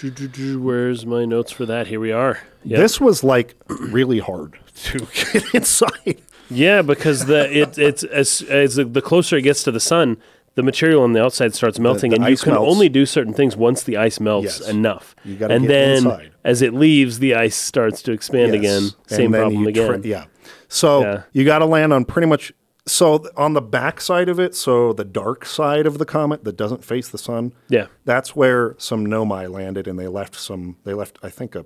Where's 0.00 1.06
my 1.06 1.24
notes 1.24 1.50
for 1.50 1.66
that? 1.66 1.86
Here 1.86 1.98
we 1.98 2.12
are. 2.12 2.40
Yeah. 2.62 2.78
This 2.78 3.00
was 3.00 3.24
like 3.24 3.54
really 3.68 4.18
hard 4.18 4.58
to 4.84 4.98
get 5.32 5.54
inside. 5.54 6.20
Yeah, 6.50 6.82
because 6.82 7.24
the 7.26 7.50
it 7.50 7.78
it's 7.78 8.04
as 8.04 8.42
as 8.42 8.76
the 8.76 9.02
closer 9.02 9.36
it 9.36 9.42
gets 9.42 9.62
to 9.64 9.72
the 9.72 9.80
sun, 9.80 10.18
the 10.54 10.62
material 10.62 11.02
on 11.02 11.12
the 11.12 11.22
outside 11.22 11.54
starts 11.54 11.78
melting, 11.78 12.10
the 12.10 12.16
and 12.16 12.28
you 12.28 12.36
can 12.36 12.52
melts. 12.54 12.70
only 12.70 12.88
do 12.88 13.04
certain 13.06 13.32
things 13.34 13.56
once 13.56 13.82
the 13.82 13.96
ice 13.96 14.20
melts 14.20 14.60
Yes. 14.60 14.68
enough. 14.68 15.14
You 15.24 15.34
gotta 15.36 15.54
and 15.54 15.62
get 15.64 15.68
then 15.68 15.96
inside. 15.98 16.30
as 16.44 16.62
it 16.62 16.74
leaves, 16.74 17.18
the 17.18 17.34
ice 17.34 17.56
starts 17.56 18.02
to 18.02 18.12
expand 18.12 18.52
Yes. 18.54 18.60
again. 18.60 18.90
Same 19.06 19.32
problem 19.32 19.66
again. 19.66 20.02
yeah. 20.04 20.24
So 20.68 21.00
Yeah. 21.02 21.22
you 21.32 21.44
got 21.44 21.58
to 21.60 21.66
land 21.66 21.92
on 21.92 22.04
pretty 22.04 22.26
much. 22.28 22.52
So 22.86 23.24
on 23.36 23.54
the 23.54 23.62
back 23.62 24.00
side 24.00 24.28
of 24.28 24.38
it, 24.38 24.54
so 24.54 24.92
the 24.92 25.04
dark 25.04 25.46
side 25.46 25.86
of 25.86 25.96
the 25.98 26.04
comet 26.04 26.44
that 26.44 26.56
doesn't 26.56 26.84
face 26.84 27.08
the 27.08 27.16
sun, 27.18 27.52
Yeah. 27.68 27.86
that's 28.04 28.36
where 28.36 28.74
some 28.78 29.06
Nomai 29.06 29.50
landed, 29.50 29.88
and 29.88 29.98
they 29.98 30.06
left 30.08 30.34
some. 30.36 30.76
They 30.84 30.92
left, 30.94 31.18
I 31.22 31.30
think, 31.30 31.54
a 31.54 31.64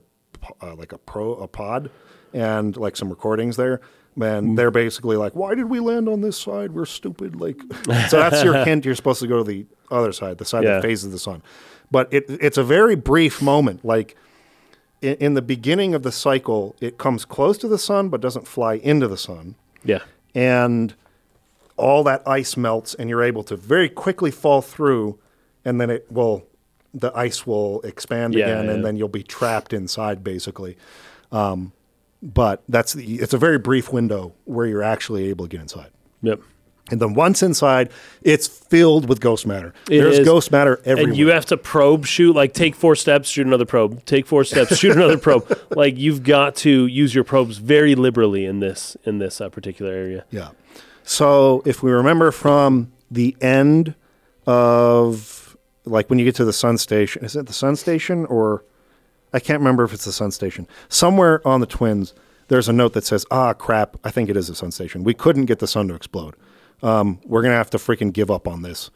uh, 0.63 0.77
like 0.77 0.93
a 0.93 0.99
pro 0.99 1.33
a 1.35 1.49
pod, 1.49 1.91
and 2.33 2.77
like 2.77 2.97
some 2.97 3.11
recordings 3.11 3.57
there. 3.57 3.81
And 4.21 4.51
Mm. 4.51 4.57
they're 4.57 4.71
basically 4.71 5.17
like, 5.17 5.35
"Why 5.35 5.55
did 5.55 5.67
we 5.71 5.79
land 5.81 6.09
on 6.09 6.21
this 6.23 6.37
side? 6.37 6.73
We're 6.73 6.87
stupid." 6.87 7.41
Like, 7.41 7.61
so 8.09 8.17
that's 8.19 8.43
your 8.43 8.55
hint. 8.65 8.85
You're 8.85 8.95
supposed 8.97 9.21
to 9.21 9.27
go 9.29 9.39
to 9.39 9.45
the 9.45 9.67
other 9.91 10.13
side, 10.13 10.39
the 10.39 10.45
side 10.45 10.65
Yeah. 10.65 10.75
that 10.75 10.83
faces 10.83 11.13
the 11.13 11.19
sun. 11.19 11.43
But 11.91 12.13
it, 12.13 12.25
it's 12.29 12.59
a 12.59 12.65
very 12.65 12.97
brief 12.97 13.41
moment. 13.41 13.85
Like 13.85 14.17
in, 15.01 15.15
in 15.17 15.35
the 15.35 15.43
beginning 15.43 15.95
of 15.95 16.03
the 16.03 16.13
cycle, 16.13 16.75
it 16.81 16.99
comes 16.99 17.25
close 17.25 17.57
to 17.59 17.69
the 17.69 17.79
sun 17.79 18.09
but 18.09 18.21
doesn't 18.21 18.49
fly 18.49 18.75
into 18.75 19.07
the 19.09 19.17
sun, 19.17 19.55
Yeah. 19.85 20.01
and 20.35 20.95
all 21.77 22.03
that 22.05 22.23
ice 22.27 22.57
melts, 22.57 22.95
and 22.95 23.09
you're 23.09 23.23
able 23.23 23.45
to 23.45 23.57
very 23.57 23.89
quickly 23.89 24.33
fall 24.33 24.61
through, 24.61 25.17
and 25.65 25.81
then 25.81 25.91
it 25.91 26.07
will, 26.11 26.45
the 26.93 27.13
ice 27.17 27.47
will 27.47 27.81
expand 27.83 28.35
Yeah, 28.35 28.47
again, 28.47 28.65
yeah. 28.67 28.73
and 28.73 28.85
then 28.85 28.97
you'll 28.97 29.07
be 29.09 29.23
trapped 29.23 29.73
inside, 29.73 30.25
basically. 30.25 30.77
Um, 31.31 31.73
but 32.23 32.63
that's 32.69 32.93
the, 32.95 33.17
it's 33.17 33.35
a 33.35 33.39
very 33.39 33.59
brief 33.59 33.93
window 33.93 34.33
where 34.45 34.67
you're 34.67 34.83
actually 34.83 35.29
able 35.29 35.47
to 35.47 35.49
get 35.49 35.61
inside. 35.61 35.91
Yep. 36.23 36.41
And 36.91 37.01
then 37.01 37.15
once 37.15 37.43
inside, 37.43 37.91
it's 38.23 38.47
filled 38.47 39.09
with 39.09 39.21
ghost 39.21 39.47
matter. 39.47 39.75
It 39.91 40.01
There's 40.01 40.21
is. 40.21 40.27
ghost 40.27 40.51
matter 40.51 40.81
everywhere. 40.85 41.11
And 41.11 41.17
you 41.17 41.29
have 41.29 41.45
to 41.47 41.57
probe, 41.57 42.07
shoot, 42.07 42.35
like 42.35 42.55
take 42.55 42.75
four 42.75 42.97
steps, 42.97 43.29
shoot 43.29 43.47
another 43.47 43.67
probe, 43.67 44.05
take 44.07 44.27
four 44.27 44.45
steps, 44.45 44.77
shoot 44.77 44.97
another 44.97 45.19
probe. 45.27 45.59
Like 45.71 45.99
you've 45.99 46.23
got 46.23 46.57
to 46.57 46.87
use 46.87 47.15
your 47.15 47.25
probes 47.25 47.59
very 47.59 47.95
liberally 47.95 48.47
in 48.47 48.61
this 48.61 48.97
in 49.05 49.19
this 49.19 49.41
uh, 49.41 49.49
particular 49.51 49.93
area. 49.93 50.25
Yeah. 50.31 50.51
So 51.03 51.63
if 51.67 51.83
we 51.83 51.91
remember 51.91 52.31
from 52.33 52.93
the 53.11 53.37
end 53.41 53.95
of 54.47 55.57
like 55.85 56.09
when 56.11 56.19
you 56.19 56.25
get 56.25 56.37
to 56.37 56.45
the 56.45 56.53
sun 56.53 56.79
station, 56.79 57.25
is 57.25 57.37
it 57.37 57.47
the 57.47 57.53
sun 57.53 57.77
station 57.77 58.25
or 58.27 58.65
I 59.33 59.41
can't 59.41 59.61
remember 59.61 59.85
if 59.85 59.93
it's 59.93 60.05
the 60.05 60.13
sun 60.13 60.31
station. 60.31 60.67
Somewhere 60.89 61.47
on 61.47 61.61
the 61.61 61.67
twins, 61.67 62.15
there's 62.49 62.69
a 62.69 62.73
note 62.73 62.95
that 62.95 63.05
says, 63.05 63.27
"Ah, 63.31 63.53
crap! 63.53 63.97
I 64.05 64.11
think 64.11 64.29
it 64.29 64.37
is 64.37 64.49
the 64.49 64.55
sun 64.55 64.71
station. 64.71 65.05
We 65.05 65.15
couldn't 65.15 65.47
get 65.47 65.59
the 65.59 65.67
sun 65.67 65.89
to 65.89 65.95
explode. 65.95 66.35
Um, 66.83 67.21
we're 67.25 67.43
gonna 67.43 67.55
have 67.55 67.71
to 67.71 67.79
freaking 67.79 68.13
give 68.13 68.31
up 68.31 68.49
on 68.49 68.63
this. 68.63 68.91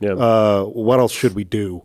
Yeah. 0.00 0.12
Uh, 0.12 0.64
what 0.64 0.98
else 0.98 1.12
should 1.12 1.34
we 1.34 1.44
do?" 1.44 1.82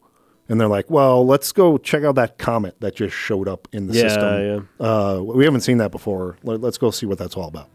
And 0.47 0.59
they're 0.59 0.67
like, 0.67 0.89
"Well, 0.89 1.25
let's 1.25 1.51
go 1.51 1.77
check 1.77 2.03
out 2.03 2.15
that 2.15 2.37
comet 2.37 2.75
that 2.79 2.95
just 2.95 3.15
showed 3.15 3.47
up 3.47 3.67
in 3.71 3.87
the 3.87 3.93
yeah, 3.93 4.01
system. 4.01 4.67
yeah. 4.79 4.85
Uh, 4.85 5.21
we 5.21 5.45
haven't 5.45 5.61
seen 5.61 5.77
that 5.77 5.91
before. 5.91 6.37
Let, 6.43 6.63
us 6.63 6.77
go 6.77 6.91
see 6.91 7.05
what 7.05 7.17
that's 7.17 7.35
all 7.35 7.47
about." 7.47 7.69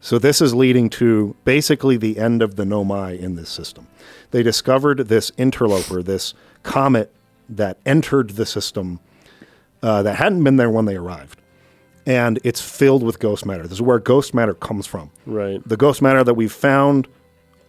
So 0.00 0.18
this 0.18 0.40
is 0.40 0.54
leading 0.54 0.88
to 0.90 1.34
basically 1.44 1.96
the 1.96 2.18
end 2.18 2.40
of 2.40 2.54
the 2.54 2.62
Nomai 2.64 3.18
in 3.18 3.34
this 3.34 3.50
system. 3.50 3.88
They 4.30 4.44
discovered 4.44 5.08
this 5.08 5.32
interloper, 5.36 6.02
this 6.02 6.34
comet 6.62 7.12
that 7.48 7.78
entered 7.84 8.30
the 8.30 8.46
system 8.46 9.00
uh, 9.82 10.02
that 10.02 10.16
hadn't 10.16 10.42
been 10.44 10.56
there 10.56 10.70
when 10.70 10.84
they 10.84 10.96
arrived, 10.96 11.40
and 12.06 12.38
it's 12.44 12.60
filled 12.60 13.02
with 13.02 13.18
ghost 13.18 13.46
matter. 13.46 13.62
This 13.64 13.72
is 13.72 13.82
where 13.82 13.98
ghost 13.98 14.34
matter 14.34 14.54
comes 14.54 14.86
from. 14.86 15.10
Right. 15.26 15.66
The 15.66 15.76
ghost 15.76 16.02
matter 16.02 16.24
that 16.24 16.34
we've 16.34 16.52
found 16.52 17.08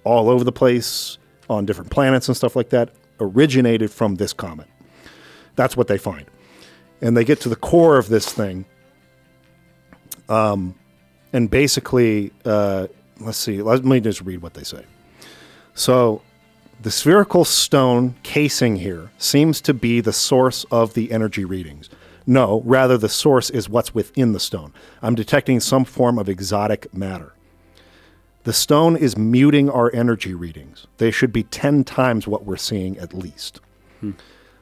all 0.04 0.30
over 0.30 0.44
the 0.44 0.52
place 0.52 1.18
on 1.50 1.66
different 1.66 1.92
planets 1.92 2.28
and 2.28 2.38
stuff 2.38 2.56
like 2.56 2.70
that 2.70 2.90
originated 3.20 3.92
from 3.92 4.16
this 4.16 4.34
comet. 4.34 4.68
That's 5.56 5.76
what 5.76 5.88
they 5.88 5.98
find, 5.98 6.26
and 7.02 7.16
they 7.18 7.26
get 7.26 7.42
to 7.42 7.50
the 7.50 7.56
core 7.56 7.98
of 7.98 8.08
this 8.08 8.32
thing. 8.32 8.66
Um, 10.30 10.76
and 11.34 11.50
basically, 11.50 12.32
uh, 12.46 12.88
let's 13.20 13.38
see. 13.38 13.62
Let 13.62 13.84
me 13.84 14.00
just 14.00 14.22
read 14.22 14.42
what 14.42 14.54
they 14.54 14.64
say. 14.64 14.86
So, 15.74 16.22
the 16.82 16.92
spherical 16.92 17.44
stone 17.44 18.16
casing 18.24 18.78
here 18.78 19.12
seems 19.18 19.60
to 19.62 19.74
be 19.74 20.00
the 20.00 20.14
source 20.14 20.66
of 20.72 20.94
the 20.94 21.12
energy 21.12 21.44
readings. 21.44 21.90
No, 22.30 22.62
rather, 22.64 22.96
the 22.96 23.10
source 23.10 23.50
is 23.50 23.70
what's 23.70 23.96
within 23.96 24.34
the 24.34 24.40
stone. 24.40 24.72
I'm 25.02 25.16
detecting 25.16 25.60
some 25.60 25.84
form 25.84 26.20
of 26.20 26.30
exotic 26.30 26.94
matter. 26.94 27.34
The 28.44 28.54
stone 28.54 28.96
is 28.96 29.18
muting 29.18 29.68
our 29.68 29.92
energy 29.96 30.36
readings. 30.36 30.86
They 30.98 31.10
should 31.10 31.34
be 31.34 31.42
10 31.42 31.86
times 31.86 32.28
what 32.28 32.46
we're 32.46 32.56
seeing 32.56 33.00
at 33.00 33.16
least. 33.16 33.62
Hmm. 34.00 34.12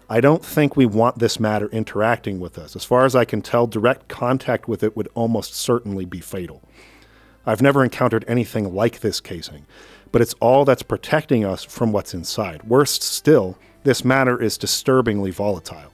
I 0.09 0.21
don't 0.21 0.45
think 0.45 0.77
we 0.77 0.85
want 0.85 1.19
this 1.19 1.41
matter 1.41 1.67
interacting 1.67 2.39
with 2.39 2.57
us. 2.57 2.73
As 2.73 2.85
far 2.85 3.03
as 3.03 3.17
I 3.17 3.25
can 3.25 3.41
tell, 3.41 3.67
direct 3.67 4.07
contact 4.07 4.69
with 4.69 4.81
it 4.81 4.95
would 4.95 5.09
almost 5.13 5.53
certainly 5.53 6.05
be 6.05 6.21
fatal. 6.21 6.61
I've 7.45 7.61
never 7.61 7.83
encountered 7.83 8.23
anything 8.29 8.73
like 8.73 9.01
this 9.01 9.19
casing, 9.19 9.65
but 10.13 10.21
it's 10.21 10.35
all 10.35 10.63
that's 10.63 10.83
protecting 10.83 11.43
us 11.43 11.65
from 11.65 11.91
what's 11.91 12.13
inside. 12.13 12.63
Worse 12.63 13.03
still, 13.03 13.57
this 13.83 14.05
matter 14.05 14.41
is 14.41 14.57
disturbingly 14.57 15.31
volatile. 15.31 15.91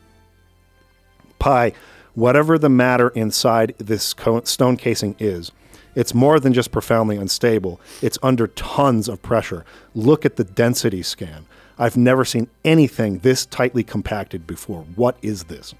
Pye, 1.43 1.73
whatever 2.15 2.57
the 2.57 2.69
matter 2.69 3.09
inside 3.09 3.75
this 3.77 4.15
stone 4.45 4.77
casing 4.77 5.13
is, 5.19 5.51
it's 5.93 6.13
more 6.13 6.39
than 6.39 6.53
just 6.53 6.71
profoundly 6.71 7.17
unstable. 7.17 7.81
It's 8.01 8.17
under 8.23 8.47
tons 8.47 9.09
of 9.09 9.21
pressure. 9.21 9.65
Look 9.93 10.25
at 10.25 10.37
the 10.37 10.45
density 10.45 11.03
scan. 11.03 11.45
I've 11.77 11.97
never 11.97 12.23
seen 12.23 12.47
anything 12.63 13.19
this 13.19 13.45
tightly 13.45 13.83
compacted 13.83 14.47
before. 14.47 14.85
What 14.95 15.17
is 15.21 15.43
this? 15.43 15.75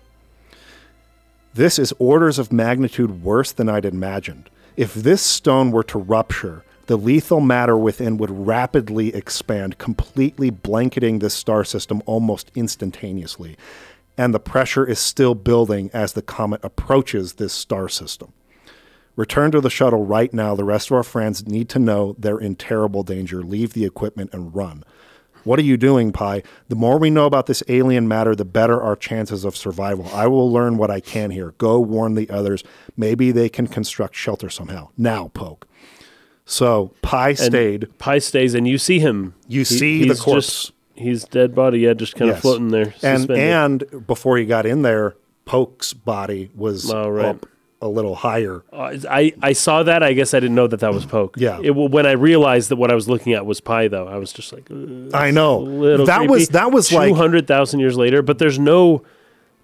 This 1.54 1.80
is 1.80 1.94
orders 1.98 2.40
of 2.40 2.52
magnitude 2.52 3.24
worse 3.24 3.54
than 3.54 3.70
I'd 3.70 3.86
imagined. 3.86 4.50
If 4.76 4.94
this 4.94 5.22
stone 5.22 5.72
were 5.72 5.84
to 5.86 5.98
rupture, 5.98 6.66
the 6.88 6.98
lethal 6.98 7.40
matter 7.40 7.78
within 7.78 8.18
would 8.18 8.46
rapidly 8.46 9.16
expand, 9.16 9.78
completely 9.78 10.50
blanketing 10.50 11.20
this 11.20 11.34
star 11.34 11.64
system 11.64 12.04
almost 12.06 12.52
instantaneously. 12.54 13.56
And 14.18 14.34
the 14.34 14.40
pressure 14.40 14.86
is 14.86 15.00
still 15.00 15.36
building 15.36 15.90
as 15.94 16.14
the 16.14 16.22
comet 16.22 16.62
approaches 16.64 17.34
this 17.34 17.54
star 17.54 17.90
system. 17.90 18.34
Return 19.16 19.52
to 19.52 19.62
the 19.62 19.70
shuttle 19.70 20.06
right 20.06 20.34
now. 20.34 20.56
The 20.56 20.64
rest 20.64 20.90
of 20.90 20.98
our 20.98 21.04
friends 21.04 21.46
need 21.46 21.70
to 21.70 21.80
know 21.80 22.16
they're 22.18 22.40
in 22.40 22.56
terrible 22.56 23.04
danger. 23.04 23.44
Leave 23.44 23.74
the 23.74 23.86
equipment 23.86 24.32
and 24.34 24.56
run. 24.56 24.84
What 25.44 25.60
are 25.60 25.64
you 25.64 25.78
doing, 25.78 26.12
Pye? 26.12 26.42
The 26.70 26.76
more 26.76 26.98
we 26.98 27.10
know 27.10 27.26
about 27.26 27.48
this 27.48 27.64
alien 27.68 28.08
matter, 28.08 28.34
the 28.34 28.46
better 28.46 28.82
our 28.82 28.96
chances 28.96 29.44
of 29.44 29.58
survival. 29.58 30.08
I 30.14 30.28
will 30.28 30.52
learn 30.52 30.78
what 30.78 30.90
I 30.90 31.00
can 31.00 31.32
here. 31.32 31.54
Go 31.58 31.80
warn 31.80 32.16
the 32.16 32.30
others. 32.30 32.64
Maybe 32.96 33.32
they 33.32 33.50
can 33.50 33.68
construct 33.68 34.16
shelter 34.16 34.50
somehow. 34.50 34.90
Now, 34.98 35.32
Poke. 35.34 35.68
So 36.46 36.94
Pye 37.02 37.34
stayed. 37.34 37.98
Pye 38.00 38.20
stays, 38.20 38.54
and 38.54 38.68
you 38.68 38.78
see 38.78 39.00
him. 39.00 39.36
You 39.48 39.66
see 39.66 40.08
the 40.08 40.16
corpse. 40.16 40.48
Just, 40.48 40.72
he's 40.96 41.24
dead 41.26 41.54
body, 41.56 41.80
yeah, 41.80 41.94
just 41.94 42.16
kind 42.16 42.30
of 42.32 42.36
Yes. 42.38 42.42
floating 42.42 42.70
there. 42.70 42.94
and 43.04 43.22
suspended. 43.22 43.38
and 43.92 44.08
before 44.08 44.38
he 44.38 44.46
got 44.46 44.66
in 44.66 44.82
there, 44.82 45.16
Poke's 45.46 45.94
body 45.94 46.50
was 46.56 46.90
Oh, 46.92 47.10
right. 47.10 47.26
up 47.26 47.46
a 47.82 47.88
little 47.90 48.16
higher. 48.16 48.64
Uh, 48.72 48.96
I, 49.10 49.34
I 49.42 49.52
saw 49.52 49.84
that. 49.84 50.02
I 50.04 50.14
guess 50.14 50.34
I 50.34 50.40
didn't 50.40 50.56
know 50.56 50.68
that 50.68 50.80
that 50.80 50.94
was 50.94 51.06
Poke. 51.06 51.36
Yeah. 51.38 51.60
It, 51.62 51.72
when 51.72 52.06
I 52.06 52.14
realized 52.14 52.70
that 52.70 52.78
what 52.78 52.90
I 52.92 52.96
was 52.96 53.10
looking 53.10 53.34
at 53.34 53.46
was 53.46 53.60
Pye, 53.60 53.90
though, 53.90 54.08
I 54.08 54.16
was 54.16 54.32
just 54.32 54.54
like, 54.54 54.70
I 55.14 55.32
know 55.32 55.60
little 55.60 56.06
that 56.06 56.30
was 56.30 56.48
that 56.50 56.72
was 56.72 56.88
two 56.88 56.96
like 56.96 57.14
hundred 57.16 57.46
thousand 57.46 57.82
years 57.82 57.98
later. 57.98 58.22
But 58.22 58.40
there's 58.40 58.58
no, 58.58 59.04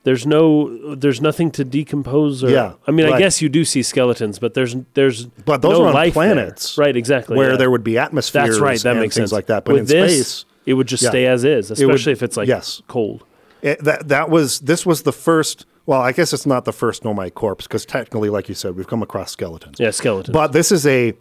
there's 0.04 0.28
no, 0.28 0.96
there's 0.96 1.22
nothing 1.22 1.50
to 1.52 1.64
decompose. 1.64 2.44
Or, 2.44 2.50
Yeah, 2.50 2.74
I 2.86 2.92
mean, 2.92 3.06
I 3.06 3.18
guess 3.20 3.42
you 3.42 3.48
do 3.48 3.64
see 3.64 3.84
skeletons, 3.84 4.38
but 4.38 4.54
there's 4.54 4.76
there's 4.96 5.26
But 5.28 5.62
those 5.62 5.78
no 5.78 5.86
are 5.86 5.88
on 5.88 5.94
life 5.94 6.14
there. 6.14 6.24
planets 6.36 6.78
right? 6.78 6.98
Exactly. 6.98 7.38
where 7.38 7.52
yeah. 7.52 7.56
there 7.58 7.72
would 7.72 7.86
be 7.86 7.98
atmospheres. 7.98 8.50
That's 8.50 8.60
right. 8.60 8.82
That 8.82 8.92
and 8.92 9.00
makes 9.00 9.16
things 9.16 9.30
sense. 9.30 9.32
like 9.32 9.46
that. 9.46 9.64
But 9.64 9.76
With 9.76 9.82
in 9.92 9.98
this, 9.98 10.14
space, 10.42 10.46
it 10.66 10.74
would 10.76 10.88
just 10.88 11.03
Yeah. 11.03 11.10
stay 11.10 11.26
as 11.26 11.43
is, 11.43 11.72
It 11.72 11.86
would- 11.86 11.95
especially 11.95 12.14
if 12.14 12.24
it's 12.24 12.38
like 12.38 12.47
yes. 12.47 12.82
cold. 12.88 13.24
it, 13.62 13.84
that 13.84 14.07
that 14.07 14.30
was 14.30 14.60
this 14.62 14.86
was 14.86 15.03
the 15.03 15.12
first. 15.14 15.66
Well, 15.86 16.01
I 16.01 16.12
guess 16.12 16.34
it's 16.34 16.45
not 16.45 16.66
the 16.66 16.72
first 16.72 17.03
Nomai 17.03 17.34
corpse 17.34 17.66
because 17.66 17.84
technically, 17.86 18.30
like 18.30 18.47
you 18.47 18.53
said, 18.55 18.76
we've 18.76 18.88
come 18.88 19.01
across 19.01 19.32
skeletons. 19.32 19.78
Yeah, 19.80 19.89
skeleton. 19.89 20.32
But 20.34 20.51
this 20.51 20.72
is 20.72 20.86
a 20.86 21.14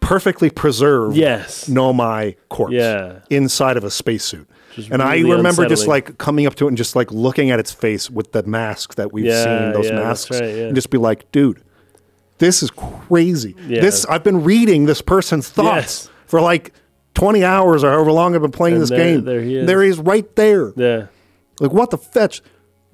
perfectly 0.00 0.48
preserved 0.48 1.16
yes. 1.16 1.68
Nomai 1.68 2.36
corpse 2.48 2.72
Yeah. 2.72 3.18
inside 3.30 3.76
of 3.76 3.84
a 3.84 3.90
spacesuit. 3.90 4.48
And 4.90 5.02
I 5.02 5.16
really 5.16 5.32
remember 5.32 5.66
just 5.66 5.86
like 5.88 6.18
coming 6.18 6.46
up 6.46 6.54
to 6.56 6.64
it 6.66 6.68
and 6.68 6.76
just 6.76 6.94
like 6.96 7.10
looking 7.12 7.50
at 7.50 7.58
its 7.58 7.72
face 7.72 8.08
with 8.10 8.30
the 8.32 8.44
mask 8.44 8.94
that 8.94 9.12
we've 9.12 9.24
Yeah, 9.26 9.44
seen, 9.44 9.72
those 9.72 9.86
yeah, 9.90 9.96
masks, 9.96 10.30
right, 10.30 10.42
and 10.42 10.74
just 10.74 10.88
be 10.90 10.98
like, 10.98 11.30
dude, 11.32 11.60
this 12.38 12.62
is 12.62 12.70
crazy. 12.70 13.54
This 13.66 14.06
I've 14.06 14.22
been 14.24 14.44
reading 14.44 14.86
this 14.86 15.02
person's 15.02 15.48
thoughts 15.48 16.04
Yes. 16.06 16.10
for 16.26 16.40
like 16.40 16.72
20 17.18 17.44
hours 17.44 17.82
or 17.84 17.90
however 17.90 18.12
long 18.12 18.34
I've 18.34 18.42
been 18.42 18.50
playing 18.52 18.74
And 18.76 18.82
this 18.82 18.90
there- 18.90 18.98
game. 18.98 19.24
there 19.24 19.40
he 19.42 19.56
is. 19.56 19.66
There 19.66 19.82
he 19.82 19.90
is 19.90 19.98
right 19.98 20.34
there. 20.36 20.72
Yeah. 20.76 21.06
Like 21.60 21.72
what 21.72 21.90
the 21.90 21.98
fetch, 21.98 22.40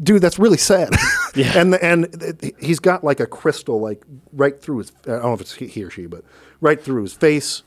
dude? 0.02 0.22
That's 0.22 0.38
really 0.38 0.56
sad. 0.58 0.90
Yeah. 1.36 1.58
and 1.58 1.72
the, 1.72 1.84
and 1.84 2.54
he's 2.60 2.78
got 2.78 3.02
like 3.02 3.18
a 3.18 3.26
crystal 3.26 3.80
like 3.80 4.04
right 4.32 4.62
through 4.62 4.78
his. 4.78 4.92
I 5.04 5.08
don't 5.10 5.22
know 5.24 5.32
if 5.34 5.40
it's 5.40 5.52
he 5.52 5.66
he 5.66 5.82
or 5.82 5.90
she, 5.90 6.06
but 6.06 6.22
right 6.60 6.80
through 6.80 7.02
his 7.02 7.12
face 7.12 7.64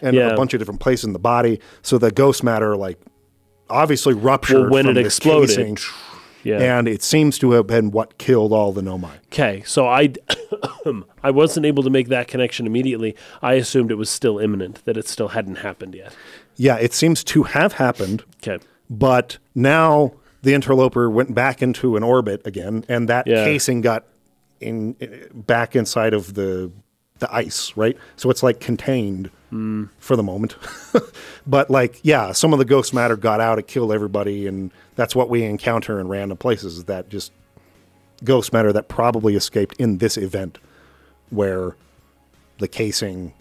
and 0.00 0.16
Yeah. 0.16 0.30
a 0.30 0.36
bunch 0.36 0.54
of 0.54 0.58
different 0.58 0.80
places 0.80 1.04
in 1.04 1.12
the 1.12 1.18
body. 1.18 1.60
So 1.82 1.98
the 1.98 2.10
ghost 2.10 2.42
matter 2.42 2.76
like 2.78 2.98
obviously 3.68 4.14
ruptured 4.14 4.70
Well, 4.70 4.84
when 4.84 4.86
it 4.86 4.96
exploded, 4.96 5.50
casing, 5.50 5.76
Yeah. 6.42 6.78
and 6.78 6.88
it 6.88 7.02
seems 7.02 7.38
to 7.40 7.52
have 7.52 7.66
been 7.66 7.90
what 7.90 8.18
killed 8.18 8.52
all 8.52 8.72
the 8.72 8.80
Nomai. 8.82 9.12
Okay, 9.26 9.62
so 9.66 9.86
I 9.86 10.12
I 11.22 11.30
wasn't 11.30 11.66
able 11.66 11.82
to 11.82 11.90
make 11.90 12.08
that 12.08 12.28
connection 12.28 12.66
immediately. 12.66 13.14
I 13.42 13.54
assumed 13.54 13.90
it 13.90 13.96
was 13.96 14.10
still 14.10 14.38
imminent, 14.38 14.84
that 14.84 14.96
it 14.96 15.06
still 15.08 15.28
hadn't 15.28 15.56
happened 15.56 15.94
yet. 15.94 16.14
Yeah, 16.56 16.76
it 16.76 16.92
seems 16.94 17.22
to 17.24 17.42
have 17.44 17.74
happened, 17.74 18.24
Okay. 18.46 18.62
but 18.88 19.38
now 19.54 20.12
the 20.42 20.54
interloper 20.54 21.10
went 21.10 21.34
back 21.34 21.62
into 21.62 21.96
an 21.96 22.02
orbit 22.02 22.40
again, 22.46 22.84
and 22.88 23.08
that 23.08 23.26
Yeah. 23.26 23.44
casing 23.44 23.80
got 23.82 24.04
in 24.60 24.94
back 25.34 25.74
inside 25.76 26.12
of 26.14 26.34
the 26.34 26.70
the 27.20 27.34
ice, 27.34 27.72
right? 27.76 27.96
So 28.16 28.30
it's 28.30 28.42
like 28.42 28.60
contained 28.60 29.30
Hmm. 29.50 29.86
for 29.98 30.14
the 30.14 30.22
moment. 30.22 30.54
but 31.46 31.70
like, 31.70 31.98
yeah, 32.04 32.30
some 32.30 32.52
of 32.52 32.60
the 32.60 32.64
ghost 32.64 32.94
matter 32.94 33.16
got 33.16 33.40
out, 33.40 33.58
it 33.58 33.66
killed 33.66 33.92
everybody, 33.92 34.46
and 34.46 34.70
that's 34.94 35.16
what 35.16 35.28
we 35.28 35.42
encounter 35.42 35.98
in 35.98 36.06
random 36.06 36.38
places. 36.38 36.76
Is 36.78 36.84
that 36.84 37.08
just 37.08 37.32
ghost 38.22 38.52
matter 38.52 38.72
that 38.72 38.86
probably 38.86 39.34
escaped 39.34 39.74
in 39.80 39.98
this 39.98 40.16
event, 40.16 40.58
where 41.30 41.74
the 42.58 42.68
casing 42.68 43.32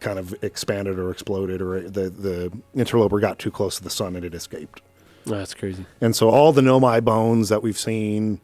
kind 0.00 0.18
of 0.18 0.34
expanded 0.42 0.98
or 0.98 1.10
exploded, 1.10 1.60
or 1.60 1.82
the 1.82 2.08
the 2.08 2.50
interloper 2.74 3.20
got 3.20 3.38
too 3.38 3.50
close 3.50 3.76
to 3.76 3.82
the 3.84 3.90
sun 3.90 4.16
and 4.16 4.24
it 4.24 4.34
escaped. 4.34 4.80
That's 5.26 5.52
crazy. 5.52 5.84
And 6.00 6.16
so 6.16 6.30
all 6.30 6.52
the 6.52 6.62
Nomai 6.62 7.04
bones 7.04 7.50
that 7.50 7.62
we've 7.62 7.78
seen, 7.78 8.40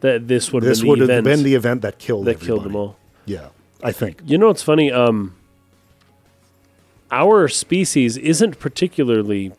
That 0.00 0.28
this 0.28 0.50
would 0.50 0.62
have 0.62 0.70
this 0.70 0.80
been 0.80 0.88
would 0.88 0.98
the 1.00 1.02
have 1.02 1.10
event 1.10 1.24
been 1.24 1.42
the 1.44 1.54
event 1.54 1.82
that 1.82 1.98
killed 1.98 2.24
that 2.24 2.40
killed 2.40 2.64
them 2.64 2.74
all. 2.74 2.96
Yeah, 3.26 3.48
I 3.82 3.92
think. 3.92 4.20
You 4.26 4.38
know 4.38 4.48
what's 4.48 4.62
funny? 4.62 4.90
Um, 4.90 5.34
our 7.10 7.48
species 7.48 8.16
isn't 8.16 8.58
particularly 8.58 9.52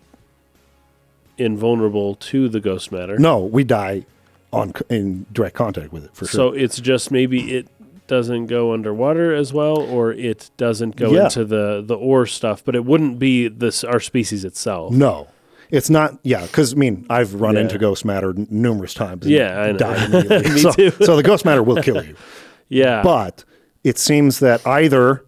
invulnerable 1.37 2.15
to 2.15 2.49
the 2.49 2.59
ghost 2.59 2.91
matter. 2.91 3.17
No, 3.17 3.39
we 3.39 3.63
die 3.63 4.05
on 4.51 4.73
in 4.89 5.25
direct 5.31 5.55
contact 5.55 5.93
with 5.93 6.03
it 6.05 6.11
for 6.13 6.25
So 6.25 6.49
it's 6.49 6.79
just 6.79 7.11
maybe 7.11 7.55
it 7.55 7.67
doesn't 8.07 8.47
go 8.47 8.73
underwater 8.73 9.33
as 9.33 9.53
well, 9.53 9.77
or 9.77 10.11
it 10.11 10.49
doesn't 10.57 10.95
go 10.95 11.11
Yeah. 11.13 11.25
into 11.25 11.45
the 11.45 11.83
the 11.85 11.95
ore 11.95 12.25
stuff. 12.25 12.63
But 12.65 12.75
it 12.75 12.83
wouldn't 12.85 13.19
be 13.19 13.47
this 13.47 13.83
our 13.83 13.99
species 13.99 14.43
itself. 14.43 14.91
No, 14.93 15.27
it's 15.69 15.89
not. 15.89 16.17
Yeah, 16.23 16.41
because 16.45 16.73
I 16.73 16.75
mean, 16.75 17.05
I've 17.09 17.35
run 17.35 17.55
Yeah. 17.55 17.61
into 17.61 17.77
ghost 17.77 18.03
matter 18.05 18.31
n- 18.31 18.47
numerous 18.49 18.93
times. 18.93 19.25
and 19.25 19.31
Yeah, 19.33 19.61
I 19.61 19.71
know. 19.71 19.77
died. 19.77 20.29
Me 20.53 20.57
so, 20.59 20.71
too. 20.71 20.91
so 21.01 21.15
the 21.15 21.23
ghost 21.23 21.45
matter 21.45 21.63
will 21.63 21.81
kill 21.81 22.03
you. 22.03 22.15
Yeah, 22.71 23.01
But 23.01 23.45
it 23.83 23.97
seems 23.97 24.39
that 24.39 24.65
either 24.67 25.25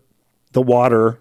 the 0.54 0.62
water 0.62 1.20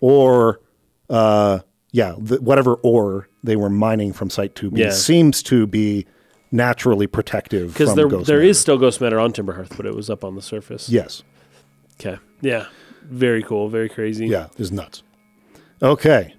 or 0.00 0.60
uh, 1.08 1.60
yeah, 1.92 2.14
the, 2.18 2.36
whatever 2.40 2.74
ore 2.76 3.28
they 3.42 3.56
were 3.56 3.70
mining 3.70 4.12
from 4.12 4.30
Site 4.30 4.54
2B 4.54 4.78
Yeah. 4.78 4.90
seems 4.90 5.42
to 5.44 5.66
be 5.66 6.06
naturally 6.52 7.06
protective 7.06 7.72
because 7.72 7.94
there 7.94 8.08
ghost 8.08 8.26
there 8.26 8.38
matter. 8.38 8.48
is 8.48 8.60
still 8.60 8.78
ghost 8.78 9.00
matter 9.00 9.18
on 9.18 9.32
Timber 9.32 9.52
Hearth, 9.54 9.74
but 9.76 9.86
it 9.86 9.94
was 9.94 10.08
up 10.10 10.24
on 10.24 10.34
the 10.36 10.42
surface. 10.42 10.88
yes, 10.88 11.22
Okay. 12.00 12.18
Yeah. 12.40 12.66
Very 13.02 13.42
cool. 13.42 13.68
Very 13.68 13.88
crazy. 13.88 14.26
yeah, 14.28 14.48
is 14.56 14.70
nuts. 14.72 15.02
Okay, 15.82 16.34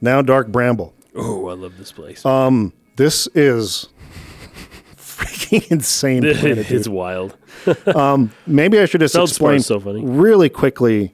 now 0.00 0.20
Dark 0.22 0.48
Bramble. 0.48 0.94
Oh, 1.14 1.48
I 1.48 1.54
love 1.54 1.78
this 1.78 1.92
place. 1.92 2.24
Um, 2.26 2.72
This 2.96 3.26
is 3.34 3.88
freaking 5.16 5.66
insane. 5.70 6.22
planet, 6.22 6.70
it's 6.70 6.88
wild. 6.88 7.36
um, 7.94 8.32
Maybe 8.46 8.78
I 8.78 8.84
should 8.86 9.00
just 9.00 9.14
explain 9.16 9.60
so 9.60 9.80
funny. 9.80 10.04
really 10.04 10.48
quickly 10.48 11.12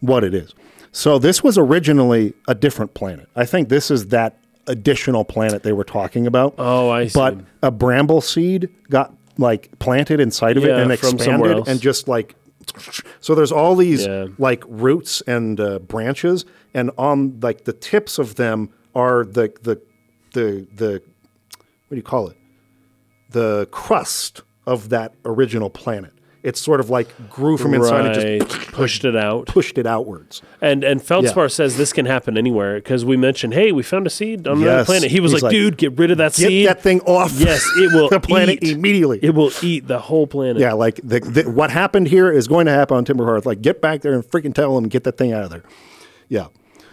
what 0.00 0.24
it 0.24 0.34
is. 0.34 0.54
So 0.92 1.18
this 1.18 1.42
was 1.42 1.56
originally 1.56 2.34
a 2.48 2.54
different 2.54 2.94
planet. 2.94 3.28
I 3.34 3.46
think 3.46 3.68
this 3.70 3.90
is 3.90 4.08
that 4.08 4.36
additional 4.66 5.24
planet 5.24 5.62
they 5.62 5.72
were 5.72 5.84
talking 5.84 6.26
about. 6.26 6.54
Oh, 6.58 6.90
I 6.90 7.06
see. 7.06 7.18
but 7.18 7.38
a 7.62 7.70
bramble 7.70 8.20
seed 8.20 8.68
got 8.90 9.14
like 9.38 9.76
planted 9.78 10.20
inside 10.20 10.56
of 10.58 10.64
it 10.64 10.70
and 10.70 10.92
expanded 10.92 11.66
and 11.66 11.80
just 11.80 12.06
like 12.06 12.34
so 13.20 13.34
there's 13.34 13.50
all 13.50 13.74
these 13.74 14.06
Yeah. 14.06 14.26
like 14.38 14.62
roots 14.68 15.22
and 15.26 15.58
uh, 15.58 15.78
branches 15.80 16.44
and 16.74 16.90
on 16.98 17.40
like 17.40 17.64
the 17.64 17.72
tips 17.72 18.18
of 18.18 18.34
them 18.36 18.68
are 18.94 19.24
the 19.24 19.52
the 19.62 19.80
the 20.34 20.66
the 20.76 21.02
what 21.88 21.90
do 21.90 21.96
you 21.96 22.02
call 22.02 22.28
it 22.28 22.36
the 23.32 23.68
crust 23.70 24.42
of 24.66 24.88
that 24.90 25.12
original 25.24 25.70
planet. 25.70 26.12
It 26.42 26.56
sort 26.56 26.80
of 26.80 26.90
like 26.90 27.06
grew 27.30 27.56
from 27.56 27.72
inside 27.72 28.16
and 28.18 28.48
just 28.50 28.72
pushed 28.72 29.04
it 29.04 29.14
out. 29.14 29.46
pushed 29.46 29.78
it 29.78 29.86
outwards 29.86 30.42
And 30.60 30.82
and 30.82 31.00
Feldspar 31.00 31.44
Yeah. 31.44 31.48
says 31.48 31.76
this 31.76 31.92
can 31.92 32.04
happen 32.04 32.36
anywhere 32.36 32.74
because 32.78 33.04
we 33.04 33.16
mentioned, 33.16 33.54
hey, 33.54 33.70
we 33.70 33.84
found 33.84 34.08
a 34.08 34.10
seed 34.10 34.48
on 34.48 34.56
another 34.56 34.78
Yes. 34.78 34.86
planet. 34.86 35.10
He 35.12 35.20
was 35.20 35.30
He's 35.30 35.40
like, 35.44 35.50
like, 35.50 35.52
dude, 35.52 35.76
get 35.76 35.96
rid 35.96 36.10
of 36.10 36.18
that 36.18 36.34
get 36.34 36.48
seed. 36.48 36.66
that 36.66 36.82
thing 36.82 37.00
off 37.02 37.30
yes, 37.38 37.64
it 37.76 37.92
will 37.92 38.08
the 38.10 38.18
planet 38.18 38.58
eat. 38.60 38.72
immediately 38.72 39.20
It 39.22 39.36
will 39.36 39.52
eat 39.62 39.86
the 39.86 40.00
whole 40.00 40.26
planet. 40.26 40.58
Yeah, 40.58 40.72
like 40.72 40.96
the, 41.04 41.20
the, 41.20 41.42
what 41.48 41.70
happened 41.70 42.08
here 42.08 42.32
is 42.32 42.48
going 42.48 42.66
to 42.66 42.72
happen 42.72 42.96
on 42.96 43.04
Timber 43.04 43.24
Timberhearth. 43.24 43.46
Like, 43.46 43.62
get 43.62 43.80
back 43.80 44.00
there 44.00 44.12
and 44.14 44.24
freaking 44.24 44.52
tell 44.52 44.74
them, 44.74 44.88
get 44.88 45.04
that 45.04 45.16
thing 45.16 45.32
out 45.32 45.44
of 45.44 45.50
there. 45.50 45.62
Yeah. 46.28 46.48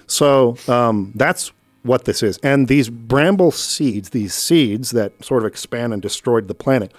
So 0.06 0.58
um, 0.68 1.12
that's 1.16 1.52
what 1.84 2.06
this 2.06 2.22
is. 2.24 2.38
And 2.44 2.68
these 2.68 2.90
bramble 2.90 3.52
seeds, 3.52 4.10
these 4.10 4.34
seeds 4.34 4.92
that 4.92 5.24
sort 5.24 5.44
of 5.44 5.48
expand 5.48 5.94
and 5.94 6.02
destroyed 6.02 6.48
the 6.48 6.54
planet, 6.56 6.94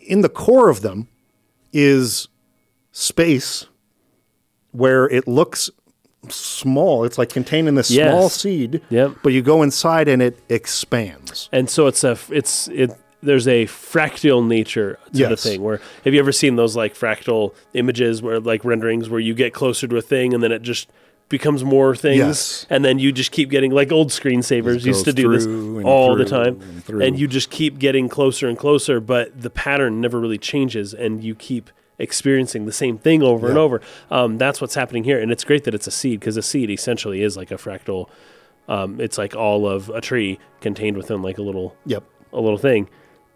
in 0.00 0.22
the 0.22 0.28
core 0.28 0.68
of 0.68 0.80
them 0.80 1.08
is 1.72 2.28
space 2.92 3.66
where 4.72 5.08
it 5.08 5.28
looks 5.28 5.70
small. 6.28 7.04
It's 7.04 7.18
like 7.18 7.28
contained 7.30 7.68
in 7.68 7.74
this 7.74 7.90
Yes. 7.90 8.10
small 8.10 8.28
seed. 8.28 8.80
Yep. 8.90 9.16
But 9.22 9.32
you 9.32 9.42
go 9.42 9.62
inside 9.62 10.08
and 10.08 10.20
it 10.22 10.38
expands. 10.48 11.48
And 11.52 11.68
so 11.70 11.86
it's 11.86 12.04
a 12.04 12.18
it's 12.30 12.68
it. 12.68 12.90
There's 13.20 13.48
a 13.48 13.66
fractal 13.66 14.46
nature 14.46 14.96
to 15.12 15.26
the 15.28 15.36
thing. 15.36 15.60
Where 15.60 15.80
have 16.04 16.14
you 16.14 16.20
ever 16.20 16.30
seen 16.30 16.54
those 16.56 16.76
like 16.76 16.94
fractal 16.94 17.52
images 17.74 18.22
where 18.22 18.38
like 18.38 18.64
renderings 18.64 19.10
where 19.10 19.18
you 19.20 19.34
get 19.34 19.52
closer 19.52 19.88
to 19.88 19.96
a 19.96 20.02
thing 20.02 20.34
and 20.34 20.42
then 20.42 20.52
it 20.52 20.62
just 20.62 20.88
becomes 21.28 21.62
more 21.64 21.94
things 21.94 22.16
Yes. 22.18 22.66
and 22.70 22.84
then 22.84 22.98
you 22.98 23.12
just 23.12 23.32
keep 23.32 23.50
getting 23.50 23.70
like 23.70 23.92
old 23.92 24.08
screensavers 24.08 24.84
used 24.84 25.04
to 25.04 25.12
do 25.12 25.30
this 25.30 25.46
all 25.84 26.16
the 26.16 26.24
time 26.24 26.60
and 26.88 27.02
and 27.02 27.18
you 27.18 27.26
just 27.28 27.50
keep 27.50 27.78
getting 27.78 28.08
closer 28.08 28.48
and 28.48 28.56
closer 28.58 28.98
but 29.00 29.38
the 29.40 29.50
pattern 29.50 30.00
never 30.00 30.18
really 30.18 30.38
changes 30.38 30.94
and 30.94 31.22
you 31.22 31.34
keep 31.34 31.70
experiencing 31.98 32.64
the 32.64 32.72
same 32.72 32.96
thing 32.96 33.22
over 33.22 33.48
and 33.48 33.58
over 33.58 33.80
um, 34.10 34.38
that's 34.38 34.60
what's 34.60 34.74
happening 34.74 35.04
here 35.04 35.20
and 35.20 35.30
it's 35.32 35.44
great 35.44 35.64
that 35.64 35.74
it's 35.74 35.86
a 35.86 35.90
seed 35.90 36.18
because 36.20 36.36
a 36.36 36.42
seed 36.42 36.70
essentially 36.70 37.22
is 37.22 37.36
like 37.36 37.50
a 37.50 37.56
fractal 37.56 38.08
um, 38.68 39.00
it's 39.00 39.18
like 39.18 39.34
all 39.34 39.68
of 39.68 39.88
a 39.90 40.00
tree 40.00 40.38
contained 40.60 40.96
within 40.96 41.20
like 41.22 41.38
a 41.38 41.42
little 41.42 41.76
Yep. 41.86 42.04
a 42.32 42.40
little 42.40 42.58
thing 42.58 42.88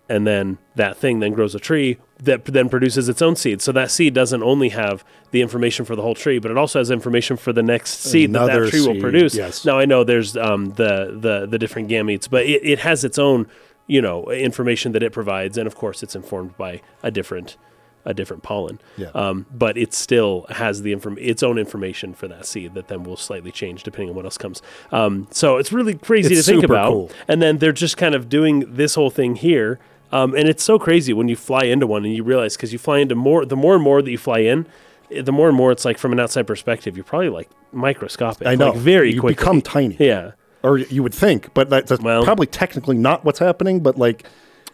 and 0.08 0.26
then 0.26 0.58
that 0.76 0.96
thing 0.96 1.20
then 1.20 1.32
grows 1.32 1.54
a 1.54 1.58
tree 1.60 1.98
that 2.22 2.44
then 2.44 2.68
produces 2.68 3.08
its 3.08 3.20
own 3.20 3.34
seed 3.36 3.60
so 3.60 3.72
that 3.72 3.90
seed 3.90 4.14
doesn't 4.14 4.42
only 4.42 4.68
have 4.68 5.04
the 5.32 5.40
information 5.42 5.84
for 5.84 5.96
the 5.96 6.02
whole 6.02 6.14
tree 6.14 6.38
but 6.38 6.50
it 6.50 6.56
also 6.56 6.78
has 6.78 6.90
information 6.90 7.36
for 7.36 7.52
the 7.52 7.62
next 7.62 8.00
seed 8.00 8.32
that 8.32 8.44
Another 8.44 8.64
that 8.64 8.70
tree 8.70 8.86
will 8.86 9.00
produce 9.00 9.34
yes. 9.34 9.64
now 9.64 9.78
i 9.78 9.84
know 9.84 10.04
there's 10.04 10.36
um, 10.36 10.70
the, 10.74 11.16
the 11.20 11.46
the 11.46 11.58
different 11.58 11.88
gametes 11.90 12.30
but 12.30 12.44
it, 12.46 12.62
it 12.64 12.78
has 12.78 13.02
its 13.04 13.18
own 13.18 13.46
you 13.86 14.00
know 14.00 14.30
information 14.30 14.92
that 14.92 15.02
it 15.02 15.12
provides 15.12 15.58
and 15.58 15.66
of 15.66 15.74
course 15.74 16.02
it's 16.02 16.14
informed 16.14 16.56
by 16.56 16.80
a 17.02 17.10
different 17.10 17.56
a 18.04 18.12
different 18.12 18.42
pollen 18.42 18.80
Yeah. 18.96 19.10
um, 19.14 19.46
but 19.52 19.76
it 19.76 19.94
still 19.94 20.46
has 20.48 20.82
the 20.82 20.90
inform- 20.92 21.18
its 21.20 21.40
own 21.42 21.56
information 21.56 22.14
for 22.14 22.26
that 22.28 22.46
seed 22.46 22.74
that 22.74 22.88
then 22.88 23.04
will 23.04 23.16
slightly 23.16 23.52
change 23.52 23.84
depending 23.84 24.10
on 24.10 24.16
what 24.16 24.24
else 24.24 24.38
comes 24.38 24.60
um, 24.90 25.28
so 25.30 25.56
it's 25.56 25.72
really 25.72 25.94
crazy 25.94 26.34
It's 26.34 26.46
to 26.46 26.52
think 26.52 26.64
about 26.64 26.90
cool. 26.90 27.10
and 27.28 27.40
then 27.40 27.58
they're 27.58 27.72
just 27.72 27.96
kind 27.96 28.14
of 28.14 28.28
doing 28.28 28.64
this 28.74 28.94
whole 28.96 29.10
thing 29.10 29.36
here. 29.36 29.78
Um, 30.12 30.34
and 30.34 30.48
it's 30.48 30.62
so 30.62 30.78
crazy 30.78 31.12
when 31.12 31.28
you 31.28 31.36
fly 31.36 31.64
into 31.64 31.86
one 31.86 32.04
and 32.04 32.14
you 32.14 32.22
realize 32.22 32.56
because 32.56 32.72
you 32.72 32.78
fly 32.78 32.98
into 32.98 33.14
more, 33.14 33.44
the 33.46 33.56
more 33.56 33.74
and 33.74 33.82
more 33.82 34.02
that 34.02 34.10
you 34.10 34.18
fly 34.18 34.40
in, 34.40 34.66
eh, 35.10 35.22
the 35.22 35.32
more 35.32 35.48
and 35.48 35.56
more 35.56 35.72
it's 35.72 35.84
like 35.84 35.96
from 35.98 36.12
an 36.12 36.20
outside 36.20 36.46
perspective, 36.46 36.96
you're 36.96 37.04
probably 37.04 37.30
like 37.30 37.48
microscopic. 37.72 38.46
I 38.46 38.54
know. 38.54 38.70
Like 38.72 38.78
very 38.80 39.12
you 39.14 39.20
quickly. 39.20 39.34
become 39.34 39.62
tiny. 39.62 39.96
Yeah. 39.98 40.32
or 40.64 40.78
you 40.78 41.02
would 41.02 41.12
think, 41.14 41.52
but 41.54 41.70
that- 41.70 41.88
that's 41.88 42.00
Well- 42.02 42.22
probably 42.24 42.46
technically 42.46 42.96
not 42.96 43.24
what's 43.24 43.40
happening. 43.40 43.80
But 43.80 43.98
like, 43.98 44.24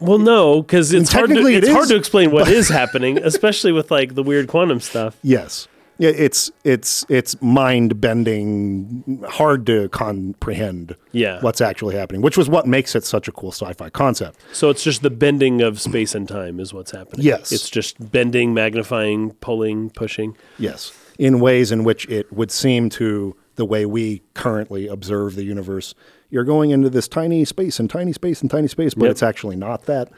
Well, 0.00 0.18
no, 0.18 0.60
because 0.62 0.92
it's 0.92 1.10
hard. 1.12 1.28
To, 1.28 1.34
technically 1.34 1.54
it 1.56 1.64
it's 1.64 1.72
hard 1.72 1.88
to 1.88 1.96
explain 1.96 2.30
what 2.30 2.46
is 2.48 2.68
happening, 2.68 3.16
especially 3.18 3.72
with 3.72 3.90
like 3.90 4.14
the 4.14 4.22
weird 4.22 4.48
quantum 4.48 4.80
stuff. 4.80 5.16
yes, 5.22 5.66
it's 5.98 6.50
it's 6.64 7.04
it's 7.08 7.40
mind 7.42 8.00
bending, 8.00 9.22
hard 9.28 9.66
to 9.66 9.88
comprehend. 9.88 10.94
Yeah. 11.12 11.40
what's 11.40 11.60
actually 11.60 11.96
happening, 11.96 12.22
which 12.22 12.36
was 12.36 12.48
what 12.48 12.66
makes 12.66 12.94
it 12.94 13.04
such 13.04 13.26
a 13.28 13.32
cool 13.32 13.50
sci-fi 13.50 13.90
concept. 13.90 14.38
So 14.52 14.70
it's 14.70 14.84
just 14.84 15.02
the 15.02 15.10
bending 15.10 15.62
of 15.62 15.80
space 15.80 16.14
and 16.14 16.28
time 16.28 16.60
is 16.60 16.72
what's 16.72 16.92
happening. 16.92 17.24
Yes. 17.26 17.50
It's 17.50 17.68
just 17.68 18.12
bending, 18.12 18.54
magnifying, 18.54 19.32
pulling, 19.40 19.90
pushing. 19.90 20.36
Yes, 20.58 20.92
in 21.18 21.40
ways 21.40 21.72
in 21.72 21.82
which 21.84 22.08
it 22.08 22.32
would 22.32 22.50
seem 22.52 22.88
to 22.90 23.34
the 23.56 23.64
way 23.64 23.84
we 23.84 24.22
currently 24.34 24.86
observe 24.86 25.34
the 25.34 25.42
universe. 25.44 25.94
You're 26.30 26.44
going 26.44 26.70
into 26.70 26.90
this 26.90 27.08
tiny 27.08 27.44
space 27.44 27.80
and 27.80 27.90
tiny 27.90 28.12
space 28.12 28.40
and 28.42 28.50
tiny 28.50 28.68
space, 28.68 28.94
but 28.94 29.04
Yep. 29.06 29.10
it's 29.10 29.22
actually 29.22 29.56
not 29.56 29.86
that. 29.86 30.10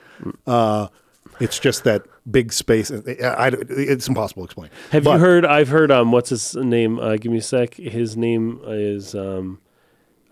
Uh, 0.46 0.88
it's 1.38 1.58
just 1.58 1.84
that 1.84 2.02
big 2.30 2.52
space. 2.52 2.90
I, 2.90 3.02
I- 3.20 3.50
it's 3.68 4.08
impossible 4.08 4.42
to 4.42 4.44
explain. 4.46 4.70
Have 4.90 5.04
But- 5.04 5.12
you 5.14 5.18
heard? 5.18 5.44
I've 5.44 5.68
heard. 5.68 5.90
Um, 5.90 6.12
what's 6.12 6.30
his 6.30 6.54
name? 6.56 6.98
Uh, 6.98 7.16
give 7.16 7.32
me 7.32 7.38
a 7.38 7.42
sec. 7.42 7.74
His 7.74 8.16
name 8.16 8.60
is 8.66 9.14
um, 9.14 9.60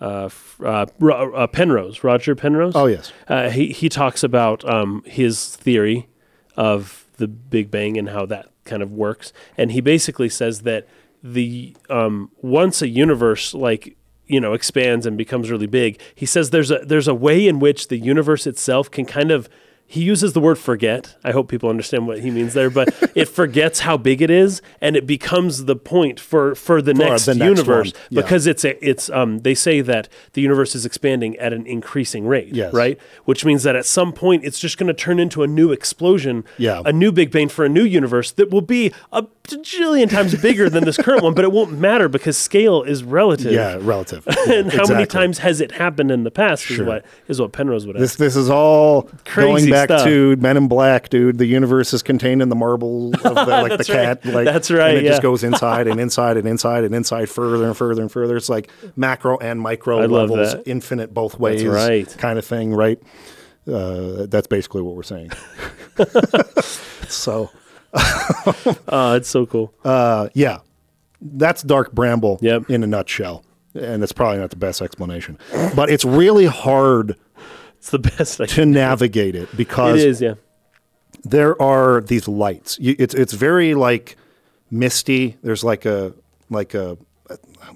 uh, 0.00 0.28
uh, 0.62 0.86
uh, 1.02 1.46
Penrose. 1.48 2.04
Roger 2.04 2.34
Penrose. 2.34 2.74
Oh 2.76 2.86
yes, 2.86 3.12
Uh, 3.28 3.50
he 3.50 3.68
he 3.72 3.88
talks 3.88 4.22
about 4.22 4.64
um, 4.68 5.02
his 5.06 5.56
theory 5.56 6.08
of 6.56 7.04
the 7.16 7.26
Big 7.28 7.70
Bang 7.70 7.96
and 7.98 8.08
how 8.10 8.26
that 8.26 8.48
kind 8.64 8.82
of 8.82 8.92
works, 8.92 9.32
and 9.56 9.72
he 9.72 9.80
basically 9.80 10.28
says 10.28 10.62
that 10.62 10.86
the 11.22 11.76
um, 11.90 12.30
once 12.42 12.80
a 12.80 12.88
universe 12.88 13.54
like 13.54 13.96
you 14.26 14.40
know 14.40 14.52
expands 14.52 15.04
and 15.06 15.16
becomes 15.18 15.50
really 15.50 15.66
big, 15.66 16.00
he 16.14 16.26
says 16.26 16.50
there's 16.50 16.70
a 16.70 16.78
there's 16.84 17.08
a 17.08 17.14
way 17.14 17.48
in 17.48 17.58
which 17.58 17.88
the 17.88 17.96
universe 17.98 18.46
itself 18.46 18.90
can 18.90 19.04
kind 19.04 19.30
of 19.32 19.48
he 19.90 20.02
uses 20.02 20.34
the 20.34 20.40
word 20.40 20.58
forget. 20.58 21.16
I 21.24 21.32
hope 21.32 21.48
people 21.48 21.70
understand 21.70 22.06
what 22.06 22.20
he 22.20 22.30
means 22.30 22.52
there, 22.52 22.68
but 22.68 22.88
it 23.16 23.26
forgets 23.26 23.80
how 23.80 23.96
big 23.96 24.20
it 24.20 24.30
is, 24.30 24.60
and 24.82 24.94
it 24.96 25.06
becomes 25.06 25.64
the 25.64 25.76
point 25.76 26.20
for 26.20 26.54
for 26.54 26.82
the 26.82 26.92
next 26.92 27.24
the 27.24 27.34
next 27.34 27.48
universe 27.48 27.92
yeah. 28.10 28.20
because 28.20 28.46
it's 28.46 28.66
a, 28.66 28.86
it's 28.86 29.08
um 29.08 29.38
they 29.38 29.54
say 29.54 29.80
that 29.80 30.10
the 30.34 30.42
universe 30.42 30.74
is 30.74 30.84
expanding 30.84 31.36
at 31.38 31.54
an 31.54 31.66
increasing 31.66 32.26
rate, 32.26 32.54
Yes. 32.54 32.74
right? 32.74 32.98
Which 33.24 33.46
means 33.46 33.62
that 33.62 33.76
at 33.76 33.86
some 33.86 34.12
point 34.12 34.44
it's 34.44 34.60
just 34.60 34.76
going 34.76 34.88
to 34.88 34.94
turn 34.94 35.18
into 35.18 35.42
a 35.42 35.46
new 35.46 35.72
explosion, 35.72 36.44
Yeah. 36.58 36.82
a 36.84 36.92
new 36.92 37.10
Big 37.10 37.30
Bang 37.30 37.48
for 37.48 37.64
a 37.64 37.68
new 37.70 37.84
universe 37.84 38.30
that 38.32 38.50
will 38.50 38.60
be 38.60 38.92
a 39.10 39.24
jillion 39.56 40.08
times 40.10 40.34
bigger 40.40 40.70
than 40.70 40.84
this 40.84 40.96
current 40.96 41.22
one, 41.22 41.34
but 41.34 41.44
it 41.44 41.52
won't 41.52 41.78
matter 41.78 42.08
because 42.08 42.36
scale 42.36 42.82
is 42.82 43.02
relative. 43.04 43.52
Yeah, 43.52 43.78
relative. 43.80 44.26
And 44.48 44.72
how 44.72 44.86
many 44.86 45.04
times 45.06 45.38
has 45.38 45.60
it 45.60 45.72
happened 45.72 46.10
in 46.10 46.24
the 46.24 46.30
past? 46.30 46.62
Sure. 46.64 46.82
Is 46.82 46.86
what 46.88 47.04
is 47.28 47.40
what 47.40 47.52
Penrose 47.52 47.86
would 47.86 47.96
This 47.96 48.12
ask. 48.12 48.18
this 48.18 48.36
is 48.36 48.48
all 48.48 49.02
Crazy 49.24 49.46
going 49.46 49.70
back 49.70 49.88
stuff. 49.88 50.04
to 50.04 50.36
Men 50.36 50.56
in 50.56 50.68
Black, 50.68 51.08
dude. 51.10 51.38
The 51.38 51.46
universe 51.46 51.92
is 51.92 52.02
contained 52.02 52.40
in 52.40 52.48
the 52.48 52.56
marble 52.56 53.12
of 53.14 53.22
the, 53.22 53.32
like 53.46 53.72
the 53.72 53.76
That's 53.78 53.90
right. 53.90 54.22
cat. 54.22 54.24
Like, 54.26 54.44
That's 54.46 54.70
right, 54.70 54.96
And 54.96 55.06
it 55.06 55.08
just 55.08 55.22
goes 55.22 55.44
inside 55.44 55.86
and 55.88 56.00
inside 56.08 56.36
and 56.36 56.46
inside 56.48 56.84
and 56.84 56.94
inside 56.94 57.28
further 57.28 57.66
and 57.66 57.76
further 57.76 58.00
and 58.02 58.10
further. 58.12 58.36
It's 58.36 58.48
like 58.48 58.70
macro 58.96 59.36
and 59.38 59.60
micro 59.60 60.00
I 60.00 60.06
levels, 60.06 60.54
infinite 60.66 61.12
both 61.12 61.38
ways, 61.38 61.64
right. 61.66 62.08
kind 62.18 62.38
of 62.38 62.44
thing, 62.44 62.72
right? 62.74 62.98
Uh, 63.70 64.24
that's 64.26 64.46
basically 64.46 64.80
what 64.82 64.94
we're 64.94 65.02
saying. 65.02 65.30
so 67.08 67.50
Oh, 67.94 69.14
it's 69.16 69.28
so 69.28 69.46
cool. 69.46 69.72
uh, 69.84 70.28
yeah, 70.34 70.58
that's 71.20 71.62
Dark 71.62 71.92
Bramble 71.92 72.38
Yep. 72.42 72.70
in 72.70 72.82
a 72.82 72.86
nutshell. 72.86 73.44
And 73.74 74.02
it's 74.02 74.12
probably 74.12 74.38
not 74.38 74.50
the 74.50 74.56
best 74.56 74.82
explanation, 74.82 75.38
but 75.76 75.88
it's 75.90 76.04
really 76.04 76.46
hard 76.46 77.16
It's 77.78 77.90
the 77.90 77.98
best. 77.98 78.40
I 78.40 78.46
to 78.46 78.66
navigate 78.66 79.34
it 79.36 79.42
It 79.52 79.56
because 79.56 80.02
is, 80.02 80.20
yeah. 80.20 80.34
there 81.22 81.60
are 81.62 82.00
these 82.00 82.26
lights. 82.26 82.78
You, 82.80 82.96
it's 82.98 83.14
it's 83.14 83.32
very 83.34 83.74
like 83.74 84.16
misty. 84.70 85.36
There's 85.42 85.62
like 85.62 85.84
a 85.84 86.12
like 86.50 86.74
a 86.74 86.96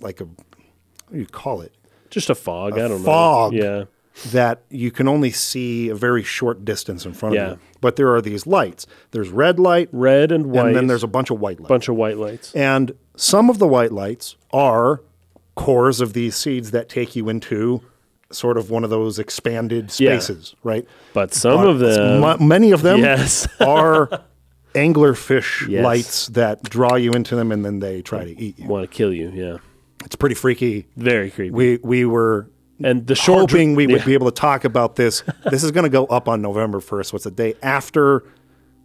like 0.00 0.20
a 0.20 0.24
what 0.24 1.12
do 1.12 1.18
you 1.18 1.26
call 1.26 1.60
it? 1.60 1.72
Just 2.10 2.30
a 2.30 2.34
fog. 2.34 2.72
I 2.74 2.88
don't 2.88 2.98
fog. 2.98 3.00
know. 3.00 3.04
Fog. 3.04 3.52
Yeah. 3.52 3.84
That 4.30 4.62
you 4.68 4.90
can 4.90 5.08
only 5.08 5.30
see 5.30 5.88
a 5.88 5.94
very 5.94 6.22
short 6.22 6.64
distance 6.64 7.06
in 7.06 7.14
front 7.14 7.34
Yeah. 7.34 7.42
of 7.44 7.50
you. 7.52 7.58
But 7.80 7.96
there 7.96 8.14
are 8.14 8.20
these 8.20 8.46
lights. 8.46 8.86
There's 9.10 9.30
red 9.30 9.58
light, 9.58 9.88
Red 9.90 10.30
and 10.32 10.46
white. 10.46 10.66
and 10.68 10.76
then 10.76 10.86
there's 10.86 11.02
a 11.02 11.06
bunch 11.08 11.30
of 11.30 11.40
white 11.40 11.58
lights. 11.60 11.68
bunch 11.68 11.88
of 11.88 11.96
white 11.96 12.18
lights. 12.18 12.52
And 12.54 12.92
some 13.16 13.48
of 13.48 13.58
the 13.58 13.66
white 13.66 13.90
lights 13.92 14.36
are 14.52 15.00
cores 15.54 16.00
of 16.00 16.12
these 16.12 16.36
seeds 16.36 16.70
that 16.72 16.88
take 16.88 17.16
you 17.16 17.28
into 17.30 17.80
sort 18.30 18.56
of 18.58 18.70
one 18.70 18.84
of 18.84 18.90
those 18.90 19.18
expanded 19.18 19.84
Yeah. 19.98 20.18
spaces, 20.18 20.54
right? 20.62 20.86
But 21.14 21.32
some 21.34 21.66
of 21.66 21.78
them. 21.78 22.20
mu- 22.20 22.46
many 22.46 22.70
of 22.72 22.82
them 22.82 23.00
Yes. 23.00 23.46
are 23.60 24.08
anglerfish 24.74 25.68
Yes. 25.68 25.84
lights 25.84 26.26
that 26.28 26.62
draw 26.64 26.94
you 26.96 27.12
into 27.12 27.36
them 27.36 27.52
and 27.52 27.64
then 27.64 27.80
they 27.80 28.02
try 28.02 28.24
to 28.24 28.40
eat 28.40 28.58
you. 28.58 28.68
want 28.68 28.90
to 28.90 28.94
kill 28.94 29.12
you. 29.12 29.30
Yeah. 29.34 29.56
It's 30.04 30.16
pretty 30.16 30.34
freaky. 30.34 30.86
Very 30.96 31.30
creepy. 31.30 31.50
We 31.50 31.78
we 31.82 32.04
were 32.04 32.48
and 32.84 33.06
the 33.06 33.14
short 33.14 33.50
hoping 33.50 33.74
we 33.74 33.86
would 33.86 34.00
yeah. 34.00 34.04
be 34.06 34.14
able 34.14 34.30
to 34.30 34.34
talk 34.40 34.64
about 34.64 34.96
this. 34.96 35.22
this 35.50 35.62
is 35.64 35.70
going 35.70 35.84
to 35.84 35.90
go 35.90 36.06
up 36.06 36.28
on 36.28 36.42
November 36.42 36.80
1st. 36.80 37.12
What's 37.12 37.24
the 37.24 37.30
day 37.30 37.54
after 37.62 38.24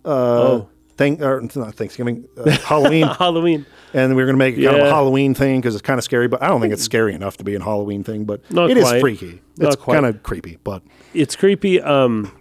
uh 0.06 0.10
Oh. 0.10 0.70
thank 0.96 1.22
or 1.22 1.42
not 1.56 1.76
Thanksgiving, 1.76 2.28
uh, 2.38 2.52
Halloween. 2.52 3.08
Halloween. 3.20 3.66
and 3.94 4.16
we're 4.16 4.26
going 4.26 4.36
to 4.36 4.40
make 4.40 4.58
it 4.58 4.64
kind 4.64 4.78
of 4.78 4.88
a 4.88 4.90
Halloween 4.90 5.34
thing 5.34 5.60
because 5.60 5.76
it's 5.76 5.82
kind 5.82 5.98
of 5.98 6.04
scary. 6.04 6.28
But 6.28 6.42
I 6.42 6.48
don't 6.48 6.62
think 6.62 6.74
it's 6.74 6.84
scary 6.84 7.14
enough 7.14 7.38
to 7.38 7.44
be 7.44 7.56
a 7.56 7.64
Halloween 7.64 8.04
thing. 8.04 8.26
But 8.26 8.50
Not 8.52 8.70
it 8.70 8.78
is 8.78 8.84
quite. 8.84 9.02
freaky. 9.02 9.42
Not 9.58 9.74
It's 9.74 9.84
kind 9.84 10.06
of 10.06 10.24
creepy. 10.24 10.58
But 10.64 10.84
It's 11.14 11.36
creepy. 11.36 11.82
Um, 11.82 12.32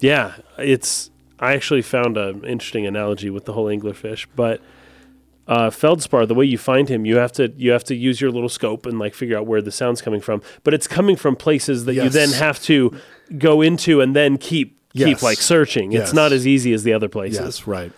yeah, 0.00 0.34
it's. 0.58 1.10
I 1.38 1.54
actually 1.54 1.82
found 1.82 2.16
an 2.16 2.44
interesting 2.44 2.86
analogy 2.86 3.28
with 3.28 3.46
the 3.46 3.52
whole 3.52 3.66
anglerfish, 3.66 4.26
but 4.36 4.60
uh, 5.48 5.70
feldspar, 5.70 6.24
the 6.26 6.34
way 6.34 6.44
you 6.44 6.56
find 6.58 6.88
him, 6.88 7.04
you 7.04 7.16
have 7.16 7.32
to 7.32 7.52
you 7.56 7.72
have 7.72 7.84
to 7.84 7.94
use 7.94 8.20
your 8.20 8.30
little 8.30 8.48
scope 8.48 8.86
and 8.86 8.98
like 8.98 9.14
figure 9.14 9.36
out 9.36 9.46
where 9.46 9.60
the 9.62 9.72
sound's 9.72 10.00
coming 10.02 10.20
from. 10.20 10.40
But 10.64 10.72
it's 10.74 10.86
coming 10.86 11.16
from 11.16 11.36
places 11.36 11.84
that 11.86 11.94
you 11.94 12.02
Yes. 12.04 12.12
then 12.14 12.30
have 12.32 12.60
to 12.62 12.96
go 13.38 13.60
into 13.62 14.00
and 14.00 14.14
then 14.14 14.38
keep 14.38 14.78
keep 14.94 15.22
like 15.22 15.38
searching. 15.38 15.92
It's 15.92 16.12
not 16.12 16.32
as 16.32 16.46
easy 16.46 16.72
as 16.72 16.82
the 16.84 16.92
other 16.92 17.08
places. 17.08 17.40
yes, 17.40 17.66
right. 17.66 17.92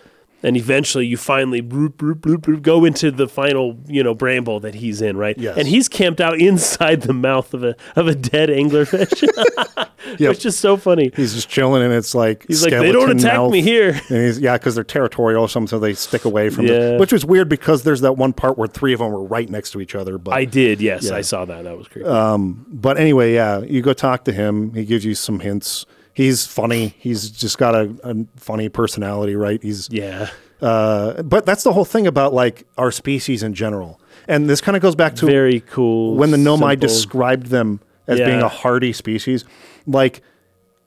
And 0.45 0.55
eventually, 0.55 1.07
you 1.07 1.17
finally 1.17 1.61
bloop, 1.61 1.93
bloop, 1.93 2.19
bloop, 2.19 2.37
bloop, 2.37 2.61
go 2.61 2.85
into 2.85 3.09
the 3.09 3.27
final, 3.27 3.79
you 3.87 4.03
know, 4.03 4.13
bramble 4.13 4.59
that 4.59 4.75
he's 4.75 5.01
in, 5.01 5.17
right? 5.17 5.35
Yes. 5.37 5.57
And 5.57 5.67
he's 5.67 5.89
camped 5.89 6.21
out 6.21 6.39
inside 6.39 7.01
the 7.01 7.13
mouth 7.13 7.51
of 7.55 7.63
a 7.63 7.75
of 7.95 8.07
a 8.07 8.13
dead 8.13 8.49
anglerfish, 8.49 9.23
Yep. 10.19 10.29
which 10.29 10.45
is 10.45 10.55
so 10.55 10.77
funny. 10.77 11.11
He's 11.15 11.33
just 11.33 11.49
chilling, 11.49 11.81
and 11.81 11.91
it's 11.91 12.13
like 12.13 12.45
He's 12.47 12.61
like, 12.63 12.71
they 12.73 12.91
don't 12.91 13.09
attack 13.09 13.33
mouth. 13.37 13.51
me 13.51 13.61
here. 13.63 13.99
And 14.09 14.23
he's 14.23 14.39
yeah, 14.39 14.53
because 14.55 14.75
they're 14.75 14.83
territorial 14.83 15.41
or 15.41 15.49
something, 15.49 15.67
so 15.67 15.79
they 15.79 15.95
stick 15.95 16.25
away 16.25 16.49
from 16.51 16.67
Yeah. 16.67 16.91
it. 16.93 16.99
Which 16.99 17.11
was 17.11 17.25
weird 17.25 17.49
because 17.49 17.81
there's 17.81 18.01
that 18.01 18.13
one 18.13 18.31
part 18.31 18.55
where 18.57 18.67
three 18.67 18.93
of 18.93 18.99
them 18.99 19.11
were 19.11 19.23
right 19.23 19.49
next 19.49 19.71
to 19.71 19.81
each 19.81 19.95
other. 19.95 20.19
But 20.19 20.35
I 20.35 20.45
did, 20.45 20.79
yes, 20.79 21.05
Yeah. 21.09 21.15
I 21.15 21.21
saw 21.21 21.45
that. 21.45 21.63
That 21.63 21.75
was 21.75 21.87
creepy. 21.87 22.07
Um, 22.07 22.67
but 22.69 22.99
anyway, 22.99 23.33
yeah, 23.33 23.61
you 23.61 23.81
go 23.81 23.93
talk 23.93 24.25
to 24.25 24.31
him. 24.31 24.73
He 24.75 24.85
gives 24.85 25.03
you 25.05 25.15
some 25.15 25.39
hints. 25.39 25.87
He's 26.15 26.47
funny. 26.47 26.95
He's 26.97 27.29
just 27.29 27.57
got 27.59 27.75
a, 27.75 27.93
a 28.03 28.15
funny 28.37 28.69
personality, 28.69 29.35
right? 29.35 29.61
He's 29.61 29.89
yeah, 29.91 30.29
uh, 30.61 31.21
but 31.21 31.45
that's 31.45 31.63
the 31.63 31.73
whole 31.73 31.85
thing 31.85 32.07
about 32.07 32.33
like 32.33 32.65
our 32.77 32.89
species 32.89 33.43
in 33.43 33.53
general. 33.53 33.99
And 34.27 34.49
this 34.49 34.61
kind 34.61 34.75
of 34.75 34.81
goes 34.81 34.95
back 34.95 35.13
to 35.17 35.25
very 35.27 35.59
cool. 35.59 36.15
when 36.15 36.31
the 36.31 36.37
Nomai 36.37 36.71
simple- 36.71 36.87
described 36.87 37.47
them 37.47 37.79
as 38.07 38.17
being 38.19 38.41
a 38.41 38.47
hardy 38.47 38.93
species, 38.93 39.43
like 39.85 40.21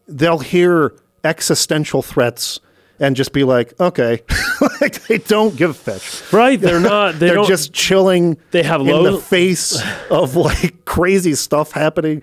they'll 0.09 0.39
hear 0.41 0.95
existential 1.25 2.01
threats 2.03 2.61
and 3.01 3.15
just 3.15 3.33
be 3.33 3.45
like, 3.45 3.79
okay, 3.79 4.23
like 4.81 5.07
they 5.07 5.19
don't 5.19 5.55
give 5.57 5.71
a 5.71 5.75
fetch. 5.75 6.33
right? 6.33 6.61
They're 6.61 6.81
not. 6.81 7.15
They 7.19 7.27
They're 7.27 7.35
don't. 7.37 7.47
just 7.49 7.73
chilling. 7.73 8.39
They 8.51 8.63
have 8.63 8.81
in 8.81 8.87
low- 8.89 9.17
the 9.17 9.21
face 9.23 9.81
of 10.11 10.35
like 10.37 10.85
crazy 10.87 11.35
stuff 11.35 11.73
happening, 11.73 12.23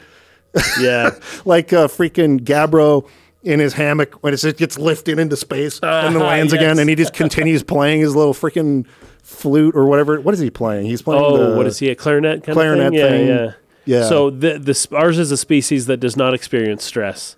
yeah, 0.80 1.11
like 1.45 1.73
uh, 1.73 1.88
freaking 1.88 2.40
Gabbro 2.40 3.07
in 3.44 3.60
his 3.60 3.73
hammock 3.73 4.23
when 4.23 4.34
it 4.34 4.57
gets 4.57 4.77
lifted 4.77 5.19
into 5.19 5.36
space 5.36 5.80
and 5.84 6.15
then 6.15 6.22
Ah, 6.22 6.26
lands 6.27 6.52
again, 6.53 6.80
and 6.80 6.90
he 6.90 6.95
just 6.95 7.14
continues 7.14 7.61
playing 7.76 8.02
his 8.02 8.15
little 8.15 8.34
freaking 8.34 8.86
flute 9.22 9.76
or 9.76 9.86
whatever. 9.86 10.19
What 10.19 10.34
is 10.34 10.40
he 10.40 10.49
playing? 10.49 10.86
He's 10.88 11.02
playing. 11.02 11.23
Oh, 11.23 11.52
the, 11.52 11.57
what 11.57 11.68
is 11.68 11.80
he? 11.80 11.90
A 11.90 11.95
clarinet 11.95 12.44
kind 12.44 12.56
clarinet 12.56 12.88
of 12.88 12.94
thing? 12.94 13.02
thing. 13.02 13.27
Yeah, 13.27 13.44
yeah, 13.86 13.99
Yeah. 14.02 14.10
So 14.10 14.30
the 14.30 14.57
the 14.57 14.88
ours 14.95 15.19
is 15.19 15.32
a 15.32 15.38
species 15.38 15.86
that 15.88 15.98
does 15.98 16.15
not 16.18 16.34
experience 16.34 16.84
stress. 16.84 17.36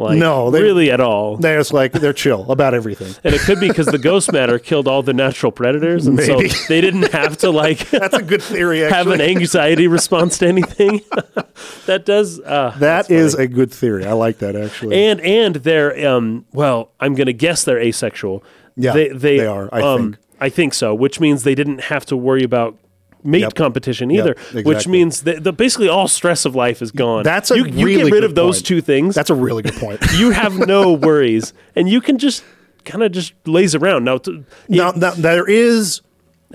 Like 0.00 0.18
No, 0.18 0.50
they- 0.50 0.62
really 0.62 0.90
at 0.90 1.00
all. 1.00 1.36
They're 1.36 1.58
just 1.58 1.72
like 1.72 1.92
they're 1.92 2.12
chill 2.12 2.50
about 2.50 2.74
everything. 2.74 3.14
And 3.22 3.34
it 3.34 3.40
could 3.42 3.60
be 3.60 3.68
because 3.68 3.86
the 3.86 3.98
ghost 3.98 4.32
matter 4.32 4.58
killed 4.70 4.88
all 4.88 5.02
the 5.02 5.12
natural 5.12 5.52
predators, 5.52 6.06
and 6.06 6.16
Maybe. 6.16 6.48
so 6.48 6.64
they 6.68 6.80
didn't 6.80 7.12
have 7.12 7.36
to 7.38 7.50
like 7.50 7.88
That's 7.90 8.14
a 8.14 8.22
good 8.22 8.42
theory. 8.42 8.78
have 8.90 9.08
an 9.08 9.20
anxiety 9.20 9.86
response 9.86 10.38
to 10.38 10.48
anything. 10.48 11.02
that 11.86 12.04
does. 12.06 12.40
Uh, 12.40 12.74
that 12.78 13.10
is 13.10 13.34
a 13.34 13.46
good 13.46 13.70
theory. 13.72 14.04
I 14.06 14.12
like 14.12 14.38
that 14.38 14.56
actually. 14.56 15.04
and 15.04 15.20
and 15.20 15.56
they're 15.56 16.08
um 16.08 16.46
well, 16.52 16.92
I'm 16.98 17.14
gonna 17.14 17.32
guess 17.32 17.64
they're 17.64 17.78
asexual. 17.80 18.42
Yeah, 18.76 18.92
they 18.92 19.08
they, 19.08 19.38
they 19.38 19.46
are, 19.46 19.68
I 19.72 19.82
um, 19.82 20.12
think. 20.12 20.16
I 20.40 20.48
think 20.48 20.72
so, 20.74 20.94
which 20.94 21.20
means 21.20 21.42
they 21.42 21.54
didn't 21.54 21.82
have 21.82 22.06
to 22.06 22.16
worry 22.16 22.42
about 22.44 22.76
mate 23.24 23.40
Yep. 23.40 23.54
competition 23.54 24.10
Yep, 24.10 24.38
either. 24.52 24.62
Which 24.62 24.86
means 24.88 25.22
that 25.22 25.44
the, 25.44 25.52
basically 25.52 25.88
all 25.88 26.08
stress 26.08 26.44
of 26.44 26.54
life 26.54 26.82
is 26.82 26.90
gone. 26.90 27.22
That's 27.24 27.50
a 27.50 27.56
you, 27.56 27.64
you 27.66 27.96
get 27.98 28.04
rid 28.04 28.10
good 28.10 28.24
of 28.24 28.34
those 28.34 28.56
point. 28.58 28.66
two 28.66 28.80
things. 28.80 29.14
That's 29.14 29.30
a 29.30 29.34
really 29.34 29.62
good 29.62 29.74
point. 29.74 30.00
you 30.16 30.30
have 30.30 30.56
no 30.58 30.92
worries, 31.08 31.52
and 31.76 31.88
you 31.88 32.00
can 32.00 32.18
just 32.18 32.42
kind 32.84 33.02
of 33.02 33.12
just 33.12 33.34
laze 33.46 33.74
around. 33.74 34.04
Now, 34.04 34.20
now, 34.68 34.90
now 34.92 35.10
there 35.12 35.48
is 35.48 36.00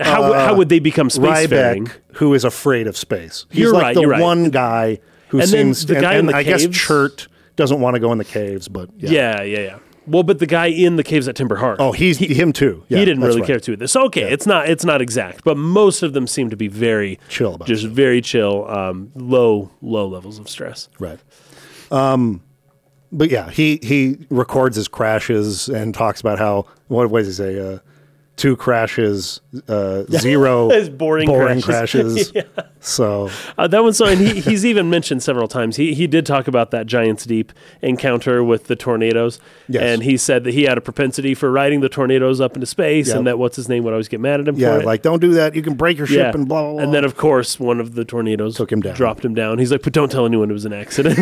how 0.00 0.32
how 0.32 0.52
uh, 0.52 0.56
would 0.56 0.68
they 0.68 0.78
become 0.80 1.08
spacefaring? 1.08 1.90
Who 2.14 2.34
is 2.34 2.44
afraid 2.44 2.86
of 2.86 2.96
space. 2.96 3.46
He's 3.50 3.60
You're 3.60 3.72
like 3.72 3.82
right, 3.82 3.94
the 3.94 4.00
you're 4.02 4.10
right. 4.10 4.20
one 4.22 4.50
guy 4.50 4.98
who 5.28 5.40
And 5.40 5.48
seems 5.48 5.86
the 5.86 5.94
and, 5.94 6.02
guy 6.02 6.12
in 6.14 6.18
and 6.20 6.28
the 6.30 6.36
I 6.36 6.42
guess 6.42 6.66
Chert 6.66 7.28
doesn't 7.56 7.80
want 7.80 7.94
to 7.94 8.00
go 8.00 8.12
in 8.12 8.18
the 8.18 8.24
caves, 8.24 8.68
but 8.68 8.90
yeah. 8.98 9.10
Yeah, 9.10 9.42
yeah, 9.42 9.58
yeah. 9.60 9.78
Well, 10.06 10.22
but 10.22 10.38
the 10.38 10.46
guy 10.46 10.66
in 10.66 10.96
the 10.96 11.02
caves 11.02 11.28
at 11.28 11.36
Timber 11.36 11.56
Hearth. 11.56 11.80
Oh, 11.80 11.92
he's 11.92 12.18
him 12.18 12.52
too. 12.52 12.84
Yeah, 12.88 12.98
he 12.98 13.04
didn't 13.04 13.22
really 13.22 13.40
right. 13.40 13.46
care 13.46 13.60
too. 13.60 13.76
this. 13.76 13.96
Okay, 13.96 14.30
it's 14.30 14.46
not 14.46 14.68
it's 14.68 14.84
not 14.84 15.02
exact, 15.02 15.44
but 15.44 15.56
most 15.56 16.02
of 16.02 16.12
them 16.12 16.26
seem 16.26 16.50
to 16.50 16.56
be 16.56 16.68
very 16.68 17.18
Chill 17.28 17.54
about 17.54 17.68
just 17.68 17.86
very 17.86 18.20
chill, 18.20 18.68
um, 18.68 19.10
low 19.14 19.70
low 19.82 20.06
levels 20.06 20.38
of 20.38 20.48
stress. 20.48 20.88
Right. 20.98 21.18
Um, 21.90 22.42
but 23.12 23.30
yeah, 23.30 23.50
he 23.50 23.78
he 23.82 24.26
records 24.30 24.76
his 24.76 24.88
crashes 24.88 25.68
and 25.68 25.94
talks 25.94 26.20
about 26.20 26.38
how 26.38 26.66
what, 26.88 27.10
what 27.10 27.20
does 27.20 27.28
he 27.28 27.32
say? 27.32 27.58
Uh, 27.58 27.78
two 28.36 28.56
crashes, 28.56 29.40
uh, 29.68 30.04
zero 30.10 30.70
His 30.70 30.88
boring 30.88 31.26
crashes. 31.28 31.64
crashes. 32.32 32.32
So 32.86 33.30
Uh, 33.58 33.66
that 33.66 33.82
one's 33.82 33.96
so, 33.96 34.06
and 34.06 34.20
he, 34.20 34.40
he's 34.40 34.64
even 34.64 34.88
mentioned 34.88 35.20
several 35.22 35.48
times. 35.48 35.74
He 35.76 35.92
he 35.92 36.06
did 36.06 36.24
talk 36.24 36.46
about 36.46 36.70
that 36.70 36.86
Giant's 36.86 37.24
Deep 37.24 37.52
encounter 37.82 38.44
with 38.44 38.68
the 38.68 38.76
tornadoes, 38.76 39.40
Yes. 39.68 39.82
and 39.82 40.02
he 40.04 40.16
said 40.16 40.44
that 40.44 40.54
he 40.54 40.62
had 40.64 40.78
a 40.78 40.80
propensity 40.80 41.34
for 41.34 41.50
riding 41.50 41.80
the 41.80 41.88
tornadoes 41.88 42.40
up 42.40 42.54
into 42.54 42.66
space, 42.66 43.08
Yep. 43.08 43.16
and 43.16 43.26
that 43.26 43.38
what's 43.40 43.56
his 43.56 43.68
name 43.68 43.82
would 43.84 43.92
always 43.92 44.06
get 44.08 44.20
mad 44.20 44.40
at 44.40 44.46
him 44.46 44.56
yeah, 44.56 44.76
like 44.76 45.02
don't 45.02 45.20
do 45.20 45.32
that. 45.34 45.54
You 45.56 45.62
can 45.62 45.74
break 45.74 45.98
your 45.98 46.06
ship 46.06 46.16
yeah, 46.18 46.30
and 46.32 46.46
blah 46.46 46.62
blah. 46.62 46.72
blah. 46.74 46.82
And 46.82 46.94
then 46.94 47.04
of 47.04 47.16
course 47.16 47.58
one 47.58 47.80
of 47.80 47.94
the 47.96 48.04
tornadoes 48.04 48.54
Took 48.56 48.70
him 48.70 48.80
down. 48.82 48.94
dropped 48.94 49.24
him 49.24 49.34
down. 49.34 49.58
He's 49.58 49.72
like, 49.72 49.82
but 49.82 49.92
don't 49.92 50.10
tell 50.12 50.24
anyone 50.24 50.48
it 50.48 50.52
was 50.52 50.64
an 50.64 50.72
accident. 50.72 51.18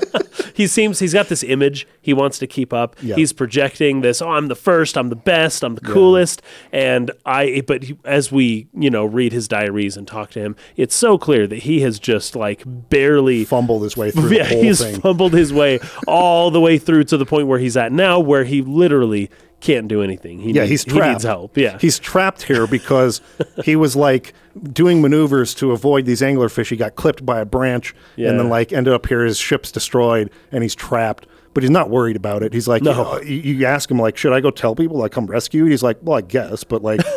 he 0.54 0.66
seems 0.66 0.98
he's 0.98 1.14
got 1.14 1.28
this 1.28 1.42
image 1.42 1.86
he 2.02 2.12
wants 2.12 2.38
to 2.38 2.46
keep 2.46 2.72
up. 2.72 2.96
Yeah. 3.02 3.16
He's 3.16 3.32
projecting 3.32 4.00
this. 4.02 4.20
Oh, 4.20 4.30
I'm 4.30 4.48
the 4.48 4.54
first. 4.56 4.96
I'm 4.98 5.08
the 5.08 5.16
best. 5.16 5.62
I'm 5.64 5.74
the 5.74 5.80
coolest. 5.80 6.42
And 6.72 7.10
I. 7.24 7.62
But 7.66 7.84
he, 7.84 7.98
as 8.04 8.30
we 8.30 8.68
you 8.74 8.90
know 8.90 9.04
read 9.04 9.32
his 9.32 9.48
diaries 9.48 9.96
and 9.96 10.06
talk 10.06 10.30
to 10.32 10.40
him, 10.40 10.56
it's 10.76 10.94
so 10.98 11.16
clear 11.18 11.46
that 11.46 11.60
he 11.60 11.80
has 11.80 11.98
just 11.98 12.36
like 12.36 12.62
barely 12.66 13.44
Fumbled 13.44 13.82
his 13.82 13.96
way 13.96 14.10
through 14.10 14.30
yeah, 14.30 14.42
the 14.44 14.48
whole 14.54 14.62
he's 14.62 14.80
thing. 14.80 15.00
fumbled 15.00 15.32
his 15.32 15.52
way 15.52 15.78
all 16.06 16.50
the 16.50 16.60
way 16.60 16.78
through 16.78 17.04
to 17.04 17.16
the 17.16 17.26
point 17.26 17.46
where 17.46 17.58
he's 17.58 17.76
at 17.76 17.92
now, 17.92 18.18
where 18.20 18.44
he 18.44 18.62
literally 18.62 19.30
can't 19.60 19.88
do 19.88 20.02
anything. 20.02 20.38
He 20.40 20.52
Yeah, 20.52 20.62
needs, 20.62 20.70
he's 20.70 20.82
he 20.84 20.90
trapped. 20.98 21.12
needs 21.14 21.24
help. 21.24 21.56
Yeah, 21.56 21.78
He's 21.80 21.98
trapped 21.98 22.42
here 22.42 22.66
because 22.66 23.20
he 23.64 23.74
was 23.74 23.96
like 23.96 24.32
doing 24.72 25.00
maneuvers 25.02 25.52
to 25.56 25.72
avoid 25.72 26.04
these 26.04 26.20
anglerfish. 26.20 26.68
He 26.70 26.76
got 26.76 26.94
clipped 26.94 27.26
by 27.26 27.40
a 27.40 27.44
branch 27.44 27.94
Yeah. 28.16 28.30
and 28.30 28.38
then 28.38 28.48
like 28.48 28.72
ended 28.72 28.92
up 28.94 29.06
here. 29.06 29.24
His 29.24 29.38
ship's 29.38 29.72
destroyed 29.72 30.30
and 30.52 30.62
he's 30.62 30.74
trapped. 30.76 31.26
But 31.54 31.64
he's 31.64 31.70
not 31.70 31.90
worried 31.90 32.14
about 32.14 32.44
it. 32.44 32.52
He's 32.52 32.68
like, 32.68 32.82
No. 32.82 32.92
Oh, 32.92 33.20
you, 33.22 33.36
know, 33.54 33.58
you, 33.60 33.66
ask 33.66 33.90
him 33.90 33.98
like, 33.98 34.16
should 34.16 34.32
I 34.32 34.40
go 34.40 34.50
tell 34.50 34.76
people 34.76 35.02
I 35.02 35.08
come 35.08 35.26
rescue? 35.26 35.64
He's 35.64 35.82
like, 35.82 35.96
well, 36.02 36.18
I 36.18 36.20
guess, 36.20 36.62
but 36.62 36.82
like. 36.82 37.00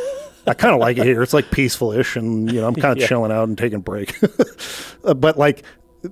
I 0.47 0.53
kind 0.53 0.73
of 0.73 0.79
like 0.79 0.97
it 0.97 1.05
here. 1.05 1.21
It's 1.21 1.33
like 1.33 1.51
peaceful-ish, 1.51 2.15
and 2.15 2.51
you 2.51 2.59
know, 2.61 2.67
I'm 2.67 2.75
kind 2.75 2.93
of 2.93 2.97
Yeah. 3.01 3.07
chilling 3.07 3.31
out 3.31 3.47
and 3.47 3.57
taking 3.57 3.77
a 3.77 3.81
break. 3.81 4.15
Uh, 5.03 5.15
but 5.15 5.35
like, 5.35 5.63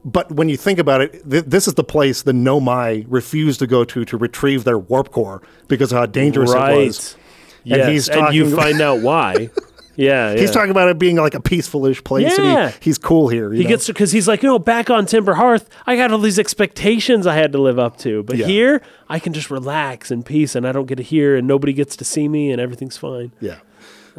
but 0.04 0.32
when 0.32 0.50
you 0.50 0.58
think 0.58 0.80
about 0.80 1.00
it, 1.02 1.30
th- 1.30 1.46
this 1.46 1.68
is 1.68 1.76
the 1.76 1.84
place 1.84 2.24
the 2.24 2.32
Nomai 2.32 3.06
refused 3.08 3.60
to 3.60 3.68
go 3.68 3.84
to 3.84 4.04
to 4.06 4.18
retrieve 4.18 4.64
their 4.64 4.80
warp 4.80 5.12
core 5.12 5.44
because 5.68 5.92
of 5.92 6.00
how 6.00 6.08
dangerous 6.08 6.52
right. 6.52 6.74
it 6.74 6.86
was. 6.88 7.16
Yes, 7.64 8.08
and, 8.10 8.28
he's 8.30 8.36
you 8.36 8.56
find 8.56 8.82
out 8.82 9.02
why. 9.02 9.50
Yeah, 9.96 10.34
He's 10.34 10.52
talking 10.52 10.72
about 10.72 10.88
it 10.88 10.98
being 10.98 11.18
like 11.18 11.34
a 11.34 11.42
peaceful-ish 11.42 12.06
place, 12.06 12.32
Yeah. 12.38 12.68
and 12.68 12.74
he, 12.76 12.80
he's 12.86 12.98
cool 12.98 13.28
here. 13.28 13.52
you 13.52 13.58
He 13.58 13.64
know? 13.66 13.70
gets 13.72 13.86
because 13.86 14.14
he's 14.14 14.30
like, 14.30 14.42
you 14.44 14.48
know, 14.48 14.58
back 14.58 14.90
on 14.90 15.06
Timber 15.06 15.34
Hearth, 15.34 15.68
I 15.86 15.98
got 15.98 16.10
all 16.14 16.20
these 16.20 16.40
expectations 16.40 17.28
I 17.28 17.36
had 17.36 17.52
to 17.52 17.58
live 17.62 17.78
up 17.78 17.98
to, 17.98 18.24
but 18.24 18.38
Yeah. 18.38 18.46
here 18.46 18.82
I 19.10 19.20
can 19.20 19.34
just 19.34 19.52
relax 19.52 20.10
in 20.10 20.24
peace, 20.24 20.56
and 20.56 20.66
I 20.66 20.72
don't 20.72 20.86
get 20.86 20.96
to 20.96 21.04
hear, 21.04 21.36
and 21.36 21.46
nobody 21.50 21.74
gets 21.74 21.98
to 21.98 22.06
see 22.06 22.30
me, 22.30 22.50
and 22.50 22.62
everything's 22.62 22.96
fine. 22.96 23.34
yeah. 23.42 23.58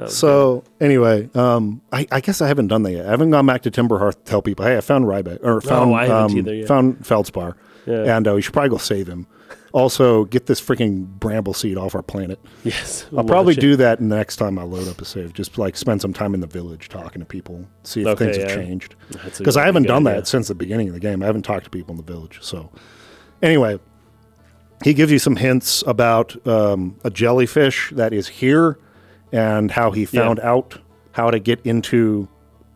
So 0.09 0.64
anyway, 0.81 1.28
um, 1.35 1.81
I, 1.93 2.06
I 2.10 2.20
guess 2.20 2.40
I 2.40 2.48
haven't 2.48 2.68
done 2.68 2.82
that 2.85 2.93
yet. 2.93 3.06
I 3.06 3.10
haven't 3.10 3.31
gone 3.31 3.47
back 3.47 3.62
to 3.62 3.70
Timber 3.70 3.98
Hearth 3.98 4.24
to 4.24 4.31
tell 4.31 4.43
people, 4.43 4.64
hey, 4.64 4.77
I 4.77 4.81
found 4.81 5.05
Riebeck 5.06 5.43
or 5.43 5.60
found 5.60 5.94
I 5.94 6.06
haven't 6.06 6.31
um, 6.32 6.39
either 6.39 6.55
yet. 6.55 6.68
found 6.68 7.06
Feldspar, 7.06 7.56
Yeah. 7.86 8.16
and 8.16 8.27
uh, 8.28 8.35
we 8.35 8.43
should 8.43 8.52
probably 8.52 8.70
go 8.70 8.78
save 8.78 9.06
him. 9.09 9.27
Also, 9.72 10.24
get 10.24 10.47
this 10.47 10.60
freaking 10.60 11.06
bramble 11.06 11.55
seed 11.55 11.77
off 11.77 11.94
our 11.94 12.02
planet. 12.02 12.40
Yes, 12.64 13.06
I'll 13.16 13.22
probably 13.22 13.55
do 13.55 13.77
that 13.77 14.01
next 14.01 14.36
time 14.36 14.59
I 14.59 14.64
load 14.64 14.89
up 14.89 15.01
a 15.01 15.05
save. 15.05 15.32
Just 15.32 15.59
like 15.59 15.77
spend 15.77 16.01
some 16.01 16.12
time 16.12 16.35
in 16.35 16.40
the 16.40 16.48
village 16.48 16.89
talking 16.89 17.20
to 17.20 17.27
people, 17.27 17.64
see 17.85 18.01
if 18.01 18.09
Okay, 18.09 18.32
things 18.32 18.36
have 18.39 18.48
changed. 18.48 18.97
That's 19.10 19.39
a 19.39 19.43
Because 19.43 19.56
I 19.56 19.64
haven't 19.64 19.85
done 19.85 20.05
idea. 20.09 20.22
that 20.22 20.27
since 20.27 20.48
the 20.48 20.56
beginning 20.56 20.89
of 20.89 20.94
the 20.94 21.01
game. 21.01 21.22
I 21.22 21.27
haven't 21.27 21.43
talked 21.43 21.64
to 21.64 21.70
people 21.70 21.93
in 21.93 21.98
the 21.98 22.02
village. 22.12 22.40
So, 22.43 22.68
anyway, 23.43 23.78
he 24.82 24.93
gives 24.93 25.12
you 25.12 25.20
some 25.20 25.36
hints 25.36 25.85
about 25.86 26.44
um, 26.48 26.97
a 27.05 27.10
jellyfish 27.10 27.90
that 27.94 28.12
is 28.12 28.27
here 28.27 28.77
and 29.32 29.70
how 29.70 29.90
he 29.90 30.05
found 30.05 30.40
out 30.40 30.78
how 31.12 31.31
to 31.31 31.39
get 31.39 31.61
into 31.65 32.28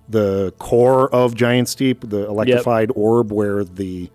the 0.09 0.53
core 0.59 1.09
of 1.15 1.35
Giant's 1.35 1.75
Deep, 1.75 2.09
the 2.09 2.27
electrified 2.27 2.91
orb 2.95 3.33
where 3.33 3.65
the 3.65 4.11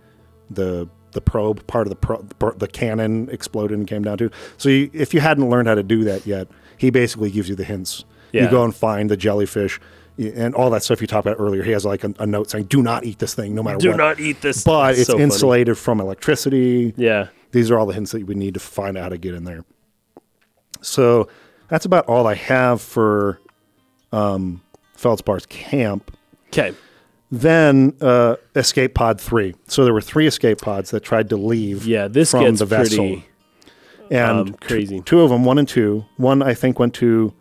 the 0.49 0.87
the 1.11 1.21
probe 1.21 1.65
part 1.67 1.87
of 1.87 1.89
the 1.89 1.95
pro, 1.95 2.51
the 2.51 2.67
cannon 2.67 3.29
exploded 3.31 3.77
and 3.77 3.87
came 3.87 4.03
down 4.03 4.17
to. 4.19 4.29
So 4.57 4.69
you, 4.69 4.89
if 4.93 5.13
you 5.13 5.19
hadn't 5.19 5.49
learned 5.49 5.67
how 5.67 5.75
to 5.75 5.83
do 5.83 6.03
that 6.03 6.27
yet, 6.27 6.47
he 6.77 6.89
basically 6.91 7.31
gives 7.31 7.49
you 7.49 7.55
the 7.55 7.63
hints. 7.63 8.05
Yeah. 8.31 8.43
You 8.43 8.51
go 8.51 8.63
and 8.63 8.75
find 8.75 9.09
the 9.09 9.17
jellyfish 9.17 9.79
and 10.19 10.53
all 10.53 10.69
that 10.69 10.83
stuff 10.83 11.01
you 11.01 11.07
talked 11.07 11.25
about 11.25 11.39
earlier. 11.39 11.63
He 11.63 11.71
has 11.71 11.85
like 11.85 12.03
a, 12.03 12.13
a 12.19 12.27
note 12.27 12.51
saying, 12.51 12.65
"Do 12.65 12.83
not 12.83 13.05
eat 13.05 13.19
this 13.19 13.33
thing, 13.33 13.55
no 13.55 13.63
matter 13.63 13.77
Do 13.77 13.89
what." 13.89 13.93
Do 13.93 13.97
not 13.97 14.19
eat 14.19 14.41
this. 14.41 14.63
but 14.63 14.95
it's 14.95 15.07
so 15.07 15.13
funny. 15.13 15.23
insulated 15.23 15.77
from 15.77 15.99
electricity. 15.99 16.93
Yeah. 16.97 17.29
These 17.51 17.71
are 17.71 17.79
all 17.79 17.87
the 17.87 17.93
hints 17.93 18.11
that 18.11 18.25
we 18.27 18.35
need 18.35 18.53
to 18.53 18.59
find 18.59 18.97
out 18.97 19.03
how 19.03 19.09
to 19.09 19.17
get 19.17 19.33
in 19.33 19.45
there. 19.45 19.65
So 20.81 21.27
that's 21.69 21.85
about 21.85 22.05
all 22.07 22.27
I 22.27 22.35
have 22.35 22.81
for 22.81 23.39
um, 24.11 24.61
Feldspar's 24.97 25.45
camp. 25.45 26.15
Okay. 26.47 26.73
Then 27.31 27.93
uh, 28.01 28.37
Escape 28.55 28.95
Pod 28.95 29.21
3. 29.21 29.53
So 29.67 29.83
there 29.83 29.93
were 29.93 30.01
three 30.01 30.25
escape 30.25 30.59
pods 30.61 30.89
that 30.91 31.01
tried 31.03 31.29
to 31.29 31.37
leave 31.37 31.85
Yeah, 31.85 32.07
this 32.07 32.31
from 32.31 32.43
gets 32.45 32.59
the 32.59 32.65
vessel. 32.65 32.97
pretty 32.97 33.25
and 34.09 34.49
um, 34.49 34.53
crazy. 34.55 35.01
two 35.01 35.21
of 35.21 35.29
them, 35.29 35.45
one 35.45 35.59
and 35.59 35.67
two. 35.67 36.05
One, 36.17 36.41
I 36.41 36.55
think, 36.55 36.79
went 36.79 36.95
to 36.95 37.31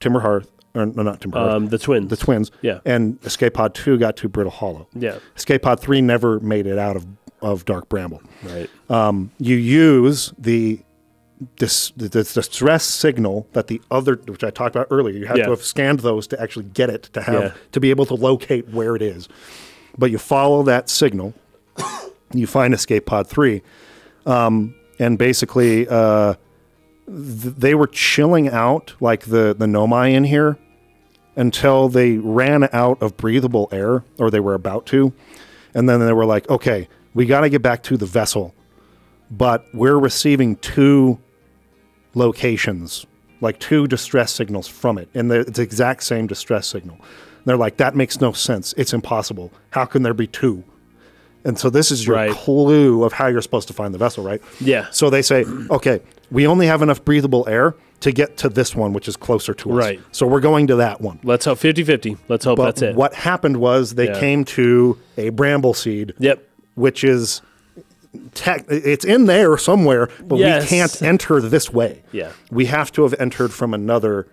Timber 0.00 0.20
Hearth, 0.20 0.48
or 0.74 0.86
no, 0.86 1.02
not 1.02 1.20
Timber 1.20 1.38
Hearth, 1.40 1.52
Um, 1.52 1.66
the 1.70 1.78
twins. 1.78 2.08
the 2.08 2.16
twins. 2.16 2.52
Yeah. 2.62 2.78
And 2.84 3.18
Escape 3.24 3.54
Pod 3.54 3.74
2 3.74 3.98
got 3.98 4.16
to 4.18 4.28
Brittle 4.28 4.52
Hollow. 4.52 4.86
yeah. 4.94 5.18
Escape 5.36 5.62
Pod 5.62 5.80
3 5.80 6.00
never 6.02 6.38
made 6.38 6.68
it 6.68 6.78
out 6.78 6.94
of, 6.94 7.04
of 7.42 7.64
Dark 7.64 7.88
Bramble. 7.88 8.22
Right. 8.44 8.70
you 9.40 9.56
use 9.56 10.32
the 10.38 10.78
the, 11.56 11.92
the 11.96 12.08
distress 12.08 12.84
signal 12.84 13.46
that 13.52 13.66
the 13.68 13.80
other, 13.90 14.16
which 14.26 14.44
I 14.44 14.50
talked 14.50 14.76
about 14.76 14.88
earlier, 14.90 15.16
you 15.16 15.26
have 15.26 15.38
Yeah. 15.38 15.44
to 15.44 15.50
have 15.50 15.62
scanned 15.62 16.00
those 16.00 16.26
to 16.28 16.40
actually 16.40 16.66
get 16.66 16.90
it 16.90 17.04
to 17.14 17.22
have 17.22 17.42
Yeah. 17.42 17.52
to 17.72 17.80
be 17.80 17.90
able 17.90 18.04
to 18.06 18.14
locate 18.14 18.68
where 18.68 18.94
it 18.94 19.02
is. 19.02 19.28
But 19.96 20.10
you 20.10 20.18
follow 20.18 20.62
that 20.64 20.88
signal, 20.90 21.32
you 22.34 22.46
find 22.46 22.74
escape 22.74 23.06
pod 23.06 23.26
three, 23.26 23.62
um, 24.26 24.74
and 24.98 25.16
basically 25.18 25.88
uh, 25.88 26.34
th- 27.06 27.54
they 27.56 27.74
were 27.74 27.86
chilling 27.86 28.48
out 28.48 28.94
like 29.00 29.24
the 29.24 29.54
the 29.58 29.66
Nomai 29.66 30.12
in 30.12 30.24
here 30.24 30.58
until 31.36 31.88
they 31.88 32.18
ran 32.18 32.68
out 32.72 33.00
of 33.00 33.16
breathable 33.16 33.68
air, 33.72 34.04
or 34.18 34.30
they 34.30 34.40
were 34.40 34.54
about 34.54 34.84
to, 34.86 35.12
and 35.74 35.88
then 35.88 36.00
they 36.00 36.12
were 36.12 36.26
like, 36.26 36.48
okay, 36.50 36.86
we 37.14 37.24
got 37.24 37.40
to 37.40 37.48
get 37.48 37.62
back 37.62 37.82
to 37.84 37.96
the 37.96 38.06
vessel 38.06 38.54
but 39.32 39.64
we're 39.72 39.96
receiving 39.96 40.56
two 40.56 41.16
locations, 42.14 43.06
like 43.40 43.58
two 43.58 43.86
distress 43.86 44.32
signals 44.32 44.68
from 44.68 44.98
it, 44.98 45.08
and 45.14 45.30
it's 45.32 45.56
the 45.56 45.62
exact 45.62 46.02
same 46.02 46.26
distress 46.26 46.66
signal. 46.66 46.98
they're 47.46 47.56
like, 47.56 47.78
that 47.78 47.96
makes 47.96 48.20
no 48.20 48.32
sense. 48.32 48.74
It's 48.76 48.92
impossible. 48.92 49.50
How 49.70 49.86
can 49.86 50.02
there 50.02 50.12
be 50.12 50.26
two? 50.26 50.62
And 51.42 51.58
so 51.58 51.70
this 51.70 51.90
is 51.90 52.06
your 52.06 52.16
Right. 52.16 52.30
clue 52.32 53.02
of 53.02 53.14
how 53.14 53.28
you're 53.28 53.40
supposed 53.40 53.66
to 53.68 53.74
find 53.74 53.94
the 53.94 53.98
vessel, 53.98 54.22
right? 54.22 54.42
Yeah. 54.60 54.88
So 54.90 55.08
they 55.08 55.22
say, 55.22 55.44
okay, 55.70 56.00
we 56.30 56.46
only 56.46 56.66
have 56.66 56.82
enough 56.82 57.02
breathable 57.02 57.48
air 57.48 57.74
to 58.00 58.12
get 58.12 58.36
to 58.38 58.50
this 58.50 58.76
one, 58.76 58.92
which 58.92 59.08
is 59.08 59.16
closer 59.16 59.54
to 59.54 59.70
us. 59.70 59.76
Right. 59.76 60.00
So 60.12 60.26
we're 60.26 60.40
going 60.40 60.66
to 60.66 60.76
that 60.76 61.00
one. 61.00 61.18
Let's 61.24 61.46
hope 61.46 61.56
50 61.58 61.82
50. 61.82 62.18
Let's 62.28 62.44
hope 62.44 62.58
But 62.58 62.64
that's 62.66 62.82
it. 62.82 62.94
what 62.94 63.14
happened 63.14 63.56
was 63.56 63.94
they 63.94 64.08
Yeah. 64.08 64.20
came 64.20 64.44
to 64.44 64.98
a 65.16 65.30
bramble 65.30 65.72
seed 65.72 66.12
Yep. 66.18 66.46
which 66.74 67.02
is 67.04 67.40
tech, 68.34 68.64
it's 68.68 69.04
in 69.04 69.26
there 69.26 69.56
somewhere, 69.56 70.08
but 70.24 70.38
Yes. 70.38 70.62
we 70.62 70.68
can't 70.68 71.02
enter 71.02 71.40
this 71.40 71.72
way. 71.72 72.02
Yeah. 72.12 72.32
We 72.50 72.66
have 72.66 72.90
to 72.92 73.02
have 73.02 73.14
entered 73.20 73.52
from 73.52 73.74
another 73.74 74.26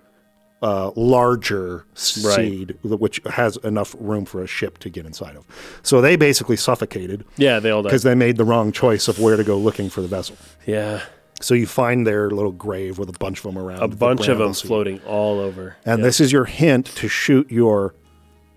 uh, 0.60 0.90
larger 0.96 1.86
Right. 2.24 2.36
seed, 2.36 2.78
which 2.84 3.22
has 3.28 3.58
enough 3.58 3.96
room 4.00 4.26
for 4.26 4.42
a 4.42 4.48
ship 4.48 4.80
to 4.80 4.90
get 4.90 5.06
inside 5.06 5.36
of. 5.36 5.46
So 5.84 6.02
they 6.02 6.16
basically 6.16 6.56
suffocated 6.56 7.26
Yeah, 7.38 7.60
they 7.60 7.70
all 7.70 7.84
because 7.84 8.02
they 8.02 8.16
made 8.16 8.38
the 8.38 8.44
wrong 8.44 8.72
choice 8.72 9.08
of 9.08 9.20
where 9.20 9.38
to 9.38 9.44
go 9.44 9.56
looking 9.56 9.88
for 9.92 10.02
the 10.02 10.08
vessel. 10.08 10.36
Yeah. 10.66 11.02
So 11.40 11.54
you 11.54 11.68
find 11.68 12.08
their 12.08 12.32
little 12.32 12.52
grave 12.52 12.98
with 12.98 13.08
a 13.10 13.20
bunch 13.20 13.38
of 13.38 13.44
them 13.54 13.60
around. 13.60 13.84
A 13.84 13.88
the 13.88 13.96
bunch 13.96 14.28
of 14.30 14.40
them 14.40 14.56
seed. 14.56 14.68
floating 14.68 15.00
all 15.06 15.40
over. 15.40 15.76
And 15.86 16.00
Yeah. 16.00 16.06
this 16.06 16.20
is 16.20 16.32
your 16.32 16.46
hint 16.46 16.88
to 16.96 17.08
shoot 17.08 17.52
your 17.52 17.94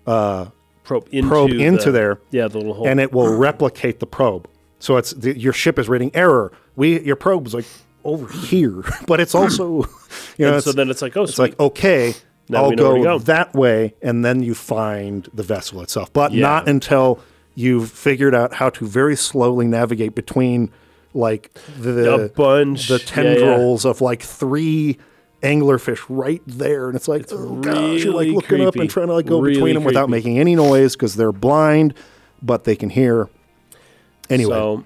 probe 0.05 1.07
into, 1.11 1.29
probe 1.29 1.51
into 1.51 1.85
the- 1.85 1.91
there. 1.91 2.19
Yeah, 2.31 2.47
the 2.47 2.57
little 2.57 2.73
hole. 2.73 2.87
and 2.87 2.99
it 2.99 3.13
will 3.13 3.35
replicate 3.37 3.99
the 3.99 4.07
probe. 4.07 4.47
So 4.81 4.97
it's 4.97 5.11
the, 5.11 5.37
your 5.39 5.53
ship 5.53 5.79
is 5.79 5.87
reading 5.87 6.11
error. 6.13 6.51
We 6.75 6.99
your 7.01 7.15
probe's 7.15 7.53
like 7.53 7.65
over 8.03 8.27
here, 8.33 8.83
but 9.07 9.19
it's 9.21 9.33
also 9.35 9.83
you 10.37 10.45
know 10.45 10.59
so 10.59 10.71
then 10.73 10.89
it's 10.89 11.01
like, 11.01 11.15
oh, 11.15 11.23
it's 11.23 11.39
like 11.39 11.57
okay, 11.59 12.13
Now 12.49 12.63
I'll 12.63 12.69
we 12.71 12.75
know 12.75 12.93
where 12.95 13.03
go, 13.03 13.17
go. 13.19 13.19
that 13.19 13.53
way, 13.53 13.93
and 14.01 14.25
then 14.25 14.41
you 14.43 14.53
find 14.55 15.29
the 15.33 15.43
vessel 15.43 15.81
itself, 15.81 16.11
but 16.11 16.33
Yeah. 16.33 16.41
not 16.41 16.67
until 16.67 17.19
you've 17.55 17.91
figured 17.91 18.33
out 18.33 18.53
how 18.55 18.69
to 18.71 18.87
very 18.87 19.15
slowly 19.15 19.67
navigate 19.67 20.15
between 20.15 20.71
like 21.13 21.51
the 21.79 22.13
A 22.25 22.29
bunch. 22.29 22.87
the 22.87 22.95
Yeah, 22.95 22.99
yeah. 23.01 23.05
tendrils 23.35 23.85
of 23.85 24.01
like 24.01 24.23
three 24.23 24.97
anglerfish 25.43 26.03
right 26.09 26.41
there, 26.47 26.87
and 26.87 26.95
it's 26.95 27.07
like 27.07 27.25
oh 27.31 27.55
gosh, 27.61 28.03
you're 28.03 28.13
like 28.13 28.29
looking 28.29 28.61
up 28.65 28.75
and 28.77 28.89
trying 28.89 29.07
to 29.07 29.13
like 29.13 29.25
go 29.27 29.39
Really 29.41 29.53
between 29.55 29.73
them 29.75 29.83
without 29.83 30.09
making 30.09 30.39
any 30.39 30.55
noise 30.55 30.95
because 30.95 31.15
they're 31.15 31.31
blind, 31.31 31.93
but 32.41 32.63
they 32.63 32.75
can 32.75 32.89
hear. 32.89 33.29
Anyway, 34.31 34.51
So 34.53 34.83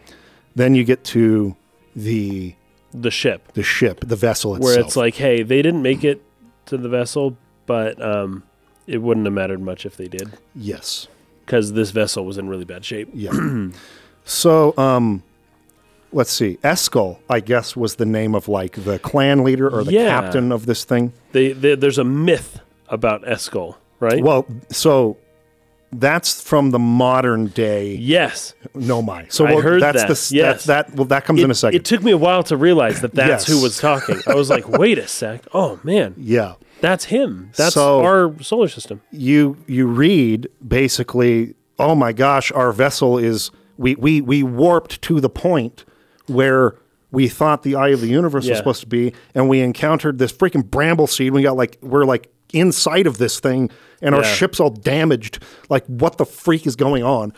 then 0.56 0.76
you 0.76 0.84
get 0.84 1.04
to 1.06 1.56
the 1.96 2.56
the 2.94 3.12
ship, 3.12 3.52
the 3.54 3.64
ship, 3.64 4.00
the 4.02 4.16
vessel 4.16 4.56
itself. 4.56 4.74
where 4.76 4.80
it's 4.84 4.96
like, 4.96 5.16
hey, 5.16 5.44
they 5.44 5.62
didn't 5.62 5.82
make 5.82 6.04
it 6.04 6.22
to 6.68 6.78
the 6.78 6.88
vessel, 6.90 7.38
but 7.66 8.02
um, 8.02 8.44
it 8.88 9.00
wouldn't 9.02 9.26
have 9.26 9.34
mattered 9.34 9.62
much 9.62 9.86
if 9.86 9.98
they 9.98 10.08
did, 10.08 10.32
yes, 10.56 11.08
because 11.46 11.74
this 11.74 11.92
vessel 11.92 12.26
was 12.26 12.38
in 12.38 12.48
really 12.48 12.64
bad 12.66 12.86
shape. 12.86 13.10
yeah. 13.14 13.68
so, 14.24 14.74
um, 14.78 15.24
let's 16.14 16.32
see. 16.32 16.58
Escall, 16.64 17.20
I 17.30 17.40
guess, 17.42 17.76
was 17.76 17.96
the 17.96 18.06
name 18.06 18.34
of 18.34 18.48
like 18.48 18.84
the 18.84 18.98
clan 19.00 19.44
leader 19.44 19.70
or 19.70 19.84
the 19.84 19.92
Yeah. 19.92 20.08
captain 20.22 20.52
of 20.52 20.66
this 20.66 20.84
thing. 20.86 21.12
They, 21.34 21.52
they, 21.52 21.76
there's 21.76 21.98
a 21.98 22.04
myth 22.06 22.60
about 22.88 23.24
Escall, 23.28 23.76
right? 24.00 24.24
Well, 24.24 24.46
so 24.72 25.18
that's 26.00 26.42
from 26.42 26.72
the 26.72 26.80
modern 26.80 27.48
day 27.48 27.96
yes. 27.96 28.54
Nomai. 28.76 29.32
So 29.32 29.46
I 29.46 29.54
well, 29.54 29.62
heard 29.62 29.82
that's 29.82 30.02
that, 30.04 30.08
the 30.08 30.36
yes. 30.36 30.66
that, 30.66 30.88
that 30.88 30.96
well 30.96 31.06
that 31.06 31.26
comes 31.26 31.42
It, 31.42 31.46
in 31.46 31.52
a 31.52 31.56
second. 31.56 31.76
it 31.78 31.86
took 31.86 32.04
me 32.04 32.12
a 32.12 32.18
while 32.18 32.44
to 32.44 32.58
realize 32.58 33.02
that 33.02 33.14
that's 33.14 33.48
Yes. 33.48 33.58
who 33.58 33.62
was 33.64 33.78
talking. 33.78 34.18
I 34.28 34.36
was 34.36 34.50
like, 34.50 34.68
wait 34.70 34.98
a 34.98 35.08
sec. 35.08 35.46
Oh 35.54 35.80
man, 35.84 36.14
yeah. 36.18 36.56
That's 36.82 37.06
him. 37.06 37.52
That's 37.56 37.74
So- 37.74 38.02
our 38.04 38.34
solar 38.42 38.68
system. 38.68 39.02
you 39.12 39.58
you 39.68 39.88
read 39.88 40.48
basically, 40.68 41.56
oh 41.80 41.96
my 41.96 42.14
gosh, 42.14 42.52
our 42.52 42.72
vessel 42.72 43.18
is 43.18 43.52
we 43.78 43.96
we 43.96 44.22
we 44.22 44.44
warped 44.44 45.02
to 45.04 45.20
the 45.20 45.30
point 45.30 45.86
where 46.28 46.76
we 47.12 47.28
thought 47.30 47.64
the 47.64 47.76
eye 47.76 47.90
of 47.90 48.02
the 48.02 48.08
universe 48.08 48.48
was 48.48 48.58
supposed 48.58 48.82
to 48.82 48.88
be, 48.88 49.14
and 49.34 49.48
we 49.48 49.62
encountered 49.62 50.18
this 50.18 50.34
freaking 50.34 50.66
bramble 50.70 51.08
seed. 51.08 51.32
We 51.34 51.44
got 51.44 51.56
like 51.56 51.78
we're 51.82 52.04
like 52.06 52.30
inside 52.56 53.06
of 53.08 53.18
this 53.18 53.40
thing, 53.40 53.70
and 54.02 54.16
our 54.16 54.24
ship's 54.24 54.60
all 54.60 54.70
damaged. 54.70 55.44
Like 55.70 55.86
what 55.86 56.18
the 56.18 56.26
freak 56.26 56.66
is 56.66 56.76
going 56.76 57.04
on? 57.04 57.34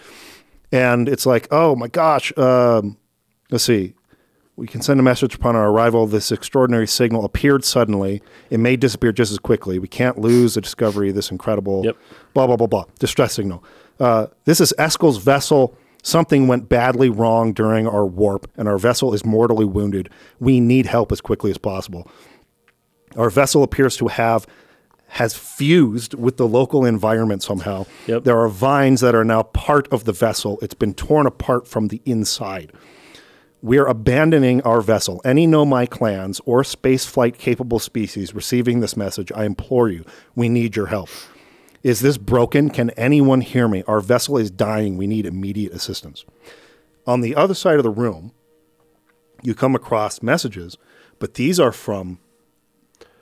And 0.71 1.07
it's 1.09 1.25
like, 1.25 1.47
oh 1.51 1.75
my 1.75 1.87
gosh. 1.87 2.31
Um, 2.37 2.97
let's 3.51 3.63
see. 3.63 3.93
We 4.57 4.65
can 4.67 4.81
send 4.81 4.99
a 4.99 5.03
message 5.03 5.35
upon 5.35 5.55
our 5.55 5.69
arrival. 5.69 6.07
This 6.07 6.31
extraordinary 6.31 6.87
signal 6.87 7.23
appeared 7.25 7.63
suddenly. 7.63 8.23
It 8.49 8.59
may 8.59 8.75
disappear 8.75 9.11
just 9.11 9.31
as 9.31 9.37
quickly. 9.39 9.77
We 9.77 9.87
can't 9.87 10.17
lose 10.17 10.55
the 10.55 10.61
discovery 10.61 11.09
of 11.09 11.15
this 11.15 11.29
incredible 11.29 11.83
Yep. 11.85 11.97
blah, 12.33 12.47
blah, 12.47 12.55
blah, 12.55 12.67
blah. 12.67 12.85
Distress 12.99 13.33
signal. 13.33 13.63
Uh, 13.99 14.27
this 14.45 14.59
is 14.59 14.73
Escall's 14.79 15.17
vessel. 15.17 15.77
Something 16.01 16.47
went 16.47 16.69
badly 16.69 17.09
wrong 17.09 17.53
during 17.53 17.87
our 17.87 18.05
warp, 18.05 18.49
and 18.57 18.67
our 18.67 18.77
vessel 18.77 19.13
is 19.13 19.23
mortally 19.25 19.65
wounded. 19.65 20.09
We 20.39 20.59
need 20.59 20.85
help 20.87 21.11
as 21.11 21.21
quickly 21.21 21.51
as 21.51 21.57
possible. 21.57 22.09
Our 23.15 23.29
vessel 23.29 23.61
appears 23.63 23.95
to 23.97 24.07
have 24.07 24.47
has 25.07 25.33
fused 25.33 26.13
with 26.13 26.37
the 26.37 26.47
local 26.47 26.85
environment 26.85 27.41
somehow. 27.41 27.85
Yep. 28.07 28.23
There 28.23 28.37
are 28.37 28.49
vines 28.49 29.01
that 29.01 29.15
are 29.15 29.23
now 29.23 29.43
part 29.43 29.87
of 29.91 30.03
the 30.03 30.11
vessel. 30.11 30.59
It's 30.61 30.73
been 30.73 30.93
torn 30.93 31.25
apart 31.25 31.67
from 31.67 31.87
the 31.87 32.01
inside. 32.05 32.71
We're 33.61 33.87
abandoning 33.87 34.61
our 34.61 34.81
vessel. 34.81 35.21
Any 35.25 35.47
Nomai 35.47 35.89
clans 35.89 36.39
or 36.45 36.61
spaceflight 36.61 37.37
capable 37.37 37.79
species 37.79 38.35
receiving 38.35 38.81
this 38.81 38.95
message, 38.95 39.31
I 39.33 39.45
implore 39.45 39.89
you, 39.89 40.05
we 40.35 40.49
need 40.49 40.75
your 40.75 40.87
help. 40.87 41.09
Is 41.83 42.01
this 42.01 42.17
broken? 42.17 42.69
Can 42.69 42.89
anyone 42.91 43.41
hear 43.41 43.67
me? 43.67 43.83
Our 43.87 44.01
vessel 44.01 44.37
is 44.37 44.51
dying. 44.51 44.97
We 44.97 45.07
need 45.07 45.25
immediate 45.25 45.73
assistance. 45.73 46.25
On 47.05 47.21
the 47.21 47.35
other 47.35 47.53
side 47.53 47.77
of 47.77 47.83
the 47.83 47.89
room, 47.89 48.33
you 49.41 49.55
come 49.55 49.73
across 49.73 50.21
messages, 50.21 50.77
but 51.17 51.35
these 51.35 51.59
are 51.59 51.71
from 51.71 52.19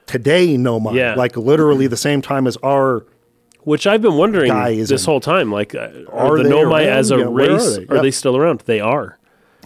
today 0.05 0.57
Nomai, 0.57 0.93
Yeah. 0.95 1.15
like 1.15 1.35
literally 1.37 1.87
the 1.87 1.97
same 1.97 2.21
time 2.21 2.47
as 2.47 2.57
our 2.63 3.05
Which 3.63 3.87
I've 3.87 4.01
been 4.03 4.13
wondering 4.15 4.53
this 4.53 4.91
in- 4.91 5.05
whole 5.05 5.19
time. 5.19 5.51
Like, 5.51 5.73
uh, 5.73 5.87
Are 6.11 6.37
are 6.37 6.43
the 6.43 6.49
Nomai 6.49 6.85
as 6.85 7.09
a 7.09 7.17
Yeah, 7.17 7.25
where 7.25 7.49
are 7.49 7.53
race, 7.55 7.75
they? 7.77 7.85
are 7.89 7.95
Yep. 7.95 8.03
they 8.03 8.11
still 8.11 8.37
around? 8.37 8.61
They 8.67 8.79
are. 8.79 9.17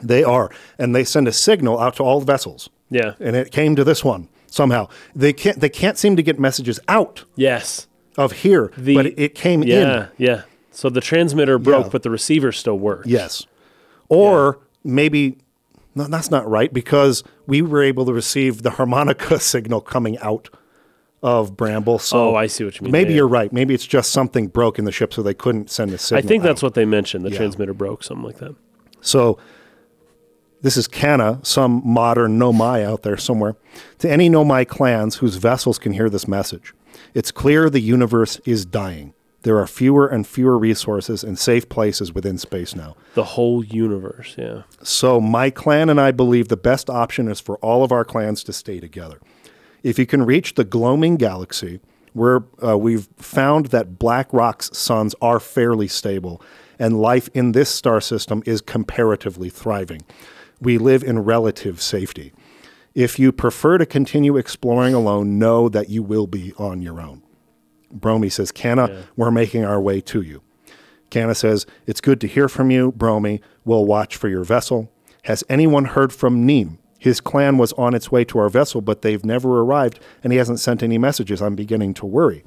They 0.02 0.24
are, 0.24 0.50
and 0.78 0.96
they 0.96 1.04
send 1.04 1.28
a 1.28 1.34
signal 1.34 1.78
out 1.82 1.98
to 1.98 2.04
all 2.04 2.20
the 2.22 2.26
vessels. 2.26 2.70
Yeah. 2.92 3.12
and 3.20 3.36
it 3.36 3.52
came 3.52 3.76
to 3.76 3.84
this 3.84 4.04
one 4.04 4.30
somehow. 4.48 4.88
They 5.16 5.32
can't. 5.34 5.60
They 5.60 5.70
can't 5.70 5.96
seem 5.98 6.16
to 6.16 6.24
get 6.24 6.40
messages 6.40 6.80
out 6.88 7.24
Yes. 7.36 7.86
of 8.18 8.32
here, 8.32 8.72
The- 8.78 8.96
but 8.96 9.06
it 9.08 9.36
came 9.36 9.62
Yeah. 9.64 9.76
in. 9.78 10.08
Yeah. 10.18 10.42
So 10.72 10.90
the 10.90 11.02
transmitter 11.02 11.60
broke, 11.60 11.84
Yeah. 11.86 11.90
but 11.92 12.02
the 12.04 12.10
receiver 12.10 12.52
still 12.52 12.80
worked. 12.80 13.06
Yes, 13.06 13.46
or 14.08 14.60
maybe 14.84 15.38
no, 15.96 16.06
that's 16.06 16.32
not 16.32 16.48
right 16.50 16.72
because 16.74 17.24
we 17.48 17.62
were 17.62 17.84
able 17.84 18.06
to 18.06 18.14
receive 18.14 18.62
the 18.64 18.72
harmonica 18.72 19.40
signal 19.40 19.82
coming 19.82 20.18
out 20.20 20.50
of 21.22 21.58
Bramble. 21.58 22.00
So 22.00 22.30
Oh, 22.30 22.36
I 22.36 22.48
see 22.48 22.64
what 22.64 22.80
you 22.80 22.86
mean. 22.86 22.92
maybe 22.94 23.10
Yeah. 23.12 23.18
you're 23.18 23.28
right. 23.28 23.52
Maybe 23.52 23.74
it's 23.74 23.86
just 23.86 24.12
something 24.12 24.48
broke 24.48 24.80
in 24.80 24.86
the 24.86 24.92
ship, 24.92 25.14
so 25.14 25.22
they 25.22 25.34
couldn't 25.34 25.70
send 25.70 25.92
the 25.92 25.98
signal. 25.98 26.24
I 26.24 26.28
think 26.28 26.44
that's 26.44 26.60
out. 26.64 26.68
what 26.68 26.74
they 26.76 26.86
mentioned. 26.86 27.26
The 27.26 27.32
Yeah. 27.32 27.38
transmitter 27.38 27.74
broke, 27.74 28.04
something 28.04 28.26
like 28.26 28.38
that. 28.38 28.56
So 29.02 29.38
this 30.62 30.78
is 30.78 30.88
Kana, 30.88 31.40
some 31.44 31.82
modern 31.86 32.40
Nomai 32.40 32.84
out 32.86 33.04
there 33.04 33.18
somewhere. 33.18 33.56
To 34.00 34.10
any 34.10 34.30
Nomai 34.30 34.66
clans 34.68 35.18
whose 35.18 35.36
vessels 35.36 35.78
can 35.80 35.92
hear 35.94 36.10
this 36.10 36.28
message, 36.28 36.74
it's 37.14 37.32
clear 37.32 37.70
the 37.70 37.82
universe 37.82 38.40
is 38.46 38.66
dying. 38.66 39.14
There 39.44 39.58
are 39.58 39.68
fewer 39.68 40.08
and 40.08 40.28
fewer 40.28 40.58
resources 40.58 41.24
and 41.24 41.40
safe 41.40 41.70
places 41.70 42.14
within 42.14 42.38
space 42.38 42.76
now. 42.76 42.96
The 43.14 43.24
whole 43.24 43.64
universe. 43.64 44.36
Yeah. 44.38 44.64
So 44.84 45.22
my 45.22 45.50
clan 45.50 45.90
and 45.90 46.00
I 46.00 46.12
believe 46.12 46.50
the 46.50 46.58
best 46.58 46.90
option 46.90 47.30
is 47.30 47.40
for 47.40 47.58
all 47.58 47.84
of 47.84 47.92
our 47.92 48.04
clans 48.04 48.44
to 48.46 48.54
stay 48.54 48.80
together. 48.80 49.20
If 49.82 49.98
you 49.98 50.06
can 50.06 50.26
reach 50.26 50.56
the 50.56 50.66
gloaming 50.66 51.16
galaxy, 51.16 51.80
where 52.14 52.44
uh, 52.62 52.78
we've 52.78 53.08
found 53.18 53.68
that 53.68 53.98
Black 53.98 54.32
Rock's 54.34 54.78
suns 54.78 55.16
are 55.22 55.40
fairly 55.40 55.88
stable, 55.88 56.42
and 56.78 57.02
life 57.02 57.30
in 57.34 57.54
this 57.54 57.70
star 57.70 58.02
system 58.02 58.44
is 58.46 58.62
comparatively 58.62 59.50
thriving. 59.50 60.02
We 60.60 60.78
live 60.78 61.04
in 61.04 61.20
relative 61.20 61.82
safety. 61.82 62.34
If 62.96 63.20
you 63.20 63.32
prefer 63.32 63.78
to 63.78 63.86
continue 63.86 64.36
exploring 64.36 64.94
alone, 64.94 65.40
know 65.40 65.70
that 65.70 65.90
you 65.90 66.04
will 66.04 66.28
be 66.28 66.54
on 66.58 66.82
your 66.82 67.00
own. 67.00 67.22
Bromy 67.98 68.32
says, 68.32 68.52
Canna, 68.52 69.04
we're 69.16 69.32
making 69.32 69.64
our 69.66 69.80
way 69.82 70.02
to 70.02 70.22
you. 70.22 70.42
Canna 71.10 71.34
says, 71.36 71.66
It's 71.88 72.02
good 72.02 72.22
to 72.22 72.28
hear 72.28 72.48
from 72.48 72.70
you, 72.72 72.92
Bromy. 72.92 73.42
We'll 73.66 73.86
watch 73.86 74.16
for 74.16 74.28
your 74.30 74.44
vessel. 74.44 74.92
Has 75.24 75.44
anyone 75.50 75.86
heard 75.86 76.14
from 76.14 76.46
Neem? 76.46 76.78
His 77.00 77.22
clan 77.22 77.58
was 77.58 77.72
on 77.74 77.94
its 77.96 78.12
way 78.12 78.24
to 78.26 78.40
our 78.40 78.50
vessel, 78.50 78.82
but 78.82 79.02
they've 79.02 79.24
never 79.26 79.62
arrived, 79.62 80.00
and 80.24 80.34
he 80.34 80.38
hasn't 80.38 80.60
sent 80.60 80.84
any 80.84 80.98
messages. 80.98 81.42
I'm 81.42 81.56
beginning 81.56 81.94
to 81.96 82.06
worry. 82.06 82.44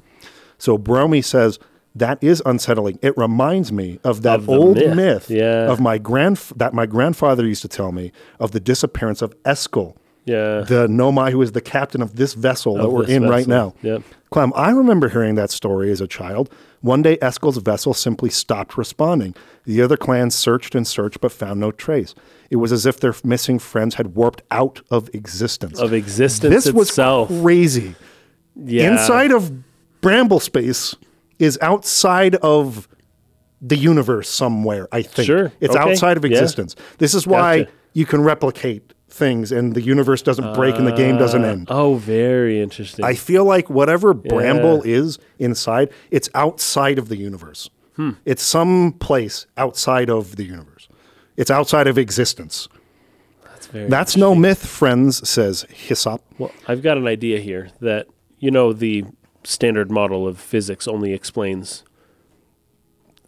So 0.57 0.77
Bromy 0.77 1.23
says, 1.23 1.59
That 1.95 2.23
is 2.23 2.41
unsettling. 2.45 2.99
It 3.01 3.17
reminds 3.17 3.71
me 3.71 3.99
of 4.03 4.21
that 4.21 4.39
Of 4.39 4.49
old 4.49 4.77
myth. 4.77 4.95
myth, 4.95 5.29
Yeah. 5.29 5.71
of 5.71 5.79
my 5.79 5.97
grand 5.97 6.37
that 6.55 6.73
my 6.73 6.85
grandfather 6.85 7.45
used 7.45 7.63
to 7.63 7.67
tell 7.67 7.91
me 7.91 8.11
of 8.39 8.51
the 8.51 8.59
disappearance 8.59 9.21
of 9.21 9.33
Escall, 9.43 9.97
Yeah. 10.25 10.61
the 10.61 10.87
Nomai 10.87 11.31
who 11.31 11.41
is 11.41 11.51
the 11.51 11.61
captain 11.61 12.01
of 12.01 12.15
this 12.15 12.33
vessel 12.33 12.75
that 12.75 12.83
Of 12.85 12.91
we're 12.93 13.05
in 13.07 13.23
right 13.27 13.45
now. 13.47 13.73
Yep. 13.81 14.03
Clem, 14.31 14.53
I 14.55 14.71
remember 14.71 15.09
hearing 15.09 15.35
that 15.35 15.51
story 15.51 15.91
as 15.91 15.99
a 16.01 16.07
child. 16.07 16.49
One 16.81 17.01
day, 17.01 17.17
Escall's 17.21 17.57
vessel 17.57 17.93
simply 17.93 18.29
stopped 18.29 18.77
responding. 18.77 19.35
The 19.65 19.81
other 19.81 19.95
clans 19.97 20.33
searched 20.35 20.75
and 20.75 20.85
searched 20.87 21.21
but 21.21 21.31
found 21.31 21.59
no 21.59 21.71
trace. 21.71 22.15
It 22.49 22.55
was 22.57 22.71
as 22.71 22.85
if 22.85 22.99
their 22.99 23.13
missing 23.23 23.59
friends 23.59 23.95
had 23.95 24.15
warped 24.15 24.41
out 24.51 24.81
of 24.89 25.09
existence. 25.13 25.79
Of 25.79 25.93
existence 25.93 26.53
this 26.65 26.73
was 26.73 26.89
itself. 26.89 27.27
crazy. 27.41 27.95
yeah. 28.55 28.91
Inside 28.91 29.31
of 29.31 29.51
Bramble 30.01 30.39
Space 30.39 30.95
is 31.39 31.57
outside 31.61 32.35
of 32.35 32.87
the 33.61 33.77
universe 33.77 34.29
somewhere, 34.29 34.87
I 34.91 35.01
think. 35.03 35.25
Sure. 35.25 35.51
It's 35.61 35.75
Okay. 35.75 35.91
outside 35.91 36.17
of 36.17 36.25
Yeah. 36.25 36.31
existence. 36.31 36.75
This 36.97 37.13
is 37.13 37.25
why 37.25 37.59
Gotcha. 37.59 37.71
you 37.93 38.05
can 38.05 38.21
replicate 38.21 38.92
things 39.13 39.51
and 39.51 39.75
the 39.75 39.81
universe 39.81 40.21
doesn't 40.21 40.53
break 40.55 40.75
and 40.75 40.87
the 40.87 40.91
game 40.91 41.17
doesn't 41.17 41.45
end. 41.45 41.67
Oh, 41.69 41.95
very 41.95 42.61
interesting. 42.61 43.05
I 43.05 43.13
feel 43.13 43.45
like 43.45 43.69
whatever 43.69 44.13
Bramble 44.13 44.81
is 44.81 45.19
inside, 45.39 45.91
it's 46.09 46.29
outside 46.33 46.97
of 46.97 47.09
the 47.09 47.15
universe. 47.15 47.69
Hmm. 47.95 48.11
It's 48.25 48.41
some 48.41 48.93
place 48.93 49.45
outside 49.55 50.09
of 50.09 50.35
the 50.35 50.43
universe. 50.43 50.87
It's 51.37 51.51
outside 51.51 51.87
of 51.87 51.97
existence. 51.97 52.67
That's 53.43 53.67
very. 53.67 53.87
That's 53.87 54.17
no 54.17 54.33
myth, 54.33 54.65
friends, 54.65 55.27
says 55.27 55.65
Hyssop. 55.69 56.21
Well, 56.39 56.51
I've 56.67 56.81
got 56.81 56.97
an 56.97 57.07
idea 57.07 57.39
here 57.39 57.69
that 57.81 58.07
you 58.39 58.49
know 58.49 58.73
the 58.73 59.05
standard 59.43 59.91
model 59.91 60.27
of 60.27 60.39
physics 60.39 60.87
only 60.87 61.13
explains 61.13 61.83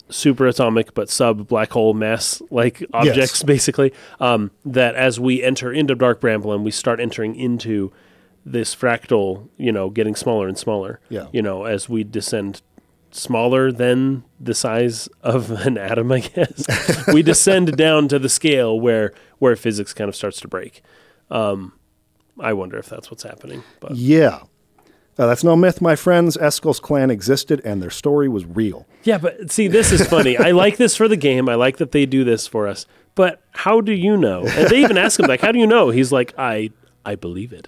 superatomic 0.09 0.89
but 0.93 1.09
sub 1.09 1.47
black 1.47 1.71
hole 1.71 1.93
mass 1.93 2.41
like 2.51 2.85
objects 2.93 3.41
basically 3.43 3.91
um, 4.19 4.51
that 4.63 4.93
as 4.95 5.19
we 5.19 5.41
enter 5.43 5.71
into 5.73 5.95
dark 5.95 6.21
bramble 6.21 6.53
and 6.53 6.63
we 6.63 6.69
start 6.71 6.99
entering 6.99 7.35
into 7.35 7.91
this 8.45 8.75
fractal 8.75 9.49
you 9.57 9.71
know 9.71 9.89
getting 9.89 10.15
smaller 10.15 10.47
and 10.47 10.57
smaller 10.57 10.99
Yeah. 11.09 11.25
you 11.33 11.41
know 11.41 11.63
as 11.65 11.89
we 11.89 12.03
descend 12.03 12.61
smaller 13.09 13.71
than 13.71 14.23
the 14.39 14.53
size 14.53 15.07
of 15.23 15.49
an 15.65 15.77
atom 15.77 16.11
i 16.11 16.19
guess 16.19 17.07
we 17.13 17.23
descend 17.23 17.75
down 17.75 18.07
to 18.09 18.19
the 18.19 18.29
scale 18.29 18.79
where 18.79 19.11
where 19.39 19.55
physics 19.55 19.91
kind 19.93 20.07
of 20.07 20.15
starts 20.15 20.39
to 20.41 20.47
break 20.47 20.83
um, 21.31 21.73
i 22.39 22.53
wonder 22.53 22.77
if 22.77 22.87
that's 22.87 23.09
what's 23.09 23.23
happening 23.23 23.63
but 23.79 23.95
Yeah. 23.95 24.41
Uh, 25.17 25.25
that's 25.27 25.45
no 25.45 25.55
myth, 25.55 25.81
my 25.81 25.95
friends. 25.95 26.35
Escall's 26.35 26.81
clan 26.81 27.09
existed 27.09 27.61
and 27.63 27.81
their 27.81 27.89
story 27.89 28.27
was 28.27 28.45
real. 28.45 28.85
Yeah, 29.05 29.17
but 29.19 29.51
see, 29.51 29.67
this 29.67 29.91
is 29.91 30.05
funny. 30.07 30.37
I 30.37 30.51
like 30.51 30.77
this 30.77 30.95
for 30.97 31.07
the 31.07 31.15
game. 31.15 31.47
I 31.47 31.55
like 31.55 31.77
that 31.77 31.91
they 31.93 32.05
do 32.05 32.23
this 32.23 32.47
for 32.47 32.67
us. 32.67 32.85
But 33.13 33.41
how 33.51 33.79
do 33.79 33.93
you 33.93 34.17
know? 34.17 34.45
And 34.45 34.67
they 34.69 34.81
even 34.81 34.97
ask 34.97 35.19
him, 35.19 35.27
like, 35.27 35.39
how 35.39 35.51
do 35.53 35.59
you 35.59 35.67
know? 35.67 35.89
He's 35.91 36.11
like, 36.11 36.33
I 36.37 36.71
I 37.05 37.15
believe 37.15 37.53
it. 37.53 37.67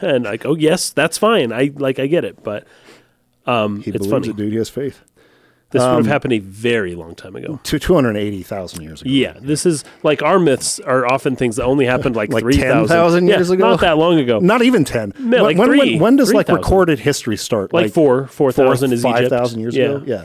and 0.00 0.24
like, 0.24 0.46
oh 0.46 0.54
yes, 0.54 0.90
that's 0.90 1.18
fine. 1.18 1.52
I 1.52 1.72
like 1.74 1.98
I 1.98 2.06
get 2.06 2.24
it. 2.24 2.42
But 2.42 2.66
um 3.46 3.82
He 3.82 3.90
it's 3.90 3.98
believes 4.06 4.10
funny. 4.12 4.28
it, 4.30 4.36
dude. 4.36 4.52
He 4.52 4.58
has 4.58 4.70
faith. 4.70 5.02
This 5.74 5.82
would 5.82 5.88
Um, 5.88 5.96
have 5.96 6.06
happened 6.06 6.32
a 6.34 6.38
very 6.38 6.94
long 6.94 7.16
time 7.16 7.34
ago. 7.34 7.58
To 7.64 7.78
280,000 7.80 8.82
years 8.82 9.02
ago. 9.02 9.10
Yeah, 9.10 9.34
this 9.40 9.66
is 9.66 9.82
like 10.04 10.22
our 10.22 10.38
myths 10.38 10.78
are 10.78 11.04
often 11.04 11.34
things 11.34 11.56
that 11.56 11.64
only 11.64 11.84
happened 11.84 12.14
like, 12.14 12.32
Like 12.32 12.42
3,000 12.44 12.86
10,000 12.88 13.26
Yeah, 13.26 13.34
years 13.36 13.50
ago? 13.50 13.70
Not 13.70 13.80
that 13.80 13.98
long 13.98 14.20
ago. 14.20 14.38
Not 14.38 14.62
even 14.62 14.84
10. 14.84 15.14
No, 15.18 15.42
like 15.42 15.58
when, 15.58 15.68
when, 15.70 15.78
three- 15.80 15.98
when 15.98 16.14
does 16.16 16.32
like 16.32 16.46
3,000. 16.46 16.62
recorded 16.62 16.98
history 17.00 17.36
start? 17.36 17.72
like, 17.72 17.92
four, 17.92 18.28
4,000 18.28 18.92
is 18.92 19.04
Egypt. 19.04 19.30
5,000 19.30 19.60
years 19.60 19.74
yeah. 19.76 19.84
ago? 19.86 20.02
Yeah. 20.06 20.24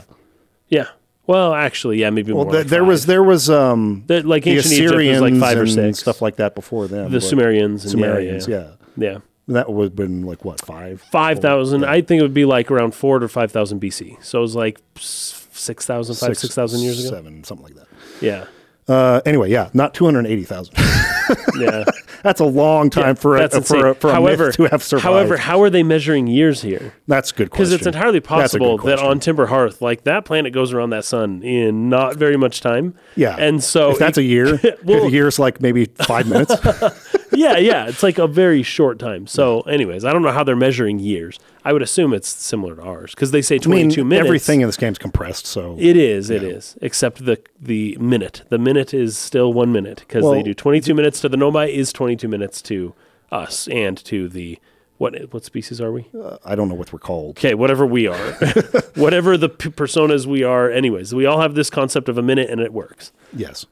Yeah. 0.69 0.85
Well, 1.25 1.53
actually, 1.55 1.97
yeah, 1.99 2.11
maybe 2.11 2.31
Well, 2.31 2.45
more. 2.45 2.53
th- 2.53 2.63
like 2.65 2.69
there 2.69 2.81
five. 2.81 2.87
was 2.87 3.05
there 3.07 3.23
was 3.23 3.49
um 3.49 4.03
The- 4.07 4.21
like 4.21 4.45
ancient 4.47 4.71
Egypt 4.73 4.95
was 4.95 5.21
like 5.21 5.35
five 5.39 5.57
or 5.57 5.61
and 5.61 5.71
six. 5.71 5.99
stuff 5.99 6.21
like 6.21 6.35
that 6.37 6.53
before 6.55 6.87
them. 6.87 7.11
the 7.11 7.21
Sumerians. 7.21 7.83
And 7.85 7.91
Sumerians, 7.91 8.47
yeah. 8.47 8.55
yeah. 8.57 8.63
yeah. 8.97 9.11
yeah. 9.13 9.17
That 9.49 9.71
would 9.71 9.83
have 9.83 9.95
been 9.95 10.23
like 10.23 10.45
what 10.45 10.61
five? 10.61 11.01
Five 11.11 11.39
thousand. 11.39 11.83
I 11.83 12.01
think 12.01 12.19
it 12.19 12.23
would 12.23 12.33
be 12.33 12.45
like 12.45 12.69
around 12.71 12.93
four 12.95 13.19
to 13.19 13.27
five 13.27 13.51
thousand 13.51 13.81
BC. 13.81 14.23
So 14.23 14.39
it 14.39 14.41
was 14.41 14.55
like 14.55 14.79
six 14.95 15.85
thousand, 15.85 16.15
five 16.15 16.37
six 16.37 16.53
thousand 16.55 16.81
years 16.81 16.99
ago. 17.03 17.15
seven, 17.15 17.43
something 17.43 17.65
like 17.65 17.75
that. 17.75 17.87
Yeah, 18.21 18.45
Uh, 18.87 19.21
anyway, 19.25 19.49
yeah, 19.49 19.69
not 19.73 19.93
two 19.93 20.05
hundred 20.05 20.27
eighty 20.27 20.43
thousand. 20.43 20.75
yeah. 21.59 21.83
That's 22.23 22.39
a 22.39 22.45
long 22.45 22.89
time 22.89 23.15
for 23.15 23.37
a, 23.37 23.49
for 23.61 23.87
a, 23.87 23.95
for 23.95 24.11
however, 24.11 24.51
to 24.51 24.63
have 24.65 24.83
survived. 24.83 25.03
however, 25.03 25.37
how 25.37 25.61
are 25.61 25.69
they 25.69 25.83
measuring 25.83 26.27
years 26.27 26.61
here? 26.61 26.93
that's 27.07 27.31
a 27.31 27.35
good 27.35 27.49
question. 27.49 27.63
Because 27.63 27.73
it's 27.73 27.87
entirely 27.87 28.19
That's 28.19 28.53
a 28.53 28.59
good 28.59 28.67
possible 28.67 28.77
that 28.79 28.99
on 28.99 29.19
Timber 29.19 29.47
Hearth, 29.47 29.81
like 29.81 30.03
that 30.03 30.25
planet 30.25 30.53
goes 30.53 30.73
around 30.73 30.89
that 30.91 31.05
sun 31.05 31.41
in 31.43 31.89
not 31.89 32.15
very 32.15 32.37
much 32.37 32.61
time. 32.61 32.95
yeah, 33.15 33.35
and 33.37 33.63
so 33.63 33.91
if 33.91 33.99
that's 33.99 34.17
it- 34.17 34.21
a 34.21 34.23
year, 34.25 34.59
Well- 34.83 34.99
if 34.99 35.03
a 35.05 35.11
year's 35.11 35.39
like 35.39 35.61
maybe 35.61 35.85
five 35.85 36.27
minutes. 36.27 36.53
yeah, 37.31 37.57
yeah, 37.57 37.87
it's 37.87 38.03
like 38.03 38.17
a 38.17 38.27
very 38.27 38.63
short 38.63 38.99
time. 38.99 39.27
So, 39.27 39.61
anyways, 39.61 40.03
I 40.05 40.11
don't 40.13 40.21
know 40.21 40.31
how 40.31 40.43
they're 40.43 40.55
measuring 40.55 40.99
years. 40.99 41.39
I 41.65 41.73
would 41.73 41.81
assume 41.81 42.13
it's 42.13 42.29
similar 42.29 42.75
to 42.75 42.81
ours 42.81 43.11
because 43.11 43.31
they 43.31 43.41
say 43.41 43.59
I 43.63 43.67
mean, 43.67 43.87
minutes. 43.89 44.25
everything 44.25 44.61
in 44.61 44.67
this 44.67 44.77
game's 44.77 44.97
compressed, 44.97 45.45
so 45.45 45.75
It 45.79 45.97
is, 45.97 46.29
it 46.29 46.43
is, 46.43 46.77
except 46.81 47.25
the 47.25 47.39
the 47.59 47.97
minute. 47.99 48.43
The 48.49 48.57
minute 48.57 48.93
is 48.93 49.17
still 49.17 49.51
one 49.53 49.71
minute 49.71 50.03
because 50.07 50.29
they 50.31 50.41
do 50.43 50.53
22 50.53 50.93
minutes 50.93 51.19
to 51.21 51.29
the 51.29 51.37
Nomai 51.37 51.69
is 51.69 51.91
22 51.91 52.27
minutes 52.27 52.61
to 52.63 52.93
us 53.31 53.67
and 53.67 53.97
to 54.05 54.29
the 54.29 54.59
what 54.97 55.13
what 55.33 55.43
species 55.45 55.79
are 55.79 55.91
we? 55.91 56.07
I 56.45 56.55
don't 56.55 56.67
know 56.69 56.75
what 56.75 56.91
we're 56.91 56.99
called. 56.99 57.37
Okay, 57.37 57.53
whatever 57.53 57.85
we 57.85 58.07
are, 58.07 58.17
whatever 58.95 59.37
the 59.37 59.49
p- 59.49 59.69
personas 59.69 60.25
we 60.25 60.43
are. 60.43 60.69
Anyways, 60.69 61.13
we 61.13 61.25
all 61.25 61.39
have 61.41 61.55
this 61.55 61.69
concept 61.69 62.09
of 62.09 62.17
a 62.17 62.21
minute 62.21 62.49
and 62.49 62.59
it 62.61 62.73
works. 62.73 63.11
Yes. 63.33 63.65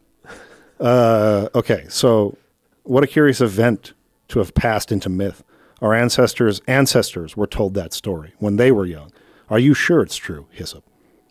Uh, 0.80 1.50
okay, 1.56 1.86
so 1.90 2.38
what 2.84 3.04
a 3.04 3.08
curious 3.08 3.42
event 3.42 3.94
to 4.30 4.40
have 4.40 4.54
passed 4.54 4.92
into 4.92 5.10
myth. 5.10 5.44
Our 5.82 5.94
ancestors' 5.94 6.62
ancestors 6.68 7.38
were 7.38 7.48
told 7.48 7.74
that 7.76 7.94
story 7.94 8.34
when 8.40 8.56
they 8.56 8.72
were 8.72 8.86
young. 8.86 9.12
Are 9.50 9.60
you 9.60 9.74
sure 9.74 10.02
it's 10.02 10.18
true, 10.18 10.48
Hyssop? 10.52 10.84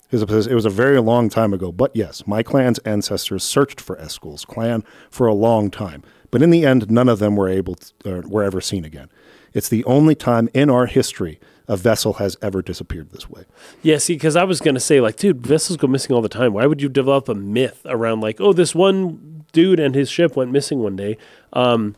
Hyssop 0.09 0.31
says, 0.31 0.47
It 0.47 0.55
was 0.55 0.65
a 0.65 0.71
very 0.71 1.01
long 1.01 1.29
time 1.29 1.53
ago, 1.53 1.73
but 1.73 1.95
yes, 1.95 2.27
my 2.27 2.43
clan's 2.43 2.79
ancestors 2.81 3.43
searched 3.43 3.81
for 3.81 3.97
Escall's 4.01 4.45
clan 4.45 4.85
for 5.11 5.27
a 5.27 5.35
long 5.35 5.71
time, 5.71 6.03
but 6.31 6.43
in 6.43 6.51
the 6.51 6.65
end, 6.65 6.91
none 6.91 7.09
of 7.09 7.19
them 7.19 7.35
were 7.37 7.49
able 7.49 7.75
to, 7.75 8.23
were 8.29 8.45
ever 8.45 8.61
seen 8.61 8.85
again. 8.85 9.09
It's 9.53 9.69
the 9.69 9.85
only 9.85 10.15
time 10.15 10.49
in 10.55 10.71
our 10.71 10.87
history 10.87 11.41
a 11.69 11.77
vessel 11.77 12.15
has 12.15 12.37
ever 12.41 12.63
disappeared 12.63 13.11
this 13.11 13.29
way. 13.29 13.45
Yeah, 13.83 13.99
see, 13.99 14.15
because 14.15 14.37
I 14.37 14.45
was 14.45 14.61
gonna 14.61 14.81
say 14.81 15.01
like, 15.01 15.17
dude, 15.17 15.45
vessels 15.45 15.77
go 15.77 15.89
missing 15.89 16.15
all 16.15 16.23
the 16.23 16.29
time. 16.29 16.53
Why 16.53 16.67
would 16.67 16.81
you 16.81 16.89
develop 16.89 17.29
a 17.29 17.35
myth 17.35 17.83
around 17.87 18.21
like, 18.21 18.41
oh, 18.41 18.53
this 18.53 18.75
one 18.75 19.45
dude 19.53 19.81
and 19.81 19.95
his 19.95 20.09
ship 20.09 20.37
went 20.37 20.53
missing 20.53 20.79
one 20.79 20.95
day? 20.95 21.17
Um, 21.53 21.97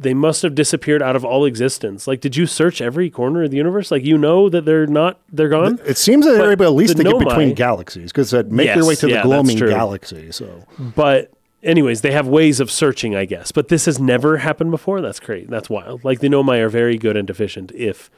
they 0.00 0.14
must 0.14 0.42
have 0.42 0.54
disappeared 0.54 1.02
out 1.02 1.16
of 1.16 1.24
all 1.24 1.44
existence. 1.44 2.06
Like, 2.06 2.20
did 2.20 2.36
you 2.36 2.46
search 2.46 2.80
every 2.80 3.10
corner 3.10 3.42
of 3.42 3.50
the 3.50 3.56
universe? 3.56 3.90
Like, 3.90 4.04
you 4.04 4.16
know 4.16 4.48
that 4.48 4.64
they're 4.64 4.86
not, 4.86 5.18
they're 5.32 5.48
gone. 5.48 5.80
It 5.84 5.98
seems 5.98 6.24
that 6.24 6.34
they're 6.34 6.52
able 6.52 6.66
at 6.66 6.72
least 6.72 6.96
the 6.96 7.02
to 7.02 7.10
get 7.10 7.18
between 7.18 7.54
galaxies 7.54 8.12
because 8.12 8.32
make 8.50 8.74
your 8.74 8.86
way 8.86 8.94
to 8.94 9.06
the 9.06 9.08
yeah, 9.08 9.16
that's 9.16 9.26
gloaming 9.26 9.58
galaxy. 9.58 10.30
So 10.30 10.64
But 10.78 11.32
anyways, 11.64 12.02
they 12.02 12.12
have 12.12 12.28
ways 12.28 12.60
of 12.60 12.70
searching, 12.70 13.16
I 13.16 13.24
guess. 13.24 13.50
But 13.50 13.68
this 13.68 13.86
has 13.86 13.98
never 13.98 14.36
happened 14.38 14.70
before. 14.70 15.00
That's 15.00 15.18
great. 15.20 15.50
That's 15.50 15.68
wild. 15.68 16.04
Like 16.04 16.20
the 16.20 16.28
Nomai 16.28 16.60
are 16.60 16.68
very 16.68 16.96
good 16.96 17.16
and 17.16 17.26
deficient 17.26 17.72
if 17.72 18.08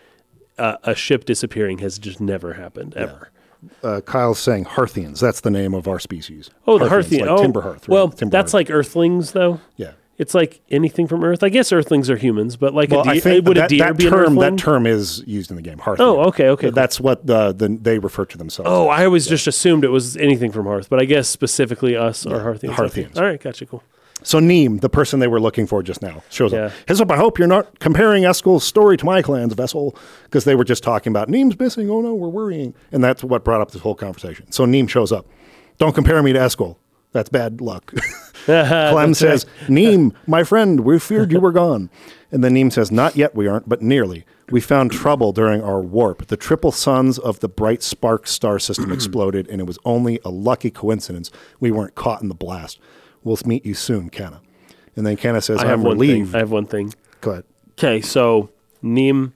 uh, 0.59 0.77
a 0.83 0.95
ship 0.95 1.25
disappearing 1.25 1.79
has 1.79 1.99
just 1.99 2.21
never 2.21 2.53
happened 2.55 2.95
ever. 2.95 3.31
uh, 3.83 4.03
Kyle's 4.03 4.39
saying 4.39 4.67
Hearthians. 4.67 5.21
That's 5.21 5.41
the 5.41 5.51
name 5.51 5.73
of 5.73 5.89
our 5.89 5.99
species. 5.99 6.51
Oh, 6.67 6.79
the 6.79 6.89
Hearthian. 6.89 7.21
like 7.23 7.31
oh, 7.31 7.43
timber 7.43 7.63
hearth. 7.63 7.89
right? 7.89 7.95
Well, 7.95 8.09
Timber 8.11 8.31
that's 8.31 8.53
hearth. 8.53 8.69
like 8.69 8.71
Earthlings, 8.71 9.33
though. 9.33 9.61
yeah. 9.77 9.93
It's 10.21 10.35
like 10.35 10.61
anything 10.71 11.07
from 11.07 11.25
Earth. 11.25 11.43
I 11.43 11.49
guess 11.49 11.73
Earthlings 11.73 12.11
are 12.11 12.17
humans, 12.19 12.55
but 12.55 12.75
like 12.75 12.91
Well, 12.91 13.09
a 13.09 13.15
deer, 13.19 13.37
I 13.37 13.39
would 13.39 13.57
that, 13.57 13.65
a 13.65 13.69
deer 13.69 13.87
that 13.87 13.97
be 13.97 14.07
term 14.07 14.35
that 14.35 14.59
term 14.59 14.87
is 14.87 15.25
used 15.27 15.49
in 15.49 15.57
the 15.57 15.63
game. 15.63 15.79
Hearthian. 15.79 16.01
Oh, 16.01 16.25
okay, 16.25 16.49
okay, 16.49 16.67
cool. 16.67 16.73
That's 16.73 17.01
what 17.01 17.27
the, 17.27 17.53
the 17.53 17.69
they 17.69 17.99
refer 17.99 18.27
to 18.27 18.37
themselves. 18.37 18.69
Oh, 18.71 18.91
as. 18.91 19.01
I 19.01 19.07
always 19.07 19.27
just 19.27 19.47
assumed 19.47 19.83
it 19.83 19.89
was 19.89 20.19
anything 20.19 20.53
from 20.53 20.67
Hearth, 20.67 20.91
but 20.91 21.01
I 21.01 21.07
guess 21.07 21.27
specifically 21.27 21.97
us 21.97 22.27
or 22.27 22.39
Hearthians. 22.41 22.79
Okay. 22.79 23.05
Hearthians. 23.05 23.17
All 23.17 23.25
right, 23.25 23.41
gotcha, 23.41 23.65
cool. 23.65 23.83
So 24.23 24.41
Neem, 24.41 24.81
the 24.81 24.91
person 24.91 25.21
they 25.21 25.27
were 25.27 25.41
looking 25.41 25.67
for 25.67 25.83
just 25.83 26.03
now, 26.03 26.23
shows 26.29 26.53
up. 26.53 26.71
Yeah. 26.71 26.77
Hyssop, 26.87 27.11
I 27.11 27.17
hope 27.17 27.39
you're 27.39 27.49
not 27.49 27.79
comparing 27.79 28.25
Escall's 28.25 28.65
story 28.65 28.99
to 28.99 29.07
my 29.07 29.23
clan's 29.23 29.55
vessel, 29.55 29.97
because 30.25 30.45
they 30.45 30.55
were 30.55 30.65
just 30.65 30.83
talking 30.83 31.11
about 31.13 31.31
Neem's 31.31 31.59
missing. 31.59 31.89
Oh 31.89 32.03
no, 32.03 32.13
we're 32.13 32.29
worrying, 32.29 32.75
and 32.93 33.03
that's 33.03 33.25
what 33.25 33.43
brought 33.43 33.63
up 33.63 33.71
this 33.71 33.81
whole 33.81 33.95
conversation. 33.95 34.53
So 34.53 34.67
Neem 34.67 34.87
shows 34.87 35.13
up. 35.13 35.25
Don't 35.79 35.95
compare 35.95 36.23
me 36.23 36.35
to 36.35 36.39
Eskel. 36.39 36.77
That's 37.13 37.31
bad 37.31 37.63
luck. 37.63 37.95
Clem 38.47 39.15
says, 39.15 39.47
Neem, 39.69 40.13
my 40.27 40.45
friend, 40.45 40.81
we 40.81 40.99
feared 40.99 41.33
you 41.33 41.41
were 41.41 41.53
gone. 41.53 41.91
And 42.33 42.45
then 42.45 42.55
Neem 42.55 42.71
says, 42.71 42.91
Not 42.93 43.17
yet, 43.17 43.35
we 43.35 43.47
aren't, 43.47 43.69
but 43.69 43.83
nearly. 43.83 44.25
We 44.51 44.61
found 44.61 44.91
trouble 44.93 45.33
during 45.33 45.63
our 45.63 45.81
warp. 45.81 46.27
The 46.27 46.37
triple 46.37 46.73
suns 46.73 47.19
of 47.19 47.41
the 47.41 47.49
bright 47.49 47.83
spark 47.83 48.27
star 48.27 48.59
system 48.59 48.91
exploded, 48.93 49.49
and 49.49 49.61
it 49.61 49.65
was 49.65 49.79
only 49.85 50.21
a 50.25 50.31
lucky 50.31 50.71
coincidence 50.71 51.31
we 51.61 51.71
weren't 51.71 51.95
caught 51.95 52.23
in 52.23 52.29
the 52.29 52.35
blast. 52.35 52.79
We'll 53.23 53.39
meet 53.45 53.65
you 53.67 53.75
soon, 53.75 54.11
Kana. 54.11 54.41
And 54.97 55.07
then 55.07 55.17
Kana 55.17 55.41
says, 55.41 55.59
I 55.59 55.67
have 55.67 55.81
I'm 55.81 55.85
one 55.85 55.99
relieved. 55.99 56.31
thing. 56.31 56.37
I 56.37 56.39
have 56.41 56.51
one 56.51 56.67
thing. 56.67 56.93
Go 57.21 57.33
ahead. 57.33 57.45
Okay, 57.73 58.01
so 58.01 58.51
Neem, 58.83 59.35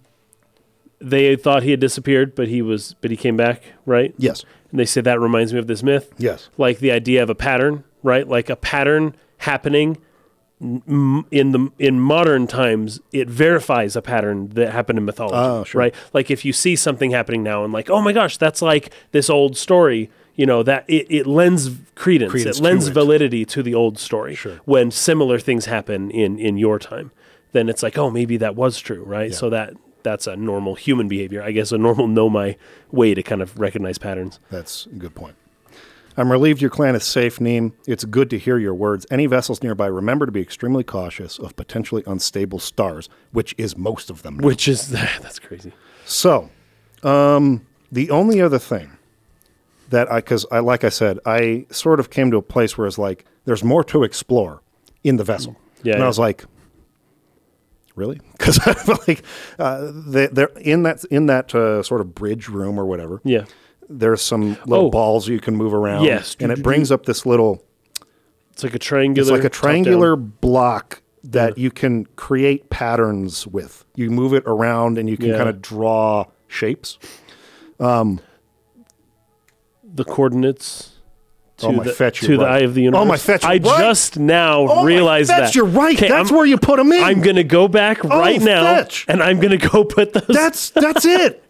they 1.00 1.36
thought 1.36 1.62
he 1.62 1.70
had 1.70 1.80
disappeared, 1.80 2.34
but 2.34 2.48
he 2.48 2.62
was, 2.62 2.94
but 3.00 3.10
he 3.10 3.16
came 3.16 3.36
back, 3.36 3.62
right? 3.86 4.14
Yes. 4.18 4.44
And 4.70 4.80
they 4.80 4.84
said 4.84 5.04
that 5.04 5.20
reminds 5.20 5.52
me 5.52 5.58
of 5.58 5.66
this 5.66 5.82
myth. 5.82 6.12
Yes. 6.18 6.48
like 6.58 6.78
the 6.80 6.90
idea 6.90 7.22
of 7.22 7.30
a 7.30 7.34
pattern, 7.34 7.84
right? 8.04 8.28
Like 8.28 8.48
a 8.48 8.54
pattern 8.56 9.16
happening 9.38 9.98
in 10.60 11.50
the 11.52 11.70
in 11.78 12.00
modern 12.00 12.46
times, 12.46 13.00
it 13.12 13.28
verifies 13.28 13.96
a 13.96 14.02
pattern 14.02 14.48
that 14.50 14.72
happened 14.72 14.98
in 14.98 15.04
mythology, 15.04 15.34
Oh, 15.36 15.64
sure. 15.64 15.78
right? 15.80 15.94
Like 16.12 16.30
if 16.30 16.44
you 16.44 16.52
see 16.52 16.76
something 16.76 17.10
happening 17.10 17.42
now 17.42 17.64
and 17.64 17.72
like, 17.72 17.90
oh 17.90 18.00
my 18.00 18.12
gosh, 18.12 18.36
that's 18.38 18.62
like 18.62 18.92
this 19.10 19.28
old 19.28 19.56
story. 19.56 20.10
You 20.36 20.46
know 20.46 20.62
that 20.64 20.84
it, 20.88 21.06
it 21.10 21.26
lends 21.26 21.70
credence, 21.94 22.30
Credence 22.32 22.58
it 22.58 22.62
lends 22.62 22.86
to 22.86 22.90
it. 22.90 22.94
validity 22.94 23.44
to 23.46 23.62
the 23.62 23.74
old 23.74 23.98
story. 23.98 24.34
Sure. 24.34 24.56
When 24.64 24.90
similar 24.90 25.38
things 25.38 25.66
happen 25.66 26.10
in 26.10 26.38
in 26.38 26.56
your 26.56 26.78
time, 26.78 27.10
then 27.52 27.68
it's 27.68 27.82
like, 27.82 27.96
oh, 27.98 28.10
maybe 28.10 28.36
that 28.38 28.56
was 28.56 28.78
true, 28.78 29.04
right? 29.04 29.32
So 29.34 29.50
that 29.50 29.74
that's 30.02 30.26
a 30.26 30.34
normal 30.36 30.74
human 30.74 31.06
behavior, 31.08 31.42
I 31.42 31.52
guess. 31.52 31.70
A 31.72 31.78
normal 31.78 32.08
Nomai 32.08 32.56
way 32.90 33.14
to 33.14 33.22
kind 33.22 33.42
of 33.42 33.58
recognize 33.60 33.96
patterns. 33.98 34.40
That's 34.50 34.86
a 34.86 34.90
good 34.90 35.14
point. 35.14 35.36
I'm 36.16 36.30
relieved 36.30 36.60
your 36.60 36.70
clan 36.70 36.94
is 36.94 37.04
safe, 37.04 37.40
Neem. 37.40 37.72
It's 37.86 38.04
good 38.04 38.30
to 38.30 38.38
hear 38.38 38.56
your 38.58 38.74
words. 38.74 39.06
Any 39.10 39.26
vessels 39.26 39.62
nearby, 39.62 39.86
remember 39.86 40.26
to 40.26 40.32
be 40.32 40.40
extremely 40.40 40.84
cautious 40.84 41.38
of 41.38 41.56
potentially 41.56 42.02
unstable 42.06 42.60
stars, 42.60 43.08
which 43.32 43.54
is 43.58 43.76
most 43.76 44.10
of 44.10 44.22
them. 44.22 44.38
now. 44.38 44.46
Which 44.46 44.68
is 44.68 44.88
that's 44.90 45.38
crazy. 45.38 45.72
So, 46.04 46.50
um, 47.02 47.66
the 47.90 48.10
only 48.10 48.40
other 48.40 48.58
thing 48.58 48.90
that 49.90 50.10
I, 50.10 50.16
because 50.16 50.46
I, 50.52 50.60
like 50.60 50.84
I 50.84 50.88
said, 50.88 51.18
I 51.26 51.66
sort 51.70 52.00
of 52.00 52.10
came 52.10 52.30
to 52.30 52.36
a 52.36 52.42
place 52.42 52.78
where 52.78 52.86
it's 52.86 52.98
like, 52.98 53.24
there's 53.44 53.64
more 53.64 53.84
to 53.84 54.04
explore 54.04 54.62
in 55.02 55.16
the 55.16 55.24
vessel. 55.24 55.56
Yeah, 55.82 55.94
and 55.94 56.02
I 56.04 56.06
was 56.06 56.18
like, 56.18 56.44
really? 57.94 58.20
Because 58.38 58.58
I 58.66 58.74
feel 58.74 58.98
like 59.08 59.22
uh, 59.58 59.90
they, 59.92 60.26
they're 60.26 60.50
in 60.60 60.82
that 60.82 61.04
in 61.06 61.26
that 61.26 61.54
uh, 61.54 61.82
sort 61.82 62.00
of 62.02 62.14
bridge 62.14 62.48
room 62.48 62.78
or 62.78 62.84
whatever. 62.84 63.20
Yeah. 63.24 63.44
There's 63.88 64.22
some 64.22 64.56
little 64.66 64.86
Oh. 64.86 64.90
balls 64.90 65.28
you 65.28 65.40
can 65.40 65.56
move 65.56 65.74
around. 65.74 66.04
Yes. 66.04 66.36
and 66.40 66.50
it 66.52 66.62
brings 66.62 66.90
up 66.90 67.06
this 67.06 67.24
little. 67.26 67.62
It's 68.52 68.62
like 68.62 68.74
a 68.74 68.78
triangular. 68.78 69.22
It's 69.22 69.30
like 69.30 69.44
a 69.44 69.54
triangular 69.54 70.16
block 70.16 71.02
that 71.24 71.58
you 71.58 71.70
can 71.70 72.06
create 72.16 72.70
patterns 72.70 73.46
with. 73.46 73.84
You 73.96 74.10
move 74.10 74.32
it 74.34 74.44
around 74.46 74.98
and 74.98 75.08
you 75.08 75.16
can 75.16 75.30
Yeah. 75.30 75.36
kind 75.38 75.48
of 75.48 75.60
draw 75.62 76.26
shapes. 76.48 76.98
Um, 77.80 78.20
The 79.94 80.04
coordinates. 80.04 80.90
To 81.58 81.66
Oh, 81.68 81.72
my 81.72 81.84
the, 81.84 81.92
fetch, 81.92 82.20
to 82.22 82.36
the 82.36 82.44
eye 82.44 82.58
of 82.60 82.74
the 82.74 82.82
universe. 82.82 83.00
Oh, 83.00 83.04
my 83.04 83.16
fetch, 83.16 83.44
I 83.44 83.50
right. 83.52 83.62
just 83.62 84.18
now 84.18 84.66
Oh, 84.68 84.84
realized 84.84 85.30
fetch, 85.30 85.38
that. 85.40 85.54
You're 85.54 85.66
right. 85.66 85.96
That's 85.96 86.30
I'm, 86.30 86.36
where 86.36 86.44
you 86.44 86.56
put 86.58 86.78
them 86.78 86.90
in. 86.90 87.00
I'm 87.00 87.20
gonna 87.20 87.44
go 87.44 87.68
back 87.68 88.02
right 88.02 88.40
now, 88.40 88.64
fetch. 88.74 89.04
and 89.06 89.22
I'm 89.22 89.38
gonna 89.38 89.56
go 89.56 89.84
put 89.84 90.12
those. 90.14 90.26
That's 90.26 90.70
that's 90.70 91.04
it. 91.04 91.43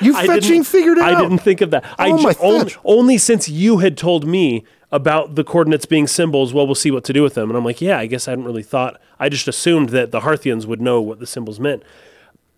You 0.00 0.14
I 0.16 0.26
fetching 0.26 0.62
figured 0.64 0.98
it 0.98 1.04
I 1.04 1.12
out. 1.12 1.18
I 1.18 1.22
didn't 1.22 1.38
think 1.38 1.60
of 1.60 1.70
that. 1.70 1.84
I 1.98 2.10
Oh, 2.10 2.16
ju- 2.18 2.22
my 2.24 2.34
only, 2.40 2.64
fetch. 2.70 2.78
only 2.84 3.18
since 3.18 3.48
you 3.48 3.78
had 3.78 3.96
told 3.96 4.26
me 4.26 4.64
about 4.92 5.34
the 5.36 5.44
coordinates 5.44 5.86
being 5.86 6.06
symbols. 6.06 6.52
Well, 6.52 6.66
we'll 6.66 6.74
see 6.74 6.90
what 6.90 7.04
to 7.04 7.12
do 7.12 7.22
with 7.22 7.34
them. 7.34 7.48
And 7.48 7.56
I'm 7.56 7.64
like, 7.64 7.80
yeah, 7.80 7.98
I 7.98 8.06
guess 8.06 8.26
I 8.28 8.32
hadn't 8.32 8.44
really 8.44 8.62
thought. 8.62 9.00
I 9.18 9.28
just 9.28 9.46
assumed 9.48 9.90
that 9.90 10.10
the 10.10 10.20
Hearthians 10.20 10.66
would 10.66 10.80
know 10.80 11.00
what 11.00 11.20
the 11.20 11.26
symbols 11.26 11.60
meant. 11.60 11.82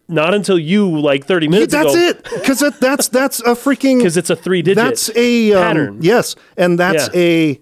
Not 0.08 0.34
until 0.34 0.58
you, 0.58 0.98
like 1.00 1.26
30 1.26 1.48
minutes 1.48 1.72
That's 1.72 1.94
ago. 1.94 2.00
it. 2.02 2.24
Because 2.24 2.60
that, 2.60 2.80
that's 2.80 3.08
that's 3.08 3.40
a 3.40 3.54
freaking. 3.54 3.96
Because 3.98 4.16
it's 4.16 4.30
a 4.30 4.36
three 4.36 4.60
digit 4.62 4.76
that's 4.76 5.10
a 5.16 5.52
um, 5.52 5.62
pattern. 5.62 5.98
Yes, 6.02 6.36
and 6.56 6.78
that's 6.78 7.08
Yeah. 7.14 7.20
a. 7.20 7.60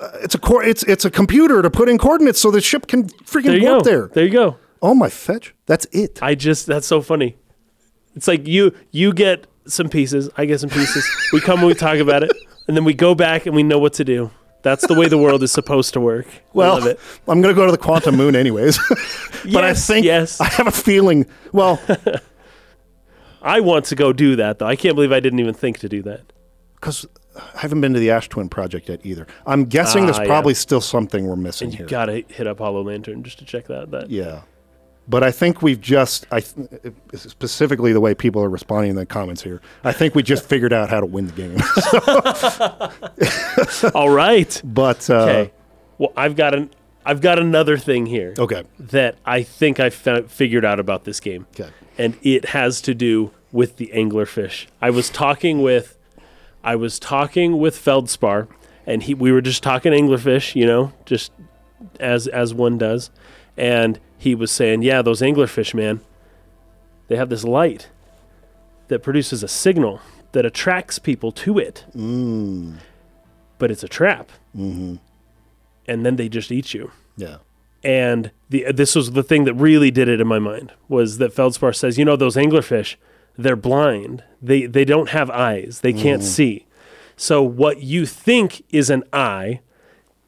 Uh, 0.00 0.10
it's 0.22 0.34
a 0.34 0.38
core. 0.38 0.64
It's 0.64 0.82
it's 0.84 1.04
a 1.04 1.10
computer 1.10 1.62
to 1.62 1.70
put 1.70 1.88
in 1.88 1.98
coordinates 1.98 2.40
so 2.40 2.50
the 2.50 2.60
ship 2.60 2.86
can 2.88 3.04
freaking 3.08 3.60
There 3.60 3.70
warp 3.70 3.84
go. 3.84 3.90
there. 3.90 4.10
There 4.12 4.24
you 4.24 4.30
go. 4.30 4.56
Oh 4.82 4.94
my 4.94 5.08
fetch. 5.08 5.54
That's 5.66 5.86
it. 5.92 6.18
I 6.22 6.34
just 6.34 6.66
that's 6.66 6.86
so 6.86 7.00
funny. 7.00 7.36
It's 8.14 8.28
like 8.28 8.46
you 8.46 8.72
you 8.90 9.12
get 9.12 9.46
some 9.66 9.88
pieces, 9.88 10.28
I 10.36 10.44
get 10.44 10.60
some 10.60 10.70
pieces. 10.70 11.08
we 11.32 11.40
come 11.40 11.58
and 11.60 11.68
we 11.68 11.74
talk 11.74 11.98
about 11.98 12.22
it, 12.22 12.30
and 12.68 12.76
then 12.76 12.84
we 12.84 12.94
go 12.94 13.14
back 13.14 13.46
and 13.46 13.54
we 13.56 13.62
know 13.62 13.78
what 13.78 13.94
to 13.94 14.04
do. 14.04 14.30
That's 14.62 14.86
the 14.86 14.94
way 14.94 15.08
the 15.08 15.18
world 15.18 15.42
is 15.42 15.52
supposed 15.52 15.92
to 15.92 16.00
work. 16.00 16.26
I 16.26 16.40
Well, 16.54 16.74
love 16.76 16.86
it. 16.86 16.98
I'm 17.28 17.42
going 17.42 17.54
to 17.54 17.58
go 17.58 17.66
to 17.66 17.72
the 17.72 17.76
quantum 17.78 18.16
moon 18.16 18.34
anyways. 18.34 18.78
but 19.52 19.62
I 19.62 19.74
think 19.74 20.06
yes. 20.06 20.40
I 20.40 20.46
have 20.46 20.66
a 20.66 20.70
feeling. 20.70 21.26
Well, 21.52 21.78
I 23.42 23.60
want 23.60 23.84
to 23.86 23.94
go 23.94 24.12
do 24.12 24.36
that 24.36 24.58
though. 24.58 24.66
I 24.66 24.76
can't 24.76 24.94
believe 24.94 25.12
I 25.12 25.20
didn't 25.20 25.40
even 25.40 25.54
think 25.54 25.78
to 25.80 25.88
do 25.88 26.02
that. 26.02 26.32
because 26.76 27.06
I 27.36 27.60
haven't 27.60 27.80
been 27.80 27.92
to 27.94 27.98
the 28.00 28.10
Ash 28.10 28.28
Twin 28.28 28.48
project 28.48 28.88
yet 28.88 29.00
either. 29.04 29.26
I'm 29.46 29.64
guessing 29.64 30.04
there's 30.06 30.18
Ah, 30.18 30.22
yeah. 30.22 30.28
probably 30.28 30.54
still 30.54 30.80
something 30.80 31.26
we're 31.26 31.36
missing 31.36 31.70
You 31.72 31.78
here. 31.78 31.86
gotta 31.86 32.24
hit 32.28 32.46
up 32.46 32.58
Hollow 32.58 32.82
Lantern 32.82 33.22
just 33.22 33.38
to 33.40 33.44
check 33.44 33.66
that. 33.66 33.90
That 33.90 34.08
Yeah. 34.10 34.42
But 35.06 35.22
I 35.22 35.30
think 35.30 35.60
we've 35.60 35.80
just, 35.80 36.26
I 36.30 36.40
th- 36.40 36.66
specifically 37.14 37.92
the 37.92 38.00
way 38.00 38.14
people 38.14 38.42
are 38.42 38.48
responding 38.48 38.90
in 38.90 38.96
the 38.96 39.04
comments 39.04 39.42
here. 39.42 39.60
I 39.84 39.92
think 39.92 40.14
we 40.14 40.22
just 40.22 40.44
figured 40.46 40.72
out 40.72 40.88
how 40.88 41.00
to 41.00 41.06
win 41.06 41.26
the 41.26 41.32
game. 41.32 41.58
All 43.94 44.10
right. 44.10 44.60
but 44.64 45.08
uh, 45.10 45.14
Okay. 45.14 45.52
Well, 45.98 46.12
I've 46.16 46.36
got 46.36 46.54
an 46.54 46.70
I've 47.06 47.20
got 47.20 47.38
another 47.38 47.76
thing 47.76 48.06
here 48.06 48.32
okay, 48.38 48.64
that 48.78 49.16
I 49.26 49.42
think 49.42 49.78
I 49.78 49.90
figured 49.90 50.64
out 50.64 50.80
about 50.80 51.04
this 51.04 51.20
game. 51.20 51.46
okay, 51.54 51.70
and 51.98 52.16
it 52.22 52.46
has 52.46 52.80
to 52.82 52.94
do 52.94 53.30
with 53.52 53.76
the 53.76 53.90
anglerfish. 53.94 54.66
I 54.80 54.90
was 54.90 55.10
talking 55.10 55.62
with 55.62 55.98
I 56.64 56.76
was 56.76 56.98
talking 56.98 57.58
with 57.58 57.76
Feldspar 57.76 58.48
and 58.86 59.02
he 59.02 59.14
we 59.14 59.30
were 59.32 59.42
just 59.42 59.62
talking 59.62 59.92
anglerfish, 59.92 60.54
you 60.56 60.66
know, 60.66 60.92
just 61.04 61.30
as 62.00 62.26
as 62.26 62.54
one 62.54 62.78
does. 62.78 63.10
And 63.56 64.00
he 64.18 64.34
was 64.34 64.50
saying, 64.50 64.82
"Yeah, 64.82 65.02
those 65.02 65.20
anglerfish, 65.20 65.74
man. 65.74 66.00
They 67.08 67.16
have 67.16 67.28
this 67.28 67.44
light 67.44 67.88
that 68.88 69.02
produces 69.02 69.42
a 69.42 69.48
signal 69.48 70.00
that 70.32 70.44
attracts 70.46 70.98
people 70.98 71.30
to 71.32 71.58
it. 71.58 71.84
mm, 71.94 72.78
But 73.58 73.70
it's 73.70 73.84
a 73.84 73.88
trap. 73.88 74.30
hmm 74.54 74.96
And 75.86 76.04
then 76.04 76.16
they 76.16 76.28
just 76.28 76.50
eat 76.52 76.74
you." 76.74 76.90
yeah, 77.16 77.36
and 77.82 78.30
the 78.48 78.72
this 78.72 78.94
was 78.96 79.12
the 79.12 79.22
thing 79.22 79.44
that 79.44 79.54
really 79.54 79.90
did 79.90 80.08
it 80.08 80.20
in 80.20 80.26
my 80.26 80.38
mind 80.38 80.72
was 80.88 81.18
that 81.18 81.32
Feldspar 81.32 81.72
says, 81.72 81.98
you 81.98 82.04
know, 82.04 82.16
those 82.16 82.34
anglerfish, 82.36 82.96
they're 83.36 83.56
blind. 83.56 84.24
They 84.42 84.66
they 84.66 84.84
don't 84.84 85.10
have 85.10 85.30
eyes. 85.30 85.80
They 85.82 85.92
can't 85.92 86.22
see. 86.22 86.66
So 87.16 87.42
what 87.42 87.80
you 87.82 88.06
think 88.06 88.64
is 88.70 88.90
an 88.90 89.04
eye, 89.12 89.60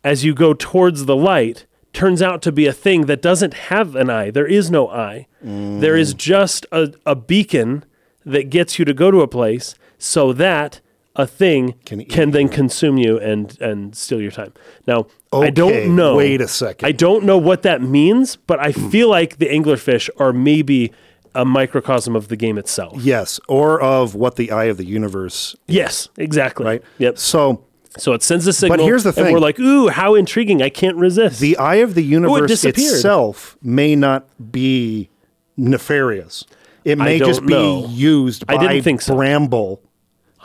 as 0.05 0.25
you 0.25 0.35
go 0.35 0.55
towards 0.55 1.07
the 1.07 1.17
light, 1.17 1.67
turns 1.97 2.21
out 2.21 2.43
to 2.43 2.53
be 2.53 2.67
a 2.67 2.73
thing 2.73 3.07
that 3.07 3.23
doesn't 3.23 3.55
have 3.55 3.97
an 3.97 4.11
eye. 4.11 4.31
There 4.31 4.47
is 4.47 4.71
no 4.71 4.89
eye. 4.89 5.27
There 5.43 5.97
is 5.97 6.15
mm. 6.15 6.19
just 6.19 6.67
a, 6.71 6.93
a 7.07 7.15
beacon 7.15 7.85
that 8.25 8.51
gets 8.51 8.79
you 8.79 8.85
to 8.85 8.93
go 8.93 9.11
to 9.11 9.23
a 9.23 9.29
place 9.29 9.75
so 9.99 10.33
that 10.35 10.81
a 11.15 11.27
thing 11.27 11.75
Can 11.87 12.05
can, 12.05 12.33
then 12.33 12.49
consume 12.49 12.99
you 12.99 13.19
and 13.19 13.59
and 13.63 13.97
steal 13.97 14.21
your 14.21 14.31
time. 14.31 14.53
Now 14.87 15.07
I 15.33 15.49
don't 15.49 15.97
know. 15.97 16.17
wait 16.17 16.43
a 16.43 16.49
second. 16.49 16.87
I 16.87 16.93
don't 16.93 17.25
know 17.25 17.39
what 17.39 17.63
that 17.63 17.81
means, 17.81 18.37
but 18.37 18.61
I 18.61 18.73
mm. 18.73 18.91
feel 18.91 19.09
like 19.09 19.39
the 19.39 19.47
anglerfish 19.47 20.11
are 20.19 20.35
maybe 20.35 20.93
a 21.35 21.45
microcosm 21.45 22.15
of 22.17 22.29
the 22.29 22.37
game 22.37 22.59
itself. 22.59 22.95
yes, 23.01 23.41
or 23.49 23.81
of 23.81 24.15
what 24.15 24.37
the 24.37 24.51
eye 24.51 24.65
of 24.65 24.77
the 24.79 24.87
universe, 24.87 25.55
Yes, 25.67 26.09
exactly. 26.17 26.65
right? 26.67 26.83
Yep. 26.99 27.19
So 27.19 27.65
So 27.99 28.13
it 28.13 28.23
sends 28.23 28.47
a 28.47 28.53
signal. 28.53 28.77
But 28.79 28.85
here's 28.85 29.05
the 29.05 29.11
And 29.11 29.17
thing. 29.17 29.33
we're 29.33 29.39
like, 29.41 29.59
ooh, 29.59 29.89
how 29.89 30.15
intriguing! 30.15 30.63
I 30.63 30.69
can't 30.69 30.97
resist. 30.97 31.41
the 31.41 31.57
eye 31.57 31.77
of 31.77 31.95
the 31.95 32.03
universe 32.03 32.49
disappeared. 32.49 32.93
itself 32.95 33.57
may 33.63 33.97
not 33.97 34.27
be 34.53 35.09
nefarious. 35.57 36.45
It 36.85 36.99
may 36.99 37.19
just 37.19 37.41
be 37.45 37.53
know. 37.55 37.87
used 37.89 38.45
I 38.49 38.57
didn't 38.59 38.83
think 38.83 39.01
so. 39.01 39.17
Bramble 39.17 39.81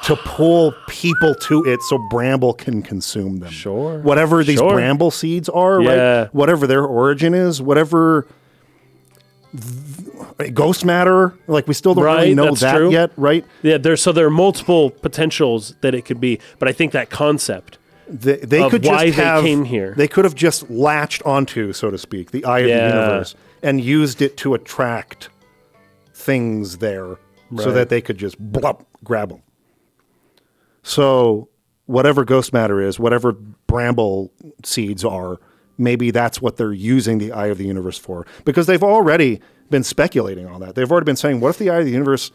to 0.06 0.16
pull 0.16 0.74
people 0.88 1.36
to 1.36 1.64
it 1.66 1.80
so 1.84 2.00
Bramble 2.10 2.54
can 2.54 2.82
consume 2.82 3.38
them. 3.38 3.52
Sure. 3.52 4.00
Whatever 4.00 4.44
these 4.44 4.58
Sure. 4.58 4.72
Bramble 4.74 5.12
seeds 5.12 5.48
are, 5.50 5.80
Yeah. 5.82 6.20
right? 6.22 6.34
Whatever 6.34 6.66
their 6.66 6.84
origin 6.84 7.36
is, 7.36 7.62
whatever 7.62 8.26
ghost 10.54 10.86
matter, 10.86 11.34
like 11.48 11.68
we 11.68 11.74
still 11.74 11.94
don't 11.94 12.06
really 12.06 12.34
know 12.34 12.56
that 12.56 12.76
true. 12.76 12.92
yet, 12.92 13.12
right? 13.18 13.46
yeah, 13.62 13.78
there's 13.78 14.02
so 14.02 14.12
there 14.12 14.26
are 14.26 14.32
multiple 14.32 14.92
potentials 14.92 15.76
that 15.82 15.94
it 15.94 16.04
could 16.04 16.22
be, 16.22 16.40
but 16.60 16.68
I 16.68 16.72
think 16.72 16.92
that 16.94 17.10
concept. 17.10 17.78
They, 18.08 18.38
they 18.38 18.70
could 18.70 18.84
why 18.84 19.06
just 19.06 19.18
they 19.18 19.24
have, 19.24 19.44
came 19.44 19.64
here. 19.64 19.94
They 19.96 20.08
could 20.08 20.26
have 20.26 20.36
just 20.36 20.70
latched 20.70 21.24
onto, 21.24 21.72
so 21.72 21.90
to 21.90 21.98
speak, 21.98 22.32
the 22.32 22.44
eye 22.44 22.60
of 22.60 22.66
the 22.68 22.74
universe 22.74 23.36
and 23.64 23.80
used 23.80 24.22
it 24.22 24.36
to 24.38 24.54
attract 24.54 25.30
things 26.14 26.80
there, 26.80 27.18
so 27.58 27.72
that 27.72 27.90
they 27.90 28.02
could 28.02 28.18
just 28.18 28.42
blop 28.52 28.86
grab 29.04 29.30
them. 29.30 29.42
So 30.84 31.50
whatever 31.86 32.26
ghost 32.26 32.54
matter 32.54 32.82
is, 32.82 33.00
whatever 33.00 33.34
bramble 33.34 34.32
seeds 34.64 35.06
are, 35.06 35.40
maybe 35.82 36.12
that's 36.12 36.42
what 36.42 36.56
they're 36.58 36.72
using 36.74 37.18
the 37.18 37.32
eye 37.32 37.48
of 37.48 37.58
the 37.58 37.66
universe 37.66 37.98
for, 37.98 38.26
because 38.46 38.68
they've 38.68 38.84
already 38.84 39.42
been 39.70 39.84
speculating 39.84 40.46
on 40.48 40.62
that. 40.62 40.76
They've 40.76 40.90
already 40.92 41.06
been 41.06 41.16
saying, 41.16 41.40
"What 41.42 41.50
if 41.50 41.58
the 41.58 41.70
eye 41.70 41.80
of 41.80 41.86
the 41.86 41.92
universe 41.92 42.32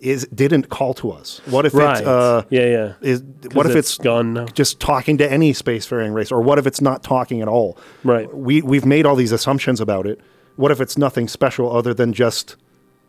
is 0.00 0.26
didn't 0.32 0.68
call 0.68 0.94
to 0.94 1.10
us? 1.10 1.40
What 1.46 1.66
if 1.66 1.74
Right. 1.74 2.00
it 2.00 2.06
uh, 2.06 2.42
yeah, 2.50 2.66
yeah. 2.66 2.92
is? 3.00 3.22
What 3.52 3.66
if 3.66 3.74
it's 3.74 3.94
it's 3.94 3.98
gone 3.98 4.34
now? 4.34 4.46
just 4.46 4.78
talking 4.80 5.18
to 5.18 5.30
any 5.30 5.52
spacefaring 5.52 6.12
race, 6.14 6.30
or 6.30 6.40
what 6.40 6.58
if 6.58 6.66
it's 6.66 6.80
not 6.80 7.02
talking 7.02 7.40
at 7.42 7.48
all? 7.48 7.78
Right. 8.04 8.32
We 8.32 8.62
we've 8.62 8.86
made 8.86 9.06
all 9.06 9.16
these 9.16 9.32
assumptions 9.32 9.80
about 9.80 10.06
it. 10.06 10.20
What 10.56 10.70
if 10.72 10.80
it's 10.80 10.98
nothing 10.98 11.26
special 11.28 11.74
other 11.76 11.94
than 11.94 12.12
just 12.12 12.56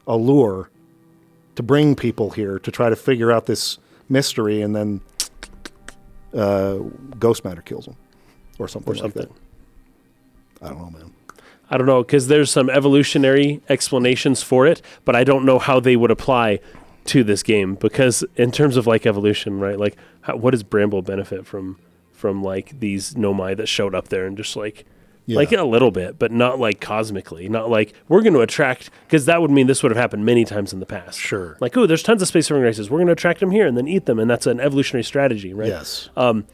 a 0.07 0.15
lure 0.17 0.69
to 1.55 1.63
bring 1.63 1.95
people 1.95 2.29
here 2.31 2.57
to 2.59 2.71
try 2.71 2.89
to 2.89 2.95
figure 2.95 3.31
out 3.31 3.45
this 3.47 3.77
mystery, 4.07 4.61
and 4.61 4.75
then 4.75 5.01
uh, 6.33 6.75
ghost 7.19 7.43
matter 7.43 7.61
kills 7.61 7.85
them, 7.85 7.95
or 8.59 8.67
something, 8.67 8.93
Or 8.93 8.95
something. 8.95 9.23
like 9.23 9.29
that. 9.29 9.48
I 10.61 10.69
don't 10.69 10.77
know, 10.79 10.89
man. 10.89 11.13
I 11.69 11.77
don't 11.77 11.85
know 11.87 12.01
because 12.03 12.27
there's 12.27 12.49
some 12.49 12.69
evolutionary 12.69 13.61
explanations 13.69 14.41
for 14.41 14.65
it, 14.65 14.81
but 15.05 15.15
I 15.15 15.23
don't 15.23 15.45
know 15.45 15.59
how 15.59 15.79
they 15.79 15.95
would 15.95 16.11
apply 16.11 16.59
to 17.05 17.23
this 17.23 17.43
game 17.43 17.75
because 17.75 18.23
in 18.35 18.51
terms 18.51 18.75
of 18.75 18.87
like 18.87 19.05
evolution, 19.05 19.59
right? 19.59 19.77
Like, 19.79 19.95
how, 20.21 20.35
what 20.35 20.51
does 20.51 20.63
Bramble 20.63 21.01
benefit 21.01 21.45
from 21.45 21.77
from 22.11 22.43
like 22.43 22.79
these 22.79 23.13
Nomai 23.13 23.55
that 23.55 23.67
showed 23.67 23.95
up 23.95 24.09
there 24.09 24.25
and 24.25 24.35
just 24.35 24.55
like 24.55 24.85
like 25.27 25.51
Yeah. 25.51 25.61
a 25.61 25.63
little 25.63 25.91
bit, 25.91 26.17
but 26.17 26.31
not 26.31 26.59
like 26.59 26.81
cosmically, 26.81 27.47
not 27.49 27.69
like 27.69 27.93
we're 28.07 28.21
going 28.23 28.33
to 28.33 28.41
attract 28.41 28.89
because 29.05 29.25
that 29.27 29.39
would 29.41 29.51
mean 29.51 29.67
this 29.67 29.83
would 29.83 29.91
have 29.91 29.97
happened 29.97 30.25
many 30.25 30.43
times 30.45 30.73
in 30.73 30.79
the 30.79 30.87
past. 30.87 31.19
Sure. 31.19 31.55
Like, 31.59 31.77
oh, 31.77 31.85
there's 31.85 32.01
tons 32.01 32.23
of 32.23 32.27
spacefaring 32.29 32.63
races. 32.63 32.89
We're 32.89 32.97
going 32.97 33.07
to 33.07 33.13
attract 33.13 33.39
them 33.41 33.51
here 33.51 33.67
and 33.67 33.77
then 33.77 33.87
eat 33.87 34.05
them, 34.07 34.17
and 34.17 34.27
that's 34.29 34.47
an 34.47 34.59
evolutionary 34.59 35.03
strategy, 35.03 35.53
right? 35.53 35.67
Yes. 35.67 36.09
um, 36.17 36.45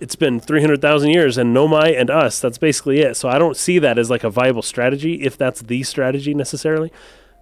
it's 0.00 0.16
been 0.16 0.38
300,000 0.40 1.10
years 1.10 1.36
and 1.38 1.54
Nomai 1.56 1.98
and 1.98 2.10
us, 2.10 2.40
that's 2.40 2.58
basically 2.58 3.00
it. 3.00 3.16
So 3.16 3.28
I 3.28 3.38
don't 3.38 3.56
see 3.56 3.78
that 3.80 3.98
as 3.98 4.10
like 4.10 4.24
a 4.24 4.30
viable 4.30 4.62
strategy 4.62 5.22
if 5.22 5.36
that's 5.36 5.60
the 5.62 5.82
strategy 5.82 6.34
necessarily. 6.34 6.92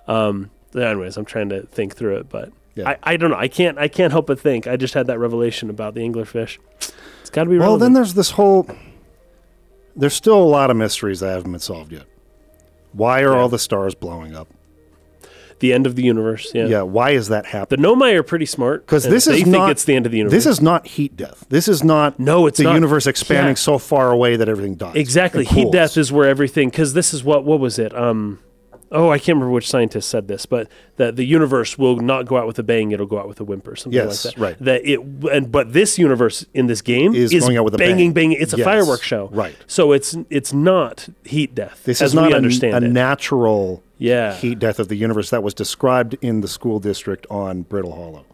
Um, 0.08 0.50
anyways, 0.74 1.16
I'm 1.16 1.24
trying 1.24 1.48
to 1.50 1.62
think 1.66 1.96
through 1.96 2.16
it, 2.18 2.28
but 2.28 2.52
Yeah. 2.74 2.90
I, 2.90 2.96
I 3.02 3.16
don't 3.16 3.30
know. 3.30 3.36
I 3.36 3.48
can't, 3.48 3.76
I 3.78 3.88
can't 3.88 4.12
help 4.12 4.26
but 4.26 4.40
think. 4.40 4.66
I 4.66 4.76
just 4.76 4.94
had 4.94 5.06
that 5.08 5.18
revelation 5.18 5.68
about 5.70 5.94
the 5.94 6.00
anglerfish. 6.00 6.58
It's 7.20 7.30
got 7.30 7.44
to 7.44 7.50
be 7.50 7.56
well, 7.58 7.68
relevant. 7.70 7.80
then 7.80 7.92
there's 7.94 8.14
this 8.14 8.30
whole. 8.32 8.68
There's 9.96 10.14
still 10.14 10.40
a 10.40 10.44
lot 10.44 10.70
of 10.70 10.76
mysteries 10.76 11.20
that 11.20 11.30
haven't 11.30 11.50
been 11.52 11.60
solved 11.60 11.90
yet. 11.92 12.04
Why 12.92 13.20
are 13.22 13.32
Yeah. 13.32 13.38
all 13.40 13.48
the 13.48 13.58
stars 13.58 13.94
blowing 13.94 14.34
up? 14.36 14.48
The 15.60 15.72
end 15.72 15.86
of 15.86 15.96
the 15.96 16.02
universe. 16.02 16.50
Yeah. 16.54 16.66
Yeah, 16.66 16.82
why 16.82 17.10
is 17.10 17.28
that 17.28 17.46
happening? 17.46 17.82
The? 17.82 17.88
Nomai 17.88 18.14
are 18.14 18.22
pretty 18.22 18.46
smart 18.46 18.84
because 18.86 19.04
this 19.04 19.24
they 19.24 19.36
is 19.36 19.42
think 19.42 19.48
not- 19.56 19.70
it's 19.70 19.84
the 19.84 19.94
end 19.94 20.06
of 20.06 20.12
the 20.12 20.18
universe. 20.18 20.36
This 20.44 20.46
is 20.46 20.60
not 20.60 20.86
heat 20.86 21.16
death. 21.16 21.44
This 21.48 21.66
is 21.68 21.82
not 21.82 22.18
No, 22.20 22.46
it's 22.46 22.58
the 22.58 22.64
not. 22.64 22.74
universe 22.74 23.06
expanding 23.06 23.52
Yeah. 23.52 23.54
so 23.54 23.78
far 23.78 24.10
away 24.12 24.36
that 24.36 24.48
everything 24.48 24.74
dies. 24.74 24.96
Exactly. 24.96 25.44
Heat 25.44 25.72
death 25.72 25.96
is 25.96 26.12
where 26.12 26.28
everything 26.28 26.68
because 26.70 26.92
this 26.94 27.14
is 27.14 27.24
what 27.24 27.44
what 27.44 27.58
was 27.60 27.78
it? 27.78 27.96
Um 27.96 28.38
oh 28.92 29.10
I 29.10 29.18
can't 29.18 29.36
remember 29.36 29.50
which 29.52 29.68
scientist 29.68 30.08
said 30.08 30.28
this, 30.28 30.46
but 30.46 30.68
that 30.96 31.16
the 31.16 31.24
universe 31.24 31.76
will 31.78 31.96
not 31.96 32.26
go 32.26 32.36
out 32.36 32.46
with 32.46 32.58
a 32.58 32.62
bang, 32.62 32.92
it'll 32.92 33.06
go 33.06 33.18
out 33.18 33.28
with 33.28 33.40
a 33.40 33.44
whimper, 33.44 33.76
something 33.76 33.92
Yes, 33.96 34.24
like 34.24 34.34
that. 34.34 34.40
right. 34.40 34.56
That 34.60 34.88
it 34.88 35.00
and 35.32 35.50
but 35.52 35.72
this 35.72 35.98
universe 35.98 36.46
in 36.54 36.66
this 36.66 36.82
game 36.82 37.14
Is 37.14 37.32
is, 37.32 37.42
going 37.44 37.56
out 37.56 37.64
with 37.64 37.74
a 37.74 37.78
banging, 37.78 38.12
bang. 38.12 38.30
banging. 38.30 38.38
It's 38.42 38.52
a 38.54 38.58
Yes, 38.58 38.64
fireworks 38.64 39.04
show. 39.06 39.28
right. 39.32 39.54
So 39.66 39.92
it's 39.92 40.16
it's 40.30 40.52
not 40.52 41.08
heat 41.24 41.54
death. 41.54 41.82
This 41.84 42.00
is 42.00 42.14
not 42.14 42.32
a, 42.32 42.36
understand 42.36 42.74
a 42.84 42.88
natural 42.88 43.82
Yeah. 43.98 44.34
heat 44.34 44.58
death 44.58 44.78
of 44.78 44.88
the 44.88 44.96
universe 44.96 45.30
that 45.30 45.42
was 45.42 45.54
described 45.54 46.16
in 46.20 46.40
the 46.40 46.48
school 46.48 46.78
district 46.80 47.26
on 47.30 47.62
Brittle 47.62 47.92
Hollow. 47.94 48.24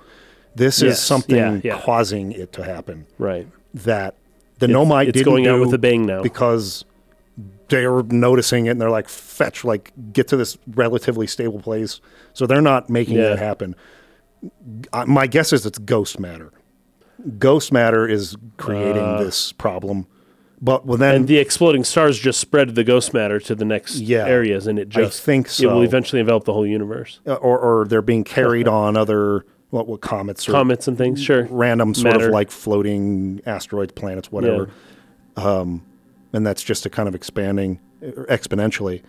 This 0.54 0.82
Yes, 0.82 0.98
is 0.98 1.00
something 1.02 1.36
yeah, 1.36 1.60
yeah. 1.64 1.80
causing 1.80 2.32
it 2.32 2.52
to 2.52 2.62
happen 2.64 3.06
right. 3.18 3.46
that 3.72 4.16
the 4.58 4.66
Nomai 4.66 5.04
it's 5.08 5.12
didn't 5.16 5.24
going 5.24 5.46
out 5.46 5.60
with 5.60 5.72
a 5.72 5.78
bang 5.78 6.04
now. 6.04 6.22
because 6.22 6.84
they're 7.68 8.02
noticing 8.04 8.66
it 8.66 8.70
and 8.70 8.80
they're 8.80 8.90
like 8.90 9.09
fetch 9.09 9.64
like 9.64 9.92
get 10.12 10.28
to 10.28 10.36
this 10.36 10.59
relatively 10.74 11.26
stable 11.26 11.60
place 11.60 12.00
so 12.34 12.46
they're 12.46 12.60
not 12.60 12.90
making 12.90 13.16
Yeah. 13.16 13.30
that 13.30 13.38
happen 13.38 13.74
uh, 14.92 15.06
my 15.06 15.26
guess 15.26 15.52
is 15.52 15.64
it's 15.64 15.78
ghost 15.78 16.18
matter 16.20 16.52
ghost 17.38 17.72
matter 17.72 18.06
is 18.06 18.36
creating 18.56 19.16
this 19.18 19.52
problem 19.52 20.06
but 20.60 20.84
well 20.86 20.98
then 20.98 21.12
Uh. 21.12 21.16
And 21.16 21.28
the 21.28 21.38
exploding 21.38 21.84
stars 21.84 22.18
just 22.18 22.38
spread 22.40 22.74
the 22.74 22.84
ghost 22.84 23.14
matter 23.14 23.40
to 23.40 23.54
the 23.54 23.64
next 23.64 23.96
Yeah, 23.96 24.26
areas, 24.26 24.66
and 24.66 24.78
it 24.78 24.88
I 24.96 25.02
just 25.02 25.22
think 25.22 25.48
it 25.60 25.66
will 25.66 25.82
eventually 25.82 26.20
envelop 26.20 26.44
the 26.44 26.52
whole 26.52 26.66
universe. 26.66 27.20
uh, 27.26 27.34
or, 27.34 27.59
or 27.59 27.84
they're 27.86 28.02
being 28.02 28.22
carried 28.24 28.68
on 28.68 28.96
other 28.96 29.44
what 29.70 29.88
what 29.88 30.02
comets 30.02 30.48
or 30.48 30.52
Comets 30.52 30.86
and 30.86 30.96
things, 30.98 31.20
sure. 31.22 31.46
random 31.50 31.94
sort 31.94 32.14
Matter. 32.14 32.26
of 32.26 32.32
like 32.32 32.50
floating 32.50 33.40
asteroids, 33.46 33.92
planets, 33.92 34.30
whatever. 34.30 34.68
Um, 35.36 35.82
and 36.32 36.46
that's 36.46 36.62
just 36.62 36.86
a 36.86 36.90
kind 36.90 37.09
of 37.09 37.14
expanding 37.14 37.80
uh, 38.02 38.06
exponentially. 38.28 39.02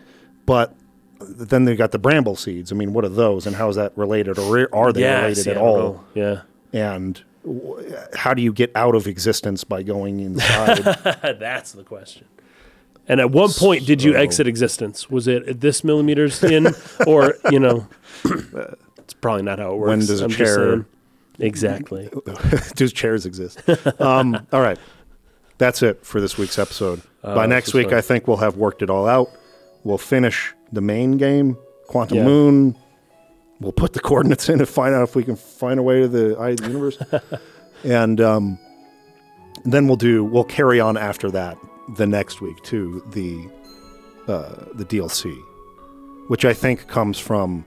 But 0.46 0.74
then 1.20 1.66
they 1.66 1.76
got 1.76 1.92
the 1.92 2.00
bramble 2.00 2.36
seeds. 2.36 2.72
I 2.72 2.76
mean, 2.76 2.94
what 2.94 3.06
are 3.06 3.10
those, 3.10 3.48
and 3.48 3.56
how 3.56 3.70
is 3.70 3.76
that 3.78 3.98
related, 3.98 4.38
or 4.38 4.68
are 4.74 4.92
they 4.92 5.04
related 5.04 5.48
at 5.48 5.58
all? 5.58 6.04
Yeah. 6.14 6.42
And 6.74 7.22
w- 7.46 7.96
how 8.16 8.34
do 8.34 8.42
you 8.42 8.52
get 8.52 8.72
out 8.76 8.96
of 8.96 9.08
existence 9.08 9.64
by 9.64 9.84
going 9.84 10.20
inside? 10.20 10.78
That's 11.40 11.72
the 11.72 11.84
question. 11.84 12.26
And 13.08 13.20
at 13.20 13.32
one 13.32 13.52
point, 13.52 13.86
did 13.86 14.02
you 14.02 14.16
exit 14.16 14.48
existence? 14.48 15.10
Was 15.10 15.28
it 15.28 15.48
at 15.48 15.60
this 15.62 15.84
millimeters 15.84 16.42
in, 16.44 16.74
or 17.06 17.36
you 17.52 17.60
know, 17.60 17.88
it's 18.98 19.14
probably 19.20 19.44
not 19.44 19.60
how 19.60 19.74
it 19.74 19.78
works. 19.78 19.90
When 19.90 20.00
does 20.00 20.22
a 20.22 20.26
I'm 20.26 20.30
chair- 20.32 20.86
Exactly. 21.40 22.10
Do 22.76 22.88
chairs 22.90 23.26
exist? 23.26 23.60
Um, 24.00 24.46
all 24.54 24.62
right. 24.62 24.78
That's 25.58 25.82
it 25.82 26.06
for 26.06 26.22
this 26.22 26.38
week's 26.38 26.60
episode. 26.60 27.02
By 27.24 27.46
next 27.46 27.74
week. 27.74 27.94
I 27.94 28.02
think 28.02 28.28
we'll 28.28 28.38
have 28.38 28.58
worked 28.58 28.82
it 28.82 28.90
all 28.90 29.08
out. 29.08 29.32
We'll 29.84 29.98
finish 29.98 30.54
the 30.72 30.82
main 30.82 31.18
game, 31.18 31.58
Quantum 31.88 32.18
Yeah. 32.18 32.26
Moon. 32.26 32.76
We'll 33.60 33.72
put 33.72 33.94
the 33.94 34.00
coordinates 34.00 34.50
in 34.50 34.60
and 34.60 34.68
find 34.68 34.94
out 34.94 35.04
if 35.04 35.16
we 35.16 35.24
can 35.24 35.36
find 35.36 35.80
a 35.80 35.84
way 35.84 36.02
to 36.02 36.08
the 36.08 36.38
eye 36.38 36.50
of 36.50 36.58
the 36.58 36.68
universe. 36.68 36.98
and 37.84 38.20
um, 38.20 38.60
then 39.64 39.88
we'll 39.88 39.96
do. 39.96 40.24
We'll 40.24 40.44
carry 40.44 40.80
on 40.80 40.98
after 40.98 41.32
that 41.32 41.58
the 41.96 42.08
next 42.08 42.42
week 42.42 42.62
to 42.64 43.02
the 43.12 43.50
uh, 44.28 44.66
the 44.74 44.86
DLC, 44.86 45.38
which 46.28 46.46
I 46.46 46.54
think 46.54 46.88
comes 46.88 47.20
from 47.20 47.66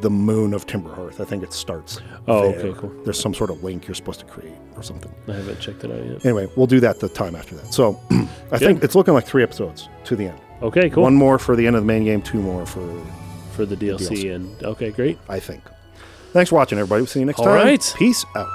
the 0.00 0.10
moon 0.10 0.52
of 0.52 0.66
Timber 0.66 0.90
Timberhearth. 0.90 1.20
I 1.20 1.24
think 1.24 1.42
it 1.42 1.52
starts. 1.52 2.00
Oh, 2.26 2.50
there. 2.52 2.60
okay, 2.66 2.80
cool. 2.80 2.92
There's 3.04 3.20
some 3.20 3.34
sort 3.34 3.50
of 3.50 3.62
link 3.62 3.86
you're 3.86 3.94
supposed 3.94 4.20
to 4.20 4.26
create 4.26 4.54
or 4.76 4.82
something. 4.82 5.12
I 5.28 5.32
haven't 5.32 5.60
checked 5.60 5.84
it 5.84 5.90
out 5.90 6.04
yet. 6.04 6.24
Anyway, 6.24 6.48
we'll 6.56 6.66
do 6.66 6.80
that 6.80 7.00
the 7.00 7.08
time 7.08 7.34
after 7.34 7.54
that. 7.56 7.72
So 7.72 8.00
I 8.52 8.58
think 8.58 8.82
it's 8.84 8.94
looking 8.94 9.14
like 9.14 9.26
three 9.26 9.42
episodes 9.42 9.88
to 10.04 10.16
the 10.16 10.26
end. 10.26 10.40
Okay, 10.62 10.88
cool. 10.90 11.02
One 11.02 11.14
more 11.14 11.38
for 11.38 11.54
the 11.56 11.66
end 11.66 11.76
of 11.76 11.82
the 11.82 11.86
main 11.86 12.04
game, 12.04 12.22
two 12.22 12.40
more 12.40 12.64
for 12.66 12.86
for 13.52 13.64
the 13.66 13.76
DLC, 13.76 14.08
DLC. 14.08 14.34
and 14.34 14.62
okay, 14.64 14.90
great. 14.90 15.18
I 15.28 15.40
think. 15.40 15.62
Thanks 16.32 16.50
for 16.50 16.56
watching, 16.56 16.78
everybody. 16.78 17.00
We'll 17.00 17.06
see 17.06 17.20
you 17.20 17.26
next 17.26 17.38
All 17.40 17.46
time. 17.46 17.54
right. 17.54 17.94
Peace 17.96 18.24
out. 18.36 18.48